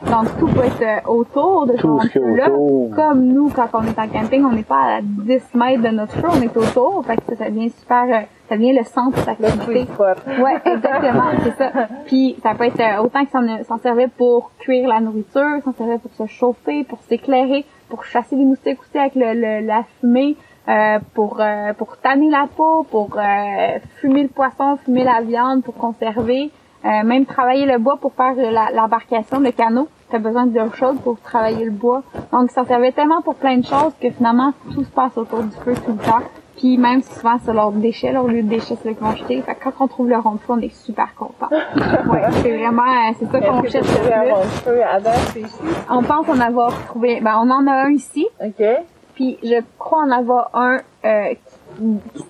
Donc 0.09 0.27
tout 0.39 0.47
peut 0.47 0.63
être 0.63 0.81
euh, 0.81 1.11
autour 1.11 1.65
de 1.67 1.73
ce 1.75 1.81
Tout 1.81 1.87
rond 1.93 1.99
ce 1.99 2.07
feu-là. 2.07 2.47
Comme 2.95 3.25
nous, 3.25 3.49
quand 3.49 3.67
on 3.73 3.83
est 3.83 3.99
en 3.99 4.07
camping, 4.07 4.45
on 4.45 4.51
n'est 4.53 4.63
pas 4.63 4.97
à 4.97 5.01
10 5.01 5.41
mètres 5.55 5.83
de 5.83 5.89
notre 5.89 6.13
feu, 6.13 6.27
on 6.29 6.41
est 6.41 6.55
autour. 6.55 7.03
Fait 7.05 7.17
que 7.17 7.23
ça, 7.35 7.43
ça 7.43 7.49
devient 7.49 7.69
super, 7.69 8.03
euh, 8.05 8.21
ça 8.47 8.55
devient 8.55 8.77
le 8.77 8.85
centre 8.85 9.17
de 9.19 9.41
l'activité. 9.43 9.85
Ouais, 10.41 10.55
exactement, 10.63 11.23
c'est 11.43 11.57
ça. 11.57 11.71
Puis 12.05 12.37
ça 12.41 12.55
peut 12.55 12.63
être 12.63 12.79
euh, 12.79 13.03
autant 13.03 13.25
que 13.25 13.31
s'en 13.31 13.63
s'en 13.65 13.77
servait 13.79 14.07
pour 14.07 14.51
cuire 14.59 14.87
la 14.87 15.01
nourriture, 15.01 15.57
s'en 15.65 15.73
servait 15.73 15.97
pour 15.99 16.11
se 16.13 16.25
chauffer, 16.27 16.85
pour 16.85 16.99
s'éclairer, 17.09 17.65
pour 17.89 18.05
chasser 18.05 18.37
les 18.37 18.45
moustiques 18.45 18.79
aussi 18.79 18.97
avec 18.97 19.15
le, 19.15 19.33
le- 19.33 19.67
la 19.67 19.83
fumée, 19.99 20.37
euh, 20.67 20.99
pour 21.13 21.37
euh, 21.39 21.73
pour 21.73 21.97
tanner 21.97 22.29
la 22.29 22.47
peau, 22.55 22.83
pour 22.89 23.09
euh, 23.17 23.79
fumer 24.01 24.23
le 24.23 24.29
poisson, 24.29 24.77
fumer 24.83 25.03
la 25.03 25.21
viande, 25.21 25.63
pour 25.63 25.75
conserver, 25.75 26.51
euh, 26.85 27.03
même 27.03 27.25
travailler 27.25 27.65
le 27.65 27.77
bois 27.77 27.97
pour 27.97 28.13
faire 28.13 28.33
euh, 28.37 28.51
la- 28.51 28.71
l'embarcation, 28.73 29.39
le 29.39 29.51
canot. 29.51 29.87
T'as 30.11 30.19
besoin 30.19 30.47
de 30.47 30.59
l'eau 30.59 30.71
chaude 30.73 30.99
pour 31.01 31.19
travailler 31.21 31.65
le 31.65 31.71
bois. 31.71 32.01
Donc 32.31 32.49
ça 32.51 32.65
servait 32.65 32.91
tellement 32.91 33.21
pour 33.21 33.35
plein 33.35 33.57
de 33.57 33.65
choses 33.65 33.93
que 34.01 34.09
finalement 34.09 34.53
tout 34.73 34.83
se 34.83 34.89
passe 34.89 35.15
autour 35.17 35.43
du 35.43 35.55
feu 35.63 35.73
tout 35.85 35.91
le 35.91 35.97
temps. 36.03 36.23
Puis 36.57 36.77
même 36.77 37.01
souvent 37.03 37.37
c'est 37.45 37.53
leurs 37.53 37.71
déchets, 37.71 38.11
leur 38.11 38.27
lieu 38.27 38.41
de 38.43 38.49
déchets, 38.49 38.75
c'est 38.83 38.91
vont 38.99 39.15
jeter. 39.15 39.41
Fait 39.41 39.55
que 39.55 39.63
quand 39.63 39.73
on 39.79 39.87
trouve 39.87 40.09
le 40.09 40.17
rond 40.17 40.31
de 40.33 40.39
feu, 40.39 40.53
on 40.53 40.59
est 40.61 40.73
super 40.75 41.13
content. 41.15 41.47
ouais, 42.11 42.21
c'est 42.41 42.57
vraiment, 42.57 42.83
c'est 43.17 43.31
ça 43.31 43.39
qu'on 43.39 43.63
cherche 43.63 43.87
le 43.87 43.99
plus. 44.65 44.81
avant, 44.81 45.11
ici? 45.35 45.45
On 45.89 46.03
pense 46.03 46.27
en 46.27 46.39
avoir 46.39 46.71
trouvé, 46.87 47.21
ben 47.21 47.35
on 47.41 47.49
en 47.49 47.65
a 47.67 47.71
un 47.85 47.91
ici, 47.91 48.27
OK. 48.43 48.63
Puis 49.19 49.37
je 49.43 49.55
crois 49.77 50.03
en 50.03 50.11
avoir 50.11 50.49
un 50.53 50.77
euh, 51.03 51.33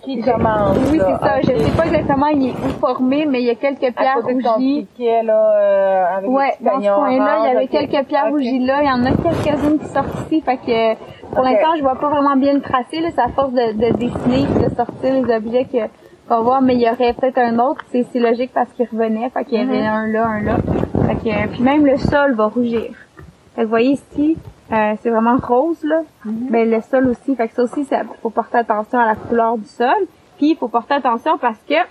Qui 0.04 0.22
commence. 0.22 0.78
oui 0.92 1.00
c'est 1.00 1.26
ça, 1.26 1.38
OK. 1.38 1.44
je 1.44 1.64
sais 1.64 1.72
pas 1.78 1.86
exactement 1.86 2.28
il 2.28 2.48
est 2.50 2.52
où 2.52 2.70
formé, 2.80 3.26
mais 3.28 3.42
il 3.42 3.46
y 3.46 3.50
a 3.52 3.56
quelques 3.56 3.94
pierres 3.96 4.18
rougies. 4.24 4.88
piquet, 4.96 5.22
là, 5.24 5.54
euh, 5.56 6.18
avec 6.18 6.30
Ouais, 6.32 6.54
dans 6.62 6.82
ce 6.82 6.90
coin-là, 6.96 7.38
il 7.42 7.54
y 7.54 7.56
avait 7.58 7.68
quelques 7.68 8.08
pierres 8.08 8.30
rougies 8.30 8.60
là. 8.66 8.82
Il 8.82 8.88
y 8.88 8.92
en 8.92 9.06
a 9.06 9.12
quelques-unes 9.12 9.78
qui 9.80 9.86
sortent 9.88 10.16
ici. 10.26 10.42
Fait 10.42 10.58
que 10.58 10.96
pour 11.36 11.44
l'instant, 11.44 11.76
je 11.78 11.82
vois 11.84 11.96
pas 12.00 12.10
vraiment 12.10 12.36
bien 12.36 12.54
le 12.54 12.62
tracé. 12.62 13.00
Là, 13.02 13.10
c'est 13.14 13.22
à 13.22 13.30
force 13.30 13.52
de, 13.54 13.74
de 13.74 13.96
dessiner 13.98 14.42
et 14.56 14.70
de 14.70 14.76
sortir 14.76 15.14
les 15.14 15.36
objets 15.36 15.66
que 15.66 15.78
qu'on 16.28 16.36
va 16.38 16.42
voir, 16.42 16.62
mais 16.62 16.74
il 16.76 16.82
y 16.82 16.90
aurait 16.90 17.14
peut-être 17.14 17.38
un 17.40 17.58
autre. 17.60 17.84
C'est, 17.92 18.04
c'est 18.12 18.20
logique 18.20 18.52
parce 18.54 18.72
qu'il 18.74 18.88
revenait. 18.92 19.30
Fait 19.30 19.46
qu'il 19.46 19.60
y 19.60 19.62
avait 19.62 19.80
Mhm. 19.82 19.88
un 19.88 20.08
là, 20.08 20.26
un 20.28 20.42
là. 20.42 20.58
Fait 21.08 21.16
que, 21.16 21.48
puis 21.54 21.64
même 21.64 21.86
le 21.86 21.98
sol 21.98 22.34
va 22.36 22.48
rougir. 22.48 22.92
Fait 23.60 23.64
que 23.64 23.68
vous 23.68 23.72
voyez 23.72 23.92
ici, 23.92 24.38
euh, 24.72 24.94
c'est 25.02 25.10
vraiment 25.10 25.36
rose 25.36 25.84
là. 25.84 26.04
Mhm. 26.24 26.48
Ben 26.50 26.72
le 26.72 26.80
sol 26.80 27.10
aussi. 27.10 27.36
Fait 27.36 27.50
que 27.50 27.56
ça 27.56 27.64
aussi, 27.64 27.84
ça 27.84 28.04
faut 28.22 28.30
porter 28.30 28.60
attention 28.60 28.98
à 28.98 29.06
la 29.06 29.16
couleur 29.16 29.58
du 29.58 29.66
sol. 29.66 30.08
Puis 30.38 30.52
il 30.52 30.56
faut 30.56 30.70
porter 30.70 30.94
attention 30.94 31.38
parce 31.38 31.60
que 31.68 31.74
euh, 31.74 31.84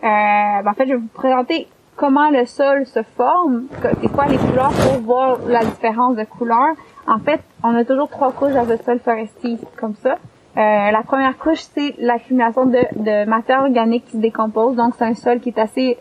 ben, 0.00 0.66
en 0.66 0.72
fait, 0.72 0.86
je 0.86 0.92
vais 0.92 0.96
vous 0.96 1.08
présenter 1.08 1.68
comment 1.94 2.30
le 2.30 2.46
sol 2.46 2.86
se 2.86 3.02
forme, 3.02 3.64
c'est 4.00 4.08
quoi 4.10 4.24
les 4.24 4.38
couleurs 4.38 4.72
pour 4.72 5.02
voir 5.02 5.38
la 5.46 5.62
différence 5.62 6.16
de 6.16 6.24
couleur. 6.24 6.74
En 7.06 7.18
fait, 7.18 7.42
on 7.62 7.74
a 7.74 7.84
toujours 7.84 8.08
trois 8.08 8.32
couches 8.32 8.54
dans 8.54 8.64
le 8.64 8.78
sol 8.78 8.98
forestier, 8.98 9.58
comme 9.78 9.94
ça. 9.96 10.12
Euh, 10.56 10.90
la 10.90 11.02
première 11.02 11.36
couche, 11.36 11.64
c'est 11.74 11.96
l'accumulation 11.98 12.64
de, 12.64 12.80
de 12.96 13.28
matière 13.28 13.60
organique 13.60 14.06
qui 14.06 14.12
se 14.12 14.16
décompose. 14.22 14.74
Donc, 14.76 14.94
c'est 14.96 15.04
un 15.04 15.14
sol 15.14 15.38
qui 15.40 15.50
est 15.50 15.58
assez 15.58 15.98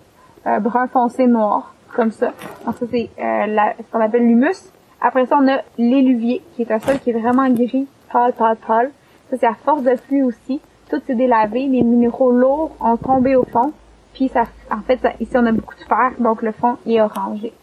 euh, 0.48 0.60
brun 0.60 0.88
foncé 0.88 1.28
noir, 1.28 1.76
comme 1.96 2.12
ça. 2.12 2.34
Donc, 2.66 2.76
ça, 2.78 2.86
c'est 2.92 3.10
euh, 3.20 3.58
ce 3.78 3.92
qu'on 3.92 4.02
appelle 4.02 4.26
l'humus. 4.28 4.56
Après 5.02 5.26
ça, 5.26 5.38
on 5.42 5.48
a 5.48 5.60
l'éluvier, 5.78 6.42
qui 6.56 6.62
est 6.64 6.72
un 6.72 6.80
sol 6.80 7.00
qui 7.00 7.10
est 7.10 7.14
vraiment 7.14 7.50
gris, 7.50 7.88
pâle, 8.12 8.34
pâle, 8.34 8.58
pâle. 8.58 8.92
Ça, 9.30 9.38
c'est 9.40 9.48
à 9.48 9.54
force 9.56 9.84
de 9.84 9.96
pluie 9.96 10.22
aussi. 10.24 10.62
Tout 10.90 11.02
s'est 11.08 11.16
délavé, 11.16 11.68
les 11.68 11.82
minéraux 11.84 12.32
lourds 12.32 12.72
ont 12.82 12.98
tombé 12.98 13.36
au 13.36 13.44
fond. 13.46 13.72
Puis 14.14 14.28
ça, 14.28 14.44
en 14.70 14.82
fait, 14.82 15.00
ça- 15.02 15.14
ici 15.22 15.32
on 15.36 15.46
a 15.46 15.52
beaucoup 15.54 15.74
de 15.76 15.84
fer, 15.86 16.12
donc 16.20 16.42
le 16.42 16.52
fond 16.52 16.76
est 16.86 17.00
orangé. 17.02 17.54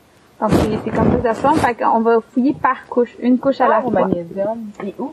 Donc 0.41 0.51
c'est 0.53 0.91
comme 0.91 1.11
ça 1.11 1.17
que 1.19 1.23
ça 1.23 1.35
se 1.35 1.41
forme. 1.41 1.57
Fait 1.59 1.75
qu'on 1.75 2.01
va 2.01 2.21
fouiller 2.33 2.55
par 2.55 2.87
couche, 2.89 3.15
une 3.21 3.39
couche 3.39 3.61
à 3.61 3.69
la 3.69 3.83
fois. 3.83 3.91
magnésium. 3.91 4.71
Et 4.83 4.95
où? 4.99 5.13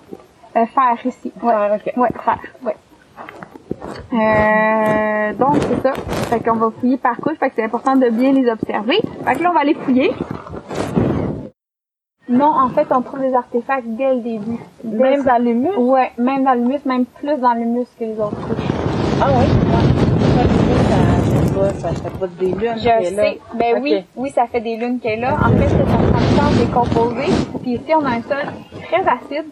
Euh, 0.56 0.66
fer 0.68 0.98
ici. 1.06 1.34
Ouais. 1.44 1.54
Ah, 1.54 1.76
OK. 1.76 1.94
Ouais, 1.98 2.10
fer. 2.24 2.40
Ouais. 2.64 2.76
Euh, 4.14 5.34
donc 5.34 5.58
c'est 5.62 5.82
ça. 5.82 5.94
Fait 6.30 6.40
qu'on 6.40 6.56
va 6.56 6.70
fouiller 6.80 6.98
par 6.98 7.18
couche. 7.18 7.38
Fait 7.40 7.50
que 7.50 7.56
c'est 7.56 7.64
important 7.64 7.96
de 7.96 8.10
bien 8.10 8.32
les 8.34 8.50
observer. 8.50 9.00
Fait 9.26 9.36
que 9.36 9.44
là 9.44 9.52
on 9.52 9.54
va 9.54 9.64
les 9.64 9.76
fouiller. 9.76 10.12
Non, 12.28 12.52
en 12.60 12.70
fait, 12.70 12.88
on 12.90 13.02
trouve 13.04 13.22
les 13.22 13.36
artefacts 13.36 13.86
dès 13.86 14.16
le 14.16 14.22
début. 14.22 14.58
Dès 14.84 14.98
Même 14.98 15.24
dans 15.24 15.38
l'humus? 15.40 15.76
Ouais, 15.78 16.12
même 16.18 16.44
dans 16.44 16.54
l'humus, 16.54 16.84
même 16.84 17.06
plus 17.06 17.38
dans 17.38 17.54
l'humus 17.54 17.86
que 18.00 18.04
les 18.04 18.20
autres 18.20 18.36
couches. 18.48 18.66
Ah 19.22 19.28
oui? 19.38 19.46
Ça, 21.54 21.74
ça, 21.74 21.90
ça 21.96 22.10
fait 22.10 22.18
pas 22.20 22.28
des 22.28 22.48
lunes. 22.48 22.74
Je 22.78 22.80
qui 22.82 22.88
est 22.88 23.12
là. 23.12 23.24
sais. 23.24 23.40
Ben 23.54 23.80
oui, 23.82 24.04
oui, 24.16 24.32
ça 24.32 24.48
fait 24.48 24.60
des 24.60 24.76
lunes 24.76 25.00
qu'elle 25.00 25.20
est 25.20 25.22
là. 25.22 25.36
En 25.36 25.50
fait, 25.52 25.68
c'est 25.70 25.82
un 25.82 26.20
substance 26.20 26.58
décomposée. 26.58 27.32
Puis 27.62 27.72
ici, 27.74 27.94
on 27.96 28.04
a 28.06 28.10
un 28.10 28.22
sol 28.24 28.52
très 28.88 29.02
acide, 29.02 29.46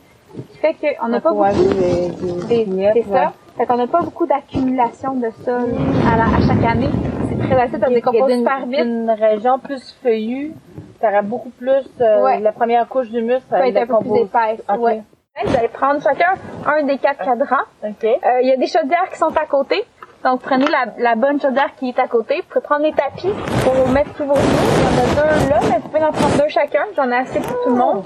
qui 0.52 0.58
fait 0.58 0.76
qu'on 1.00 1.08
n'a 1.10 1.22
pas 1.22 1.32
Ouais, 1.32 1.52
beaucoup 1.54 1.74
des- 1.76 2.10
des- 2.10 2.48
des- 2.48 2.66
des 2.66 2.72
miettes, 2.72 2.94
c'est 2.96 3.14
ça. 3.14 3.34
Fait 3.58 3.66
qu'on 3.68 3.78
n'a 3.78 3.88
pas 3.88 4.02
beaucoup 4.02 4.26
d'accumulation 4.26 5.14
de 5.14 5.30
sol 5.46 5.70
à, 6.12 6.18
la- 6.18 6.24
à 6.38 6.42
chaque 6.48 6.64
année. 6.66 6.90
C'est 7.30 7.38
très 7.48 7.62
acide, 7.62 7.80
ça 7.80 7.88
se 7.88 7.94
décompose 7.94 8.32
super 8.34 8.66
vite. 8.66 8.82
d'une 8.82 9.10
région 9.12 9.60
plus 9.60 9.96
feuillue, 10.02 10.54
t'auras 11.00 11.22
beaucoup 11.22 11.50
plus, 11.52 11.86
euh, 12.02 12.24
Ouais. 12.24 12.40
la 12.40 12.52
première 12.52 12.88
couche 12.88 13.10
d'humus, 13.10 13.40
Ça 13.50 13.60
peut 13.60 13.68
être 13.68 13.78
un 13.78 13.86
peu 13.86 14.00
plus 14.00 14.20
épaisse. 14.22 14.62
Ok. 14.70 14.80
Ouais. 14.80 15.04
Vous 15.46 15.56
allez 15.56 15.68
prendre 15.68 16.02
chacun 16.02 16.34
un 16.66 16.84
des 16.84 16.98
quatre 16.98 17.24
cadrans. 17.24 17.66
OK. 17.84 18.04
Euh, 18.06 18.42
Il 18.42 18.48
y 18.48 18.52
a 18.52 18.58
des 18.58 18.68
chaudières 18.68 19.10
qui 19.12 19.18
sont 19.18 19.36
à 19.36 19.46
côté. 19.46 19.84
Donc, 20.24 20.42
prenez 20.42 20.68
la, 20.68 20.86
la 21.00 21.16
bonne 21.16 21.42
chaudière 21.42 21.76
qui 21.76 21.90
est 21.90 22.00
à 22.00 22.08
côté. 22.08 22.38
Vous 22.38 22.48
pouvez 22.48 22.62
prendre 22.62 22.84
les 22.84 22.94
tapis 22.94 23.34
pour 23.64 23.88
mettre 23.90 24.14
tous 24.14 24.24
vos 24.26 24.36
genoux. 24.36 24.44
Il 24.78 24.84
y 24.84 24.88
en 24.88 25.02
a 25.02 25.16
deux 25.16 25.50
là, 25.50 25.60
mais 25.70 25.80
vous 25.80 25.90
pouvez 25.90 26.04
en 26.06 26.12
prendre 26.12 26.38
deux 26.38 26.48
chacun. 26.50 26.84
J'en 26.96 27.10
ai 27.12 27.16
assez 27.18 27.40
pour 27.40 27.62
tout 27.64 27.70
le 27.70 27.76
monde. 27.76 28.04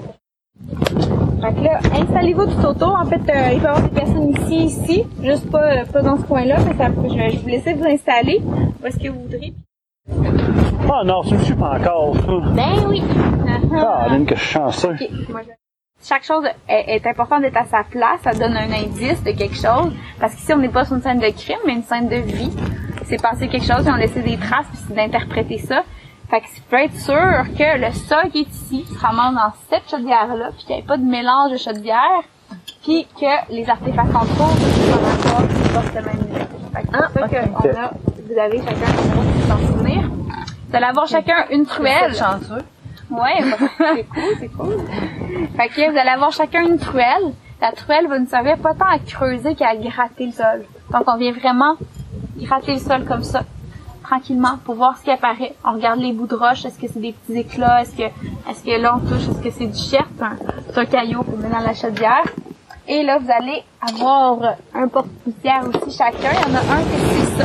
Fait 1.40 1.54
que 1.54 1.60
là, 1.60 1.78
installez-vous 1.92 2.46
tout 2.46 2.66
autour. 2.66 2.98
En 3.00 3.04
fait, 3.06 3.20
euh, 3.30 3.52
il 3.52 3.58
peut 3.60 3.64
y 3.64 3.66
avoir 3.66 3.82
des 3.82 3.88
personnes 3.90 4.30
ici, 4.30 4.56
ici. 4.64 5.04
Juste 5.22 5.50
pas, 5.50 5.62
euh, 5.62 5.84
pas 5.84 6.02
dans 6.02 6.16
ce 6.16 6.22
coin-là, 6.24 6.56
mais 6.66 6.76
ça, 6.76 6.88
je, 6.96 7.14
vais, 7.16 7.30
je 7.30 7.38
vous 7.38 7.48
laisser 7.48 7.74
vous 7.74 7.84
installer. 7.84 8.40
Où 8.82 8.86
est-ce 8.86 8.98
que 8.98 9.08
vous 9.08 9.20
voudrez. 9.22 9.52
Ah 10.90 11.02
non, 11.04 11.22
tu 11.22 11.34
me 11.34 11.38
suis 11.40 11.54
pas 11.54 11.78
encore. 11.78 12.14
Ben 12.54 12.86
oui. 12.88 13.02
Ah, 13.72 14.04
Aline, 14.06 14.26
que 14.26 14.34
je 14.34 14.40
suis 14.40 14.50
chanceux. 14.54 14.90
Ok, 15.00 15.08
moi, 15.28 15.40
je- 15.44 15.52
Chaque 16.08 16.24
chose 16.24 16.44
est, 16.68 16.96
est 16.96 17.06
important 17.08 17.40
d'être 17.40 17.56
à 17.56 17.64
sa 17.64 17.82
place. 17.84 18.20
Ça 18.22 18.32
donne 18.32 18.56
un 18.56 18.70
indice 18.72 19.22
de 19.24 19.32
quelque 19.32 19.56
chose. 19.56 19.92
Parce 20.20 20.34
qu'ici, 20.34 20.52
on 20.52 20.58
n'est 20.58 20.68
pas 20.68 20.84
sur 20.84 20.96
une 20.96 21.02
scène 21.02 21.18
de 21.18 21.28
crime, 21.30 21.58
mais 21.66 21.74
une 21.74 21.82
scène 21.82 22.08
de 22.08 22.16
vie. 22.16 22.50
C'est 23.04 23.20
passé 23.20 23.48
quelque 23.48 23.64
chose, 23.66 23.84
ils 23.84 23.90
ont 23.90 23.96
laissé 23.96 24.20
des 24.22 24.36
traces, 24.36 24.66
puis 24.70 24.78
c'est 24.86 24.94
d'interpréter 24.94 25.58
ça. 25.58 25.82
Fait 26.30 26.40
que 26.42 26.46
tu 26.54 26.60
peux 26.68 26.76
être 26.76 26.96
sûr 26.96 27.44
que 27.56 27.78
le 27.78 27.92
sol 27.92 28.30
qui 28.30 28.40
est 28.40 28.50
ici 28.50 28.84
se 28.84 28.98
ramasse 28.98 29.34
dans 29.34 29.52
cette 29.70 29.88
chaudière-là, 29.90 30.50
puis 30.56 30.64
qu'il 30.66 30.74
n'y 30.76 30.82
ait 30.82 30.84
pas 30.84 30.98
de 30.98 31.04
mélange 31.04 31.52
de 31.52 31.56
chaudière, 31.56 32.22
puis 32.82 33.06
que 33.18 33.52
les 33.52 33.68
artefacts 33.68 34.12
qu'on 34.12 34.26
trouve 34.26 34.58
sont 34.58 35.28
encore 35.28 35.48
forcément 35.72 36.12
mis. 36.12 36.38
Ah, 36.92 37.08
ça 37.12 37.28
que 37.28 37.36
on 37.36 37.78
a, 37.78 37.90
vous 38.28 38.38
avez 38.38 38.58
chacun 38.58 38.92
un 38.92 39.48
s'en 39.48 39.66
souvenir. 39.66 40.10
Vous 40.68 40.76
allez 40.76 40.86
avoir 40.86 41.06
chacun 41.06 41.46
une 41.50 41.64
truelle. 41.64 42.14
chanceux. 42.14 42.62
Ouais, 43.10 43.42
c'est 43.78 44.04
cool, 44.04 44.36
c'est 44.38 44.48
cool. 44.48 44.76
Fait 45.56 45.68
que 45.68 45.90
vous 45.90 45.98
allez 45.98 46.10
avoir 46.10 46.30
chacun 46.30 46.62
une 46.66 46.78
truelle. 46.78 47.32
La 47.60 47.72
truelle 47.72 48.06
va 48.06 48.18
nous 48.18 48.28
servir 48.28 48.58
pas 48.58 48.74
tant 48.74 48.86
à 48.86 48.98
creuser 48.98 49.54
qu'à 49.54 49.74
gratter 49.76 50.26
le 50.26 50.32
sol. 50.32 50.64
Donc 50.92 51.02
on 51.06 51.16
vient 51.16 51.32
vraiment 51.32 51.76
gratter 52.36 52.74
le 52.74 52.78
sol 52.78 53.04
comme 53.06 53.24
ça, 53.24 53.44
tranquillement, 54.08 54.58
pour 54.64 54.74
voir 54.76 54.96
ce 54.96 55.04
qui 55.04 55.10
apparaît. 55.10 55.54
On 55.64 55.72
regarde 55.72 56.00
les 56.00 56.12
bouts 56.12 56.26
de 56.26 56.34
roche, 56.34 56.64
est-ce 56.64 56.78
que 56.78 56.86
c'est 56.92 57.00
des 57.00 57.12
petits 57.12 57.38
éclats, 57.38 57.82
est-ce 57.82 57.94
que 57.94 58.02
est-ce 58.02 58.64
que 58.64 58.80
là 58.80 58.96
on 58.96 59.00
touche, 59.00 59.28
est-ce 59.28 59.42
que 59.42 59.50
c'est 59.50 59.66
du 59.66 59.78
chert, 59.78 60.06
c'est 60.16 60.24
un, 60.24 60.36
c'est 60.70 60.78
un 60.78 60.84
caillou 60.86 61.22
qu'on 61.22 61.36
met 61.36 61.50
dans 61.50 61.58
la 61.58 61.74
chaudière. 61.74 62.24
Et 62.86 63.02
là 63.02 63.18
vous 63.18 63.30
allez 63.30 63.62
avoir 63.80 64.38
un 64.74 64.88
porte-poussière 64.88 65.62
aussi 65.68 65.96
chacun. 65.96 66.30
Il 66.32 66.52
y 66.52 66.52
en 66.52 66.56
a 66.56 66.60
un 66.74 66.80
qui 66.80 66.96
c'est 67.36 67.44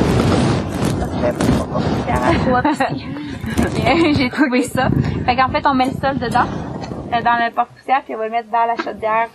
J'ai 4.16 4.30
trouvé 4.30 4.62
ça. 4.62 4.88
Fait 5.26 5.36
qu'en 5.36 5.48
fait, 5.48 5.66
on 5.66 5.74
met 5.74 5.86
le 5.86 5.92
sol 5.92 6.18
dedans, 6.18 6.46
euh, 7.12 7.22
dans 7.22 7.44
le 7.44 7.50
porte-poussière, 7.54 8.02
puis 8.04 8.14
on 8.14 8.18
va 8.18 8.24
le 8.26 8.30
mettre 8.30 8.50
dans 8.50 8.64
la 8.66 8.76
chaudière. 8.76 9.28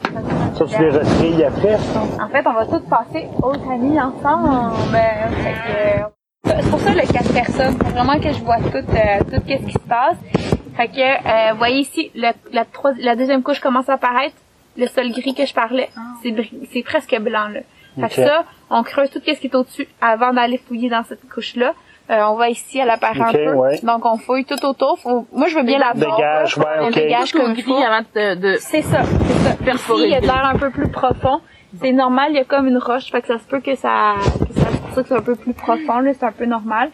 Ça, 0.56 0.66
tu 0.66 1.24
les 1.24 1.44
après, 1.44 1.78
ça? 1.78 2.02
En 2.24 2.28
fait, 2.30 2.46
on 2.48 2.54
va 2.54 2.66
tout 2.66 2.82
passer 2.90 3.28
au 3.42 3.56
tamis 3.56 4.00
ensemble. 4.00 4.52
Fait 4.92 5.54
que, 5.54 6.02
euh, 6.02 6.19
c'est 6.62 6.70
pour 6.70 6.80
ça 6.80 6.92
le 6.92 7.02
quatre 7.12 7.34
personnes. 7.34 7.78
Faut 7.78 7.90
vraiment 7.90 8.20
que 8.20 8.32
je 8.32 8.40
vois 8.42 8.58
tout, 8.58 8.78
euh, 8.78 9.20
tout 9.32 9.42
qu'est-ce 9.48 9.66
qui 9.66 9.74
se 9.74 9.80
passe. 9.80 10.18
Fait 10.78 10.88
que, 10.88 11.00
euh, 11.00 11.52
vous 11.54 11.58
voyez 11.58 11.80
ici, 11.80 12.12
le- 12.16 12.32
la, 12.54 12.64
troi- 12.66 12.94
la 13.00 13.16
deuxième 13.16 13.44
couche 13.44 13.60
commence 13.60 13.90
à 13.90 13.94
apparaître. 13.94 14.36
Le 14.78 14.88
sol 14.88 15.12
gris 15.12 15.34
que 15.34 15.46
je 15.46 15.54
parlais, 15.54 15.90
c'est 16.24 16.32
bri- 16.32 16.52
c'est 16.72 16.84
presque 16.84 17.18
blanc 17.20 17.50
là. 17.54 17.60
Fait 18.00 18.08
que 18.16 18.26
ça, 18.28 18.46
on 18.70 18.82
creuse 18.84 19.10
tout 19.10 19.20
ce 19.26 19.32
qui 19.34 19.48
est 19.48 19.56
au-dessus 19.56 19.88
avant 20.00 20.32
d'aller 20.32 20.58
fouiller 20.58 20.90
dans 20.90 21.04
cette 21.04 21.28
couche-là. 21.28 21.74
Euh, 22.12 22.22
on 22.30 22.36
va 22.36 22.50
ici, 22.50 22.80
elle 22.80 22.90
apparaît 22.90 23.20
Ok, 23.20 23.28
un 23.28 23.32
peu. 23.34 23.54
ouais. 23.56 23.80
Donc 23.84 24.06
on 24.06 24.18
fouille 24.18 24.46
tout 24.46 24.64
autour. 24.66 24.98
Faut- 25.00 25.28
moi, 25.34 25.48
je 25.48 25.56
veux 25.58 25.64
bien 25.64 25.80
la 25.80 25.92
voir. 25.94 26.16
Dégage, 26.16 26.58
là. 26.58 26.64
ouais, 26.64 26.78
On 26.82 26.88
ok. 26.88 26.94
dégage 26.96 27.32
comme 27.34 27.54
il 27.58 27.64
faut. 27.64 27.76
avant 27.76 28.02
de, 28.16 28.36
de 28.36 28.58
C'est 28.60 28.82
ça, 28.84 29.02
c'est 29.04 29.50
ça. 29.50 29.56
Perforer 29.66 30.04
Ici, 30.08 30.08
il 30.10 30.14
y 30.14 30.16
a 30.16 30.22
de 30.22 30.26
l'air 30.26 30.46
un 30.46 30.58
peu 30.58 30.70
plus 30.70 30.88
profond. 30.88 31.42
C'est 31.82 31.92
normal, 31.92 32.28
il 32.32 32.36
y 32.38 32.40
a 32.40 32.46
comme 32.46 32.68
une 32.68 32.78
roche, 32.80 33.12
fait 33.12 33.22
que 33.22 33.28
ça 33.28 33.38
se 33.38 33.44
peut 33.44 33.60
que 33.60 33.76
ça, 33.76 34.16
que 34.24 34.54
ça 34.60 34.68
c'est 34.72 34.79
ça 35.04 35.10
c'est 35.10 35.16
un 35.16 35.22
peu 35.22 35.36
plus 35.36 35.54
profond, 35.54 36.00
là, 36.00 36.14
c'est 36.14 36.26
un 36.26 36.32
peu 36.32 36.46
normal. 36.46 36.90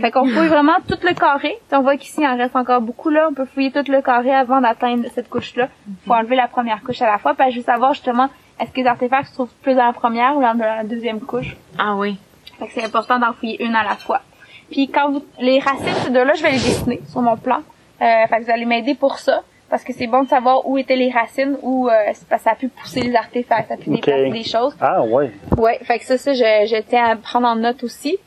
Fait 0.00 0.10
qu'on 0.10 0.26
fouille 0.26 0.48
vraiment 0.48 0.76
tout 0.88 0.98
le 1.02 1.14
carré. 1.14 1.58
On 1.72 1.82
voit 1.82 1.96
qu'ici, 1.96 2.20
il 2.20 2.26
en 2.26 2.36
reste 2.36 2.56
encore 2.56 2.80
beaucoup, 2.80 3.10
là. 3.10 3.28
On 3.30 3.34
peut 3.34 3.44
fouiller 3.44 3.70
tout 3.70 3.84
le 3.88 4.02
carré 4.02 4.32
avant 4.34 4.60
d'atteindre 4.60 5.04
cette 5.14 5.28
couche-là. 5.28 5.68
Faut 6.06 6.14
enlever 6.14 6.36
la 6.36 6.48
première 6.48 6.82
couche 6.82 7.02
à 7.02 7.06
la 7.06 7.18
fois, 7.18 7.34
puis 7.34 7.50
je 7.50 7.58
veux 7.58 7.64
savoir 7.64 7.94
justement, 7.94 8.28
est-ce 8.60 8.70
que 8.70 8.80
les 8.80 8.86
artefacts 8.86 9.28
se 9.28 9.34
trouvent 9.34 9.54
plus 9.62 9.74
dans 9.74 9.86
la 9.86 9.92
première 9.92 10.36
ou 10.36 10.40
dans 10.40 10.56
la 10.58 10.84
deuxième 10.84 11.20
couche? 11.20 11.56
Ah 11.78 11.94
oui. 11.96 12.16
Fait 12.58 12.66
que 12.66 12.72
c'est 12.74 12.84
important 12.84 13.18
d'en 13.18 13.32
fouiller 13.32 13.62
une 13.64 13.74
à 13.74 13.82
la 13.82 13.96
fois. 13.96 14.20
Puis 14.70 14.88
quand 14.88 15.10
vous, 15.10 15.24
les 15.38 15.58
racines, 15.58 15.94
ces 16.04 16.10
deux-là, 16.10 16.34
je 16.34 16.42
vais 16.42 16.52
les 16.52 16.58
dessiner 16.58 17.00
sur 17.08 17.22
mon 17.22 17.36
plan. 17.36 17.62
Euh, 18.02 18.26
fait 18.28 18.38
que 18.38 18.44
vous 18.44 18.50
allez 18.50 18.64
m'aider 18.66 18.94
pour 18.94 19.18
ça. 19.18 19.42
Parce 19.70 19.84
que 19.84 19.92
c'est 19.92 20.08
bon 20.08 20.24
de 20.24 20.28
savoir 20.28 20.66
où 20.68 20.76
étaient 20.78 20.96
les 20.96 21.10
racines, 21.10 21.56
où 21.62 21.88
euh, 21.88 21.92
c'est 22.12 22.26
parce 22.28 22.42
que 22.42 22.48
ça 22.48 22.52
a 22.52 22.56
pu 22.56 22.68
pousser 22.68 23.02
les 23.02 23.14
artefacts, 23.14 23.68
ça 23.68 23.74
a 23.74 23.76
pu 23.76 23.90
déplacer 23.90 24.30
des 24.30 24.42
choses. 24.44 24.74
Ah, 24.80 25.02
ouais. 25.02 25.30
Ouais, 25.56 25.78
fait 25.84 26.00
que 26.00 26.04
ça, 26.04 26.18
ça, 26.18 26.32
je, 26.34 26.38
je 26.66 26.82
tiens 26.82 27.04
à 27.10 27.16
prendre 27.16 27.46
en 27.46 27.54
note 27.56 27.84
aussi. 27.84 28.18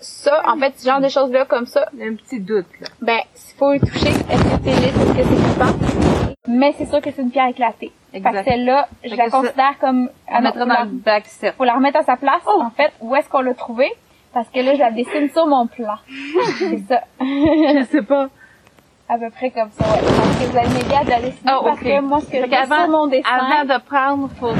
Ça, 0.00 0.42
en 0.46 0.56
fait, 0.56 0.72
ce 0.78 0.88
genre 0.88 1.00
de 1.00 1.08
choses-là 1.08 1.44
comme 1.46 1.66
ça, 1.66 1.86
Il 1.94 1.98
y 1.98 2.02
a 2.04 2.06
un 2.06 2.14
petit 2.14 2.38
doute, 2.38 2.66
là. 2.80 2.86
ben, 3.02 3.18
s'il 3.34 3.56
faut 3.56 3.72
y 3.72 3.80
toucher, 3.80 4.06
est-ce 4.10 4.44
que 4.44 4.62
c'est 4.64 4.70
lisse, 4.70 4.84
est-ce 4.96 5.12
que 5.12 5.24
c'est 5.24 5.52
coupant? 5.54 6.34
Mais 6.46 6.72
c'est 6.78 6.86
sûr 6.86 7.00
que 7.00 7.10
c'est 7.10 7.20
une 7.22 7.30
pierre 7.32 7.48
éclatée. 7.48 7.90
Fait 8.12 8.18
Exact. 8.18 8.44
que 8.44 8.50
celle-là, 8.50 8.88
je 9.02 9.08
Fait 9.10 9.16
la 9.16 9.24
ça- 9.24 9.30
considère 9.40 9.74
comme... 9.80 10.08
On 10.30 10.40
mettra 10.40 10.60
faut 10.60 10.66
dans 10.66 10.74
la- 10.74 10.84
le 10.84 10.90
bac 10.92 11.24
faut 11.58 11.64
la 11.64 11.74
remettre 11.74 11.98
à 11.98 12.04
sa 12.04 12.16
place, 12.16 12.42
Oh! 12.46 12.60
en 12.62 12.70
fait. 12.70 12.92
Où 13.00 13.16
est-ce 13.16 13.28
qu'on 13.28 13.40
l'a 13.40 13.54
trouvée? 13.54 13.90
Parce 14.32 14.48
que 14.50 14.60
là, 14.60 14.74
je 14.74 14.78
la 14.78 14.92
dessine 14.92 15.28
sur 15.30 15.46
mon 15.48 15.66
plan. 15.66 15.96
c'est 16.58 16.78
ça. 16.88 17.02
Je 17.20 17.84
sais 17.90 18.02
pas. 18.02 18.28
À 19.10 19.16
peu 19.18 19.30
près 19.30 19.50
comme 19.50 19.70
ça, 19.70 19.84
ouais. 19.90 20.00
Parce 20.02 20.36
que 20.38 20.44
vous 20.50 20.56
allez 20.58 20.68
m'aider 20.68 20.94
à 20.94 21.04
la 21.04 21.20
dessiner 21.20 21.40
Ah, 21.46 21.60
parce 21.64 21.80
que 21.80 22.00
moi, 22.00 22.20
ce 22.20 22.26
que 22.26 22.36
je 22.36 22.66
sur 22.66 22.88
mon 22.88 23.06
dessin, 23.06 23.28
Avant 23.32 23.64
de 23.64 23.80
prendre, 23.82 24.28
faut... 24.38 24.52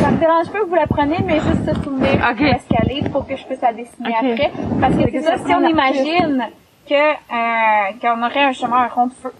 ça 0.00 0.10
me 0.10 0.18
dérange 0.18 0.48
pas 0.50 0.58
que 0.60 0.66
vous 0.66 0.74
la 0.76 0.86
preniez, 0.86 1.18
mais 1.24 1.40
juste 1.40 1.64
se 1.68 1.82
souvenir 1.82 2.12
Ok. 2.30 2.40
où 2.40 2.44
est-ce 2.44 2.68
qu'elle 2.68 2.98
est 2.98 3.08
pour 3.10 3.26
que 3.26 3.36
je 3.36 3.44
puisse 3.44 3.60
la 3.60 3.72
dessiner 3.72 4.14
après. 4.14 4.52
Parce 4.80 4.94
que 4.94 5.10
c'est 5.10 5.22
ça, 5.22 5.38
si 5.38 5.52
on 5.54 5.66
imagine 5.66 6.46
que, 6.88 6.94
euh, 6.94 7.92
qu'on 8.00 8.22
aurait 8.24 8.44
un 8.44 8.52
chemin, 8.52 8.82
un 8.84 8.88
rond 8.88 9.06
de 9.08 9.12
feu, 9.14 9.32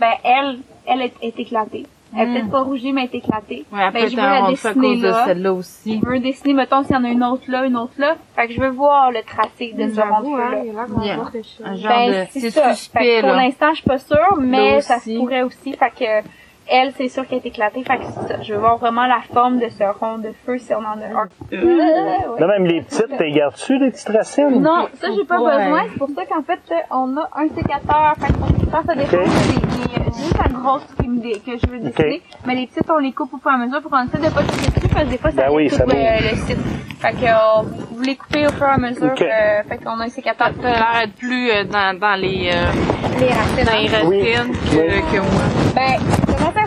ben, 0.00 0.12
elle, 0.24 0.58
elle 0.86 1.02
est, 1.02 1.14
est 1.22 1.38
éclatée. 1.38 1.86
Elle 2.16 2.28
est 2.28 2.32
peut-être 2.32 2.50
pas 2.50 2.62
rougie, 2.62 2.92
mais 2.92 3.02
elle 3.04 3.14
est 3.16 3.18
éclatée. 3.18 3.64
Ouais, 3.72 3.82
après, 3.82 4.02
ben, 4.02 4.08
je 4.10 4.16
veux 4.16 4.22
la 4.22 4.50
dessiner 4.50 4.74
cause 4.74 5.00
de 5.02 5.06
là. 5.08 5.24
celle-là 5.26 5.52
aussi. 5.52 6.00
Je 6.02 6.06
veux 6.08 6.18
dessiner, 6.18 6.54
mettons, 6.54 6.82
s'il 6.82 6.94
y 6.94 6.98
en 6.98 7.04
a 7.04 7.08
une 7.08 7.24
autre 7.24 7.44
là, 7.48 7.64
une 7.64 7.76
autre 7.76 7.92
là. 7.98 8.16
Fait 8.36 8.48
que 8.48 8.52
je 8.52 8.60
veux 8.60 8.68
voir 8.70 9.10
le 9.10 9.22
tracé 9.22 9.72
de 9.72 9.88
ce 9.92 10.00
rond 10.00 10.36
hein, 10.36 10.50
là. 10.50 10.62
il 10.64 11.10
a. 11.10 11.68
Un 11.68 11.74
genre 11.76 11.88
Ben, 11.88 12.10
de... 12.10 12.26
c'est 12.30 12.50
ça. 12.50 12.62
Fait 12.62 12.70
que 12.70 12.76
suspect, 12.76 13.20
pour 13.20 13.30
là. 13.30 13.36
l'instant, 13.36 13.70
je 13.70 13.76
suis 13.76 13.84
pas 13.88 13.98
sûre, 13.98 14.36
mais 14.40 14.72
Là 14.72 14.80
ça 14.80 14.98
se 14.98 15.16
pourrait 15.16 15.42
aussi. 15.42 15.72
Fait 15.72 15.90
que, 15.90 16.28
elle, 16.68 16.92
c'est 16.96 17.08
sûr 17.08 17.26
qu'elle 17.26 17.38
est 17.38 17.46
éclatée. 17.46 17.82
Fait 17.84 17.96
que 17.98 18.02
c'est 18.04 18.28
ça. 18.34 18.42
Je 18.42 18.54
veux 18.54 18.60
voir 18.60 18.76
vraiment 18.78 19.06
la 19.06 19.20
forme 19.32 19.58
de 19.58 19.68
ce 19.68 19.84
rond 19.98 20.18
de 20.18 20.32
feu 20.46 20.58
si 20.58 20.72
on 20.74 20.78
en 20.78 21.00
a 21.00 21.22
un. 21.22 21.28
Euh, 21.52 21.64
ouais. 21.64 22.40
Là, 22.40 22.46
même 22.46 22.64
les 22.66 22.82
petites, 22.82 23.16
t'es 23.18 23.30
gardes-tu, 23.32 23.78
les 23.78 23.90
petites 23.90 24.08
racines? 24.08 24.60
Non, 24.62 24.88
ça, 25.00 25.08
j'ai 25.16 25.24
pas 25.24 25.40
Ouais. 25.40 25.56
besoin. 25.64 25.82
C'est 25.92 25.98
pour 25.98 26.08
ça 26.16 26.24
qu'en 26.26 26.42
fait, 26.42 26.60
euh, 26.70 26.74
on 26.90 27.16
a 27.16 27.28
un 27.36 27.48
sécateur. 27.54 28.14
Fait 28.20 28.32
qu'on 28.32 28.46
dépend 28.58 28.78
Ok. 28.78 28.96
des, 28.96 29.04
des- 29.04 30.12
c'est 30.12 30.22
juste 30.22 30.38
la 30.38 30.48
grosse 30.58 30.86
qui 31.00 31.08
me 31.08 31.20
dé- 31.20 31.40
que 31.44 31.52
je 31.58 31.70
veux 31.70 31.78
dessiner. 31.78 32.22
Mais 32.46 32.54
les 32.54 32.66
petites, 32.66 32.90
on 32.90 32.98
les 32.98 33.12
coupe 33.12 33.32
au 33.34 33.38
fur 33.38 33.50
et 33.50 33.54
à 33.54 33.58
mesure 33.58 33.80
pour 33.82 33.90
qu'on 33.90 34.04
essaie 34.04 34.18
de 34.18 34.32
pas 34.32 34.42
toucher 34.42 34.70
dessus 34.70 34.88
parce 34.88 35.04
que 35.04 35.10
des 35.10 35.18
fois, 35.18 35.30
ça 35.30 35.36
Ben 35.36 35.52
oui, 35.52 35.68
coupe 35.68 35.78
ça 35.78 35.84
euh, 35.84 36.30
le 36.30 36.36
site. 36.36 36.58
Fait 37.00 37.12
que, 37.12 37.24
euh, 37.24 37.62
vous 37.90 38.02
les 38.02 38.14
coupez 38.16 38.46
au 38.46 38.50
fur 38.52 38.66
et 38.66 38.70
à 38.70 38.78
mesure. 38.78 39.10
Euh, 39.20 39.62
fait 39.68 39.78
qu'on 39.82 39.98
a 39.98 40.04
un 40.04 40.08
sécateur. 40.08 40.50
Ça 40.62 40.68
a 40.68 40.70
l'air 40.70 41.06
d'être 41.06 41.16
plus 41.16 41.50
euh, 41.50 41.64
dans, 41.64 41.98
dans 41.98 42.14
les, 42.20 42.50
euh, 42.52 42.70
Les 43.18 43.26
racines. 43.26 43.64
dans 43.64 43.78
les 43.80 43.88
racines 43.88 44.08
Oui. 44.08 44.22
que, 44.70 44.76
Oui. 44.78 45.02
que 45.12 45.18
moi. 45.18 45.42
Ben, 45.74 45.98
à 46.21 46.21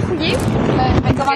fouiller. 0.08 0.36
Euh, 0.36 0.38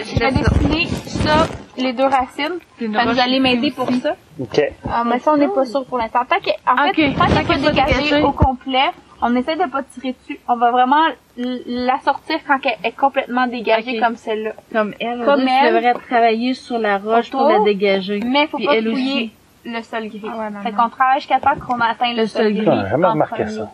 je 0.05 0.19
vais 0.19 0.29
je 0.29 0.43
dessiner 0.43 0.85
ça, 0.87 1.47
les 1.77 1.93
deux 1.93 2.05
racines. 2.05 2.59
Vous 2.79 3.19
allez 3.19 3.39
m'aider 3.39 3.71
pour 3.71 3.89
ça. 3.91 4.15
OK. 4.39 4.61
Ah, 4.89 5.03
mais 5.05 5.19
ça, 5.19 5.33
on 5.33 5.37
n'est 5.37 5.47
pas 5.47 5.65
sûr 5.65 5.85
pour 5.85 5.97
l'instant. 5.97 6.19
Tant 6.29 6.39
que, 6.39 6.49
en 6.69 6.89
Ok, 6.89 6.95
fait, 6.95 7.13
tant 7.13 7.25
tant 7.27 7.43
qu'elle 7.45 7.61
n'est 7.61 7.65
pas 7.65 7.71
dégagée 7.71 8.21
au 8.23 8.31
complet, 8.31 8.89
on 9.21 9.35
essaie 9.35 9.55
de 9.55 9.69
pas 9.69 9.83
tirer 9.83 10.15
dessus. 10.21 10.39
On 10.47 10.55
va 10.55 10.71
vraiment 10.71 11.03
la 11.37 11.99
sortir 11.99 12.37
quand 12.47 12.57
elle 12.63 12.77
est 12.89 12.95
complètement 12.95 13.47
dégagée 13.47 13.99
comme 13.99 14.15
celle-là. 14.15 14.51
Comme 14.71 14.93
elle, 14.99 15.23
Comme 15.25 15.41
elle. 15.41 15.67
tu 15.69 15.73
devrais 15.75 15.93
travailler 16.07 16.53
sur 16.53 16.79
la 16.79 16.97
roche 16.97 17.29
pour 17.31 17.43
la 17.49 17.59
dégager. 17.59 18.19
Mais 18.25 18.47
faut 18.47 18.57
Puis 18.57 18.65
pas 18.67 18.75
elle 18.75 18.89
fouiller 18.89 19.13
aussi. 19.15 19.31
le 19.65 19.81
sol 19.81 20.07
gris. 20.07 20.21
Ah 20.25 20.37
ouais, 20.39 20.49
non, 20.51 20.59
fait 20.61 20.71
qu'on 20.71 20.89
travaille 20.89 21.19
jusqu'à 21.19 21.39
temps 21.39 21.55
qu'on 21.67 21.79
atteint 21.81 22.13
le, 22.13 22.21
Le 22.21 22.27
sol 22.27 22.53
gris. 22.53 22.65
gris. 22.65 22.77
J'ai 22.83 22.89
jamais 22.89 23.07
remarqué 23.07 23.47
ça. 23.47 23.71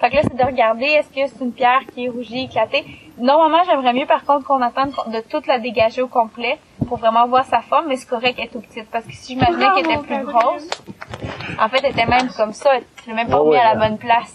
Fait 0.00 0.10
que 0.10 0.16
là, 0.16 0.22
c'est 0.24 0.36
de 0.36 0.44
regarder 0.44 0.84
est-ce 0.84 1.08
que 1.08 1.26
c'est 1.26 1.42
une 1.44 1.52
pierre 1.52 1.80
qui 1.94 2.04
est 2.04 2.08
rougie, 2.08 2.44
éclatée? 2.44 2.84
Normalement, 3.18 3.64
j'aimerais 3.64 3.94
mieux 3.94 4.06
par 4.06 4.24
contre 4.24 4.46
qu'on 4.46 4.60
attende 4.60 4.92
de 5.06 5.20
toute 5.20 5.46
la 5.46 5.58
dégager 5.58 6.02
au 6.02 6.08
complet 6.08 6.58
pour 6.86 6.98
vraiment 6.98 7.26
voir 7.26 7.44
sa 7.46 7.62
forme, 7.62 7.86
mais 7.88 7.96
c'est 7.96 8.08
correct 8.08 8.36
qu'elle 8.36 8.44
est 8.46 8.48
tout 8.48 8.60
petite. 8.60 8.90
Parce 8.90 9.04
que 9.06 9.12
si 9.12 9.32
j'imaginais 9.34 9.66
qu'elle 9.74 9.90
était 9.90 9.98
plus 10.02 10.24
grosse, 10.24 10.68
en 11.58 11.68
fait, 11.70 11.78
elle 11.82 11.92
était 11.92 12.06
même 12.06 12.28
comme 12.36 12.52
ça, 12.52 12.76
elle 12.76 12.84
n'est 13.08 13.14
même 13.14 13.28
pas 13.28 13.40
Oh, 13.40 13.44
mis 13.46 13.50
ouais, 13.52 13.58
à 13.58 13.74
la 13.74 13.80
ouais. 13.80 13.88
bonne 13.88 13.98
place. 13.98 14.34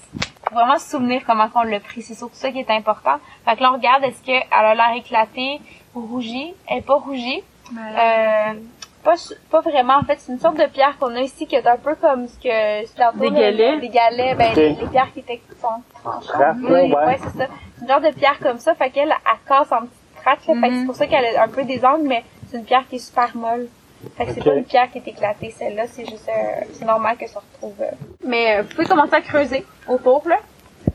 Faut 0.49 0.55
vraiment 0.55 0.77
se 0.79 0.89
souvenir 0.89 1.21
comment 1.25 1.47
on 1.55 1.61
l'a 1.63 1.79
pris. 1.79 2.01
C'est 2.01 2.15
surtout 2.15 2.35
ça 2.35 2.51
qui 2.51 2.59
est 2.59 2.71
important. 2.71 3.17
Fait 3.45 3.55
que 3.55 3.61
là, 3.61 3.71
on 3.71 3.75
regarde 3.75 4.03
est-ce 4.03 4.21
qu'elle 4.23 4.43
a 4.51 4.73
l'air 4.73 4.93
éclatée 4.95 5.61
ou 5.95 6.01
rougie? 6.07 6.53
Elle 6.67 6.79
est 6.79 6.81
pas 6.81 6.95
rougie. 6.95 7.43
Euh, 7.77 8.53
pas, 9.03 9.15
pas 9.49 9.61
vraiment. 9.61 9.95
En 9.97 10.03
fait, 10.03 10.17
c'est 10.19 10.31
une 10.31 10.39
sorte 10.39 10.57
de 10.57 10.65
pierre 10.65 10.97
qu'on 10.99 11.15
a 11.15 11.19
ici 11.21 11.45
qui 11.47 11.55
est 11.55 11.67
un 11.67 11.77
peu 11.77 11.95
comme 11.95 12.27
ce 12.27 12.35
que 12.35 12.87
c'est 12.87 12.95
tantôt, 12.97 13.19
Des 13.19 13.29
le- 13.29 13.35
galets? 13.35 13.79
Des 13.79 13.89
galets, 13.89 14.37
ben, 14.37 14.49
Ok. 14.51 14.55
les, 14.57 14.69
les 14.75 14.87
pierres 14.87 15.11
qui 15.13 15.19
étaient 15.19 15.37
qui 15.37 15.59
sont 15.59 15.81
tranchantes. 16.03 16.57
Oui, 16.63 16.69
ouais, 16.71 16.93
ouais. 16.95 17.19
c'est 17.23 17.37
ça. 17.39 17.45
C'est 17.75 17.81
une 17.81 17.87
genre 17.87 18.01
de 18.01 18.11
pierre 18.11 18.39
comme 18.39 18.59
ça, 18.59 18.75
fait 18.75 18.89
qu'elle, 18.91 19.09
elle 19.09 19.47
casse 19.47 19.71
en 19.71 19.81
petites 19.81 20.15
traces, 20.23 20.47
là. 20.47 20.53
Fait 20.61 20.69
que 20.69 20.75
c'est 20.79 20.85
pour 20.85 20.95
ça 20.95 21.07
qu'elle 21.07 21.35
a 21.35 21.43
un 21.43 21.47
peu 21.47 21.63
des 21.63 21.83
angles, 21.83 22.07
mais 22.07 22.23
c'est 22.49 22.57
une 22.57 22.63
pierre 22.65 22.87
qui 22.89 22.97
est 22.97 22.99
super 22.99 23.29
molle. 23.35 23.67
Fait 24.17 24.25
que 24.25 24.31
c'est 24.33 24.39
Ok. 24.41 24.45
pas 24.47 24.55
une 24.55 24.63
pierre 24.65 24.91
qui 24.91 24.97
est 24.97 25.07
éclatée, 25.07 25.51
celle-là, 25.51 25.83
c'est 25.87 26.05
juste, 26.05 26.27
euh, 26.29 26.63
c'est 26.73 26.85
normal 26.85 27.17
que 27.17 27.27
ça 27.27 27.39
retrouve. 27.53 27.75
euh. 27.81 27.91
Mais, 28.25 28.57
euh, 28.57 28.61
vous 28.63 28.69
pouvez 28.69 28.85
commencer 28.87 29.13
à 29.15 29.21
creuser 29.21 29.65
autour, 29.87 30.23
là. 30.27 30.37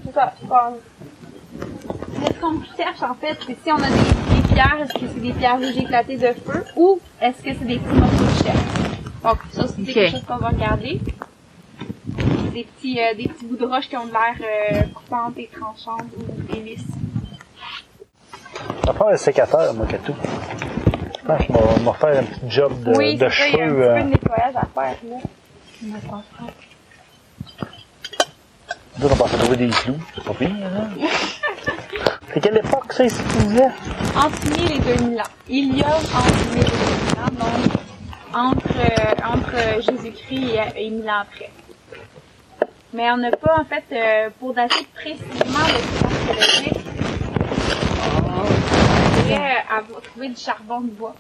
C'est 0.04 0.12
ça, 0.12 0.32
comme- 0.48 0.78
Mais 2.18 2.26
ce 2.26 2.40
qu'on 2.40 2.60
cherche, 2.76 3.02
en 3.02 3.14
fait, 3.14 3.36
c'est 3.46 3.56
si 3.62 3.70
on 3.72 3.76
a 3.76 3.88
des, 3.88 4.40
des 4.40 4.45
pierres, 4.56 4.78
est-ce 4.82 4.94
que 4.94 5.06
c'est 5.12 5.20
des 5.20 5.32
pierres 5.32 5.56
rouges 5.58 5.76
éclatées 5.76 6.16
de 6.16 6.32
feu, 6.32 6.64
ou 6.76 6.98
est-ce 7.20 7.42
que 7.42 7.50
c'est 7.58 7.64
des 7.66 7.78
petits 7.78 7.98
morceaux 7.98 8.24
de 8.24 8.42
chair. 8.44 8.54
Donc, 9.22 9.38
ça, 9.52 9.66
c'est 9.68 9.80
Ok. 9.82 9.86
quelque 9.94 10.10
chose 10.12 10.24
qu'on 10.26 10.36
va 10.36 10.48
regarder. 10.48 11.00
Des 12.54 12.64
petits, 12.64 12.98
euh, 13.00 13.14
des 13.14 13.28
petits 13.28 13.44
bouts 13.44 13.56
de 13.56 13.66
roche 13.66 13.88
qui 13.88 13.96
ont 13.98 14.06
de 14.06 14.12
l'air 14.12 14.36
euh, 14.40 14.82
coupantes 14.94 15.36
et 15.38 15.50
tranchantes 15.52 16.06
ou 16.16 16.52
des 16.52 16.60
lisses. 16.60 16.84
Ça 18.84 18.92
prend 18.94 19.08
un 19.08 19.16
sécateur, 19.16 19.74
moi, 19.74 19.84
que 19.86 19.96
tout. 19.96 20.14
Je 20.16 21.26
pense 21.26 21.38
que 21.38 21.44
je 21.48 21.52
vais 21.52 21.58
je 21.76 21.84
vais 21.84 21.92
faire 21.98 22.18
un 22.18 22.24
petit 22.24 22.50
job 22.50 22.82
de, 22.82 22.96
oui, 22.96 23.16
de 23.16 23.20
y 23.20 23.24
a 23.24 23.26
un 23.26 23.30
cheveux. 23.30 23.50
petit 23.50 23.58
peu 23.68 23.82
euh, 23.82 24.02
de 24.02 24.08
nettoyage 24.10 24.56
à 24.56 24.66
faire, 24.74 24.96
là. 25.10 25.18
Nous, 28.98 29.08
on 29.08 29.16
passer 29.16 29.36
trouver 29.36 29.56
des 29.56 29.68
clous. 29.68 29.98
C'est 30.14 30.24
pas 30.24 30.32
pire, 30.32 30.48
hein? 30.48 30.88
C'est 32.32 32.40
quelle 32.40 32.56
époque, 32.56 32.92
ça, 32.92 33.04
ici, 33.04 33.20
tu 33.30 33.44
disais? 33.46 33.68
Entre 34.16 34.44
1000 34.58 34.72
et 34.72 34.78
2000 34.78 35.20
ans. 35.20 35.24
Il 35.48 35.76
y 35.76 35.82
a 35.82 35.86
entre 35.96 36.54
1000 36.54 36.58
et 36.58 36.64
2000 36.64 36.72
ans, 37.20 37.32
donc 37.38 37.72
entre, 38.34 39.34
entre 39.34 39.82
Jésus-Christ 39.82 40.54
et, 40.76 40.86
et 40.86 40.90
mille 40.90 41.08
ans 41.10 41.22
après. 41.22 41.50
Mais 42.94 43.10
on 43.10 43.18
n'a 43.18 43.30
pas, 43.32 43.58
en 43.60 43.64
fait, 43.64 43.84
euh, 43.92 44.30
pour 44.38 44.54
dater 44.54 44.86
précisément 44.94 45.66
le 45.68 46.32
archéologique, 46.32 46.86
on 48.14 49.20
pourrait 49.22 49.64
avoir 49.68 50.00
trouvé 50.02 50.28
du 50.30 50.36
charbon 50.40 50.80
de 50.80 50.90
bois. 50.90 51.14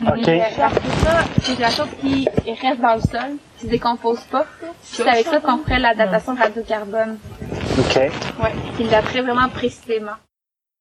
OK. 0.00 0.28
Euh, 0.28 0.38
Parce 0.56 0.74
que 0.74 0.88
ça, 1.04 1.24
c'est 1.40 1.58
la 1.58 1.70
chose 1.70 1.88
qui 2.00 2.28
reste 2.46 2.80
dans 2.80 2.94
le 2.94 3.00
sol, 3.00 3.36
qui 3.58 3.66
se 3.66 3.70
décompose 3.70 4.20
pas. 4.30 4.46
C'est 4.82 5.06
avec 5.08 5.26
ça 5.26 5.40
qu'on 5.40 5.58
ferait 5.58 5.78
la 5.78 5.94
datation 5.94 6.34
radiocarbone. 6.34 7.18
OK. 7.78 7.96
Ouais, 7.96 8.52
qui 8.76 8.84
daterait 8.84 9.22
vraiment 9.22 9.48
précisément. 9.48 10.12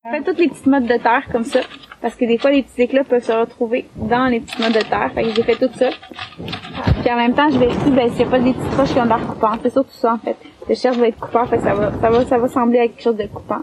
On 0.05 0.11
fait 0.11 0.23
toutes 0.23 0.39
les 0.39 0.47
petites 0.47 0.67
mottes 0.67 0.85
de 0.85 0.97
terre 0.97 1.23
comme 1.31 1.43
ça, 1.43 1.59
parce 2.01 2.15
que 2.15 2.23
des 2.23 2.37
fois 2.37 2.51
les 2.51 2.63
petits 2.63 2.83
éclats 2.83 3.03
peuvent 3.03 3.23
se 3.23 3.31
retrouver 3.31 3.87
dans 3.95 4.27
les 4.27 4.39
petites 4.39 4.59
mottes 4.59 4.73
de 4.73 4.79
terre. 4.81 5.11
Fait 5.13 5.23
que 5.23 5.33
j'ai 5.33 5.43
fait 5.43 5.55
tout 5.55 5.69
ça. 5.77 5.89
Puis 6.37 7.11
en 7.11 7.17
même 7.17 7.33
temps, 7.33 7.49
je 7.49 7.57
vérifie 7.57 7.91
ben, 7.91 8.09
s'il 8.09 8.19
n'y 8.19 8.23
a 8.23 8.27
pas 8.27 8.39
des 8.39 8.53
petites 8.53 8.75
roches 8.75 8.93
qui 8.93 8.99
ont 8.99 9.05
l'air 9.05 9.25
coupantes. 9.27 9.59
C'est 9.63 9.71
surtout 9.71 9.91
ça 9.91 10.13
en 10.13 10.17
fait. 10.17 10.37
Le 10.69 10.75
cherche 10.75 10.97
va 10.97 11.07
être 11.07 11.19
coupant, 11.19 11.45
fait 11.45 11.57
que 11.57 11.63
ça 11.63 11.73
va, 11.73 11.91
ça 11.99 12.09
va, 12.09 12.25
ça 12.25 12.37
va 12.37 12.47
sembler 12.47 12.79
à 12.79 12.87
quelque 12.87 13.01
chose 13.01 13.17
de 13.17 13.25
coupant. 13.25 13.61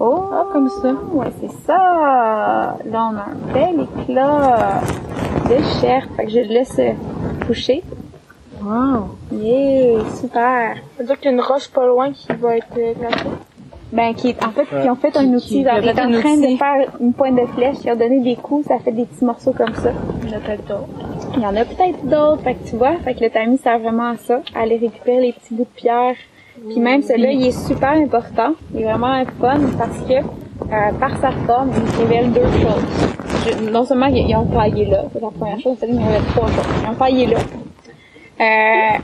Oh, 0.00 0.24
comme 0.52 0.68
ça. 0.68 0.92
Ouais, 1.12 1.26
c'est 1.40 1.52
ça. 1.66 2.76
Là, 2.84 3.10
on 3.10 3.16
a 3.16 3.26
un 3.30 3.52
bel 3.52 3.86
éclat 4.00 4.80
de 5.48 5.80
chair. 5.80 6.06
Fait 6.16 6.24
que 6.24 6.30
je 6.30 6.40
le 6.40 6.48
laisse 6.48 6.80
coucher. 7.46 7.82
Wow. 8.62 9.16
Yeah, 9.32 10.04
super. 10.20 10.76
Ça 10.76 11.02
veut 11.02 11.04
dire 11.06 11.16
qu'il 11.20 11.26
y 11.26 11.28
a 11.28 11.32
une 11.32 11.40
roche 11.40 11.68
pas 11.68 11.86
loin 11.86 12.12
qui 12.12 12.32
va 12.32 12.56
être 12.56 12.74
glacée. 12.74 13.28
Ben, 13.92 14.12
qui 14.14 14.30
est, 14.30 14.44
en 14.44 14.50
fait, 14.50 14.64
qui 14.64 14.90
ont 14.90 14.96
fait 14.96 15.16
un 15.16 15.32
outil. 15.34 15.60
ils 15.60 15.68
étaient 15.68 15.90
en 16.00 16.10
train 16.10 16.36
outil. 16.38 16.54
de 16.54 16.56
faire 16.56 16.90
une 17.00 17.12
pointe 17.12 17.36
de 17.36 17.46
flèche. 17.46 17.76
Ils 17.84 17.92
ont 17.92 17.96
donné 17.96 18.20
des 18.20 18.34
coups, 18.34 18.66
ça 18.66 18.78
fait 18.80 18.90
des 18.90 19.04
petits 19.04 19.24
morceaux 19.24 19.52
comme 19.52 19.74
ça. 19.74 19.90
Il 20.24 20.30
y 20.30 20.34
en 20.34 20.36
a 20.36 20.40
peut-être 20.40 20.66
d'autres. 20.66 20.88
Il 21.36 21.42
y 21.42 21.46
en 21.46 21.54
a 21.54 21.64
peut-être 21.64 22.04
d'autres. 22.04 22.42
Fait 22.42 22.54
que 22.54 22.68
tu 22.68 22.76
vois, 22.76 22.96
fait 23.04 23.14
que 23.14 23.22
le 23.22 23.30
tamis 23.30 23.58
sert 23.58 23.78
vraiment 23.78 24.10
à 24.10 24.16
ça. 24.16 24.40
À 24.54 24.62
aller 24.62 24.78
récupérer 24.78 25.20
les 25.20 25.32
petits 25.32 25.54
bouts 25.54 25.64
de 25.64 25.76
pierre. 25.76 26.16
Puis 26.68 26.80
même 26.80 27.02
celui-là, 27.02 27.30
il 27.32 27.46
est 27.46 27.66
super 27.66 27.90
important. 27.92 28.54
Il 28.74 28.80
est 28.80 28.84
vraiment 28.84 29.22
fun 29.40 29.58
parce 29.78 29.98
que, 30.00 30.14
euh, 30.14 30.92
par 30.98 31.16
sa 31.18 31.30
forme, 31.46 31.70
il 31.76 32.02
révèle 32.06 32.32
deux 32.32 32.40
choses. 32.42 32.84
Je- 33.46 33.70
non 33.70 33.84
seulement 33.84 34.06
ils 34.06 34.28
ils 34.28 34.36
ont 34.36 34.46
taillé 34.46 34.86
là, 34.86 35.02
c'est 35.12 35.20
la 35.20 35.30
première 35.30 35.60
chose, 35.60 35.76
c'est 35.78 35.86
qu'il 35.86 35.96
y 36.00 36.04
avait 36.04 36.24
trois 36.34 36.46
choses. 36.48 36.64
Ils 36.82 36.90
ont 36.90 36.94
taillé 36.94 37.26
là. 37.26 37.36
Euh, 38.40 38.98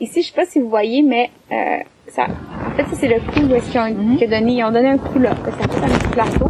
ici, 0.00 0.22
je 0.22 0.28
sais 0.28 0.34
pas 0.34 0.44
si 0.44 0.60
vous 0.60 0.68
voyez, 0.68 1.02
mais 1.02 1.30
euh, 1.50 1.78
ça, 2.08 2.24
en 2.24 2.70
fait, 2.76 2.84
ça 2.84 2.96
c'est 3.00 3.08
le 3.08 3.20
coup 3.20 3.40
où 3.50 3.54
est-ce 3.54 3.70
qu'ils 3.70 3.80
ont, 3.80 4.28
donné, 4.28 4.52
ils 4.52 4.64
ont 4.64 4.70
donné 4.70 4.90
un 4.90 4.98
coup 4.98 5.18
là, 5.18 5.30
parce 5.44 5.56
fait 5.56 5.84
un 5.84 5.98
petit 5.98 6.08
plateau 6.08 6.46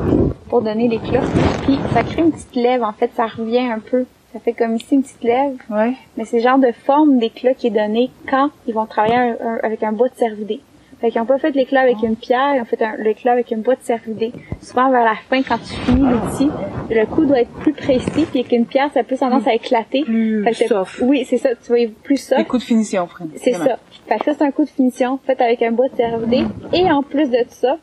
pour 0.49 0.63
donner 0.63 0.89
l'éclat. 0.89 1.21
Puis 1.63 1.79
ça 1.93 2.03
crée 2.03 2.23
une 2.23 2.33
petite 2.33 2.55
lèvre, 2.57 2.87
en 2.87 2.93
fait, 2.93 3.11
ça 3.17 3.27
revient 3.27 3.61
un 3.71 3.79
peu. 3.79 4.05
Ça 4.33 4.41
fait 4.41 4.53
comme 4.53 4.77
ici 4.77 4.95
une 4.95 5.03
petite 5.03 5.25
lèvre, 5.25 5.57
Ouais. 5.71 5.95
mais 6.17 6.25
c'est 6.27 6.37
le 6.39 6.43
genre 6.43 6.59
de 6.59 6.71
forme 6.73 7.19
d'éclat 7.19 7.55
qui 7.55 7.69
est 7.69 7.71
donné 7.71 8.11
quand 8.29 8.51
ils 8.67 8.75
vont 8.75 8.85
travailler 8.87 9.17
un- 9.17 9.37
un- 9.41 9.59
avec 9.63 9.83
un 9.83 9.93
bois 9.93 10.09
de 10.09 10.15
cervidé. 10.15 10.61
Fait 11.01 11.11
qu'ils 11.11 11.21
ont 11.21 11.27
pas 11.27 11.39
fait 11.39 11.51
l'éclat 11.53 11.83
avec 11.83 12.03
une 12.03 12.17
pierre, 12.17 12.57
ils 12.57 12.61
ont 12.61 12.65
fait 12.65 12.79
l'éclat 12.99 13.33
avec 13.33 13.51
un 13.53 13.59
bois 13.59 13.77
de 13.77 13.81
cervidé. 13.83 14.33
Souvent 14.61 14.91
vers 14.91 15.05
la 15.05 15.15
fin, 15.31 15.43
quand 15.43 15.57
tu 15.59 15.73
finis 15.75 16.03
l'outil, 16.11 16.51
le 16.91 17.07
coup 17.07 17.25
doit 17.25 17.41
être 17.41 17.53
plus 17.61 17.73
précis, 17.73 18.11
puis 18.31 18.41
avec 18.41 18.53
une 18.53 18.67
pierre, 18.67 18.91
ça 18.93 19.01
a 19.01 19.03
plus 19.05 19.19
tendance 19.19 19.47
à 19.47 19.55
éclater. 19.55 20.03
Plus 20.03 20.43
Fait 20.45 20.51
que 20.51 20.59
t'as- 20.59 20.67
soft. 20.85 21.01
Oui, 21.03 21.25
c'est 21.25 21.39
ça, 21.39 21.51
tu 21.55 21.69
vois, 21.69 21.79
plus 22.03 22.17
soft. 22.17 22.41
Des 22.41 22.47
coups 22.47 22.63
de 22.63 22.67
finition, 22.67 23.07
frère. 23.07 23.29
C'est 23.37 23.53
ça. 23.53 23.79
Fait 24.09 24.19
que 24.19 24.25
ça, 24.25 24.33
c'est 24.35 24.45
un 24.45 24.51
coup 24.51 24.65
de 24.65 24.71
finition 24.71 25.19
fait 25.25 25.41
avec 25.41 25.63
un 25.63 25.71
bois 25.73 25.89
de 25.89 25.97
cervidé. 25.97 26.45
Et 26.75 26.91
en 26.91 27.03
plus 27.03 27.31
de 27.31 27.45
ça, 27.49 27.79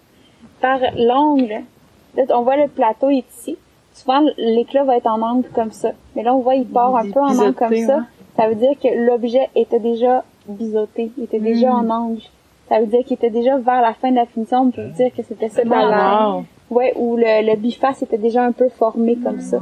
par 0.61 0.79
l'angle, 0.97 1.61
on 2.17 2.41
voit 2.43 2.57
le 2.57 2.67
plateau 2.67 3.09
est 3.09 3.23
ici. 3.35 3.57
Souvent, 3.95 4.21
l'éclat 4.37 4.83
va 4.83 4.97
être 4.97 5.07
en 5.07 5.21
angle 5.21 5.47
comme 5.55 5.71
ça. 5.71 5.91
Mais 6.15 6.23
là, 6.23 6.35
on 6.35 6.39
voit, 6.39 6.55
il 6.55 6.67
part 6.67 6.95
un 6.95 7.09
peu 7.09 7.19
en 7.19 7.29
angle 7.39 7.53
comme 7.53 7.75
ça. 7.87 7.95
ouais. 7.97 8.03
Ça 8.37 8.47
veut 8.49 8.55
dire 8.55 8.73
que 8.81 8.89
l'objet 9.07 9.49
était 9.55 9.79
déjà 9.79 10.23
biseauté. 10.47 11.11
Il 11.17 11.23
était 11.23 11.39
déjà 11.39 11.69
Mm. 11.71 11.89
en 11.91 11.95
angle. 11.95 12.21
Ça 12.67 12.79
veut 12.79 12.87
dire 12.87 13.03
qu'il 13.05 13.13
était 13.13 13.29
déjà 13.29 13.57
vers 13.57 13.81
la 13.81 13.93
fin 13.93 14.11
de 14.11 14.15
la 14.17 14.25
finition. 14.25 14.63
On 14.63 14.71
peut 14.71 14.87
dire 14.89 15.11
que 15.15 15.23
c'était 15.23 15.49
ça 15.49 15.63
dans. 15.63 16.43
Ouais, 16.69 16.93
où 16.97 17.15
le, 17.15 17.45
le 17.49 17.55
biface 17.55 18.01
était 18.01 18.17
déjà 18.17 18.43
un 18.43 18.51
peu 18.51 18.67
formé 18.69 19.15
comme 19.15 19.39
ça. 19.39 19.59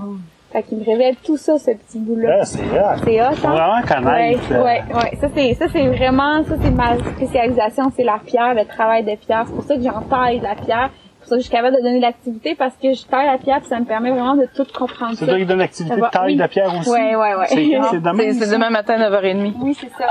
Fait 0.52 0.64
qu'il 0.64 0.78
me 0.78 0.86
révèle 0.86 1.16
tout 1.18 1.36
ça, 1.38 1.58
ce 1.60 1.72
petit 1.72 1.98
bout-là. 2.00 2.38
Là, 2.38 2.46
c'est 2.46 2.60
hot. 2.62 3.02
C'est 3.04 3.22
hot, 3.22 3.26
hein? 3.26 3.32
vraiment 3.42 3.76
Ouais, 3.76 3.88
connaître. 3.88 4.52
euh, 4.52 4.64
ouais, 4.64 4.82
ouais. 4.96 5.18
Ça 5.20 5.28
c'est, 5.36 5.54
ça 5.56 5.66
c'est 5.72 5.88
vraiment, 5.88 6.44
ça 6.44 6.56
c'est 6.62 6.70
ma 6.72 6.96
spécialisation, 6.98 7.92
c'est 7.96 8.04
la 8.04 8.20
pierre, 8.26 8.54
le 8.54 8.64
travail 8.66 9.04
de 9.04 9.16
pierre. 9.16 9.46
C'est 9.48 9.54
pour 9.54 9.64
ça 9.64 9.76
que 9.76 9.82
j'en 9.82 10.02
taille 10.02 10.40
de 10.40 10.44
la 10.44 10.56
pierre. 10.56 10.90
C'est 11.26 11.30
pour 11.30 11.30
ça 11.30 11.36
que 11.36 11.42
je 11.42 11.46
suis 11.48 11.52
capable 11.56 11.78
de 11.78 11.82
donner 11.82 12.00
l'activité 12.02 12.54
parce 12.56 12.74
que 12.76 12.94
je 12.94 13.06
taille 13.06 13.28
la 13.28 13.38
pierre 13.38 13.60
puis 13.60 13.70
ça 13.70 13.80
me 13.80 13.86
permet 13.86 14.12
vraiment 14.12 14.36
de 14.36 14.46
tout 14.54 14.66
comprendre 14.78 15.14
C'est 15.16 15.26
ça. 15.26 15.32
toi 15.32 15.38
qui 15.40 15.46
donne 15.46 15.60
l'activité 15.60 15.96
Ça 15.96 16.02
de 16.06 16.12
taille 16.12 16.26
oui. 16.34 16.36
de 16.36 16.48
pierre 16.48 16.74
aussi? 16.80 16.90
Ouais, 16.90 17.16
ouais, 17.16 17.36
ouais. 17.36 17.46
C'est 17.48 17.56
c'est 17.92 18.00
demain. 18.02 18.18
C'est 18.20 18.34
c'est 18.34 18.46
ça? 18.46 18.52
demain 18.54 18.70
matin, 18.70 18.98
9h30. 18.98 19.54
Oui, 19.62 19.74
c'est 19.80 19.90
ça. 19.98 20.06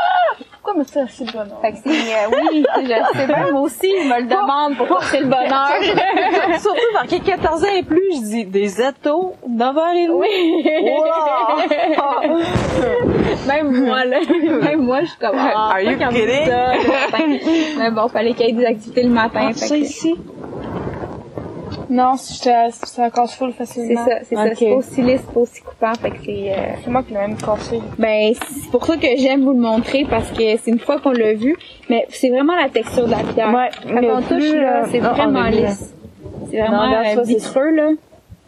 Pourquoi 0.62 0.78
me 0.80 0.84
faire 0.84 1.10
si 1.10 1.24
bonheur? 1.24 1.58
Fait 1.60 1.72
que 1.72 1.78
c'est, 1.84 1.90
euh, 1.90 2.30
oui, 2.30 2.64
je 2.82 3.18
sais 3.18 3.26
bien, 3.26 3.50
moi 3.50 3.60
aussi, 3.62 3.90
je 4.02 4.08
me 4.08 4.20
le 4.20 4.26
demande 4.28 4.76
pourquoi 4.76 5.00
c'est 5.02 5.18
le 5.20 5.26
bonheur. 5.26 5.72
Surtout 6.60 6.92
marqué 6.94 7.18
14 7.20 7.64
ans 7.64 7.66
et 7.76 7.82
plus, 7.82 8.00
je 8.14 8.20
dis 8.22 8.44
des 8.46 8.80
étos, 8.80 9.34
9h30. 9.50 10.08
Oui. 10.10 10.64
Même 13.48 13.84
moi, 13.86 14.04
là. 14.04 14.18
Même 14.62 14.82
moi, 14.82 15.00
je 15.00 15.06
suis 15.06 15.18
comme, 15.18 15.36
ah, 15.36 15.70
Are 15.72 15.80
you 15.80 15.98
kidding? 15.98 16.46
ça 16.46 16.74
le 16.74 16.88
matin? 16.88 17.38
Mais 17.78 17.90
bon, 17.90 18.08
fallait 18.08 18.32
qu'il 18.34 18.46
y 18.46 18.50
ait 18.50 18.52
des 18.52 18.64
activités 18.66 19.02
le 19.02 19.10
matin. 19.10 19.40
Ah, 19.48 19.52
fait 19.52 19.58
ça 19.58 19.74
que- 19.74 19.80
ici? 19.80 20.14
Non, 21.92 22.16
si 22.16 22.34
j'étais, 22.34 22.70
ça 22.70 23.10
casse 23.10 23.34
full 23.34 23.50
C'est 23.52 23.58
facilement. 23.66 24.04
ça, 24.06 24.12
c'est 24.24 24.34
ça. 24.34 24.54
C'est 24.54 24.70
pas 24.70 24.74
aussi 24.76 25.02
lisse, 25.02 25.20
c'est 25.26 25.34
pas 25.34 25.40
aussi 25.40 25.60
coupant. 25.60 25.92
Fait 26.00 26.10
que 26.10 26.16
c'est, 26.24 26.52
euh, 26.52 26.56
C'est 26.82 26.90
moi 26.90 27.02
qui 27.02 27.12
l'ai 27.12 27.18
même 27.18 27.36
cassé. 27.36 27.80
ben, 27.98 28.32
c'est 28.34 28.70
pour 28.70 28.86
ça 28.86 28.96
que 28.96 29.06
j'aime 29.18 29.42
vous 29.44 29.52
le 29.52 29.60
montrer 29.60 30.06
parce 30.08 30.30
que 30.30 30.56
c'est 30.56 30.70
une 30.70 30.78
fois 30.78 30.98
qu'on 31.00 31.10
l'a 31.12 31.34
vu, 31.34 31.54
mais 31.90 32.06
c'est 32.08 32.30
vraiment 32.30 32.56
la 32.56 32.70
texture 32.70 33.04
de 33.06 33.10
la 33.10 33.18
pierre. 33.18 33.52
Ouais, 33.54 33.68
Quand 33.86 34.00
mais 34.00 34.10
on 34.10 34.22
touche, 34.22 34.28
plus, 34.38 34.58
là, 34.60 34.84
euh, 34.84 34.86
c'est 34.90 35.00
ah, 35.00 35.08
vraiment 35.12 35.48
bien. 35.50 35.66
lisse. 35.68 35.94
C'est 36.50 36.60
vraiment 36.60 36.86
regarde 36.86 37.06
euh, 37.06 37.14
ça, 37.16 37.24
c'est- 37.24 37.34
vitreux, 37.34 37.70
là. 37.70 37.88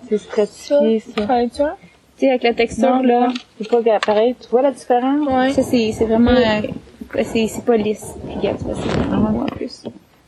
C'est 0.08 0.18
stratifié, 0.18 1.00
ça. 1.00 1.26
Fallait-tu 1.26 1.62
un? 1.62 1.74
Tu 2.16 2.20
sais, 2.20 2.28
avec 2.30 2.42
la 2.44 2.54
texture, 2.54 2.88
Non, 2.96 3.02
là. 3.02 3.28
c'est 3.60 3.68
pas 3.68 3.98
pareil. 3.98 4.36
Tu 4.40 4.48
vois 4.48 4.62
la 4.62 4.70
différence? 4.70 5.26
Ouais. 5.28 5.50
Ça, 5.50 5.62
c'est, 5.62 5.92
c'est 5.92 6.04
vraiment, 6.06 6.30
euh, 6.30 7.22
c'est, 7.24 7.46
c'est 7.48 7.64
pas 7.64 7.76
lisse. 7.76 8.14
Puis, 8.26 8.36
Regarde, 8.36 8.58
tu 8.58 8.64
vois, 8.64 8.74
c'est 8.74 9.08
vraiment 9.08 9.40
en 9.40 9.44
plus. 9.46 9.84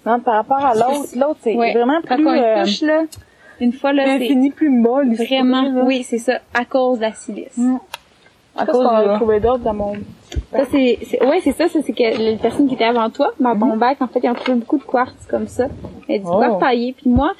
Non, 0.07 0.21
par 0.21 0.35
rapport 0.35 0.65
à 0.65 0.75
l'autre, 0.75 1.09
l'autre, 1.17 1.39
c'est 1.43 1.55
Ouais. 1.57 1.73
vraiment 1.73 1.99
Quand 2.09 2.15
plus, 2.17 2.27
on 2.29 2.33
euh, 2.33 2.63
touche, 2.65 2.81
là, 2.83 3.03
une 3.61 3.73
fois, 3.73 3.93
là, 3.93 4.05
c'est 4.07 4.25
infini, 4.25 4.51
plus 4.51 4.71
molle. 4.71 5.15
vraiment, 5.15 5.63
là. 5.63 5.83
oui, 5.85 6.03
c'est 6.05 6.19
ça, 6.19 6.39
à 6.55 6.65
cause 6.65 6.99
de 6.99 7.03
la 7.03 7.13
silice. 7.13 7.59
À 8.59 8.65
cause 8.65 8.77
qu'on 8.87 8.95
a 8.95 9.17
trouvé 9.17 9.41
d'autre 9.41 9.59
dans 9.65 9.75
mon... 9.75 9.93
Ça, 10.53 10.61
c'est, 10.71 10.99
c'est, 11.07 11.23
ouais, 11.27 11.41
c'est 11.43 11.53
ça, 11.53 11.65
c'est 11.69 11.83
que 11.93 12.19
les 12.19 12.37
personnes 12.37 12.69
qui 12.69 12.75
étaient 12.75 12.85
avant 12.85 13.11
toi, 13.11 13.33
ma 13.41 13.55
bon 13.55 13.77
bac, 13.77 13.99
en 14.01 14.07
fait, 14.07 14.21
ils 14.23 14.31
ont 14.31 14.35
trouvé 14.35 14.59
beaucoup 14.59 14.79
de 14.79 14.83
quartz 14.85 15.27
comme 15.29 15.47
ça. 15.47 15.67
Mais 16.09 16.19
du 16.21 16.25
Oh. 16.27 16.39
quartz 16.39 16.59
taillé. 16.61 16.95
Puis 16.97 17.11
moi, 17.11 17.33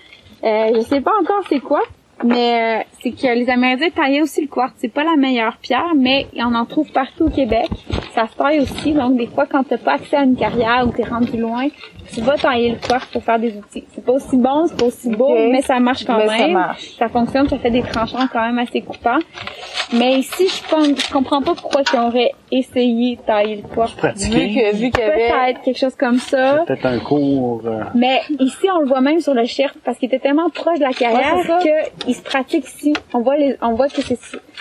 euh, 0.45 0.73
je 0.75 0.81
sais 0.81 1.01
pas 1.01 1.13
encore 1.23 1.43
c'est 1.49 1.61
quoi, 1.61 1.81
mais 2.23 2.81
euh, 2.81 2.85
c'est 3.03 3.13
que 3.13 3.27
les 3.35 3.49
Amérindiens 3.49 3.89
taillaient 3.91 4.23
aussi 4.23 4.43
le 4.43 4.49
quartz. 4.49 4.75
C'est 4.77 4.93
pas 4.93 5.05
la 5.05 5.17
meilleure 5.17 5.57
pierre, 5.57 5.95
mais 5.97 6.27
on 6.37 6.55
en 6.55 6.65
trouve 6.67 6.91
partout 6.93 7.25
au 7.25 7.31
Québec. 7.31 7.69
Ça 8.15 8.27
se 8.29 8.37
taille 8.37 8.61
aussi, 8.61 8.93
donc 8.93 9.17
des 9.17 9.27
fois, 9.27 9.47
quand 9.47 9.65
t'as 9.65 9.79
pas 9.79 9.95
accès 9.95 10.17
à 10.17 10.23
une 10.23 10.37
carrière 10.37 10.85
ou 10.87 10.91
t'es 10.91 11.05
rendu 11.05 11.37
loin, 11.39 11.67
tu 12.13 12.21
vas 12.21 12.37
tailler 12.37 12.71
le 12.71 12.77
quartz 12.89 13.07
pour 13.07 13.23
faire 13.23 13.39
des 13.39 13.55
outils. 13.57 13.85
C'est 13.95 14.05
pas 14.05 14.13
aussi 14.13 14.37
bon, 14.37 14.67
c'est 14.67 14.77
pas 14.79 14.87
aussi 14.87 15.09
beau, 15.11 15.35
mais 15.51 15.63
ça 15.63 15.79
marche 15.81 16.05
quand 16.05 16.19
Mais 16.19 16.27
ça 16.27 16.37
même. 16.39 16.53
marche. 16.53 16.97
Ça 16.99 17.09
fonctionne, 17.09 17.49
ça 17.49 17.59
fait 17.59 17.71
des 17.71 17.83
tranchants 17.83 18.27
quand 18.33 18.41
même 18.41 18.59
assez 18.59 18.81
coupants. 18.83 19.19
Mais 19.93 20.19
ici, 20.19 20.49
je 20.49 20.69
pense, 20.69 20.87
je 20.89 21.13
comprends 21.13 21.41
pas 21.43 21.55
pourquoi 21.55 21.83
ils 21.93 21.99
auraient 21.99 22.33
essayé 22.51 23.17
de 23.17 23.21
tailler 23.23 23.57
le 23.63 23.75
quartz. 23.75 23.95
Vu 24.29 24.31
que, 24.55 24.75
vu 24.75 24.91
qu'il 24.91 25.01
y 25.01 25.03
avait, 25.03 25.27
Peut-être 25.29 25.63
quelque 25.63 25.79
chose 25.79 25.95
comme 25.95 26.19
ça. 26.19 26.59
C'est 26.67 26.75
peut-être 26.75 26.87
un 26.87 26.99
cours. 26.99 27.63
euh, 27.67 27.83
Mais 27.95 28.21
ici, 28.41 28.67
on 28.75 28.81
le 28.81 28.87
voit 28.87 29.01
même 29.01 29.21
sur 29.21 29.35
le 29.35 29.45
chef 29.45 29.73
parce 29.85 29.99
qu'il 29.99 30.07
était 30.09 30.19
tellement 30.19 30.51
proche 30.51 30.79
de 30.79 30.85
la 30.85 30.93
carrière 30.93 31.37
Ouais, 31.37 31.91
qu'il 32.05 32.15
se 32.15 32.23
pratique 32.23 32.65
ici. 32.67 32.93
On 33.15 33.21
voit 33.21 33.37
les, 33.37 33.57
on 33.63 33.75
voit 33.75 33.89
que 33.89 34.03
c'est, 34.03 34.19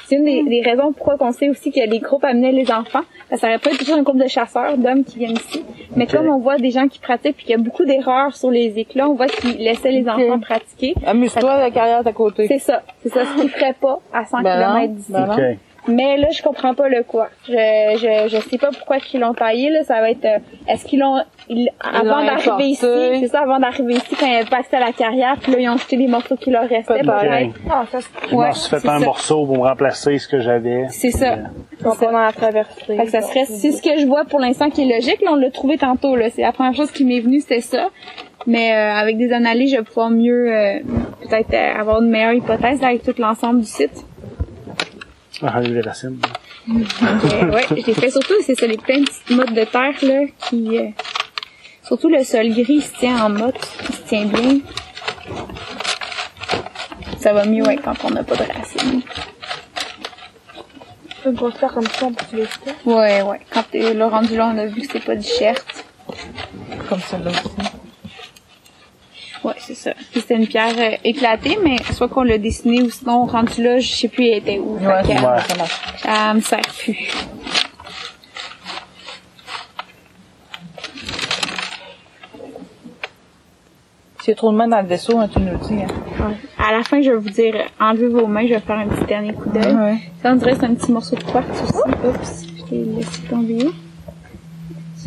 c'est 0.08 0.16
une 0.16 0.26
des, 0.26 0.44
des 0.44 0.62
raisons 0.62 0.92
pourquoi 0.94 1.16
on 1.20 1.32
sait 1.32 1.50
aussi 1.50 1.72
qu'il 1.72 1.82
y 1.82 1.86
a 1.86 1.90
des 1.90 2.00
groupes 2.00 2.24
amenaient 2.24 2.52
les 2.52 2.72
enfants. 2.72 3.02
Parce 3.30 3.42
que 3.42 3.48
ça 3.48 3.48
aurait 3.48 3.58
pas 3.60 3.70
été 3.72 3.80
toujours 3.80 3.98
un 3.98 4.04
groupe 4.04 4.22
de 4.22 4.28
chasseurs, 4.28 4.78
d'hommes 4.78 5.04
qui 5.04 5.18
viennent 5.20 5.36
ici. 5.38 5.64
Mais 5.96 6.06
comme 6.06 6.28
on 6.30 6.38
voit 6.40 6.58
des 6.58 6.70
gens 6.72 6.88
qui 6.88 7.00
pratiquent 7.00 7.35
puis 7.36 7.46
qu'il 7.46 7.56
y 7.58 7.60
a 7.60 7.62
beaucoup 7.64 7.86
d'erreurs 7.86 8.36
sur 8.36 8.50
les 8.52 8.78
éclats, 8.78 9.10
on 9.10 9.14
voit 9.16 9.28
qu'ils 9.28 9.58
laissaient 9.58 9.92
les 9.92 10.08
enfants 10.08 10.40
pratiquer. 10.40 10.94
amuse-toi, 11.06 11.58
la 11.60 11.72
carrière 11.72 12.06
à 12.06 12.12
côté. 12.14 12.48
C'est 12.48 12.60
ça. 12.60 12.82
C'est 13.04 13.10
ça. 13.10 13.26
Ce 13.26 13.42
qu'ils 13.42 13.50
feraient 13.50 13.76
pas 13.80 14.00
à 14.14 14.26
100 14.26 14.42
Ben 14.42 14.60
non, 14.60 14.74
km 14.82 14.94
d'ici. 14.94 15.12
ben. 15.12 15.58
Mais 15.88 16.18
là, 16.18 16.28
je 16.32 16.42
comprends 16.42 16.74
pas 16.74 16.90
le 16.90 17.04
quoi. 17.04 17.30
Je, 17.48 17.52
je, 17.54 18.28
je 18.36 18.50
sais 18.50 18.58
pas 18.58 18.70
pourquoi 18.72 18.98
qu'ils 19.00 19.20
l'ont 19.20 19.34
taillé, 19.34 19.70
là. 19.70 19.84
Ça 19.84 20.02
va 20.02 20.10
être, 20.10 20.26
euh, 20.26 20.40
est-ce 20.68 20.84
qu'ils 20.86 21.00
l'ont, 21.00 21.22
ils- 21.48 21.70
avant 21.80 22.26
d'arriver 22.26 22.70
ici, 22.70 22.86
c'est 23.20 23.28
ça, 23.28 23.42
avant 23.42 23.60
d'arriver 23.60 23.94
ici, 23.96 24.16
quand 24.20 24.26
ils 24.26 24.36
avaient 24.38 24.50
passé 24.50 24.76
à 24.76 24.80
la 24.80 24.92
carrière, 24.92 25.36
puis 25.42 25.52
là, 25.52 25.60
ils 25.60 25.70
ont 25.70 25.78
jeté 25.78 25.96
les 25.96 26.08
morceaux 26.08 26.36
qui 26.38 26.50
leur 26.50 26.68
restaient, 26.68 27.02
Peut-être. 27.02 27.20
peut-être. 27.20 27.54
Ah, 27.70 27.84
ça, 27.92 28.00
Je 28.30 28.36
Ouais, 28.36 28.48
m'en 28.48 28.54
suis 28.54 28.70
fait 28.70 28.80
c'est 28.80 28.90
un 28.90 29.00
ça. 29.00 29.06
morceau 29.06 29.46
pour 29.46 29.58
me 29.58 29.62
remplacer 29.64 30.18
ce 30.18 30.28
que 30.28 30.40
j'avais. 30.40 30.86
C'est 30.90 31.12
ça. 31.12 31.36
pas 31.84 31.96
dans 32.00 32.12
la 32.20 32.32
traversée. 32.32 32.96
Fait 32.98 33.06
que 33.06 33.12
ça 33.12 33.22
serait, 33.22 33.46
c'est 33.46 33.72
ce 33.72 33.82
que 33.82 34.00
je 34.00 34.06
vois 34.08 34.26
pour 34.26 34.40
l'instant 34.40 34.70
qui 34.72 34.90
est 34.90 34.96
logique. 34.96 35.22
Là, 35.22 35.32
on 35.34 35.36
l'a 35.36 35.52
trouvé 35.52 35.78
tantôt, 35.78 36.16
là. 36.16 36.30
C'est 36.32 36.42
la 36.42 36.52
première 36.52 36.74
chose 36.74 36.92
qui 36.92 37.06
m'est 37.06 37.20
venue, 37.20 37.42
c'était 37.42 37.62
ça. 37.62 37.90
Mais 38.48 38.74
euh, 38.74 38.92
avec 38.94 39.18
des 39.18 39.32
analyses, 39.34 39.72
je 39.72 39.78
vais 39.78 39.84
pouvoir 39.84 40.10
mieux, 40.10 40.52
euh, 40.52 40.80
peut-être 41.22 41.54
euh, 41.54 41.80
avoir 41.80 42.02
une 42.02 42.10
meilleure 42.10 42.34
hypothèse 42.34 42.80
là, 42.82 42.88
avec 42.90 43.04
tout 43.04 43.14
l'ensemble 43.18 43.60
du 43.62 43.66
site. 43.66 44.06
Ah, 45.42 45.60
les 45.60 45.82
racines. 45.82 46.20
Euh, 46.70 47.52
ouais, 47.52 47.66
je 47.70 47.76
l'ai 47.76 47.94
fait 47.94 48.10
surtout, 48.10 48.36
c'est 48.46 48.56
ça, 48.56 48.68
les 48.68 48.78
plein 48.78 49.00
de 49.00 49.06
petites 49.06 49.30
mottes 49.32 49.54
de 49.54 49.64
terre, 49.66 49.94
là, 50.02 50.26
qui... 50.40 50.78
euh, 50.78 50.90
surtout 51.84 52.10
le 52.10 52.24
sol 52.24 52.50
gris, 52.50 52.66
il 52.70 52.84
se 52.84 52.94
tient 52.98 53.26
en 53.26 53.30
motte, 53.30 53.68
il 53.90 53.96
se 53.96 54.02
tient 54.04 54.26
bien. 54.26 54.60
Ça 57.20 57.34
va 57.34 57.46
mieux, 57.46 57.64
ouais, 57.64 57.78
quand 57.78 57.96
on 58.04 58.12
n'a 58.12 58.24
pas 58.24 58.36
de 58.36 58.44
racines. 58.44 59.02
On 61.26 61.34
peut 61.34 61.52
faire 61.52 61.74
comme 61.74 61.88
ça, 61.88 62.06
on 62.06 62.14
peut 62.14 62.38
le 62.38 62.46
faire. 62.46 62.76
Ouais, 62.86 63.22
ouais. 63.24 63.40
Quand 63.52 63.64
t'es 63.72 63.94
le 63.94 64.06
rendu 64.06 64.38
là, 64.38 64.52
on 64.54 64.58
a 64.60 64.68
vu 64.68 64.82
que 64.82 64.88
c'était 64.88 65.00
pas 65.00 65.16
du 65.16 65.28
shirt. 65.28 65.86
Comme 66.88 67.00
celle-là 67.00 67.32
aussi. 67.32 67.50
Ouais, 69.46 69.54
c'est 69.60 69.76
ça. 69.76 69.92
Puis 70.12 70.22
c'était 70.22 70.38
une 70.38 70.48
pierre 70.48 70.74
euh, 70.76 70.98
éclatée, 71.04 71.60
mais 71.64 71.78
soit 71.94 72.08
qu'on 72.08 72.24
l'a 72.24 72.40
dessinée 72.40 72.82
ou 72.82 72.90
sinon, 72.90 73.26
rendu 73.28 73.62
là, 73.62 73.78
je 73.78 73.88
sais 73.88 74.08
plus 74.08 74.26
elle 74.26 74.40
était 74.40 74.58
où. 74.58 74.76
Ouais, 74.78 75.04
Fait 75.04 75.14
que, 75.14 75.20
c'est 75.20 75.26
euh, 75.26 75.40
ça 75.40 75.56
marche. 75.56 75.82
ça 76.02 76.34
me 76.34 76.42
sert 76.42 76.62
plus. 76.80 76.98
A 84.28 84.34
trop 84.34 84.52
de 84.52 84.58
mains 84.58 84.68
dans 84.68 84.82
le 84.82 84.88
vaisseau, 84.88 85.20
hein, 85.20 85.28
tu 85.32 85.40
nous 85.40 85.52
le 85.52 85.58
dis. 85.60 85.84
Hein. 85.84 86.34
À 86.58 86.72
la 86.72 86.84
fin, 86.84 87.00
je 87.00 87.12
vais 87.12 87.18
vous 87.18 87.30
dire, 87.30 87.54
euh, 87.56 87.64
enlevez 87.80 88.08
vos 88.08 88.26
mains, 88.26 88.48
je 88.48 88.56
vais 88.56 88.60
faire 88.60 88.80
un 88.80 88.88
petit 88.88 89.06
dernier 89.06 89.34
coup 89.34 89.48
d'œil. 89.50 89.76
Ouais. 89.76 89.98
Ça, 90.24 90.32
on 90.32 90.36
dirait 90.38 90.54
que 90.54 90.62
c'est 90.62 90.66
un 90.66 90.74
petit 90.74 90.92
morceau 90.92 91.16
de 91.16 91.24
quartz 91.24 91.62
aussi. 91.62 92.08
Oups, 92.08 92.46
je 92.68 92.76
l'ai 92.76 92.84
laissé 92.86 93.22
tomber. 93.30 93.70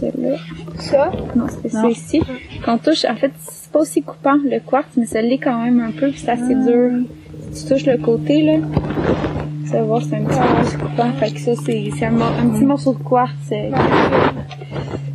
Celui-là. 0.01 0.37
Ça? 0.79 1.11
Non, 1.35 1.47
c'était 1.49 1.69
ça 1.71 1.89
ici. 1.89 2.23
Quand 2.65 2.75
on 2.75 2.79
touche, 2.79 3.05
en 3.05 3.17
fait, 3.17 3.33
c'est 3.39 3.71
pas 3.73 3.81
aussi 3.81 4.03
coupant 4.03 4.37
le 4.45 4.61
quartz, 4.61 4.89
mais 4.97 5.07
ça 5.07 5.21
l'est 5.21 5.39
quand 5.39 5.63
même 5.63 5.81
un 5.81 5.91
peu, 5.91 6.09
puis 6.09 6.21
c'est 6.21 6.31
assez 6.31 6.55
dur. 6.55 6.91
Si 7.53 7.65
tu 7.65 7.75
touches 7.75 7.87
le 7.87 7.99
côté, 7.99 8.43
là, 8.43 8.59
tu 9.65 9.73
vas 9.73 9.83
voir, 9.83 10.03
c'est 10.03 10.17
un 10.17 10.25
petit 10.25 10.39
peu 10.39 10.69
plus 10.69 10.77
coupant. 10.79 11.13
Fait 11.19 11.31
que 11.33 11.41
ça, 11.41 11.53
c'est 11.65 11.91
c'est 11.99 12.07
un, 12.07 12.13
petit 12.13 12.65
morceau 12.65 12.95
de 12.95 13.03
quartz 13.03 13.33
euh, 13.53 13.71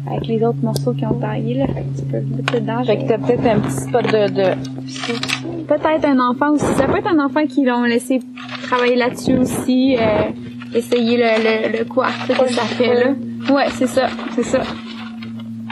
avec 0.08 0.28
les 0.28 0.44
autres 0.44 0.62
morceaux 0.62 0.94
qui 0.94 1.06
ont 1.06 1.14
taillé, 1.14 1.56
là. 1.56 1.68
Fait 1.68 1.82
que 1.82 2.00
tu 2.00 2.06
peux 2.06 2.18
le 2.18 2.36
mettre 2.36 2.54
dedans. 2.54 2.84
Fait 2.84 2.98
que 2.98 3.08
t'as 3.08 3.18
peut-être 3.18 3.46
un 3.46 3.60
petit 3.60 3.82
spot 3.82 4.04
de, 4.04 4.30
de... 4.30 5.66
Peut-être 5.68 6.06
un 6.06 6.20
enfant 6.20 6.52
aussi. 6.52 6.66
Ça 6.78 6.88
peut 6.88 6.98
être 6.98 7.12
un 7.12 7.24
enfant 7.24 7.46
qui 7.48 7.64
l'ont 7.66 7.84
laissé 7.84 8.20
travailler 8.64 8.96
là-dessus 8.96 9.38
aussi, 9.38 9.96
euh, 9.98 10.30
essayer 10.76 11.18
le, 11.18 11.72
le, 11.72 11.80
le 11.80 11.86
quartz, 11.86 12.28
que 12.28 12.54
ça 12.54 12.64
fait, 12.64 12.94
là. 12.94 13.14
Ouais, 13.50 13.68
c'est 13.72 13.88
ça, 13.88 14.08
c'est 14.36 14.44
ça. 14.44 14.62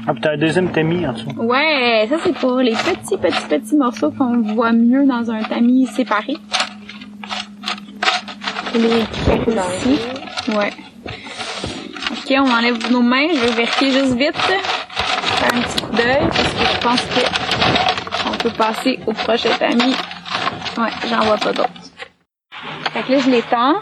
Ah, 0.07 0.14
puis 0.14 0.22
t'as 0.22 0.31
un 0.31 0.38
deuxième 0.38 0.72
tamis 0.72 1.06
en 1.06 1.14
dessous. 1.14 1.30
Ouais, 1.38 2.07
ça 2.10 2.15
c'est 2.23 2.34
pour 2.34 2.57
les 2.57 2.72
petits, 2.72 3.18
petits, 3.18 3.48
petits 3.48 3.76
morceaux 3.76 4.11
qu'on 4.11 4.41
voit 4.41 4.72
mieux 4.72 5.06
dans 5.06 5.30
un 5.30 5.43
tamis 5.43 5.85
séparé. 5.88 6.38
Les 8.73 8.80
ici. 8.80 9.99
Ouais. 10.56 10.72
Ok, 12.11 12.34
on 12.38 12.49
enlève 12.49 12.91
nos 12.91 13.02
mains. 13.02 13.27
Je 13.34 13.39
vais 13.39 13.52
vérifier 13.52 13.91
juste 13.91 14.15
vite. 14.15 14.35
Faire 14.35 15.53
un 15.53 15.61
petit 15.61 15.84
coup 15.84 15.95
d'œil 15.95 16.27
parce 16.27 16.53
que 16.53 16.65
je 16.73 16.80
pense 16.80 17.02
que 17.02 18.30
on 18.30 18.38
peut 18.38 18.57
passer 18.57 18.99
au 19.06 19.14
prochain 19.14 19.49
tamis. 19.60 19.95
Ouais, 20.77 20.89
j'en 21.10 21.19
vois 21.22 21.38
pas 21.38 21.52
d'autres. 21.53 21.69
Fait 22.93 23.03
que 23.03 23.11
là, 23.11 23.19
je 23.19 23.30
l'étends. 23.30 23.76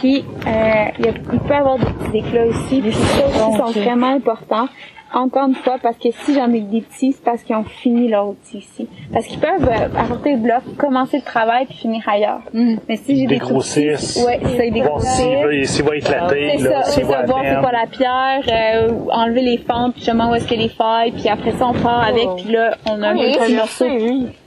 Puis, 0.00 0.24
euh, 0.46 0.84
il, 0.98 1.04
y 1.04 1.08
a- 1.08 1.12
il 1.32 1.38
peut 1.40 1.54
y 1.54 1.56
avoir 1.56 1.78
des 1.78 1.84
petits 1.86 2.18
éclats 2.18 2.46
aussi. 2.46 2.80
Puis 2.80 2.92
ça 2.92 3.26
aussi 3.26 3.56
sont 3.56 3.64
Ok. 3.70 3.76
vraiment 3.76 4.14
importants. 4.14 4.68
Encore 5.14 5.46
une 5.48 5.54
fois, 5.54 5.76
parce 5.80 5.96
que 5.98 6.08
si 6.10 6.34
j'en 6.34 6.52
ai 6.52 6.60
des 6.60 6.80
petits, 6.80 7.12
c'est 7.12 7.24
parce 7.24 7.42
qu'ils 7.44 7.54
ont 7.54 7.62
fini 7.64 8.08
leur 8.08 8.28
outil 8.28 8.58
ici. 8.58 8.88
Parce 9.12 9.24
qu'ils 9.26 9.38
peuvent 9.38 9.66
euh, 9.66 9.88
apporter 9.98 10.32
le 10.32 10.38
bloc, 10.38 10.62
commencer 10.76 11.18
le 11.18 11.22
travail 11.22 11.64
puis 11.66 11.76
finir 11.76 12.02
ailleurs. 12.08 12.40
Mais 12.52 12.96
si 12.96 13.16
j'ai 13.16 13.26
des 13.26 13.36
Dégrossissent. 13.38 14.22
ouais, 14.26 14.40
c'est 14.56 14.70
des 14.72 14.82
Voir 14.82 15.00
s'il 15.00 15.68
s'il 15.68 15.84
va 15.84 15.96
éclater, 15.96 16.54
c'est 16.58 16.68
là, 16.68 16.82
ça, 16.82 16.90
s'il 16.90 17.04
c'est 17.06 17.12
va 17.12 17.22
voir 17.24 17.40
c'est 17.44 17.60
quoi 17.60 17.72
la 17.72 17.86
pierre, 17.86 18.42
euh, 18.52 18.92
enlever 19.12 19.42
les 19.42 19.58
fentes, 19.58 19.92
puis 19.92 20.02
justement 20.02 20.30
où 20.30 20.34
est-ce 20.34 20.48
que 20.48 20.56
les 20.56 20.68
failles, 20.68 21.12
puis 21.12 21.28
après 21.28 21.52
ça 21.52 21.68
on 21.68 21.72
part 21.74 22.02
avec, 22.02 22.28
puis 22.36 22.52
là 22.52 22.76
on 22.90 23.00
a 23.02 23.10
un 23.10 23.16
petit 23.16 23.54
morceau 23.54 23.86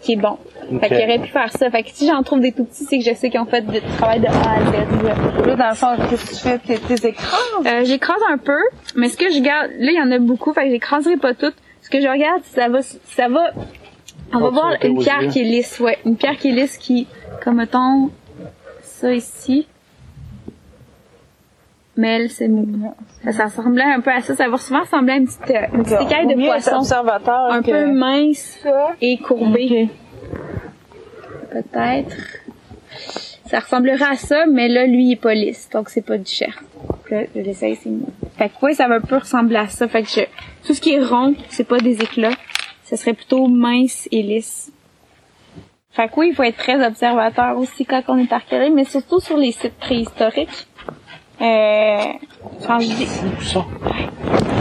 qui 0.02 0.12
est 0.14 0.18
bon. 0.18 0.38
Fait 0.82 0.88
qu'il 0.88 0.98
aurait 0.98 1.20
pu 1.20 1.30
faire 1.30 1.52
ça. 1.52 1.70
Fait 1.72 1.84
que 1.84 1.90
si 1.92 2.08
j'en 2.08 2.22
trouve 2.24 2.42
des 2.42 2.52
tout 2.52 2.66
petits, 2.66 2.86
c'est 2.86 3.00
que 3.00 3.04
je 3.04 3.14
sais 3.14 3.30
qu'ils 3.30 3.40
ont 3.40 3.46
fait 3.46 3.62
du 3.62 3.80
travail 3.98 4.20
de 4.20 4.28
A 4.28 4.30
à 4.30 4.60
Z. 4.72 5.46
Là, 5.48 5.56
dans 5.56 5.70
le 5.70 5.76
fond, 5.76 5.88
qu'est-ce 6.10 6.26
que 6.26 6.30
tu 6.36 6.42
fais? 6.42 6.58
Tes, 6.60 6.78
tes 6.78 7.08
écrans? 7.10 7.38
Euh, 7.66 7.84
j'écrase 7.86 8.22
un 8.32 8.38
peu, 8.38 8.60
mais 8.96 9.10
ce 9.10 9.18
que 9.18 9.30
je 9.32 9.40
garde, 9.42 9.72
là 9.80 9.92
il 9.92 9.98
y 9.98 10.02
en 10.02 10.12
a 10.12 10.20
beaucoup, 10.20 10.54
fait 10.54 10.66
que 10.66 10.70
j'écraserai 10.72 11.18
pas 11.18 11.34
toutes. 11.34 11.56
Ce 11.82 11.90
que 11.90 12.02
je 12.02 12.08
regarde, 12.08 12.42
ça 12.44 12.68
va, 12.70 12.82
ça 12.82 13.28
va, 13.30 13.52
on 14.34 14.40
va 14.40 14.46
Va 14.46 14.50
voir 14.52 14.74
une 14.84 15.00
pierre 15.00 15.22
yeux. 15.24 15.30
qui 15.30 15.40
est 15.40 15.44
lisse, 15.44 15.80
ouais, 15.80 15.98
une 16.06 16.18
pierre 16.18 16.38
qui 16.38 16.50
est 16.50 16.54
lisse 16.54 16.78
qui, 16.78 17.08
comme 17.44 17.56
mettons, 17.56 18.10
ça 18.82 19.12
ici. 19.14 19.68
Mais 21.98 22.16
elle, 22.16 22.30
c'est 22.30 22.48
mou. 22.48 22.94
Ça, 23.26 23.32
ça 23.34 23.46
ressemblait 23.46 23.84
un 23.84 24.00
peu 24.00 24.12
à 24.12 24.22
ça. 24.22 24.34
Ça 24.36 24.48
va 24.48 24.58
souvent 24.58 24.82
ressembler 24.82 25.14
à 25.14 25.16
une 25.18 25.26
petite, 25.26 25.50
euh, 25.52 25.66
une 25.78 25.84
petite 25.84 26.02
écaille 26.02 26.28
de 26.28 26.46
poisson. 26.46 26.78
observateur 26.78 27.52
Un 27.52 27.62
que- 27.62 27.72
peu 27.72 27.86
mince 27.92 28.58
et 29.02 29.18
courbée. 29.18 29.90
Peut-être. 31.52 32.16
Ça 33.46 33.60
ressemblerait 33.60 34.12
à 34.12 34.16
ça, 34.16 34.46
mais 34.46 34.68
là, 34.68 34.86
lui, 34.86 35.08
il 35.08 35.12
est 35.14 35.16
pas 35.16 35.34
lisse. 35.34 35.70
Donc, 35.72 35.90
c'est 35.90 36.06
pas 36.06 36.18
du 36.18 36.32
cher. 36.32 36.62
Là, 37.10 37.24
je 37.36 37.42
l'essaye, 37.42 37.76
c'est 37.76 37.90
mou. 37.90 38.08
Fait 38.38 38.50
que, 38.50 38.66
ouais, 38.66 38.74
ça 38.76 38.88
va 38.88 38.96
un 38.96 39.02
peu 39.02 39.18
ressembler 39.18 39.58
à 39.58 39.68
ça. 39.68 39.88
Fait 39.88 40.04
que 40.04 40.10
je, 40.10 40.22
tout 40.66 40.74
ce 40.74 40.82
qui 40.82 40.94
est 40.94 41.04
rond, 41.04 41.34
c'est 41.50 41.68
pas 41.68 41.80
des 41.80 42.02
éclats. 42.02 42.36
Ça 42.84 42.98
serait 42.98 43.14
plutôt 43.14 43.48
mince 43.48 44.08
et 44.12 44.22
lisse. 44.22 44.72
Fait 45.92 46.08
que 46.08 46.14
oui, 46.18 46.30
il 46.30 46.36
faut 46.36 46.44
être 46.44 46.58
très 46.58 46.86
observateur 46.86 47.58
aussi 47.58 47.86
quand 47.86 48.04
on 48.08 48.18
est 48.18 48.32
archéologue, 48.32 48.74
mais 48.74 48.84
surtout 48.84 49.20
sur 49.20 49.38
les 49.38 49.52
sites 49.52 49.78
préhistoriques. 49.80 50.68
Euh, 51.42 51.98
quand 52.68 52.80
je 52.80 52.88
dis, 52.88 53.06
ça? 53.06 53.66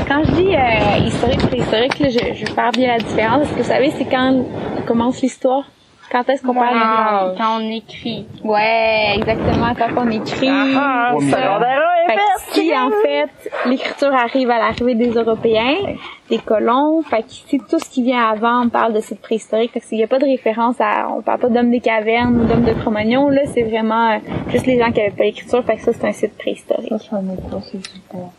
quand 0.09 0.23
je 0.25 0.31
dis 0.33 0.55
euh, 0.55 1.07
historique, 1.07 1.47
préhistorique, 1.47 1.99
là, 1.99 2.09
je, 2.09 2.47
je 2.47 2.53
parle 2.55 2.73
bien 2.73 2.89
la 2.89 2.99
différence. 2.99 3.43
Est-ce 3.43 3.53
que 3.53 3.63
vous 3.63 3.69
savez, 3.69 3.91
c'est 3.91 4.05
quand 4.05 4.45
commence 4.87 5.21
l'histoire? 5.21 5.65
Quand 6.11 6.27
est-ce 6.31 6.43
qu'on 6.43 6.55
parle 6.55 6.79
Quand, 6.79 7.35
quand 7.37 7.61
on 7.61 7.71
écrit. 7.71 8.27
Ouais, 8.43 9.15
exactement, 9.17 9.75
quand 9.77 10.03
on 10.07 10.11
écrit. 10.11 10.49
Ah, 10.49 11.13
secondaire 11.19 11.83
un, 11.83 12.11
Fait 12.11 12.17
que 12.17 12.53
si, 12.53 12.73
en 12.75 12.91
fait, 13.03 13.51
l'écriture 13.67 14.15
arrive 14.15 14.51
à 14.51 14.59
l'arrivée 14.59 14.95
des 14.95 15.11
Européens, 15.11 15.75
des 16.31 16.39
colons, 16.39 17.03
fait 17.03 17.23
que 17.23 17.57
tout 17.71 17.79
ce 17.79 17.89
qui 17.89 18.03
vient 18.03 18.23
avant, 18.29 18.65
on 18.65 18.69
parle 18.69 18.93
de 18.93 19.01
site 19.01 19.21
préhistorique, 19.21 19.73
fait 19.73 19.81
qu'il 19.81 19.99
n'y 19.99 20.05
a 20.05 20.07
pas 20.07 20.19
de 20.19 20.25
référence 20.27 20.77
à, 20.79 21.09
on 21.11 21.23
parle 21.23 21.39
pas 21.41 21.49
d'hommes 21.49 21.71
des 21.71 21.81
cavernes 21.81 22.37
ou 22.41 22.45
d'hommes 22.45 22.65
de 22.65 22.73
Cro-Magnon, 22.73 23.29
là, 23.31 23.43
c'est 23.47 23.63
vraiment 23.63 24.11
euh, 24.11 24.19
juste 24.51 24.67
les 24.67 24.79
gens 24.79 24.93
qui 24.93 25.01
avaient 25.01 25.11
pas 25.17 25.25
l'écriture, 25.25 25.65
fait 25.65 25.77
que 25.77 25.83
ça, 25.83 25.93
c'est 25.93 26.07
un 26.07 26.13
site 26.13 26.37
préhistorique. 26.37 26.91
Ça, 26.91 26.99
ça 26.99 27.23
n'est 27.23 27.35
pas, 27.37 27.61
c'est. 27.63 27.79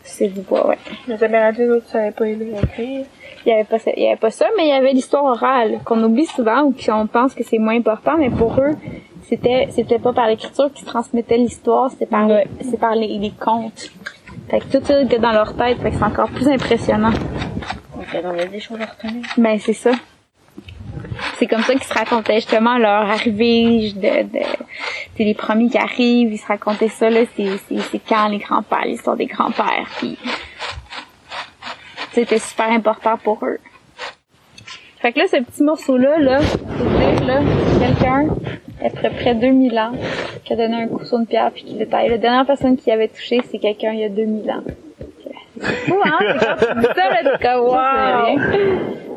C'est 0.03 0.27
du 0.27 0.41
bois, 0.41 0.67
ouais. 0.67 0.77
Les 1.07 1.23
Amérindiens, 1.23 1.65
eux, 1.65 1.81
tu 1.85 1.91
savais 1.91 2.11
pas 2.11 2.27
écrire. 2.27 3.05
Il 3.45 3.49
y 3.49 3.51
avait 3.53 3.63
pas 3.63 3.79
ça, 3.79 3.91
il 3.95 4.03
y 4.03 4.07
avait 4.07 4.17
pas 4.17 4.31
ça, 4.31 4.45
mais 4.57 4.65
il 4.65 4.69
y 4.69 4.73
avait 4.73 4.91
l'histoire 4.91 5.23
orale 5.23 5.79
qu'on 5.85 6.03
oublie 6.03 6.25
souvent 6.25 6.63
ou 6.63 6.73
qu'on 6.73 7.07
pense 7.07 7.33
que 7.33 7.43
c'est 7.43 7.57
moins 7.57 7.75
important, 7.77 8.17
mais 8.17 8.29
pour 8.29 8.53
eux, 8.59 8.75
c'était 9.29 9.67
c'était 9.71 9.97
pas 9.99 10.11
par 10.11 10.27
l'écriture 10.27 10.71
qu'ils 10.73 10.85
transmettaient 10.85 11.37
l'histoire, 11.37 11.89
c'était 11.89 12.05
par 12.05 12.27
le- 12.27 12.43
c'est 12.61 12.79
par 12.79 12.95
les, 12.95 13.17
les 13.17 13.31
contes. 13.31 13.91
Fait 14.49 14.59
que 14.59 14.77
tout 14.77 14.83
ça 14.85 15.01
était 15.01 15.19
dans 15.19 15.31
leur 15.31 15.55
tête, 15.55 15.79
fait 15.79 15.91
que 15.91 15.95
c'est 15.97 16.03
encore 16.03 16.29
plus 16.29 16.47
impressionnant. 16.49 17.11
Donc, 17.99 18.23
on 18.23 18.39
a 18.39 18.45
des 18.45 18.59
choses 18.61 18.79
à 18.79 18.85
retenir. 18.85 19.25
Ben 19.37 19.59
c'est 19.59 19.73
ça. 19.73 19.91
C'est 21.37 21.47
comme 21.47 21.61
ça 21.63 21.73
qu'ils 21.73 21.83
se 21.83 21.93
racontaient 21.93 22.35
justement 22.35 22.77
leur 22.77 23.09
arrivée 23.09 23.91
de, 23.91 24.23
de 24.23 24.45
c'est 25.15 25.23
les 25.25 25.33
premiers 25.33 25.69
qui 25.69 25.77
arrivent, 25.77 26.31
ils 26.31 26.37
se 26.37 26.45
racontaient 26.45 26.87
ça 26.87 27.09
là, 27.09 27.21
c'est 27.35 28.01
quand 28.07 28.29
les 28.29 28.37
grands-pères, 28.37 28.85
l'histoire 28.85 29.17
des 29.17 29.25
grands-pères, 29.25 29.87
c'était 32.13 32.39
super 32.39 32.69
important 32.69 33.17
pour 33.17 33.45
eux. 33.45 33.59
Fait 35.01 35.13
que 35.13 35.19
là, 35.19 35.25
ce 35.27 35.37
petit 35.37 35.63
morceau-là, 35.63 36.19
là, 36.19 36.39
faut 36.41 36.57
dire, 36.57 37.25
là, 37.25 37.41
quelqu'un, 37.79 38.27
à 38.83 38.89
peu 38.89 39.09
près 39.09 39.35
2000 39.35 39.79
ans, 39.79 39.91
qui 40.43 40.53
a 40.53 40.55
donné 40.55 40.83
un 40.83 40.87
coup 40.87 41.05
sur 41.05 41.19
une 41.19 41.27
pierre 41.27 41.51
puis 41.51 41.63
qui 41.63 41.77
l'a 41.77 41.85
taillé. 41.85 42.09
La 42.09 42.17
dernière 42.17 42.45
personne 42.45 42.75
qui 42.75 42.91
avait 42.91 43.07
touché, 43.07 43.39
c'est 43.49 43.59
quelqu'un 43.59 43.91
il 43.93 43.99
y 43.99 44.03
a 44.03 44.09
2000 44.09 44.51
ans. 44.51 44.63
Fou, 45.59 45.95
hein? 46.03 46.17
C'est 46.19 46.93
ça, 46.95 47.09
là, 47.09 47.37
t'es 47.37 47.47
comme, 47.47 47.65
wow! 47.65 48.39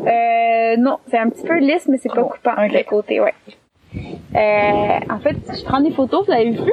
Euh, 0.07 0.77
non, 0.79 0.99
c'est 1.09 1.19
un 1.19 1.29
petit 1.31 1.47
peu 1.47 1.59
lisse, 1.59 1.87
mais 1.89 1.99
c'est 1.99 2.13
pas 2.13 2.25
coupant, 2.25 2.55
le 2.59 2.83
côté, 2.85 3.21
ouais. 3.21 3.35
Euh, 4.35 4.99
en 5.11 5.19
fait, 5.19 5.37
je 5.55 5.63
prends 5.65 5.81
des 5.81 5.91
photos, 5.91 6.27
vous 6.27 6.33
avez 6.33 6.51
vu? 6.51 6.73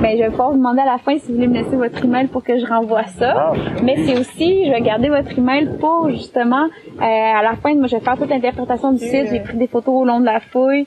Ben, 0.00 0.16
je 0.16 0.22
vais 0.22 0.30
pouvoir 0.30 0.50
vous 0.50 0.56
demander 0.56 0.80
à 0.80 0.86
la 0.86 0.98
fin 0.98 1.18
si 1.18 1.28
vous 1.28 1.34
voulez 1.34 1.48
me 1.48 1.54
laisser 1.54 1.76
votre 1.76 2.02
email 2.02 2.28
pour 2.28 2.42
que 2.42 2.58
je 2.58 2.64
renvoie 2.64 3.04
ça. 3.18 3.52
Mais 3.82 3.96
c'est 4.06 4.18
aussi, 4.18 4.64
je 4.66 4.70
vais 4.70 4.80
garder 4.80 5.10
votre 5.10 5.38
email 5.38 5.68
pour 5.78 6.08
justement, 6.10 6.64
euh, 6.64 7.00
à 7.02 7.42
la 7.42 7.54
fin, 7.62 7.74
moi, 7.74 7.86
je 7.88 7.96
vais 7.96 8.02
faire 8.02 8.16
toute 8.16 8.30
l'interprétation 8.30 8.92
du 8.92 9.04
site. 9.04 9.28
J'ai 9.30 9.40
pris 9.40 9.58
des 9.58 9.66
photos 9.66 9.94
au 9.94 10.04
long 10.04 10.20
de 10.20 10.24
la 10.24 10.40
fouille. 10.40 10.86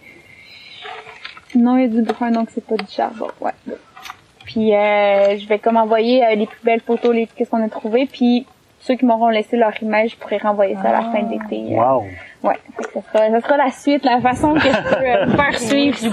Non, 1.55 1.77
il 1.77 1.81
y 1.81 1.85
a 1.85 1.87
du 1.87 2.01
brun, 2.01 2.31
donc 2.31 2.49
c'est 2.49 2.65
pas 2.65 2.75
du 2.75 2.87
charbon, 2.89 3.27
ouais. 3.41 3.51
Puis 4.51 4.73
euh, 4.73 5.37
je 5.37 5.47
vais 5.47 5.59
comme 5.59 5.77
envoyer 5.77 6.25
euh, 6.25 6.33
les 6.33 6.47
plus 6.47 6.59
belles 6.63 6.81
photos, 6.81 7.13
les 7.13 7.27
qu'est-ce 7.27 7.51
qu'on 7.51 7.63
a 7.63 7.69
trouvé, 7.69 8.07
puis 8.11 8.47
ceux 8.79 8.95
qui 8.95 9.05
m'auront 9.05 9.29
laissé 9.29 9.57
leur 9.57 9.71
email, 9.79 10.09
je 10.09 10.15
pourrais 10.17 10.37
renvoyer 10.37 10.73
ça 10.81 10.89
à 10.89 10.91
la 10.93 11.11
fin 11.11 11.21
de 11.21 11.31
l'été. 11.33 11.77
euh. 11.77 11.79
Wow. 11.79 12.03
Ouais, 12.43 12.55
ça 12.93 13.01
sera, 13.13 13.29
ça 13.29 13.41
sera 13.41 13.57
la 13.57 13.69
suite, 13.71 14.03
la 14.05 14.19
façon 14.21 14.55
que 14.55 14.61
je 14.61 14.95
peux 14.95 15.05
euh, 15.05 15.27
faire 15.37 15.59
suivre 15.59 15.97
ça. 15.97 16.07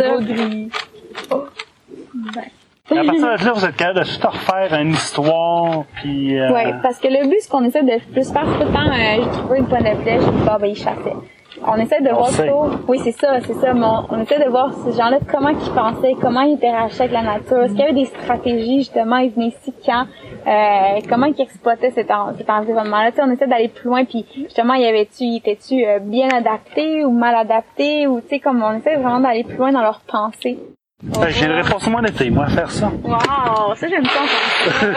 À 2.88 2.94
partir 3.04 3.14
de 3.38 3.44
là, 3.44 3.52
vous 3.52 3.64
êtes 3.64 3.76
capable 3.76 4.00
de 4.00 4.04
tout 4.20 4.28
refaire 4.28 4.78
une 4.80 4.90
histoire, 4.92 5.84
puis... 5.94 6.38
Euh, 6.38 6.52
Ouais, 6.52 6.74
parce 6.82 6.98
que 6.98 7.08
le 7.08 7.26
but, 7.28 7.40
ce 7.40 7.48
qu'on 7.48 7.64
essaie 7.64 7.82
de 7.82 7.98
plus 8.12 8.30
faire, 8.32 8.42
tout 8.44 8.60
le 8.60 8.72
temps, 8.72 8.86
euh, 8.92 9.24
j'ai 9.24 9.30
trouvé 9.30 9.58
une 9.58 9.66
pointe 9.66 9.82
de 9.84 9.94
flèche, 10.02 10.20
je 10.22 10.30
dis, 10.30 10.48
ah, 10.48 10.58
ben, 10.60 10.66
il 10.68 10.76
chassait. 10.76 11.16
On 11.64 11.76
essaie 11.76 12.00
de 12.00 12.10
On 12.10 12.14
voir 12.16 12.28
sait. 12.30 12.42
plutôt, 12.42 12.64
oui, 12.88 12.98
c'est 13.02 13.12
ça, 13.12 13.40
c'est 13.40 13.54
ça, 13.54 13.72
mais 13.72 13.86
on, 13.86 14.04
on 14.14 14.20
essaie 14.22 14.38
de 14.44 14.48
voir 14.50 14.72
ces 14.84 14.92
gens-là, 14.92 15.18
comment 15.30 15.48
ils 15.48 15.70
pensaient, 15.74 16.14
comment 16.20 16.40
ils 16.42 16.54
interagissaient 16.54 17.04
avec 17.04 17.12
la 17.14 17.22
nature, 17.22 17.62
est-ce 17.62 17.72
qu'il 17.72 17.80
y 17.80 17.84
avait 17.84 17.92
des 17.92 18.04
stratégies, 18.04 18.78
justement, 18.78 19.16
ils 19.18 19.30
venaient 19.30 19.46
ici 19.48 19.72
quand, 19.84 20.04
euh, 20.46 21.00
comment 21.08 21.26
ils 21.26 21.40
exploitaient 21.40 21.90
cet, 21.92 22.10
en- 22.10 22.34
cet 22.36 22.50
environnement-là, 22.50 23.10
tu 23.12 23.16
sais, 23.16 23.22
on 23.26 23.30
essaie 23.30 23.46
d'aller 23.46 23.68
plus 23.68 23.88
loin, 23.88 24.04
puis 24.04 24.26
justement, 24.34 24.74
y 24.74 24.84
avait-tu, 24.86 25.24
y 25.24 25.36
était-tu 25.36 25.84
euh, 25.86 25.98
bien 26.00 26.28
adapté 26.28 27.04
ou 27.04 27.10
mal 27.10 27.34
adapté, 27.34 28.06
ou 28.06 28.20
tu 28.20 28.28
sais, 28.28 28.40
comme 28.40 28.62
on 28.62 28.72
essaie 28.78 28.96
vraiment 28.96 29.20
d'aller 29.20 29.44
plus 29.44 29.56
loin 29.56 29.72
dans 29.72 29.82
leur 29.82 30.00
pensée. 30.00 30.58
Que 31.02 31.28
j'ai 31.30 31.44
une 31.44 31.52
réponse 31.52 31.86
moins 31.88 32.00
d'été, 32.00 32.30
moi, 32.30 32.46
à 32.46 32.48
faire 32.48 32.70
ça. 32.70 32.90
Wow, 33.04 33.74
ça 33.74 33.86
j'aime 33.86 34.02
ça 34.06 34.18
entendre. 34.22 34.96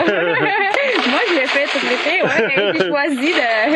Moi 1.10 1.18
je 1.28 1.34
l'ai 1.34 1.46
fait 1.46 1.64
tout 1.66 1.86
l'été, 1.86 2.22
ouais, 2.24 2.72
j'ai 2.78 2.86
choisi 2.88 3.16
de. 3.34 3.70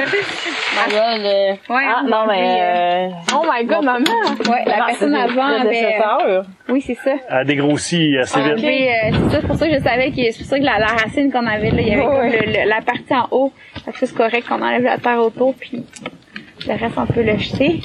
My 0.75 0.91
God, 0.91 1.27
euh, 1.27 1.53
Ouais, 1.75 1.85
ah, 1.87 2.01
on 2.03 2.09
non, 2.09 2.27
mais, 2.27 2.59
euh, 2.63 3.09
Oh 3.35 3.45
my 3.47 3.65
god, 3.67 3.85
maman! 3.85 4.05
Ouais, 4.51 4.63
la 4.67 4.79
non, 4.79 4.87
personne 4.87 5.15
c'est 5.15 5.21
avant 5.21 5.47
avait. 5.49 6.41
Oui, 6.71 6.81
c'est 6.81 6.95
ça. 6.95 7.11
Elle 7.29 7.37
a 7.37 7.45
dégrossi 7.45 8.17
assez 8.19 8.41
vite. 8.41 8.53
Enlevé, 8.53 8.89
euh, 8.91 9.11
c'est 9.13 9.31
ça, 9.35 9.41
c'est 9.43 9.47
pour 9.47 9.57
ça 9.57 9.69
que 9.69 9.75
je 9.75 9.83
savais 9.83 10.11
que 10.11 10.17
c'est 10.17 10.39
pour 10.39 10.47
ça 10.47 10.59
que 10.59 10.65
la, 10.65 10.79
la 10.79 10.87
racine 10.87 11.31
qu'on 11.31 11.47
avait 11.47 11.71
là, 11.73 11.81
il 11.83 11.89
y 11.89 11.93
avait 11.93 12.05
comme 12.05 12.15
Ouais. 12.17 12.41
le- 12.47 12.53
le- 12.63 12.69
la 12.71 12.81
partie 12.81 13.15
en 13.15 13.29
haut. 13.33 13.53
Fait 13.85 13.93
que 13.93 13.99
c'est 14.07 14.15
correct 14.17 14.49
qu'on 14.49 14.63
enlève 14.63 14.83
la 14.83 14.97
terre 14.97 15.19
autour 15.19 15.55
puis 15.55 15.85
le 16.67 16.75
reste 16.75 16.95
on 16.97 17.07
peut 17.07 17.23
le 17.23 17.37
jeter. 17.39 17.81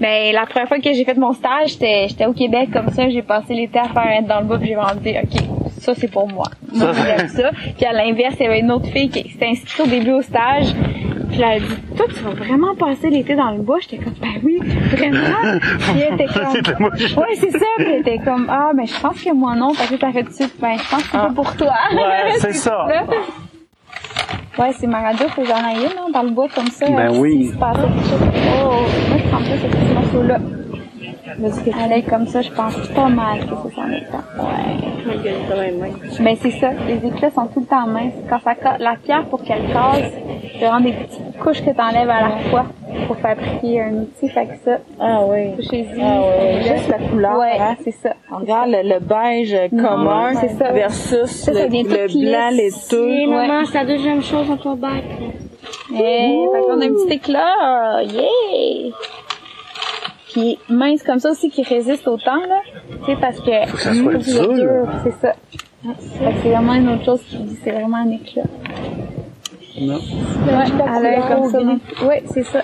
Mais 0.00 0.32
la 0.32 0.46
première 0.46 0.68
fois 0.68 0.78
que 0.78 0.92
j'ai 0.92 1.04
fait 1.04 1.14
mon 1.16 1.32
stage, 1.32 1.70
j'étais 1.70 2.06
j'étais 2.08 2.26
au 2.26 2.32
Québec 2.32 2.70
comme 2.72 2.90
ça, 2.90 3.08
j'ai 3.08 3.22
passé 3.22 3.54
l'été 3.54 3.78
à 3.78 3.88
faire 3.88 4.10
être 4.18 4.26
dans 4.26 4.40
le 4.40 4.46
bois 4.46 4.58
puis 4.58 4.68
j'ai 4.68 4.74
vraiment 4.74 5.00
dit 5.00 5.14
OK, 5.22 5.40
ça 5.80 5.94
c'est 5.94 6.10
pour 6.10 6.28
moi. 6.28 6.46
Moi 6.72 6.92
j'aime 6.92 7.28
ça. 7.28 7.50
Puis 7.76 7.86
à 7.86 7.92
l'inverse, 7.92 8.36
il 8.38 8.44
y 8.44 8.46
avait 8.46 8.60
une 8.60 8.70
autre 8.70 8.86
fille 8.86 9.08
qui 9.08 9.28
s'était 9.28 9.46
inscrite 9.46 9.80
au 9.80 9.88
début 9.88 10.12
au 10.12 10.22
stage. 10.22 10.66
Puis 11.30 11.38
elle 11.42 11.44
a 11.44 11.58
dit 11.58 11.76
"Toi, 11.96 12.06
tu 12.08 12.20
vas 12.22 12.30
vraiment 12.30 12.74
passer 12.74 13.10
l'été 13.10 13.34
dans 13.34 13.50
le 13.50 13.58
bois." 13.58 13.78
J'étais 13.80 13.98
comme 14.02 14.14
"Ben 14.20 14.40
oui, 14.44 14.58
vraiment." 14.62 15.58
Puis 15.80 16.00
elle 16.00 16.14
était 16.14 16.26
comme. 16.78 16.84
Ouais, 16.84 17.34
c'est 17.34 17.50
ça. 17.50 17.66
Puis 17.76 17.86
elle 17.86 18.00
était 18.00 18.18
comme, 18.18 18.46
ah, 18.48 18.70
mais 18.74 18.86
je 18.86 18.98
pense 19.00 19.22
que 19.22 19.32
moi 19.34 19.54
non. 19.54 19.74
Parce 19.74 19.90
que 19.90 19.96
t'as 19.96 20.12
fait 20.12 20.22
tout 20.22 20.30
de 20.30 20.34
suite, 20.34 20.54
ben, 20.60 20.76
je 20.78 20.90
pense 20.90 21.02
que 21.02 21.08
c'est 21.10 21.18
pas 21.18 21.32
pour 21.34 21.56
toi. 21.56 21.74
Ouais, 21.92 22.32
c'est 22.38 22.54
ça. 22.54 22.86
Ouais, 24.58 24.72
c'est 24.76 24.88
ma 24.88 25.00
radio, 25.00 25.28
faut 25.28 25.42
que 25.42 25.46
j'en 25.46 25.64
aille 25.64 25.76
une, 25.76 25.98
hein, 25.98 26.10
dans 26.12 26.24
le 26.24 26.30
bois 26.30 26.48
comme 26.52 26.66
ça. 26.66 26.88
Ben 26.88 27.14
euh, 27.14 27.18
oui. 27.18 27.44
s'il 27.44 27.52
se 27.52 27.58
passait 27.58 27.80
quelque 27.80 28.08
chose. 28.08 28.20
Oh, 28.60 28.72
moi, 29.08 29.18
je 29.18 29.28
prends 29.28 29.38
pas 29.38 29.94
morceau-là. 29.94 30.38
Parce 31.40 31.58
que 31.60 31.70
aller 31.82 32.02
comme 32.02 32.26
ça, 32.26 32.42
je 32.42 32.50
pense 32.50 32.76
pas 32.88 33.08
mal 33.08 33.40
que 33.40 33.46
ça 33.70 33.76
s'en 33.76 33.90
est 33.90 34.10
temps. 34.10 34.24
Ouais. 34.38 35.92
Ben, 36.20 36.36
c'est 36.40 36.50
ça. 36.52 36.70
Les 36.86 37.06
éclats 37.08 37.30
sont 37.30 37.46
tout 37.46 37.60
le 37.60 37.66
temps 37.66 37.86
minces. 37.86 38.12
Quand 38.28 38.38
ça 38.40 38.54
la 38.78 38.94
pierre, 39.02 39.24
pour 39.26 39.42
qu'elle 39.42 39.66
casse, 39.72 40.12
c'est 40.52 40.66
vraiment 40.66 40.80
des 40.80 40.92
petites 40.92 41.38
couches 41.38 41.62
que 41.64 41.70
t'enlèves 41.70 42.10
à 42.10 42.20
la 42.28 42.36
fois 42.50 42.66
pour 43.06 43.16
fabriquer 43.18 43.80
un 43.82 43.92
outil. 44.02 44.28
Fait 44.28 44.46
que 44.46 44.52
ça, 44.64 44.78
Ah 45.00 45.20
oui. 45.26 45.54
touchez-y. 45.56 46.00
Ah 46.02 46.20
Là, 46.20 46.60
juste 46.60 46.88
la 46.88 46.98
couleur, 46.98 47.38
Ouais, 47.38 47.58
hein. 47.58 47.76
c'est 47.84 47.92
ça. 47.92 48.10
On 48.32 48.38
regarde 48.38 48.70
le, 48.70 48.82
le 48.82 49.00
beige 49.00 49.56
commun 49.70 50.34
c'est 50.40 50.50
ça. 50.58 50.72
versus 50.72 51.26
Ça, 51.30 51.52
ça 51.54 51.66
le, 51.66 51.68
blanc 51.68 52.50
laiteux. 52.50 53.08
Et 53.10 53.26
maman, 53.26 53.64
c'est 53.64 53.78
la 53.78 53.84
deuxième 53.86 54.22
chose 54.22 54.48
dans 54.48 54.56
ton 54.56 54.74
bac. 54.74 55.04
Hey, 55.94 56.46
fait 56.52 56.60
qu'on 56.66 56.80
a 56.80 56.84
un 56.84 56.88
petit 56.88 57.14
éclat, 57.14 58.02
yeah! 58.02 58.92
Puis 60.32 60.58
mince 60.68 61.02
comme 61.02 61.18
ça 61.18 61.30
aussi 61.30 61.50
qui 61.50 61.62
résiste 61.62 62.06
au 62.06 62.16
temps, 62.18 62.36
là. 62.48 62.60
Tu 63.04 63.06
sais, 63.12 63.16
parce 63.20 63.40
que... 63.40 63.66
Faut 63.68 63.76
que 63.76 63.82
ça 63.82 63.94
soit 63.94 64.16
dur. 64.54 64.86
C'est 65.04 65.12
ça. 65.20 65.32
Fait 65.82 66.32
que 66.32 66.38
c'est 66.42 66.50
vraiment 66.50 66.74
une 66.74 66.88
autre 66.90 67.04
chose 67.04 67.22
qui 67.22 67.38
dit, 67.38 67.58
c'est 67.64 67.70
vraiment 67.70 67.98
un 67.98 68.10
éclat. 68.10 68.42
Non. 69.80 69.94
Ouais, 69.94 70.64
elle 70.96 71.06
a 71.06 71.18
un 71.18 71.28
comme 71.36 71.50
ça. 71.50 71.60
non? 71.60 71.78
Ouais, 72.06 72.22
c'est 72.32 72.42
ça. 72.44 72.60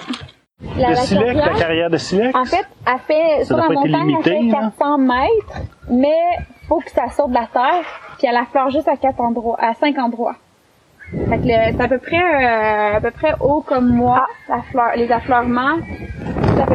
La, 0.76 0.88
Le 0.90 0.94
la 0.94 1.00
silex, 1.00 1.34
la 1.34 1.54
carrière, 1.58 1.90
de 1.90 1.96
silex? 1.98 2.34
en 2.34 2.44
fait, 2.44 2.64
elle 2.86 2.98
fait, 3.06 3.44
sur 3.44 3.56
la 3.56 3.68
montagne, 3.68 3.92
limité, 4.08 4.30
elle 4.40 4.50
fait 4.50 4.56
hein? 4.56 4.72
400 4.78 4.98
mètres, 4.98 5.60
mais 5.90 6.16
faut 6.68 6.78
que 6.80 6.90
ça 6.90 7.08
sorte 7.10 7.30
de 7.30 7.34
la 7.34 7.46
terre, 7.52 7.84
puis 8.18 8.26
elle 8.28 8.36
affleure 8.36 8.70
juste 8.70 8.88
à 8.88 8.96
quatre 8.96 9.20
endroits, 9.20 9.56
à 9.60 9.74
cinq 9.74 9.98
endroits. 9.98 10.36
Fait 11.28 11.38
que 11.38 11.42
le- 11.44 11.76
c'est 11.76 11.80
à 11.82 11.88
peu 11.88 11.98
près, 11.98 12.16
euh, 12.16 12.96
à 12.96 13.00
peu 13.00 13.10
près 13.10 13.34
haut 13.40 13.60
comme 13.60 13.88
moi, 13.94 14.26
la 14.48 14.62
fleur, 14.62 14.92
les 14.96 15.10
affleurements. 15.12 15.76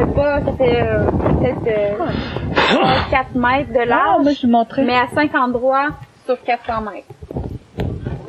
Ça 0.00 0.06
fait 0.06 0.14
pas, 0.14 0.40
ça 0.40 0.52
fait 0.56 0.80
euh, 0.82 1.04
peut-être 1.10 1.66
euh, 1.66 3.10
4 3.10 3.34
mètres 3.34 3.70
de 3.72 3.80
Ah, 3.80 3.84
large, 3.84 4.22
moi, 4.22 4.32
je 4.32 4.46
montrer. 4.46 4.82
mais 4.84 4.96
à 4.96 5.08
cinq 5.14 5.34
endroits 5.34 5.88
sur 6.24 6.40
400 6.42 6.72
mètres. 6.80 7.06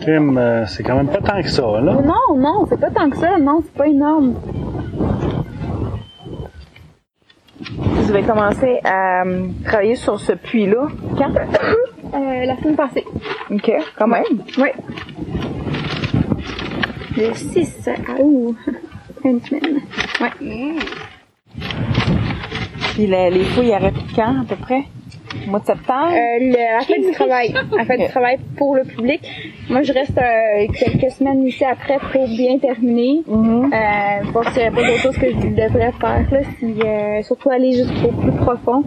Crime, 0.02 0.38
euh, 0.38 0.66
c'est 0.66 0.84
quand 0.84 0.96
même 0.96 1.08
pas 1.08 1.22
tant 1.22 1.42
que 1.42 1.48
ça, 1.48 1.62
là. 1.62 1.94
Non, 1.94 2.36
non, 2.36 2.66
c'est 2.70 2.80
pas 2.80 2.90
tant 2.90 3.10
que 3.10 3.16
ça, 3.18 3.38
non, 3.40 3.62
c'est 3.64 3.74
pas 3.74 3.88
énorme. 3.88 4.34
Vous 7.78 8.10
avez 8.10 8.24
commencé 8.24 8.80
à 8.84 9.22
euh, 9.24 9.48
travailler 9.64 9.96
sur 9.96 10.20
ce 10.20 10.34
puits-là. 10.34 10.88
Quand? 11.18 11.32
Euh, 12.14 12.46
la 12.46 12.58
semaine 12.58 12.76
passée. 12.76 13.06
OK, 13.50 13.72
quand 13.98 14.08
même. 14.08 14.24
Oui. 14.58 14.68
Le 17.16 17.34
6 17.34 17.88
août. 18.20 18.58
Une 19.24 19.40
semaine. 19.40 19.80
Ouais. 20.20 20.76
Puis 23.02 23.10
la- 23.10 23.32
les 23.32 23.44
fouilles 23.46 23.74
arrêtent 23.74 23.96
quand, 24.16 24.42
à 24.42 24.46
peu 24.48 24.56
près? 24.58 24.84
Au 25.48 25.50
mois 25.50 25.60
de 25.60 25.66
septembre? 25.66 26.12
Euh, 26.12 26.40
le, 26.40 26.78
la 26.78 26.82
fête 26.82 27.02
du 27.04 27.12
travail. 27.14 27.52
La 27.76 27.84
fête 27.86 28.00
du 28.00 28.08
travail 28.08 28.38
pour 28.58 28.76
le 28.76 28.84
public. 28.84 29.22
Moi, 29.72 29.82
je 29.82 29.92
reste 29.92 30.16
euh, 30.20 30.68
quelques 30.78 31.10
semaines 31.12 31.48
ici 31.48 31.66
après 31.66 31.98
pour 32.12 32.28
bien 32.28 32.60
terminer. 32.60 33.24
Euh, 33.28 34.24
voir 34.34 34.54
s'il 34.54 34.62
n'y 34.62 34.68
a 34.68 34.72
pas 34.72 34.84
d'autre 34.86 35.00
chose 35.00 35.18
que 35.18 35.32
je 35.32 35.48
devrais 35.48 35.92
faire. 36.00 36.28
Là, 36.32 36.40
si, 36.60 36.76
euh, 36.86 37.24
surtout 37.24 37.50
aller 37.50 37.72
jusqu'au 37.74 38.10
plus 38.10 38.32
profond. 38.34 38.84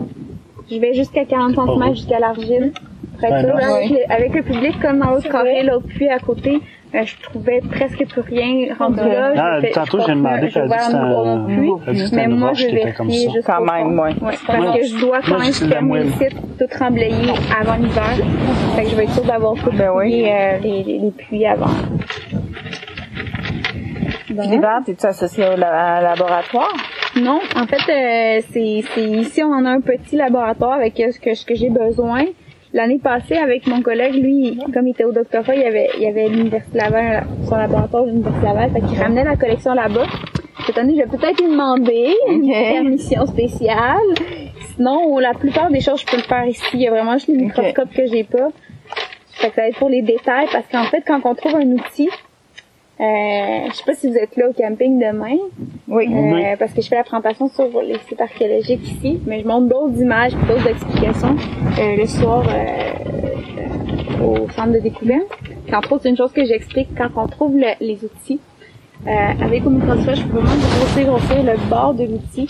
Je 0.71 0.77
vais 0.79 0.95
jusqu'à 0.95 1.25
40 1.25 1.55
cm 1.57 1.95
jusqu'à 1.97 2.21
l'argile. 2.21 2.73
Ben 3.21 3.31
là, 3.31 3.75
avec, 3.77 3.91
le, 3.91 4.13
avec 4.13 4.35
le 4.35 4.43
public, 4.43 4.75
comme 4.81 4.99
dans 5.01 5.11
l'autre 5.11 5.29
carré, 5.29 5.63
l'autre 5.65 5.87
puits 5.89 6.09
à 6.09 6.19
côté, 6.21 6.61
euh, 6.95 7.03
je 7.05 7.15
trouvais 7.23 7.61
presque 7.71 8.07
plus 8.07 8.21
rien 8.21 8.75
rendu 8.79 8.97
là. 8.99 9.33
Ah, 9.37 9.59
tantôt, 9.73 10.01
je 10.01 10.07
j'ai 10.07 10.13
demandé, 10.15 10.47
dit 10.47 10.53
c'était 10.53 10.61
un 10.61 10.69
c'était 12.07 12.17
mais 12.17 12.29
moi, 12.29 12.53
je 12.55 12.67
ça. 13.27 13.33
jusqu'au 13.33 13.53
Quand 13.53 13.65
même, 13.65 13.99
ouais. 13.99 14.11
Ouais, 14.21 14.35
parce 14.47 14.79
que 14.79 14.87
je 14.87 15.01
dois 15.01 15.21
quand 15.27 15.39
même 15.39 15.53
fermer 15.53 15.99
le 16.05 16.11
site, 16.13 16.37
tout 16.59 16.79
remblayer 16.79 17.31
avant 17.61 17.75
l'hiver. 17.75 18.17
Fait 18.77 18.85
que 18.85 18.91
je 18.91 18.97
vais 18.97 19.05
être 19.05 19.13
sûre 19.13 19.25
d'avoir 19.25 19.55
tout 19.55 19.71
Ben 19.73 19.91
oui. 19.95 20.25
euh, 20.29 20.59
les, 20.59 20.83
les, 20.83 20.99
les 20.99 21.11
puits 21.11 21.45
avant. 21.47 21.67
L'hiver, 24.29 24.81
t'es-tu 24.85 25.07
associé 25.07 25.45
au 25.47 25.57
la- 25.57 26.01
laboratoire? 26.01 26.73
Non, 27.17 27.41
en 27.57 27.67
fait, 27.67 27.77
euh, 27.93 28.41
c'est 28.51 28.83
c'est 28.95 29.05
ici 29.09 29.43
on 29.45 29.53
en 29.53 29.65
a 29.65 29.71
un 29.71 29.81
petit 29.81 30.17
laboratoire 30.17 30.73
avec 30.73 30.97
ce 30.97 31.19
que 31.21 31.35
ce 31.35 31.45
que 31.47 31.55
j'ai 31.55 31.71
besoin. 31.71 32.25
L'année 32.75 32.99
passée, 32.99 33.37
avec 33.37 33.69
mon 33.69 33.83
collègue, 33.83 34.17
lui, 34.17 34.59
comme 34.75 34.89
il 34.89 34.91
était 34.91 35.05
au 35.05 35.13
doctorat, 35.13 35.55
il 35.55 35.61
y 35.61 35.65
avait 35.65 35.91
il 35.97 36.03
y 36.03 36.09
avait 36.09 36.29
l'université 36.29 36.79
Laval, 36.79 37.25
son 37.49 37.55
laboratoire 37.55 38.03
de 38.03 38.11
l'université 38.11 38.45
Laval, 38.45 38.71
fait 38.73 38.81
qu'il 38.81 38.99
ramenait 39.01 39.23
la 39.23 39.37
collection 39.37 39.75
là-bas. 39.75 40.07
Cette 40.67 40.79
année, 40.79 40.95
je 40.97 41.03
vais 41.03 41.17
peut-être 41.17 41.41
lui 41.41 41.53
demander 41.53 42.13
une 42.29 42.51
permission 42.51 43.27
spéciale. 43.27 44.15
Sinon, 44.75 45.21
la 45.21 45.35
plupart 45.35 45.71
des 45.71 45.81
choses, 45.81 46.01
je 46.01 46.07
peux 46.07 46.17
le 46.17 46.25
faire 46.25 46.47
ici. 46.47 46.65
Il 46.73 46.81
y 46.81 46.89
a 46.89 46.91
vraiment 46.91 47.13
juste 47.13 47.29
les 47.29 47.37
microscopes 47.37 47.95
que 47.95 48.07
j'ai 48.07 48.25
pas. 48.25 48.49
Fait 49.35 49.51
que 49.51 49.55
ça 49.55 49.63
va 49.63 49.69
être 49.69 49.79
pour 49.79 49.89
les 49.89 50.03
détails, 50.03 50.49
parce 50.51 50.67
qu'en 50.67 50.85
fait, 50.85 51.05
quand 51.07 51.21
on 51.27 51.37
trouve 51.37 51.55
un 51.55 51.71
outil, 51.71 52.11
euh, 53.01 53.69
je 53.71 53.75
sais 53.75 53.85
pas 53.85 53.95
si 53.95 54.09
vous 54.09 54.17
êtes 54.17 54.37
là 54.37 54.49
au 54.49 54.53
camping 54.53 54.99
demain, 54.99 55.37
Oui. 55.89 56.07
euh, 56.09 56.57
parce 56.59 56.73
que 56.73 56.81
je 56.81 56.89
fais 56.89 56.97
la 56.97 57.03
présentation 57.05 57.49
sur 57.49 57.69
les 57.83 57.99
sites 58.09 58.21
archéologiques 58.21 58.87
ici, 58.89 59.21
mais 59.27 59.41
je 59.41 59.47
montre 59.49 59.69
d'autres 59.69 60.01
images, 60.01 60.33
et 60.33 60.47
d'autres 60.47 60.69
explications 60.69 61.37
euh, 61.79 61.97
le 61.97 62.07
soir 62.07 62.45
euh, 62.49 64.25
au 64.25 64.49
centre 64.51 64.73
de 64.73 64.79
découverte. 64.79 65.27
Puis, 65.67 65.75
entre 65.75 65.93
autres, 65.93 66.03
c'est 66.05 66.11
une 66.11 66.17
chose 66.17 66.33
que 66.33 66.45
j'explique 66.45 66.89
quand 66.97 67.09
on 67.17 67.27
trouve 67.27 67.57
le- 67.57 67.75
les 67.81 67.99
outils. 68.05 68.41
Euh, 69.07 69.11
avec 69.45 69.67
au 69.67 69.71
microscope, 69.71 70.15
je 70.15 70.23
peux 70.25 70.39
vraiment 70.39 70.63
grossir, 70.79 71.07
grossir 71.07 71.43
le 71.43 71.69
bord 71.69 71.93
de 71.95 72.05
l'outil, 72.05 72.49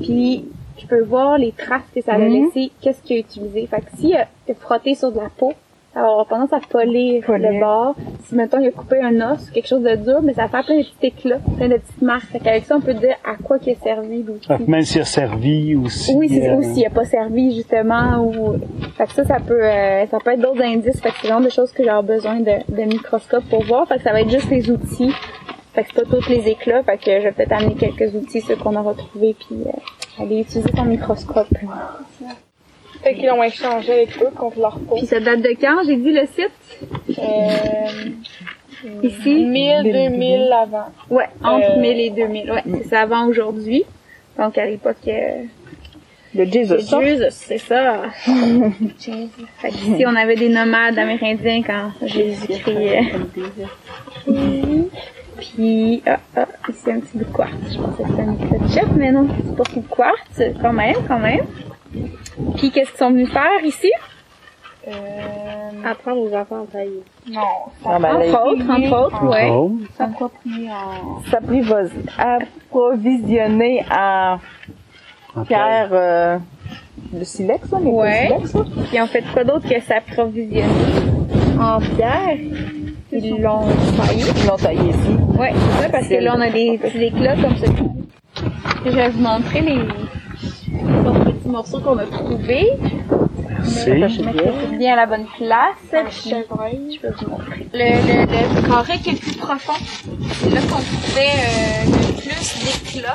puis 0.00 0.44
je 0.80 0.86
peux 0.86 1.02
voir 1.02 1.38
les 1.38 1.50
traces 1.50 1.82
que 1.92 2.00
ça 2.02 2.12
a 2.12 2.18
Mhm. 2.18 2.28
laissé, 2.32 2.70
qu'est-ce 2.80 3.02
qu'il 3.02 3.16
a 3.16 3.20
utilisé. 3.20 3.66
Fait 3.66 3.80
que 3.80 3.96
s'il 3.98 4.14
a, 4.14 4.26
il 4.46 4.52
a 4.52 4.54
frotté 4.54 4.94
sur 4.94 5.10
de 5.10 5.16
la 5.18 5.28
peau, 5.36 5.52
ça 5.98 6.04
va 6.04 6.10
avoir 6.10 6.26
tendance 6.26 6.52
à 6.52 6.60
polir 6.60 7.24
Polir. 7.24 7.50
le 7.50 7.58
bord. 7.58 7.94
Si, 8.24 8.34
mettons, 8.36 8.60
il 8.60 8.68
a 8.68 8.70
coupé 8.70 9.00
un 9.02 9.32
os, 9.32 9.50
quelque 9.50 9.66
chose 9.66 9.82
de 9.82 9.96
dur, 9.96 10.20
mais 10.22 10.32
ça 10.32 10.42
va 10.42 10.48
faire 10.48 10.64
plein 10.64 10.78
de 10.78 10.82
petits 10.84 11.06
éclats, 11.08 11.40
plein 11.56 11.68
de 11.68 11.76
petites 11.76 12.02
marques. 12.02 12.26
Fait 12.30 12.38
qu'avec 12.38 12.66
ça, 12.66 12.76
on 12.76 12.80
peut 12.80 12.94
dire 12.94 13.16
à 13.24 13.34
quoi 13.42 13.58
qu'il 13.58 13.72
a 13.72 13.76
servi 13.82 14.22
l'outil. 14.22 14.46
Que 14.46 14.70
Même 14.70 14.82
s'il 14.82 15.00
a 15.00 15.04
servi 15.04 15.74
aussi. 15.74 16.14
Oui, 16.14 16.28
c'est 16.28 16.50
euh, 16.50 16.56
ou 16.56 16.62
s'il 16.62 16.86
a 16.86 16.90
pas 16.90 17.04
servi, 17.04 17.56
justement, 17.56 18.24
ou... 18.24 18.58
Fait 18.96 19.06
que 19.06 19.12
ça, 19.12 19.24
ça 19.24 19.38
peut, 19.40 19.60
euh, 19.60 20.06
ça 20.06 20.18
peut 20.24 20.30
être 20.30 20.40
d'autres 20.40 20.62
indices. 20.62 21.00
Fait 21.00 21.10
que 21.10 21.16
c'est 21.20 21.28
genre 21.28 21.40
de 21.40 21.48
choses 21.48 21.72
que 21.72 21.82
j'ai 21.82 22.02
besoin 22.04 22.38
de, 22.38 22.52
de 22.68 22.82
microscope 22.84 23.44
pour 23.50 23.64
voir. 23.64 23.88
Fait 23.88 23.96
que 23.96 24.02
ça 24.02 24.12
va 24.12 24.20
être 24.20 24.30
juste 24.30 24.50
les 24.50 24.70
outils. 24.70 25.12
Fait 25.74 25.82
que 25.82 25.88
c'est 25.92 26.04
pas 26.04 26.16
tous 26.16 26.28
les 26.28 26.46
éclats. 26.48 26.84
Fait 26.84 26.98
que 26.98 27.10
je 27.18 27.24
vais 27.24 27.32
peut-être 27.32 27.52
amener 27.52 27.74
quelques 27.74 28.14
outils, 28.14 28.40
ceux 28.40 28.54
qu'on 28.54 28.76
aura 28.76 28.94
trouvés, 28.94 29.34
puis 29.34 29.62
euh, 29.66 30.22
aller 30.22 30.42
utiliser 30.42 30.70
ton 30.70 30.84
microscope. 30.84 31.48
Fait 33.02 33.14
qu'ils 33.14 33.26
l'ont 33.26 33.42
échangé 33.42 33.92
avec 33.92 34.18
eux 34.22 34.30
contre 34.36 34.58
leur 34.58 34.78
peau. 34.80 34.96
Puis 34.96 35.06
ça 35.06 35.20
date 35.20 35.40
de 35.42 35.50
quand, 35.60 35.82
j'ai 35.86 35.96
dit 35.96 36.12
le 36.12 36.26
site? 36.26 37.18
Euh, 37.18 37.84
Ici? 39.02 39.44
1000, 39.44 39.82
2000 39.92 40.52
avant. 40.52 40.86
Ouais, 41.10 41.28
entre 41.42 41.76
Euh, 41.76 41.80
1000 41.80 42.00
et 42.00 42.10
2000. 42.10 42.50
Ouais, 42.52 42.62
c'est 42.66 42.88
ça 42.88 43.00
avant 43.02 43.26
aujourd'hui. 43.26 43.84
Donc 44.38 44.56
à 44.58 44.66
l'époque, 44.66 44.96
euh, 45.08 45.42
Le 46.34 46.44
Jesus. 46.44 46.74
de 46.74 47.02
Jesus, 47.04 47.24
c'est 47.30 47.58
ça. 47.58 48.02
Jesus. 48.24 49.30
Fait 49.58 49.70
qu'ici, 49.70 50.04
on 50.06 50.14
avait 50.14 50.36
des 50.36 50.48
nomades 50.48 50.98
amérindiens 50.98 51.62
quand 51.66 51.90
Jésus-Christ. 52.06 53.12
euh, 54.28 54.82
Puis, 55.38 56.02
ah, 56.06 56.18
ah, 56.36 56.46
ici 56.68 56.90
un 56.90 57.00
petit 57.00 57.16
bout 57.18 57.24
de 57.24 57.36
quartz. 57.36 57.52
Je 57.72 57.78
pensais 57.78 58.02
que 58.02 58.08
c'était 58.10 58.22
un 58.22 58.34
éclat 58.34 58.58
de 58.58 58.68
chef, 58.72 58.88
mais 58.96 59.10
non, 59.12 59.26
c'est 59.44 59.56
pas 59.56 59.64
tout 59.64 59.80
de 59.80 59.86
quartz. 59.88 60.42
Quand 60.60 60.72
même, 60.72 60.96
quand 61.06 61.18
même. 61.18 61.46
Puis, 62.56 62.70
qu'est-ce 62.70 62.90
qu'ils 62.90 62.98
sont 62.98 63.10
venus 63.10 63.30
faire 63.30 63.62
ici? 63.64 63.90
Euh, 64.86 64.92
Apprendre 65.84 66.20
aux 66.22 66.34
enfants 66.34 66.64
à 66.64 66.72
tailler. 66.72 67.02
Non. 67.30 67.40
Ah, 67.84 67.98
ben, 67.98 68.16
entre 68.16 68.46
autres, 68.46 68.70
entre 68.70 69.06
autres, 69.06 69.24
ouais. 69.26 69.48
Oh. 69.50 69.72
S'approprier 69.96 70.70
en... 70.70 71.20
Approvisionner 72.18 73.84
en 73.90 74.38
pierre 75.44 75.88
euh, 75.92 76.38
de 77.12 77.24
silex, 77.24 77.68
ça, 77.68 77.78
mais 77.82 77.90
Ouais. 77.90 78.28
silex, 78.28 78.50
ça. 78.52 78.58
Ils 78.92 79.00
ont 79.02 79.06
fait 79.06 79.24
quoi 79.32 79.44
d'autre 79.44 79.68
que 79.68 79.80
s'approvisionner 79.80 80.64
en 81.60 81.78
pierre? 81.80 82.36
Ils 83.12 83.40
l'ont 83.42 83.66
taillé. 83.96 84.24
Ils 84.42 84.46
l'ont 84.46 84.56
taillé 84.56 84.90
ici. 84.90 85.16
Ouais, 85.38 85.52
c'est 85.54 85.82
ça, 85.82 85.88
parce 85.90 86.08
que 86.08 86.14
là, 86.14 86.34
on 86.36 86.40
a 86.40 86.50
des 86.50 86.78
petits 86.78 87.04
éclats 87.04 87.36
comme 87.36 87.56
ça. 87.56 87.66
Je 88.84 88.90
vais 88.90 89.08
vous 89.10 89.20
montrer 89.20 89.60
les 89.60 89.78
morceaux 91.48 91.80
qu'on 91.80 91.98
a 91.98 92.06
trouvés. 92.06 92.72
Merci. 93.86 94.18
Tout 94.22 94.76
bien 94.78 94.92
à 94.92 94.96
la 94.96 95.06
bonne 95.06 95.26
place. 95.36 96.04
Puis, 96.08 96.30
je 96.30 97.00
peux 97.00 97.14
vous 97.24 97.30
montrer. 97.30 97.66
Le, 97.72 97.88
le, 98.06 98.60
le 98.62 98.68
carré 98.68 98.98
qui 98.98 99.10
est 99.10 99.12
le 99.12 99.18
plus 99.18 99.36
profond, 99.36 99.72
c'est 100.32 100.50
là 100.50 100.60
qu'on 100.60 100.76
trouvait 100.76 101.36
euh, 101.38 101.84
le 101.86 102.20
plus 102.20 102.94
d'éclats. 102.94 103.14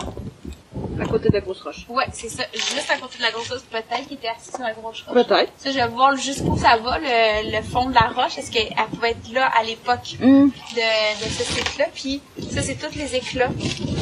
À 1.02 1.06
côté 1.06 1.30
de 1.30 1.34
la 1.34 1.41
grosse 1.41 1.61
roche. 1.61 1.86
Ouais, 1.90 2.06
c'est 2.11 2.30
ça. 2.30 2.44
Juste 2.53 2.90
à 2.94 2.98
côté 2.98 3.18
de 3.18 3.24
la 3.24 3.32
grosse 3.32 3.49
roche, 3.49 3.61
peut-être 3.72 4.07
qu'il 4.07 4.18
était 4.18 4.28
assis 4.30 4.52
sur 4.52 4.61
la 4.64 4.74
grosse 4.74 5.02
roche. 5.02 5.14
Peut-être. 5.26 5.52
Ça, 5.57 5.72
je 5.72 5.78
vais 5.78 5.88
voir 5.88 6.15
jusqu'où 6.15 6.57
ça 6.57 6.78
va, 6.84 6.99
le, 6.99 7.52
le 7.56 7.61
fond 7.64 7.90
de 7.90 7.94
la 7.95 8.11
roche. 8.15 8.38
Est-ce 8.38 8.52
qu'elle 8.52 8.68
pouvait 8.94 9.11
être 9.11 9.32
là 9.34 9.49
à 9.60 9.64
l'époque 9.64 10.15
Mm. 10.20 10.45
de, 10.76 11.26
de 11.26 11.30
ce 11.30 11.44
site-là? 11.44 11.86
Puis 11.94 12.22
ça, 12.52 12.61
c'est 12.61 12.76
tous 12.76 12.95
les 12.98 13.15
éclats 13.15 13.49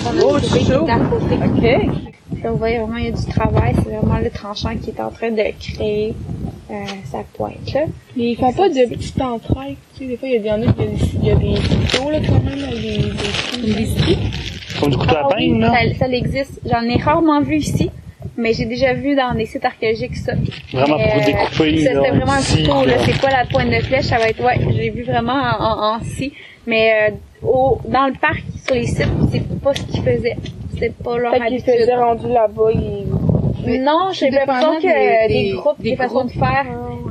qu'on 0.04 0.18
a 0.18 0.22
Oh, 0.24 0.40
trouvés 0.40 0.64
côté. 0.64 1.76
OK. 1.78 2.44
Là, 2.44 2.50
vous 2.52 2.58
voyez 2.58 2.78
vraiment, 2.80 2.98
il 2.98 3.06
y 3.06 3.08
a 3.08 3.12
du 3.12 3.26
travail. 3.28 3.74
C'est 3.84 3.92
vraiment 3.96 4.18
le 4.18 4.30
tranchant 4.32 4.76
qui 4.78 4.90
est 4.90 5.00
en 5.00 5.12
train 5.12 5.30
de 5.32 5.44
créer 5.60 6.16
euh, 6.72 6.86
sa 7.12 7.20
pointe, 7.36 7.72
là. 7.74 7.82
Mais 8.16 8.32
ils 8.32 8.36
font 8.38 8.52
pas 8.54 8.70
de 8.70 8.86
petites 8.90 9.22
entrailles. 9.22 9.78
Tu 9.96 10.00
sais, 10.00 10.06
des 10.08 10.18
fois, 10.18 10.28
il 10.30 10.42
y 10.44 10.50
a 10.50 10.58
des, 10.58 10.66
il 10.66 10.66
y 10.66 10.70
a 10.70 10.74
des, 10.74 10.98
il 11.22 11.26
y 11.26 11.32
a 11.32 11.36
des 11.36 11.54
là, 11.54 12.28
quand 12.28 12.44
même, 12.44 12.70
des, 12.72 13.58
des, 13.62 13.74
des 13.74 13.86
stries. 13.86 14.18
Comme 14.80 14.90
du 14.92 14.98
couteau 14.98 15.16
à 15.16 15.22
Ah 15.24 15.28
oui, 15.38 15.50
peine, 15.52 15.60
là. 15.62 15.74
ça, 15.94 16.06
ça 16.06 16.08
existe. 16.12 16.60
J'en 16.70 16.82
ai 16.84 16.98
rarement 16.98 17.42
vu 17.42 17.58
ici. 17.58 17.90
Mais 18.38 18.54
j'ai 18.54 18.66
déjà 18.66 18.94
vu 18.94 19.16
dans 19.16 19.34
des 19.34 19.46
sites 19.46 19.66
archéologiques 19.66 20.16
ça. 20.16 20.34
Vraiment 20.72 20.98
pour 20.98 21.06
Euh, 21.06 21.26
découper, 21.26 21.84
ça, 21.84 21.90
C'était 21.92 22.10
vraiment 22.10 22.32
un 22.32 22.42
couteau, 22.42 22.86
là. 22.86 22.94
C'est 23.06 23.20
quoi 23.20 23.30
la 23.30 23.46
pointe 23.46 23.70
de 23.70 23.82
flèche? 23.84 24.06
Ça 24.06 24.18
va 24.18 24.30
être, 24.30 24.42
ouais, 24.44 24.60
j'ai 24.74 24.90
vu 24.90 25.04
vraiment 25.04 25.34
en, 25.34 25.64
en, 25.64 25.96
en 25.96 26.00
scie. 26.02 26.32
Mais 26.66 27.10
euh, 27.10 27.48
au, 27.48 27.80
dans 27.88 28.06
le 28.08 28.14
parc, 28.14 28.44
sur 28.66 28.76
les 28.76 28.86
sites, 28.88 29.08
c'est 29.32 29.60
pas 29.60 29.74
ce 29.74 29.82
qu'ils 29.84 30.02
faisaient. 30.04 30.38
C'était 30.74 30.92
pas 31.04 31.18
leur 31.18 31.32
Fait 31.34 31.40
qu'ils 31.40 31.48
habitude. 31.56 31.74
faisaient 31.80 31.96
rendu 31.96 32.28
là-bas, 32.30 32.72
ils... 32.74 33.06
Non, 33.66 34.10
j'ai 34.12 34.30
l'impression 34.30 34.76
que 34.78 34.82
des- 35.28 35.28
des, 35.34 35.44
des- 35.44 35.52
groupes, 35.58 35.82
des, 35.82 35.92
des 35.92 35.96
façons 35.96 36.26
de 36.26 36.32
faire. 36.32 36.66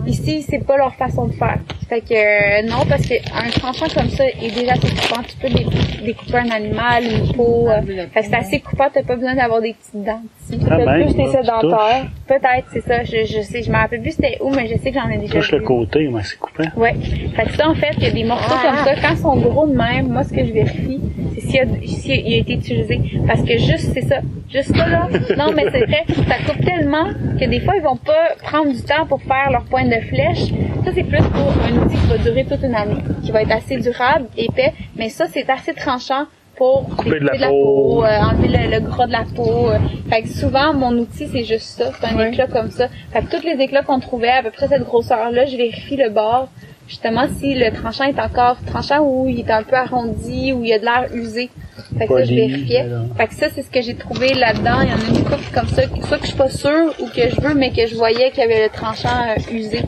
Ici, 0.07 0.43
c'est 0.49 0.65
pas 0.67 0.77
leur 0.79 0.95
façon 0.95 1.27
de 1.27 1.33
faire. 1.33 1.59
Fait 1.89 2.01
que 2.01 2.15
euh, 2.15 2.63
non, 2.69 2.87
parce 2.89 3.03
que 3.07 3.15
un 3.15 3.51
tranchant 3.51 3.87
comme 3.95 4.09
ça 4.09 4.25
est 4.27 4.55
déjà 4.55 4.73
assez 4.73 4.89
coupant. 4.89 5.23
Tu 5.29 5.37
peux 5.37 5.49
dé- 5.53 5.67
découper 6.05 6.39
un 6.39 6.51
animal, 6.51 7.05
une 7.05 7.33
peau. 7.35 7.69
euh, 7.69 7.83
fait 8.13 8.21
que 8.21 8.27
c'est 8.27 8.35
assez 8.35 8.61
coupant. 8.61 8.87
T'as 8.93 9.03
pas 9.03 9.17
besoin 9.17 9.35
d'avoir 9.35 9.61
des 9.61 9.75
petites 9.75 10.03
dents 10.05 10.23
ici. 10.49 10.59
Ah, 10.71 10.77
Peut-être 10.77 10.87
même, 10.91 11.05
plus 11.15 11.15
tu 11.25 11.31
sédentaires. 11.31 12.07
Peut-être, 12.27 12.67
c'est 12.73 12.81
ça. 12.81 13.05
Je, 13.05 13.27
je 13.27 13.43
sais, 13.43 13.63
je 13.63 13.71
me 13.71 13.77
rappelle 13.77 14.01
plus 14.01 14.13
c'était 14.13 14.39
où, 14.41 14.51
mais 14.51 14.69
je 14.69 14.79
sais 14.79 14.91
que 14.91 14.99
j'en 14.99 15.09
ai 15.11 15.19
déjà 15.19 15.35
Touche 15.35 15.53
le 15.53 15.61
côté, 15.61 16.09
mais 16.09 16.23
c'est 16.23 16.39
coupant. 16.39 16.65
Ouais. 16.77 16.95
Fait 17.37 17.45
que 17.45 17.53
ça, 17.57 17.69
en 17.69 17.75
fait, 17.75 17.93
il 17.99 18.05
y 18.05 18.07
a 18.07 18.11
des 18.11 18.25
morceaux 18.25 18.55
comme 18.63 18.77
ça. 18.85 18.95
Quand 19.03 19.11
ils 19.11 19.17
sont 19.19 19.37
gros 19.37 19.67
de 19.67 19.77
même, 19.77 20.09
moi, 20.09 20.25
ce 20.25 20.33
que 20.33 20.45
je 20.45 20.53
vérifie, 20.53 21.01
c'est 21.35 21.41
s'il 21.43 21.55
y 21.57 21.59
a, 21.59 21.65
s'il 21.87 22.29
y 22.31 22.35
a 22.35 22.39
été 22.39 22.55
utilisé. 22.55 23.01
Parce 23.27 23.43
que 23.43 23.59
juste, 23.59 23.91
c'est 23.93 24.03
ça. 24.07 24.17
Juste 24.51 24.75
ça, 24.77 24.89
là. 24.89 25.09
Non, 25.37 25.53
mais 25.55 25.65
c'est 25.71 25.85
vrai. 25.85 26.05
Coupe 26.45 26.65
tellement 26.65 27.07
que 27.39 27.45
des 27.47 27.61
fois, 27.61 27.75
ils 27.77 27.83
vont 27.83 27.97
pas 27.97 28.35
prendre 28.43 28.71
du 28.73 28.83
temps 28.83 29.07
pour 29.07 29.21
faire 29.23 29.51
leur 29.51 29.65
pointe 29.65 29.89
de 29.89 30.01
flèche. 30.09 30.53
Ça, 30.85 30.91
c'est 30.95 31.05
plus 31.05 31.23
pour 31.23 31.53
un 31.63 31.85
outil 31.85 31.97
qui 31.97 32.07
va 32.07 32.19
durer 32.19 32.45
toute 32.45 32.63
une 32.63 32.75
année. 32.75 33.03
Qui 33.23 33.31
va 33.33 33.43
être 33.43 33.53
assez 33.53 33.77
durable, 33.79 34.27
épais. 34.37 34.73
Mais 34.97 35.09
ça, 35.09 35.27
c'est 35.33 35.49
assez 35.51 35.75
tranchant 35.75 36.25
pour 36.57 36.89
Couper 36.97 37.21
de 37.21 37.25
la 37.27 37.49
peau. 37.49 38.05
euh, 38.05 38.19
enlever 38.19 38.49
le, 38.49 38.71
le 38.75 38.81
gras 38.81 39.07
de 39.07 39.13
la 39.13 39.25
peau. 39.35 39.71
euh. 39.71 39.79
Fait 40.11 40.23
que 40.23 40.29
souvent, 40.29 40.75
mon 40.75 40.93
outil, 40.99 41.27
c'est 41.33 41.45
juste 41.45 41.79
ça. 41.79 41.91
C'est 41.99 42.07
un 42.07 42.19
éclat 42.29 42.47
comme 42.49 42.71
ça. 42.71 42.89
Fait 43.13 43.23
que 43.23 43.35
tous 43.37 43.45
les 43.45 43.63
éclats 43.63 43.83
qu'on 43.83 44.01
trouvait, 44.01 44.31
à 44.31 44.43
peu 44.43 44.51
près 44.51 44.69
cette 44.69 44.85
grosseur-là, 44.85 45.47
je 45.47 45.57
vérifie 45.57 45.97
le 45.97 46.11
bord. 46.11 46.49
Justement, 46.89 47.27
si 47.39 47.55
le 47.55 47.71
tranchant 47.71 48.05
est 48.05 48.19
encore 48.21 48.57
tranchant 48.67 48.99
ou 49.01 49.29
il 49.29 49.39
est 49.41 49.51
un 49.51 49.63
peu 49.63 49.77
arrondi 49.77 50.53
ou 50.53 50.65
il 50.65 50.71
y 50.71 50.73
a 50.73 50.79
de 50.81 50.85
l'air 50.85 51.07
usé. 51.15 51.49
Fait 51.99 52.07
que 52.07 52.13
ça, 52.19 52.25
je 52.25 52.35
vérifiais. 52.35 52.85
Fait 53.17 53.27
que 53.27 53.35
ça, 53.35 53.47
c'est 53.55 53.63
ce 53.63 53.71
que 53.71 53.81
j'ai 53.83 53.95
trouvé 53.97 54.35
là-dedans. 54.35 54.81
Il 54.83 54.89
y 54.91 54.93
en 54.93 54.97
a 55.15 55.19
une 55.19 55.25
couple 55.25 55.53
comme 55.55 55.69
ça, 55.69 55.87
que- 55.87 56.07
soit 56.07 56.17
que 56.19 56.23
je 56.25 56.29
suis 56.29 56.37
pas 56.39 56.49
sûre 56.51 56.95
ou 57.01 57.07
que 57.07 57.29
je 57.29 57.41
veux, 57.41 57.55
mais 57.55 57.71
que 57.73 57.87
je 57.87 57.95
voyais 57.97 58.31
qu'il 58.31 58.41
y 58.41 58.43
avait 58.45 58.65
le 58.65 58.71
tranchant 58.71 59.09
euh, 59.37 59.53
usé. 59.55 59.81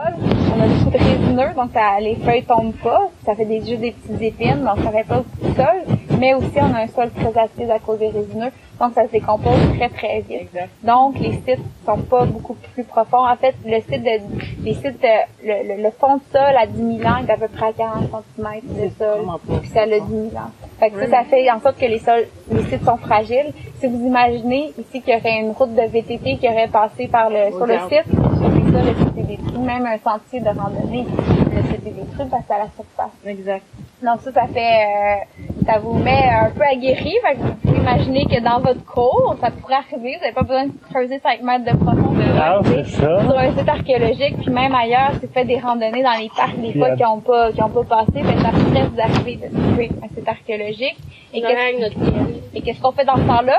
On 0.00 0.62
a 0.62 0.66
des 0.68 0.74
coups 0.84 0.92
de 0.92 0.98
résineux, 0.98 1.54
donc 1.54 1.70
ça, 1.72 1.98
les 2.00 2.16
feuilles 2.16 2.44
tombent 2.44 2.72
pas. 2.82 3.10
Ça 3.24 3.34
fait 3.34 3.44
des, 3.44 3.58
juste 3.60 3.80
des 3.80 3.92
petites 3.92 4.22
épines, 4.22 4.64
donc 4.64 4.82
ça 4.84 4.90
fait 4.90 5.06
pas 5.06 5.22
de 5.42 5.54
sol. 5.54 5.97
Mais 6.18 6.34
aussi, 6.34 6.56
on 6.56 6.74
a 6.74 6.80
un 6.82 6.86
sol 6.88 7.10
très 7.10 7.38
acide 7.40 7.70
à 7.70 7.78
cause 7.78 7.98
des 7.98 8.08
résineux, 8.08 8.50
donc 8.80 8.92
ça 8.94 9.06
se 9.06 9.12
décompose 9.12 9.58
très 9.76 9.88
très 9.88 10.20
vite. 10.20 10.50
Donc, 10.82 11.18
les 11.20 11.32
sites 11.32 11.64
sont 11.86 11.98
pas 11.98 12.24
beaucoup 12.24 12.56
plus 12.74 12.84
profonds. 12.84 13.26
En 13.26 13.36
fait, 13.36 13.54
le 13.64 13.80
site 13.80 14.02
de, 14.02 14.64
les 14.64 14.74
sites, 14.74 15.04
euh, 15.04 15.08
le, 15.44 15.76
le, 15.76 15.82
le 15.82 15.90
fond 15.90 16.16
de 16.16 16.22
sol 16.32 16.56
à 16.60 16.66
10 16.66 16.98
000 16.98 17.08
ans 17.08 17.18
est 17.26 17.30
à 17.30 17.36
peu 17.36 17.48
près 17.48 17.66
à 17.66 17.72
40 17.72 18.10
cm 18.36 18.60
de 18.64 18.88
sol. 18.98 19.20
Puis 19.60 19.70
ça 19.70 19.82
a 19.82 19.86
10 19.86 19.90
000 19.98 20.02
ans. 20.36 20.50
Fait 20.78 20.90
que 20.90 21.00
ça, 21.00 21.10
ça 21.10 21.24
fait 21.24 21.50
en 21.50 21.60
sorte 21.60 21.78
que 21.78 21.86
les 21.86 21.98
sols, 21.98 22.26
les 22.52 22.62
sites 22.64 22.84
sont 22.84 22.96
fragiles. 22.98 23.52
Si 23.80 23.86
vous 23.86 24.04
imaginez 24.06 24.72
ici 24.78 25.00
qu'il 25.02 25.14
y 25.14 25.16
aurait 25.16 25.40
une 25.40 25.50
route 25.52 25.74
de 25.74 25.82
VTT 25.82 26.36
qui 26.38 26.48
aurait 26.48 26.68
passé 26.68 27.08
par 27.08 27.30
le, 27.30 27.50
sur 27.50 27.66
le 27.66 27.78
site, 27.88 28.06
sur 28.06 28.72
sols, 28.72 28.86
le 28.86 28.94
site 28.94 29.18
est 29.18 29.22
détruit. 29.36 29.58
Même 29.58 29.86
un 29.86 29.98
sentier 29.98 30.40
de 30.40 30.48
randonnée, 30.48 31.04
le 31.52 31.62
site 31.62 31.86
est 31.86 31.90
détruit 31.90 32.26
parce 32.30 32.44
que 32.46 32.52
à 32.52 32.58
la 32.58 32.68
surface. 32.76 33.10
Exact. 33.26 33.62
Donc 34.02 34.20
ça, 34.20 34.32
ça 34.32 34.46
fait, 34.46 34.60
euh, 34.84 35.42
ça 35.66 35.78
vous 35.80 35.94
met 35.94 36.22
un 36.30 36.50
peu 36.50 36.62
aguerri. 36.62 37.14
Fait 37.26 37.34
que 37.34 37.40
vous 37.40 37.54
pouvez 37.62 37.78
imaginer 37.78 38.24
que 38.26 38.40
dans 38.40 38.60
votre 38.60 38.84
cours, 38.84 39.34
ça 39.40 39.50
pourrait 39.50 39.74
arriver. 39.74 40.14
Vous 40.16 40.20
n'avez 40.20 40.32
pas 40.34 40.42
besoin 40.42 40.66
de 40.66 40.72
creuser 40.90 41.18
5 41.18 41.42
mètres 41.42 41.64
de 41.64 41.76
profondeur. 41.76 42.36
Ah, 42.40 42.60
c'est 42.64 42.84
ça. 42.86 43.20
Sur 43.22 43.36
un 43.38 43.50
site 43.56 43.68
archéologique, 43.68 44.36
puis 44.40 44.50
même 44.50 44.74
ailleurs, 44.74 45.12
c'est 45.20 45.32
fait 45.32 45.44
des 45.44 45.58
randonnées 45.58 46.02
dans 46.04 46.16
les 46.18 46.30
parcs 46.36 46.56
des 46.60 46.72
fois 46.74 46.88
Yeah. 46.88 46.96
qui 46.96 47.04
ont 47.04 47.20
pas, 47.20 47.50
qui 47.52 47.60
ont 47.62 47.68
pas 47.70 47.82
passé, 47.84 48.22
ben 48.22 48.38
ça 48.40 48.50
pourrait 48.50 48.86
vous 48.86 49.00
arriver 49.00 49.36
de 49.36 49.48
trouver 49.56 49.90
un 50.02 50.08
site 50.14 50.28
archéologique. 50.28 50.96
Et 51.34 52.60
qu'est-ce 52.62 52.80
qu'on 52.80 52.92
fait 52.92 53.04
dans 53.04 53.16
ce 53.16 53.22
temps-là? 53.22 53.58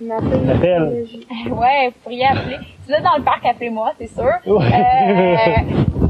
Appelle. 0.00 1.06
Ouais, 1.50 1.86
vous 1.88 1.94
pourriez 2.02 2.26
appeler. 2.26 2.56
Si 2.82 2.88
vous 2.88 2.92
êtes 2.94 3.02
dans 3.02 3.16
le 3.16 3.22
parc, 3.24 3.44
appelez-moi, 3.44 3.92
c'est 3.98 4.06
sûr. 4.12 4.30
Ouais. 4.46 4.64
Euh, 4.72 5.56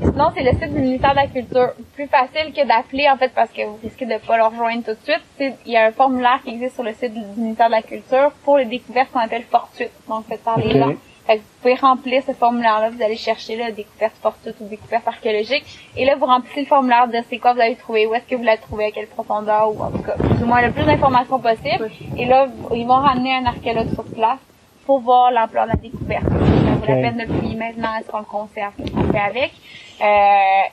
sinon, 0.03 0.27
c'est 0.37 0.43
le 0.43 0.51
site 0.51 0.75
du 0.75 0.81
ministère 0.81 1.11
de 1.13 1.17
la 1.17 1.27
Culture. 1.27 1.71
Plus 1.95 2.07
facile 2.07 2.53
que 2.53 2.67
d'appeler, 2.67 3.09
en 3.11 3.17
fait, 3.17 3.33
parce 3.35 3.51
que 3.51 3.63
vous 3.65 3.79
risquez 3.83 4.05
de 4.07 4.19
pas 4.27 4.37
le 4.37 4.45
rejoindre 4.45 4.83
tout 4.85 4.93
de 4.93 4.99
suite. 5.03 5.55
Il 5.67 5.73
y 5.73 5.77
a 5.77 5.87
un 5.87 5.93
formulaire 5.93 6.41
qui 6.45 6.51
existe 6.51 6.75
sur 6.75 6.85
le 6.85 6.93
site 6.93 7.15
du 7.15 7.21
ministère 7.41 7.67
de 7.69 7.73
la 7.73 7.83
Culture 7.83 8.31
pour 8.45 8.59
les 8.59 8.67
découvertes 8.67 9.11
qu'on 9.13 9.21
appelle 9.21 9.45
fortuites. 9.51 9.91
Donc, 10.09 10.27
faites 10.29 10.43
par 10.45 10.59
les 10.59 10.67
Ok. 10.67 10.77
gens. 10.77 10.93
Fait 11.29 11.37
que 11.37 11.41
vous 11.43 11.61
pouvez 11.61 11.75
remplir 11.75 12.23
ce 12.27 12.33
formulaire-là, 12.33 12.89
vous 12.89 13.03
allez 13.03 13.19
chercher 13.19 13.57
là, 13.57 13.71
découverte 13.71 14.15
fortuite 14.23 14.55
ou 14.61 14.67
découverte 14.67 15.07
archéologique. 15.07 15.63
Et 15.95 16.07
là, 16.07 16.17
vous 16.17 16.25
remplissez 16.25 16.61
le 16.63 16.67
formulaire 16.67 17.07
de 17.07 17.19
c'est 17.29 17.37
quoi 17.37 17.53
vous 17.53 17.61
avez 17.61 17.77
trouvé, 17.77 18.07
où 18.07 18.15
est-ce 18.15 18.25
que 18.25 18.35
vous 18.35 18.43
l'avez 18.43 18.63
trouvé, 18.63 18.87
à 18.87 18.91
quelle 18.93 19.09
profondeur, 19.09 19.71
ou 19.77 19.83
en 19.83 19.91
tout 19.91 20.03
cas, 20.03 20.15
plus 20.15 20.43
ou 20.43 20.47
moins 20.47 20.63
le 20.63 20.73
plus 20.73 20.85
d'informations 20.85 21.39
possible. 21.39 21.91
Et 22.17 22.25
là, 22.25 22.49
ils 22.75 22.87
vont 22.87 22.95
ramener 22.95 23.35
un 23.35 23.45
archéologue 23.45 23.93
sur 23.93 24.05
place 24.05 24.39
pour 24.87 25.01
voir 25.01 25.31
l'ampleur 25.31 25.65
de 25.65 25.73
la 25.73 25.77
découverte. 25.77 26.25
Ça 26.25 26.31
vaut 26.31 26.87
la 26.87 26.95
Ok. 26.95 27.03
peine 27.03 27.17
de 27.19 27.31
le 27.31 27.39
fouiller 27.39 27.57
maintenant, 27.57 27.95
est-ce 28.01 28.09
qu'on 28.11 28.21
le 28.21 28.25
conserve, 28.25 28.73
qu'est-ce 28.79 28.91
qu'on 28.91 29.13
fait 29.13 29.19
avec. 29.19 29.53
Euh, 30.01 30.05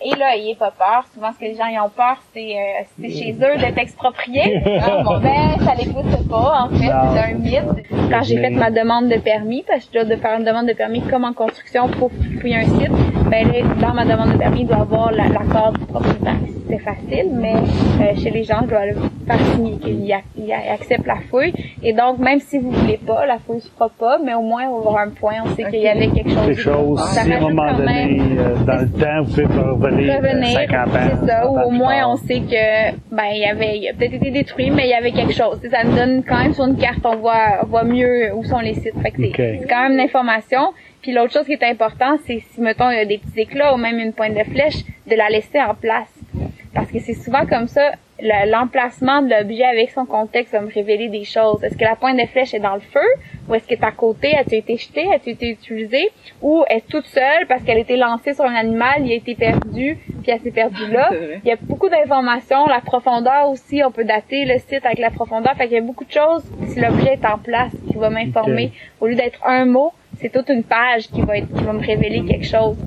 et 0.06 0.16
là, 0.20 0.36
ayez 0.36 0.56
pas 0.56 0.72
peur. 0.72 1.06
Souvent, 1.14 1.32
ce 1.34 1.40
que 1.40 1.46
les 1.46 1.56
gens 1.56 1.66
y 1.68 1.80
ont 1.80 1.90
peur, 1.90 2.18
c'est 2.34 2.54
euh, 2.56 2.84
c'est 3.02 3.10
chez 3.10 3.32
eux 3.34 3.58
d'être 3.60 3.78
expropriés. 3.78 4.62
Ah, 4.88 5.02
bon, 5.04 5.18
ben, 5.20 5.66
ça 5.66 5.74
les 5.76 5.86
pousse 5.92 6.28
pas, 6.30 6.66
en 6.66 6.70
fait. 6.70 6.86
C'est 7.14 7.20
un 7.20 7.34
mythe. 7.38 7.86
Quand 8.12 8.22
j'ai 8.24 8.38
fait 8.38 8.50
ma 8.52 8.70
demande 8.70 9.10
de 9.10 9.18
permis, 9.18 9.64
parce 9.68 9.86
que 9.86 10.00
je 10.00 10.06
dois 10.06 10.16
de 10.16 10.22
faire 10.22 10.38
une 10.38 10.46
demande 10.46 10.68
de 10.68 10.74
permis 10.74 11.02
comme 11.02 11.24
en 11.24 11.34
construction 11.34 11.88
pour 11.88 12.12
fouiller 12.40 12.58
un 12.58 12.66
site, 12.66 12.92
ben 13.30 13.48
là, 13.52 13.62
dans 13.88 13.94
ma 13.94 14.06
demande 14.06 14.34
de 14.34 14.38
permis, 14.38 14.62
il 14.62 14.68
doit 14.68 14.78
y 14.78 14.82
avoir 14.82 15.12
la- 15.12 15.28
l'accord 15.28 15.72
du 15.74 15.86
propriétaire. 15.86 16.36
c'était 16.68 16.80
facile, 16.84 17.30
mais 17.32 17.54
euh, 18.02 18.16
chez 18.18 18.32
les 18.32 18.44
gens, 18.44 18.62
je 18.64 18.68
dois 18.70 18.86
le 18.88 18.96
faire 19.28 19.40
signer 19.54 19.78
qu'ils 19.78 20.12
ac- 20.12 20.24
ils 20.36 20.52
acceptent 20.52 21.06
la 21.06 21.18
fouille. 21.30 21.54
Et 21.84 21.94
donc, 21.94 22.18
même 22.18 22.40
si 22.40 22.58
vous 22.58 22.72
voulez 22.72 22.98
pas, 22.98 23.26
la 23.28 23.38
fouille 23.38 23.62
se 23.62 23.70
fera 23.70 23.90
pas, 23.90 24.18
mais 24.24 24.34
au 24.34 24.42
moins, 24.42 24.64
on 24.70 24.80
va 24.80 24.90
avoir 24.90 24.98
un 25.04 25.10
point, 25.12 25.36
on 25.46 25.56
sait 25.56 25.64
qu'il 25.66 25.82
y 25.82 25.88
avait 25.88 26.08
quelque 26.08 26.30
chose. 26.32 26.46
Quelque 26.48 26.62
chose, 26.62 27.10
si 27.12 27.20
à 27.20 27.38
un 27.38 27.40
moment 27.40 27.72
donné, 27.74 28.20
euh, 28.40 28.56
dans 28.66 28.82
le 28.82 28.90
temps, 28.90 29.15
vous 29.22 29.30
pouvez 29.32 29.46
revenir, 29.46 30.14
euh, 30.14 30.18
revenir, 30.18 30.60
50 30.60 30.88
ans. 30.88 30.90
c'est 30.94 31.28
ça, 31.28 31.42
50 31.42 31.46
ou 31.46 31.58
ans 31.58 31.64
au 31.66 31.72
moins 31.72 32.08
on 32.08 32.16
sait 32.18 32.40
que 32.40 32.92
ben 33.16 33.26
il 33.32 33.40
y 33.40 33.46
avait, 33.46 33.78
il 33.78 33.88
a 33.90 33.94
peut-être 33.94 34.14
été 34.14 34.32
détruit, 34.32 34.70
mais 34.72 34.86
il 34.86 34.90
y 34.90 34.94
avait 34.94 35.12
quelque 35.12 35.34
chose. 35.34 35.60
Ça 35.70 35.84
nous 35.84 35.96
donne 35.96 36.24
quand 36.24 36.38
même 36.38 36.54
sur 36.54 36.66
une 36.66 36.78
carte, 36.78 37.06
on 37.06 37.16
voit, 37.18 37.60
on 37.64 37.68
voit 37.68 37.84
mieux 37.84 38.34
où 38.34 38.44
sont 38.44 38.60
les 38.60 38.74
sites. 38.74 39.00
Fait 39.02 39.12
que 39.12 39.22
c'est 39.22 39.68
quand 39.70 39.84
même 39.84 39.94
une 39.94 40.00
information. 40.00 40.74
Puis 41.02 41.14
l'autre 41.14 41.34
chose 41.34 41.46
qui 41.46 41.54
est 41.54 41.64
important, 41.64 42.18
c'est 42.26 42.40
si 42.40 42.62
mettons 42.62 42.90
il 42.90 42.98
y 42.98 43.00
a 43.00 43.06
des 43.06 43.20
petits 43.20 43.42
éclats 43.42 43.74
ou 43.74 43.78
même 43.78 44.00
une 44.00 44.14
pointe 44.14 44.34
de 44.34 44.44
flèche, 44.44 44.84
de 45.08 45.16
la 45.16 45.30
laisser 45.30 45.62
en 45.62 45.76
place. 45.76 46.12
Parce 46.76 46.92
que 46.92 47.00
c'est 47.00 47.14
souvent 47.14 47.46
comme 47.46 47.68
ça, 47.68 47.92
le- 48.22 48.50
l'emplacement 48.52 49.22
de 49.22 49.30
l'objet 49.30 49.64
avec 49.64 49.92
son 49.92 50.06
contexte 50.06 50.52
va 50.54 50.62
me 50.62 50.72
révéler 50.72 51.08
des 51.10 51.24
choses. 51.24 51.64
Est-ce 51.64 51.76
que 51.78 51.84
la 51.84 51.96
pointe 51.96 52.18
de 52.18 52.26
flèche 52.28 52.54
est 52.54 52.60
dans 52.60 52.76
le 52.76 52.82
feu? 52.82 53.00
Ou 53.50 53.56
est-ce 53.56 53.66
qu'elle 53.68 53.80
est 53.80 53.84
à 53.86 53.92
côté? 53.92 54.36
A-t-elle 54.38 54.60
été 54.60 54.78
jetée? 54.78 55.08
A-t-elle 55.14 55.34
été 55.34 55.50
utilisée? 55.50 56.10
Ou 56.42 56.64
est 56.70 56.86
toute 56.88 57.06
seule 57.06 57.46
parce 57.48 57.64
qu'elle 57.64 57.78
a 57.78 57.82
été 57.82 57.96
lancée 57.98 58.34
sur 58.34 58.46
un 58.46 58.56
animal, 58.56 59.06
il 59.06 59.12
a 59.12 59.16
été 59.16 59.36
perdu, 59.36 59.98
puis 60.22 60.32
elle 60.32 60.40
s'est 60.42 60.52
perdue 60.52 60.88
là? 60.92 61.10
Il 61.44 61.48
y 61.48 61.52
a 61.52 61.58
beaucoup 61.62 61.90
d'informations. 61.90 62.66
La 62.68 62.82
profondeur 62.82 63.50
aussi, 63.50 63.82
on 63.84 63.92
peut 63.92 64.06
dater 64.06 64.46
le 64.46 64.58
site 64.60 64.86
avec 64.86 65.00
la 65.00 65.12
profondeur. 65.12 65.54
Fait 65.56 65.66
qu'il 65.68 65.76
y 65.76 65.80
a 65.80 65.82
beaucoup 65.82 66.06
de 66.06 66.12
choses 66.12 66.44
si 66.68 66.80
l'objet 66.80 67.14
est 67.14 67.26
en 67.26 67.38
place 67.38 67.72
qui 67.90 67.96
va 67.98 68.10
m'informer. 68.10 68.72
Au 69.02 69.08
lieu 69.08 69.16
d'être 69.16 69.40
un 69.46 69.66
mot, 69.66 69.92
c'est 70.20 70.32
toute 70.32 70.50
une 70.50 70.64
page 70.64 71.08
qui 71.10 71.22
va 71.22 71.38
être, 71.38 71.48
qui 71.54 71.64
va 71.64 71.74
me 71.74 71.86
révéler 71.86 72.24
quelque 72.26 72.46
chose. 72.48 72.78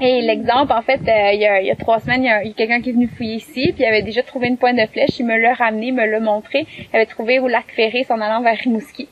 Et 0.00 0.20
l'exemple, 0.22 0.72
en 0.72 0.82
fait, 0.82 1.00
euh, 1.08 1.32
il, 1.32 1.40
y 1.40 1.46
a, 1.46 1.60
il 1.60 1.66
y 1.66 1.70
a 1.70 1.76
trois 1.76 1.98
semaines, 2.00 2.22
il 2.22 2.26
y 2.26 2.30
a, 2.30 2.42
il 2.42 2.48
y 2.48 2.50
a 2.50 2.54
quelqu'un 2.54 2.80
qui 2.80 2.90
est 2.90 2.92
venu 2.92 3.08
fouiller 3.08 3.34
ici, 3.36 3.72
puis 3.74 3.82
il 3.82 3.84
avait 3.84 4.02
déjà 4.02 4.22
trouvé 4.22 4.46
une 4.48 4.56
pointe 4.56 4.76
de 4.76 4.86
flèche. 4.86 5.18
Il 5.18 5.26
me 5.26 5.36
l'a 5.36 5.54
ramené, 5.54 5.86
il 5.88 5.94
me 5.94 6.06
l'a 6.06 6.20
montré. 6.20 6.66
Il 6.92 6.96
avait 6.96 7.06
trouvé 7.06 7.38
au 7.40 7.48
lac 7.48 7.64
Ferré, 7.74 8.06
en 8.10 8.20
allant 8.20 8.40
vers 8.42 8.56
Rimouski. 8.56 9.08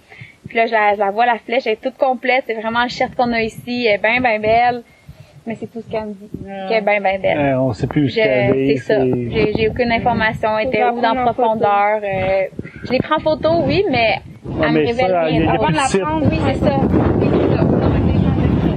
Puis 0.48 0.56
là, 0.56 0.66
je 0.66 0.72
la, 0.72 0.94
je 0.94 1.00
la 1.00 1.10
vois, 1.10 1.26
la 1.26 1.38
flèche, 1.38 1.66
elle 1.66 1.72
est 1.72 1.82
toute 1.82 1.96
complète. 1.96 2.44
C'est 2.46 2.54
vraiment 2.54 2.82
le 2.84 2.88
shirt 2.88 3.14
qu'on 3.16 3.32
a 3.32 3.42
ici. 3.42 3.86
Elle 3.86 3.94
est 3.96 3.98
bien, 3.98 4.20
bien 4.20 4.38
belle. 4.38 4.82
Mais 5.44 5.54
c'est 5.56 5.66
tout 5.66 5.80
ce 5.80 5.90
qu'elle 5.90 6.06
me 6.06 6.12
dit. 6.14 6.28
Qu'elle 6.68 6.78
est 6.78 6.80
bien, 6.82 7.00
bien 7.00 7.18
belle. 7.18 7.38
Euh, 7.38 7.60
on 7.60 7.72
sait 7.72 7.86
plus 7.88 8.04
où 8.04 8.08
Je- 8.08 8.14
c'est 8.14 8.22
allé. 8.22 8.76
C'est 8.76 8.82
ça. 8.94 9.04
J'ai 9.04 9.52
j'ai 9.56 9.68
aucune 9.68 9.90
information. 9.92 10.56
Elle 10.58 10.68
était 10.68 10.84
où 10.84 11.00
dans 11.00 11.14
profondeur. 11.32 12.00
euh, 12.02 12.42
je 12.84 12.92
les 12.92 12.98
prends 12.98 13.16
en 13.16 13.20
photo, 13.20 13.48
oui, 13.64 13.84
mais 13.90 14.16
elle 14.44 14.72
me 14.72 14.86
révèle 14.86 15.12
rien. 15.24 15.52
oui, 16.30 16.38
c'est 16.46 16.58
ça. 16.64 16.76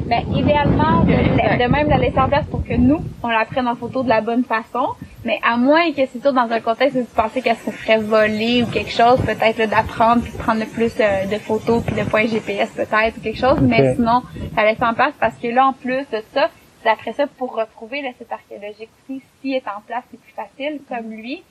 Ça. 0.10 0.16
Ben, 0.16 0.36
idéalement, 0.36 1.04
de, 1.04 1.64
de 1.64 1.70
même 1.70 1.90
la 1.90 1.98
laisser 1.98 2.20
en 2.20 2.28
place 2.28 2.46
pour 2.48 2.64
que 2.64 2.74
nous, 2.74 3.02
on 3.24 3.28
la 3.28 3.46
prenne 3.46 3.68
en 3.68 3.76
photo 3.76 4.04
de 4.04 4.10
la 4.10 4.22
bonne 4.22 4.44
façon. 4.44 4.88
Mais 5.26 5.40
à 5.44 5.58
moins 5.58 5.92
que 5.92 6.06
c'est 6.06 6.22
sûr, 6.22 6.34
dans 6.34 6.50
un 6.50 6.62
contexte 6.62 6.96
où 6.96 7.02
vous 7.02 7.16
pensez 7.16 7.42
qu'elle 7.42 7.58
se 7.58 7.72
ferait 7.72 7.98
voler 8.00 8.64
ou 8.64 8.68
quelque 8.68 8.92
chose, 8.92 9.20
peut-être 9.22 9.70
d'apprendre 9.70 10.24
puis 10.24 10.32
de 10.32 10.38
prendre 10.38 10.62
le 10.62 10.66
plus 10.66 10.94
euh, 11.00 11.26
de 11.26 11.38
photos 11.38 11.84
puis 11.84 11.96
de 11.96 12.04
points 12.04 12.26
GPS 12.26 12.70
peut-être 12.72 13.18
ou 13.18 13.22
quelque 13.22 13.40
chose. 13.40 13.60
Mais 13.62 13.96
sinon, 13.96 14.24
la 14.56 14.66
laisser 14.66 14.84
en 14.84 14.94
place 14.94 15.14
parce 15.20 15.36
que 15.36 15.48
là, 15.48 15.68
en 15.68 15.74
plus 15.74 16.06
de 16.12 16.24
ça, 16.34 16.50
d'après 16.86 17.14
ça, 17.14 17.28
pour 17.28 17.56
retrouver 17.56 18.02
le 18.02 18.10
site 18.18 18.32
archéologique 18.32 18.90
aussi, 19.04 19.22
s'il 19.42 19.56
est 19.56 19.68
en 19.68 19.82
place, 19.86 20.04
c'est 20.10 20.20
plus 20.20 20.34
facile. 20.34 20.80
Comme 20.88 21.12
lui, 21.12 21.44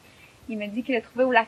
il 0.48 0.56
me 0.56 0.66
dit 0.66 0.82
qu'il 0.82 0.94
l'a 0.94 1.02
trouvé 1.02 1.24
au 1.24 1.32
lac 1.32 1.46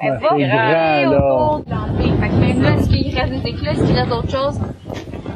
Ferré. 0.00 0.18
Ben, 0.20 0.28
regarder 0.28 1.04
grand, 1.04 1.10
là. 1.10 1.34
autour 1.34 1.64
de 1.64 1.70
l'entrée. 1.70 2.10
Fait 2.20 2.28
que 2.28 2.34
même 2.34 2.62
là, 2.62 2.70
est-ce 2.74 2.88
qu'il 2.88 3.18
reste 3.18 3.32
des 3.32 3.48
éclats, 3.50 3.72
est-ce 3.72 3.84
qu'il 3.84 3.96
reste 3.96 4.08
d'autres 4.08 4.30
choses? 4.30 4.60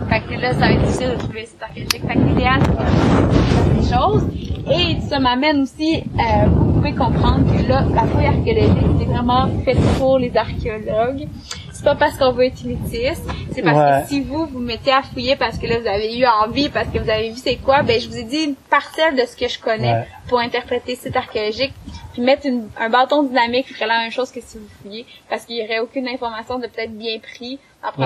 Fait 0.08 0.20
que 0.20 0.40
là, 0.40 0.52
ça 0.52 0.58
va 0.60 0.72
être 0.72 0.82
difficile 0.82 1.10
de 1.10 1.14
trouver 1.16 1.46
site 1.46 1.62
archéologique. 1.62 2.02
Fait 2.06 2.14
que 2.14 2.18
l'idéal, 2.18 2.60
c'est 3.50 3.80
des 3.80 3.94
choses. 3.94 4.24
Et 4.70 5.00
ça 5.00 5.18
m'amène 5.18 5.62
aussi, 5.62 6.04
euh, 6.14 6.46
vous 6.48 6.72
pouvez 6.74 6.94
comprendre 6.94 7.44
que 7.46 7.68
là, 7.68 7.84
la 7.94 8.02
fouille 8.02 8.26
archéologique, 8.26 8.86
c'est 8.98 9.06
vraiment 9.06 9.48
fait 9.64 9.76
pour 9.98 10.18
les 10.18 10.36
archéologues. 10.36 11.26
C'est 11.82 11.88
pas 11.88 11.96
parce 11.96 12.16
qu'on 12.16 12.30
veut 12.30 12.44
être 12.44 12.64
élitiste, 12.64 13.24
c'est 13.52 13.60
parce 13.62 13.76
Ouais. 13.76 14.02
que 14.02 14.08
si 14.08 14.20
vous 14.20 14.46
vous 14.46 14.60
mettez 14.60 14.92
à 14.92 15.02
fouiller 15.02 15.34
parce 15.34 15.58
que 15.58 15.66
là 15.66 15.80
vous 15.80 15.86
avez 15.88 16.16
eu 16.16 16.24
envie, 16.24 16.68
parce 16.68 16.86
que 16.86 16.98
vous 17.00 17.10
avez 17.10 17.30
vu 17.30 17.36
c'est 17.42 17.56
quoi, 17.56 17.82
ben 17.82 18.00
je 18.00 18.08
vous 18.08 18.16
ai 18.18 18.22
dit 18.22 18.44
une 18.44 18.54
parcelle 18.54 19.16
de 19.16 19.22
ce 19.26 19.36
que 19.36 19.48
je 19.48 19.58
connais 19.58 19.92
Ouais. 19.92 20.06
pour 20.28 20.38
interpréter 20.38 20.94
ce 20.94 21.02
site 21.08 21.16
archéologique, 21.16 21.72
puis 22.12 22.22
mettre 22.22 22.46
une- 22.46 22.68
un 22.78 22.88
bâton 22.88 23.24
dynamique 23.24 23.66
ferait 23.74 23.88
la 23.88 23.98
même 23.98 24.12
chose 24.12 24.30
que 24.30 24.40
si 24.40 24.58
vous 24.58 24.68
fouillez, 24.80 25.04
parce 25.28 25.44
qu'il 25.44 25.56
y 25.56 25.64
aurait 25.64 25.80
aucune 25.80 26.06
information 26.06 26.60
de 26.60 26.68
peut-être 26.68 26.96
bien 26.96 27.18
pris, 27.18 27.58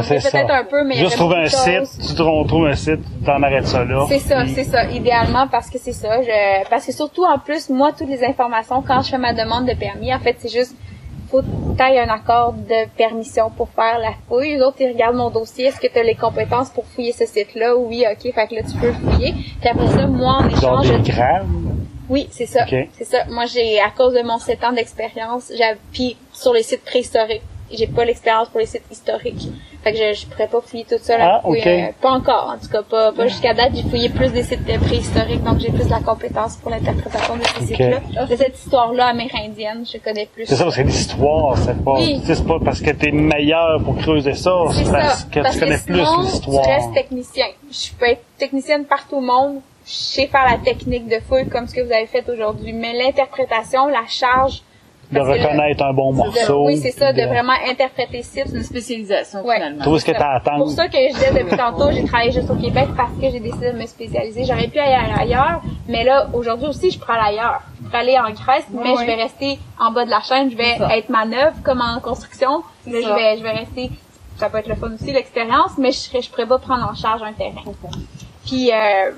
c'est 0.04 0.08
peut-être 0.22 0.48
ça. 0.48 0.56
un 0.56 0.64
peu, 0.64 0.82
mais 0.84 0.94
Juste 0.96 1.16
trouver 1.16 1.36
un 1.36 1.48
site, 1.50 2.08
tu 2.08 2.14
trouves, 2.14 2.46
trouves 2.46 2.66
un 2.68 2.74
site, 2.76 3.00
t'en 3.26 3.42
arrêtes 3.42 3.66
ça 3.66 3.84
là. 3.84 4.06
C'est 4.08 4.20
ça, 4.20 4.42
Puis- 4.42 4.54
c'est 4.54 4.64
ça, 4.64 4.86
idéalement 4.90 5.48
parce 5.48 5.68
que 5.68 5.76
c'est 5.78 5.92
ça. 5.92 6.22
Je, 6.22 6.66
parce 6.70 6.86
que 6.86 6.92
surtout 6.92 7.24
en 7.26 7.38
plus, 7.38 7.68
moi, 7.68 7.92
toutes 7.92 8.08
les 8.08 8.24
informations, 8.24 8.80
quand 8.80 9.02
je 9.02 9.10
fais 9.10 9.18
ma 9.18 9.34
demande 9.34 9.66
de 9.66 9.74
permis, 9.74 10.14
en 10.14 10.18
fait, 10.18 10.36
c'est 10.38 10.48
juste 10.48 10.74
faut 11.30 11.42
que 11.42 11.76
t'ailles 11.76 11.98
un 11.98 12.08
accord 12.08 12.52
de 12.52 12.88
permission 12.96 13.50
pour 13.50 13.68
faire 13.70 13.98
la 13.98 14.12
fouille. 14.28 14.54
Les 14.54 14.62
autres, 14.62 14.76
ils 14.80 14.92
regardent 14.92 15.16
mon 15.16 15.30
dossier. 15.30 15.66
Est-ce 15.66 15.80
que 15.80 15.86
tu 15.86 15.98
as 15.98 16.02
les 16.02 16.14
compétences 16.14 16.70
pour 16.70 16.86
fouiller 16.86 17.12
ce 17.12 17.26
site-là? 17.26 17.76
Oui, 17.76 18.04
ok, 18.10 18.32
fait 18.32 18.46
que 18.46 18.54
là, 18.54 18.62
tu 18.62 18.76
peux 18.78 18.88
le 18.88 18.92
fouiller. 18.92 19.34
Puis 19.60 19.68
après 19.68 19.88
ça, 19.88 20.06
moi, 20.06 20.38
en 20.40 20.48
échange, 20.48 20.90
des 21.02 21.12
oui, 22.08 22.28
c'est 22.30 22.46
ça. 22.46 22.62
Ok. 22.62 22.88
C'est 22.96 23.04
ça. 23.04 23.24
Moi, 23.28 23.46
j'ai, 23.46 23.80
à 23.80 23.90
cause 23.90 24.14
de 24.14 24.22
mon 24.22 24.38
7 24.38 24.64
ans 24.64 24.72
d'expérience, 24.72 25.50
j'ai, 25.56 25.74
puis 25.92 26.16
sur 26.32 26.52
les 26.52 26.62
sites 26.62 26.84
préhistoriques, 26.84 27.42
j'ai 27.72 27.86
pas 27.86 28.04
l'expérience 28.04 28.48
pour 28.48 28.60
les 28.60 28.66
sites 28.66 28.84
historiques. 28.90 29.48
Fait 29.82 29.92
que 29.92 29.98
je, 29.98 30.20
je 30.20 30.26
pourrais 30.26 30.48
pas 30.48 30.60
fouiller 30.60 30.84
tout 30.88 30.96
ça. 31.00 31.14
Ah, 31.20 31.40
fouiller, 31.44 31.60
ok. 31.60 31.66
euh, 31.66 31.92
pas 32.02 32.10
encore, 32.10 32.54
en 32.54 32.58
tout 32.58 32.70
cas, 32.70 32.82
pas, 32.82 33.12
pas 33.12 33.26
jusqu'à 33.28 33.54
date. 33.54 33.72
J'ai 33.74 33.82
fouillé 33.82 34.08
plus 34.08 34.30
des 34.32 34.42
sites 34.42 34.68
euh, 34.68 34.78
préhistoriques, 34.78 35.42
donc 35.44 35.58
j'ai 35.60 35.70
plus 35.70 35.84
de 35.84 35.90
la 35.90 36.00
compétence 36.00 36.56
pour 36.56 36.70
l'interprétation 36.70 37.36
de 37.36 37.42
ces 37.58 37.66
sites-là. 37.66 38.26
De 38.26 38.36
cette 38.36 38.58
histoire-là 38.58 39.06
amérindienne, 39.06 39.84
je 39.90 39.98
connais 39.98 40.26
plus. 40.26 40.46
C'est 40.46 40.56
ça, 40.56 40.64
parce 40.64 40.76
que 40.76 40.82
l'histoire, 40.82 41.56
c'est 41.58 41.84
pas, 41.84 41.94
Oui. 41.94 42.20
c'est 42.24 42.46
pas 42.46 42.58
parce 42.64 42.80
que 42.80 42.90
t'es 42.90 43.10
meilleur 43.12 43.82
pour 43.84 43.96
creuser 43.96 44.34
ça, 44.34 44.52
C'est 44.72 44.90
parce 44.90 45.20
ça. 45.22 45.26
que 45.32 45.40
parce 45.40 45.54
tu 45.54 45.60
connais 45.60 45.76
que 45.76 45.80
sinon, 45.82 46.14
plus 46.18 46.24
l'histoire. 46.32 46.62
Tu 46.64 46.68
restes 46.70 46.92
technicien. 46.94 47.46
Je 47.70 47.92
peux 47.98 48.06
être 48.06 48.22
technicienne 48.38 48.84
partout 48.86 49.16
au 49.16 49.20
monde. 49.20 49.60
Je 49.86 49.92
sais 49.92 50.26
faire 50.26 50.44
la 50.50 50.58
technique 50.58 51.06
de 51.08 51.20
fouille 51.28 51.48
comme 51.48 51.68
ce 51.68 51.74
que 51.74 51.80
vous 51.80 51.92
avez 51.92 52.06
fait 52.06 52.28
aujourd'hui. 52.28 52.72
Mais 52.72 52.92
l'interprétation, 52.92 53.86
la 53.86 54.04
charge. 54.08 54.62
De 55.12 55.18
le- 55.18 55.22
reconnaître 55.24 55.84
un 55.84 55.92
bon 55.92 56.10
de- 56.12 56.16
morceau. 56.16 56.66
oui, 56.66 56.78
c'est 56.78 56.90
ça, 56.90 57.12
de 57.12 57.20
de- 57.20 57.26
vraiment 57.26 57.52
interpréter 57.68 58.22
site. 58.22 58.44
C'est 58.46 58.56
une 58.56 58.62
spécialisation, 58.64 59.44
Ouais. 59.44 59.56
finalement. 59.56 59.82
Trouver 59.82 60.00
ce 60.00 60.04
que 60.04 60.12
C'est 60.12 60.18
t'as 60.18 60.34
à 60.36 60.40
pour 60.40 60.52
attendre. 60.52 60.70
ça 60.70 60.88
que 60.88 60.96
je 60.98 61.14
disais 61.14 61.32
depuis 61.44 61.56
tantôt, 61.56 61.90
j'ai 61.92 62.04
travaillé 62.04 62.32
juste 62.32 62.50
au 62.50 62.56
Québec 62.56 62.88
parce 62.96 63.12
que 63.12 63.30
j'ai 63.30 63.38
décidé 63.40 63.72
de 63.72 63.78
me 63.78 63.86
spécialiser. 63.86 64.44
J'aurais 64.44 64.66
pu 64.68 64.78
aller 64.78 65.12
ailleurs, 65.20 65.62
mais 65.88 66.02
là, 66.02 66.26
aujourd'hui 66.32 66.66
aussi, 66.66 66.90
je 66.90 66.98
pourrais 66.98 67.18
aller 67.18 67.38
ailleurs. 67.38 67.62
Je 67.80 67.84
pourrais 67.86 67.98
aller 67.98 68.18
en 68.18 68.30
Grèce, 68.32 68.66
mais 68.72 68.96
je 69.00 69.04
vais 69.06 69.14
rester 69.14 69.58
en 69.78 69.92
bas 69.92 70.04
de 70.04 70.10
la 70.10 70.20
chaîne. 70.22 70.50
Je 70.50 70.56
vais 70.56 70.72
C'est 70.76 70.78
ça. 70.84 70.96
être 70.96 71.08
manœuvre 71.08 71.56
comme 71.62 71.80
en 71.80 72.00
construction. 72.00 72.62
Là, 72.86 72.98
je 73.00 73.02
ça. 73.02 73.14
vais, 73.14 73.36
je 73.38 73.42
vais 73.44 73.52
rester, 73.52 73.90
ça 74.38 74.50
peut 74.50 74.58
être 74.58 74.66
le 74.68 74.74
fun 74.74 74.90
aussi, 74.92 75.12
l'expérience, 75.12 75.72
mais 75.78 75.92
je 75.92 75.98
serais, 75.98 76.20
je 76.20 76.30
pourrais 76.30 76.46
pas 76.46 76.58
prendre 76.58 76.88
en 76.90 76.94
charge 76.94 77.22
un 77.22 77.32
terrain. 77.32 77.62
Puis, 78.44 78.70
euh, 78.72 79.12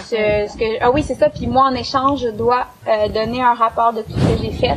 ce, 0.00 0.16
ce 0.48 0.78
ah 0.80 0.90
oui, 0.90 1.02
c'est 1.02 1.14
ça. 1.14 1.28
Puis 1.28 1.46
moi, 1.46 1.64
en 1.64 1.74
échange, 1.74 2.20
je 2.22 2.28
dois 2.28 2.66
euh, 2.88 3.08
donner 3.08 3.42
un 3.42 3.54
rapport 3.54 3.92
de 3.92 4.02
tout 4.02 4.12
ce 4.12 4.36
que 4.36 4.42
j'ai 4.42 4.52
fait. 4.52 4.76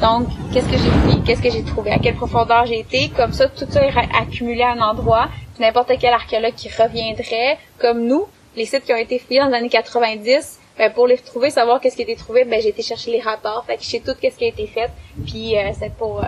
Donc, 0.00 0.26
qu'est-ce 0.52 0.66
que 0.66 0.76
j'ai 0.76 0.90
fouillé, 0.90 1.18
qu'est-ce 1.24 1.42
que 1.42 1.50
j'ai 1.50 1.62
trouvé, 1.62 1.92
à 1.92 1.98
quelle 1.98 2.16
profondeur 2.16 2.66
j'ai 2.66 2.80
été. 2.80 3.10
Comme 3.16 3.32
ça, 3.32 3.48
tout 3.48 3.66
ça 3.68 3.86
est 3.86 3.92
accumulé 4.18 4.62
à 4.62 4.72
un 4.72 4.80
endroit. 4.80 5.28
Puis 5.54 5.62
n'importe 5.62 5.92
quel 6.00 6.12
archéologue 6.12 6.54
qui 6.54 6.68
reviendrait, 6.68 7.58
comme 7.78 8.06
nous, 8.06 8.26
les 8.56 8.64
sites 8.64 8.84
qui 8.84 8.92
ont 8.92 8.96
été 8.96 9.18
fouillés 9.18 9.40
dans 9.40 9.48
les 9.48 9.54
années 9.54 9.68
90, 9.68 10.58
ben, 10.76 10.92
pour 10.92 11.06
les 11.06 11.14
retrouver, 11.14 11.50
savoir 11.50 11.80
qu'est-ce 11.80 11.94
qui 11.94 12.02
a 12.02 12.04
été 12.04 12.16
trouvé, 12.16 12.44
ben, 12.44 12.60
j'ai 12.60 12.70
été 12.70 12.82
chercher 12.82 13.12
les 13.12 13.20
rapports. 13.20 13.64
Fait 13.66 13.76
que 13.76 13.82
je 13.82 13.88
sais 13.88 14.00
tout 14.00 14.14
qu'est-ce 14.20 14.36
qui 14.36 14.44
a 14.44 14.48
été 14.48 14.66
fait. 14.66 14.90
Puis 15.24 15.56
euh, 15.56 15.70
c'est 15.78 15.94
pour 15.94 16.18
euh, 16.18 16.26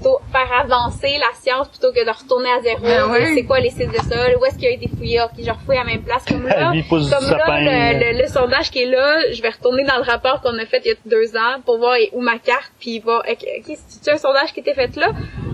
plutôt 0.00 0.18
faire 0.32 0.50
avancer 0.60 1.18
la 1.18 1.30
science 1.40 1.68
plutôt 1.68 1.92
que 1.92 2.04
de 2.04 2.10
retourner 2.10 2.48
à 2.50 2.60
zéro. 2.62 2.80
Ben 2.82 3.04
oui. 3.10 3.34
C'est 3.34 3.44
quoi 3.44 3.60
les 3.60 3.70
sites 3.70 3.90
de 3.90 3.96
sol? 3.98 4.36
Où 4.40 4.44
est-ce 4.46 4.56
qu'il 4.56 4.68
a 4.68 4.70
été 4.70 4.88
fouillé? 4.88 5.20
Ok, 5.20 5.32
je 5.44 5.50
refouille 5.50 5.76
à 5.76 5.84
la 5.84 5.92
même 5.92 6.02
place. 6.02 6.24
Comme 6.26 6.46
là, 6.46 6.72
comme 7.10 7.22
là, 7.36 7.44
le, 7.92 8.12
le- 8.12 8.22
le 8.22 8.28
sondage 8.28 8.70
qui 8.70 8.82
est 8.82 8.86
là, 8.86 9.18
je 9.32 9.42
vais 9.42 9.50
retourner 9.50 9.84
dans 9.84 9.96
le 9.98 10.02
rapport 10.04 10.40
qu'on 10.40 10.58
a 10.58 10.64
fait 10.66 10.80
il 10.84 10.88
y 10.88 10.92
a 10.92 10.94
deux 11.06 11.36
ans 11.36 11.60
pour 11.64 11.78
voir 11.78 11.96
où 12.12 12.20
ma 12.22 12.38
carte, 12.38 12.72
puis 12.80 12.92
il 12.96 13.00
va, 13.02 13.18
ok, 13.30 13.46
c'est 13.88 14.10
un 14.12 14.16
sondage 14.16 14.52
qui 14.54 14.60
était 14.60 14.74
fait 14.74 14.94
là? 14.96 15.08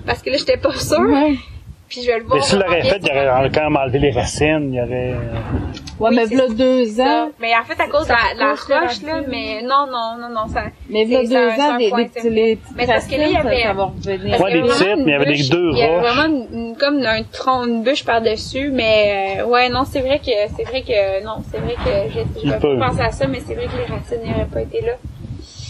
Parce 0.06 0.22
que 0.22 0.30
là, 0.30 0.36
j'étais 0.36 0.56
pas 0.56 0.72
sûre. 0.74 1.00
Ouais. 1.00 1.34
Puis 1.88 2.02
je 2.02 2.06
vais 2.08 2.18
le 2.18 2.24
voir. 2.24 2.36
Mais 2.38 2.42
s'il 2.42 2.58
l'aurait 2.58 2.82
fait, 2.82 3.00
il 3.02 3.10
aurait 3.28 3.50
quand 3.54 3.62
même 3.64 3.76
enlevé 3.76 3.98
les 4.00 4.10
racines, 4.10 4.72
il 4.74 4.80
aurait... 4.80 5.14
Ouais, 5.98 6.10
Oui, 6.10 6.16
mais 6.16 6.26
c'est 6.26 6.34
v'là 6.34 6.48
deux 6.48 6.84
ça. 6.86 7.04
ans, 7.04 7.28
Mais 7.40 7.52
en 7.56 7.64
fait, 7.64 7.80
à 7.82 7.86
cause 7.88 8.06
de 8.06 8.12
la, 8.12 8.34
la 8.36 8.52
les 8.52 8.74
roche, 8.86 9.02
là, 9.02 9.22
mais 9.28 9.62
non, 9.62 9.86
non, 9.90 10.16
non, 10.20 10.28
non, 10.28 10.46
ça. 10.52 10.64
mais 10.90 11.04
v'là 11.04 11.20
c'est- 11.22 11.28
deux 11.28 11.48
ans, 11.62 11.76
les 11.78 11.90
petites 11.90 12.60
Mais 12.76 12.86
parce 12.86 13.06
que 13.06 13.14
là, 13.16 13.26
il 13.28 13.32
y 13.32 13.36
avait- 13.36 13.46
Ouais, 13.46 13.56
qu'il 14.02 14.12
y 14.12 14.18
les 14.18 14.34
a 14.34 14.36
vraiment 14.36 14.66
petites, 14.66 14.96
mais 14.96 15.02
il 15.04 15.08
y 15.10 15.14
avait 15.14 15.24
des 15.26 15.32
bûche- 15.34 15.50
deux 15.50 15.70
Il 15.72 15.78
y 15.78 15.82
avait 15.84 15.96
roches. 16.00 16.12
vraiment 16.14 16.46
une, 16.52 16.76
comme 16.76 16.98
un 17.02 17.22
tronc, 17.22 17.64
une 17.66 17.82
bûche 17.82 18.04
par-dessus, 18.04 18.70
mais 18.72 19.38
euh, 19.40 19.46
ouais, 19.46 19.68
non, 19.70 19.84
c'est 19.90 20.00
vrai 20.00 20.18
que, 20.18 20.32
c'est 20.56 20.64
vrai 20.64 20.82
que, 20.82 21.24
non, 21.24 21.36
c'est 21.50 21.58
vrai 21.58 21.76
que 21.76 22.12
j'ai- 22.42 22.50
pas 22.50 22.88
pensé 22.88 23.00
à 23.00 23.10
ça, 23.12 23.26
mais 23.26 23.40
c'est 23.46 23.54
vrai 23.54 23.66
que 23.66 23.76
les 23.78 23.94
racines 23.94 24.28
n'auraient 24.30 24.48
pas 24.52 24.62
été 24.62 24.80
là. 24.82 24.92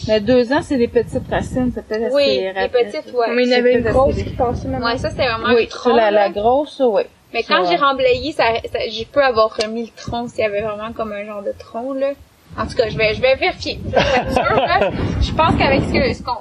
Mais 0.08 0.20
deux 0.20 0.52
ans, 0.52 0.60
c'est 0.62 0.76
des 0.76 0.88
petites 0.88 1.28
racines, 1.30 1.72
c'est 1.74 1.84
peut-être 1.86 2.12
Oui, 2.14 2.46
assez 2.46 2.50
rapide. 2.60 2.92
petites, 3.02 3.14
ouais. 3.14 3.26
Mais 3.34 3.42
il 3.44 3.48
y 3.48 3.52
en 3.52 3.54
C'est 3.54 3.60
avait 3.60 3.74
une 3.74 3.84
grosse 3.90 4.14
qui 4.16 4.30
passait 4.30 4.68
maintenant. 4.68 4.86
Ouais, 4.86 4.98
ça, 4.98 5.10
c'était 5.10 5.26
vraiment 5.28 5.54
Oui, 5.54 5.64
un 5.64 5.66
tronc. 5.66 5.90
c'est 5.90 5.96
la, 5.96 6.10
la 6.10 6.28
grosse, 6.30 6.82
oui. 6.84 7.02
Mais 7.34 7.42
quand 7.42 7.64
j'ai 7.68 7.76
remblayé, 7.76 8.32
ça, 8.32 8.44
ça, 8.72 8.78
j'ai 8.88 9.04
pu 9.04 9.18
avoir 9.18 9.54
remis 9.62 9.82
le 9.94 10.02
tronc 10.02 10.28
s'il 10.28 10.40
y 10.40 10.44
avait 10.44 10.62
vraiment 10.62 10.92
comme 10.92 11.12
un 11.12 11.24
genre 11.24 11.42
de 11.42 11.52
tronc, 11.58 11.94
là. 11.94 12.12
En 12.58 12.66
tout 12.66 12.74
cas, 12.76 12.88
je 12.88 12.96
vais, 12.96 13.12
je 13.14 13.20
vais 13.20 13.34
vérifier. 13.34 13.78
Je 13.84 13.90
vais 13.90 13.98
être 13.98 14.32
sûre, 14.32 14.56
là. 14.56 14.90
Je 15.20 15.32
pense 15.32 15.56
qu'avec 15.58 15.82
ce 15.82 15.92
que, 15.92 16.14
ce 16.14 16.22
qu'on, 16.22 16.38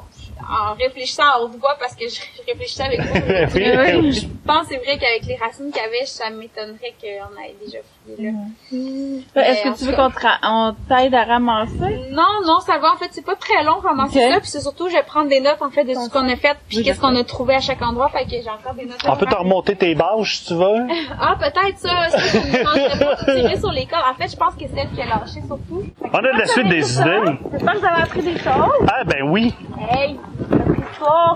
en 0.49 0.73
réfléchissant 0.75 1.23
à 1.23 1.39
haute 1.41 1.55
voix, 1.59 1.75
parce 1.79 1.95
que 1.95 2.07
je, 2.07 2.15
je 2.15 2.45
réfléchissais 2.51 2.83
avec 2.83 3.01
vous, 3.01 3.13
Oui. 3.55 4.11
je 4.13 4.27
pense 4.45 4.67
c'est 4.69 4.77
vrai 4.77 4.97
qu'avec 4.97 5.25
les 5.27 5.35
racines 5.35 5.71
qu'il 5.71 5.81
y 5.81 5.85
avait, 5.85 6.05
ça 6.05 6.29
m'étonnerait 6.29 6.93
qu'on 7.01 7.41
ait 7.41 7.55
déjà 7.63 7.79
fouillé, 8.05 8.31
là. 8.31 9.41
Est-ce 9.41 9.63
Mais 9.63 9.69
en 9.69 9.73
que 9.73 9.77
tu 9.79 9.85
veux 9.85 9.95
qu'on 9.95 10.75
t'aide 10.87 11.13
à 11.15 11.23
ramasser? 11.23 11.99
Non, 12.11 12.41
non, 12.45 12.59
ça 12.59 12.77
va. 12.77 12.91
En 12.93 12.97
fait, 12.97 13.09
c'est 13.11 13.25
pas 13.25 13.35
très 13.35 13.63
long 13.63 13.79
ramasser 13.79 14.23
Ok. 14.25 14.33
ça. 14.33 14.39
Puis 14.39 14.49
c'est 14.49 14.61
surtout, 14.61 14.87
je 14.89 14.93
vais 14.93 15.03
prendre 15.03 15.29
des 15.29 15.39
notes, 15.39 15.61
en 15.61 15.69
fait, 15.69 15.83
de 15.83 15.93
ce 15.93 16.09
qu'on 16.09 16.27
a 16.29 16.35
fait, 16.35 16.55
puis 16.67 16.83
qu'est-ce 16.83 16.99
qu'on 16.99 17.15
a 17.15 17.23
trouvé 17.23 17.55
à 17.55 17.59
chaque 17.61 17.81
endroit. 17.81 18.09
Fait 18.09 18.23
que 18.25 18.31
j'ai 18.31 18.49
encore 18.49 18.73
des 18.75 18.85
notes. 18.85 18.99
On 19.07 19.15
peut 19.15 19.25
te 19.25 19.35
remonter 19.35 19.75
tes 19.75 19.95
bâches 19.95 20.37
si 20.37 20.45
tu 20.47 20.53
veux. 20.55 20.87
Ah, 21.19 21.35
peut-être 21.39 21.79
ça. 21.79 22.09
Ça, 22.09 22.19
ça 22.19 22.39
me 22.39 22.57
demanderait 22.57 22.99
pas 22.99 23.15
de 23.15 23.41
tirer 23.41 23.57
sur 23.57 23.71
les 23.71 23.85
corps. 23.85 24.05
En 24.11 24.15
fait, 24.15 24.29
je 24.29 24.35
pense 24.35 24.53
que 24.55 24.61
c'est 24.71 24.79
elle 24.81 24.89
qui 24.89 25.01
a 25.01 25.05
lâché 25.05 25.41
surtout. 25.47 25.83
On 26.03 26.17
a 26.17 26.21
de 26.21 26.37
la 26.39 26.45
suite 26.45 26.67
des 26.67 26.99
idées. 26.99 27.37
J'espère 27.51 27.73
que 27.73 27.79
vous 27.79 27.85
avez 27.85 28.01
appris 28.03 28.21
des 28.21 28.37
choses. 28.37 28.87
Ah 28.87 29.03
ben 29.05 29.23
oui. 29.23 29.53
Hey, 29.89 30.19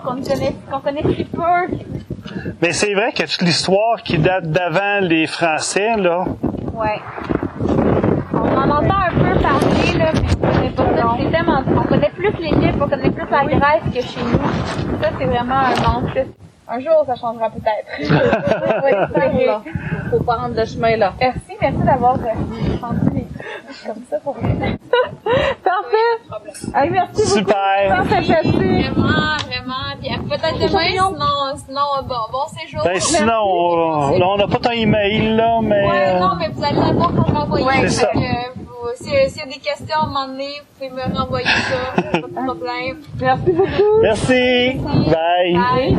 qu'on 0.04 0.22
connaît, 0.22 0.56
qu'on 0.72 0.80
connaît 0.80 1.02
peu. 1.02 1.78
Mais 2.62 2.74
c'est 2.74 2.94
vrai 2.94 3.12
que 3.12 3.24
toute 3.24 3.42
l'histoire 3.42 4.02
qui 4.04 4.18
date 4.18 4.50
d'avant 4.52 5.00
les 5.02 5.28
Français, 5.28 5.96
là. 5.98 6.26
Ouais. 6.74 7.00
On 8.34 8.58
en 8.58 8.70
entend 8.70 8.96
un 8.96 9.12
peu 9.12 9.40
parler, 9.42 9.98
là, 9.98 10.12
mais 10.62 10.70
pas 10.70 10.84
ça. 10.96 11.16
C'est 11.18 11.32
tellement, 11.32 11.64
on 11.76 11.84
connaît 11.88 12.12
plus 12.16 12.32
l'Égypte, 12.40 12.78
on 12.82 12.88
connaît 12.88 13.12
plus 13.12 13.26
la 13.30 13.46
Grèce 13.46 13.84
que 13.94 14.02
chez 14.02 14.22
nous. 14.22 15.02
Ça, 15.02 15.10
c'est 15.18 15.26
vraiment 15.26 15.56
un 15.56 15.76
manque. 15.82 16.28
Un 16.72 16.80
jour, 16.80 17.04
ça 17.08 17.16
changera 17.16 17.50
peut-être. 17.50 18.10
Faut 20.12 20.24
prendre 20.24 20.56
le 20.56 20.66
chemin 20.66 20.96
là. 20.98 21.14
Merci, 21.20 21.40
merci 21.62 21.78
d'avoir 21.84 22.14
euh, 22.16 22.20
trucs 22.20 23.86
comme 23.86 24.04
ça 24.10 24.18
pour 24.24 24.36
moi. 24.40 24.52
Parfait. 25.64 26.14
Hey, 26.76 26.90
merci 26.90 27.12
beaucoup. 27.14 27.28
Super. 27.28 28.04
Vraiment, 28.06 29.38
vraiment. 29.48 29.96
Puis 30.00 30.10
euh, 30.14 30.18
peut-être 30.30 30.60
demain, 30.60 30.90
sinon, 30.90 31.56
sinon, 31.66 31.88
bon, 32.08 32.16
bon 32.32 32.46
séjour. 32.60 32.84
Ben 32.84 33.00
sinon, 33.00 33.42
on- 33.44 34.20
là, 34.20 34.26
on 34.28 34.38
n'a 34.38 34.48
pas 34.48 34.60
ton 34.60 34.72
email, 34.72 35.36
là, 35.36 35.60
mais. 35.62 35.86
Ouais, 35.88 36.08
euh, 36.16 36.20
non, 36.20 36.36
mais 36.38 36.48
vous 36.50 36.64
allez 36.64 36.76
l'avoir 36.80 37.12
quand 37.16 37.26
je 37.28 37.32
vais 37.32 37.38
envoyer. 37.40 37.90
C'est 37.90 37.90
ça. 37.90 38.10
Si- 38.96 39.10
y 39.10 39.42
a 39.42 39.46
des 39.46 39.60
questions 39.60 40.00
à 40.00 40.04
un 40.04 40.08
moment 40.08 40.28
donné, 40.28 40.62
vous 40.80 40.88
pouvez 40.90 41.08
me 41.10 41.18
renvoyer 41.18 41.46
ça. 41.48 42.02
Pas 42.12 42.18
de 42.18 42.22
problème. 42.46 42.98
Merci 43.20 43.52
beaucoup. 43.52 44.02
Merci. 44.02 44.80
Bye. 44.80 45.54
Bye. 45.54 45.98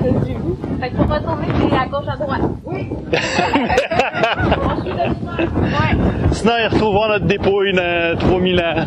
Fait 0.81 0.91
que 0.91 0.97
pour 0.97 1.09
retourner, 1.15 1.49
c'est 1.59 1.77
à 1.77 1.87
gauche, 1.87 2.09
à 2.09 2.17
droite. 2.17 2.41
Oui. 2.65 2.89
Sinon, 6.33 6.53
ils 6.59 6.69
retrouveront 6.73 7.09
notre 7.09 7.27
dépouille 7.27 7.73
dans 7.75 8.17
3000 8.19 8.61
ans. 8.61 8.87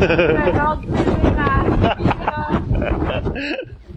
C'est 0.00 0.08
ça. 0.16 1.20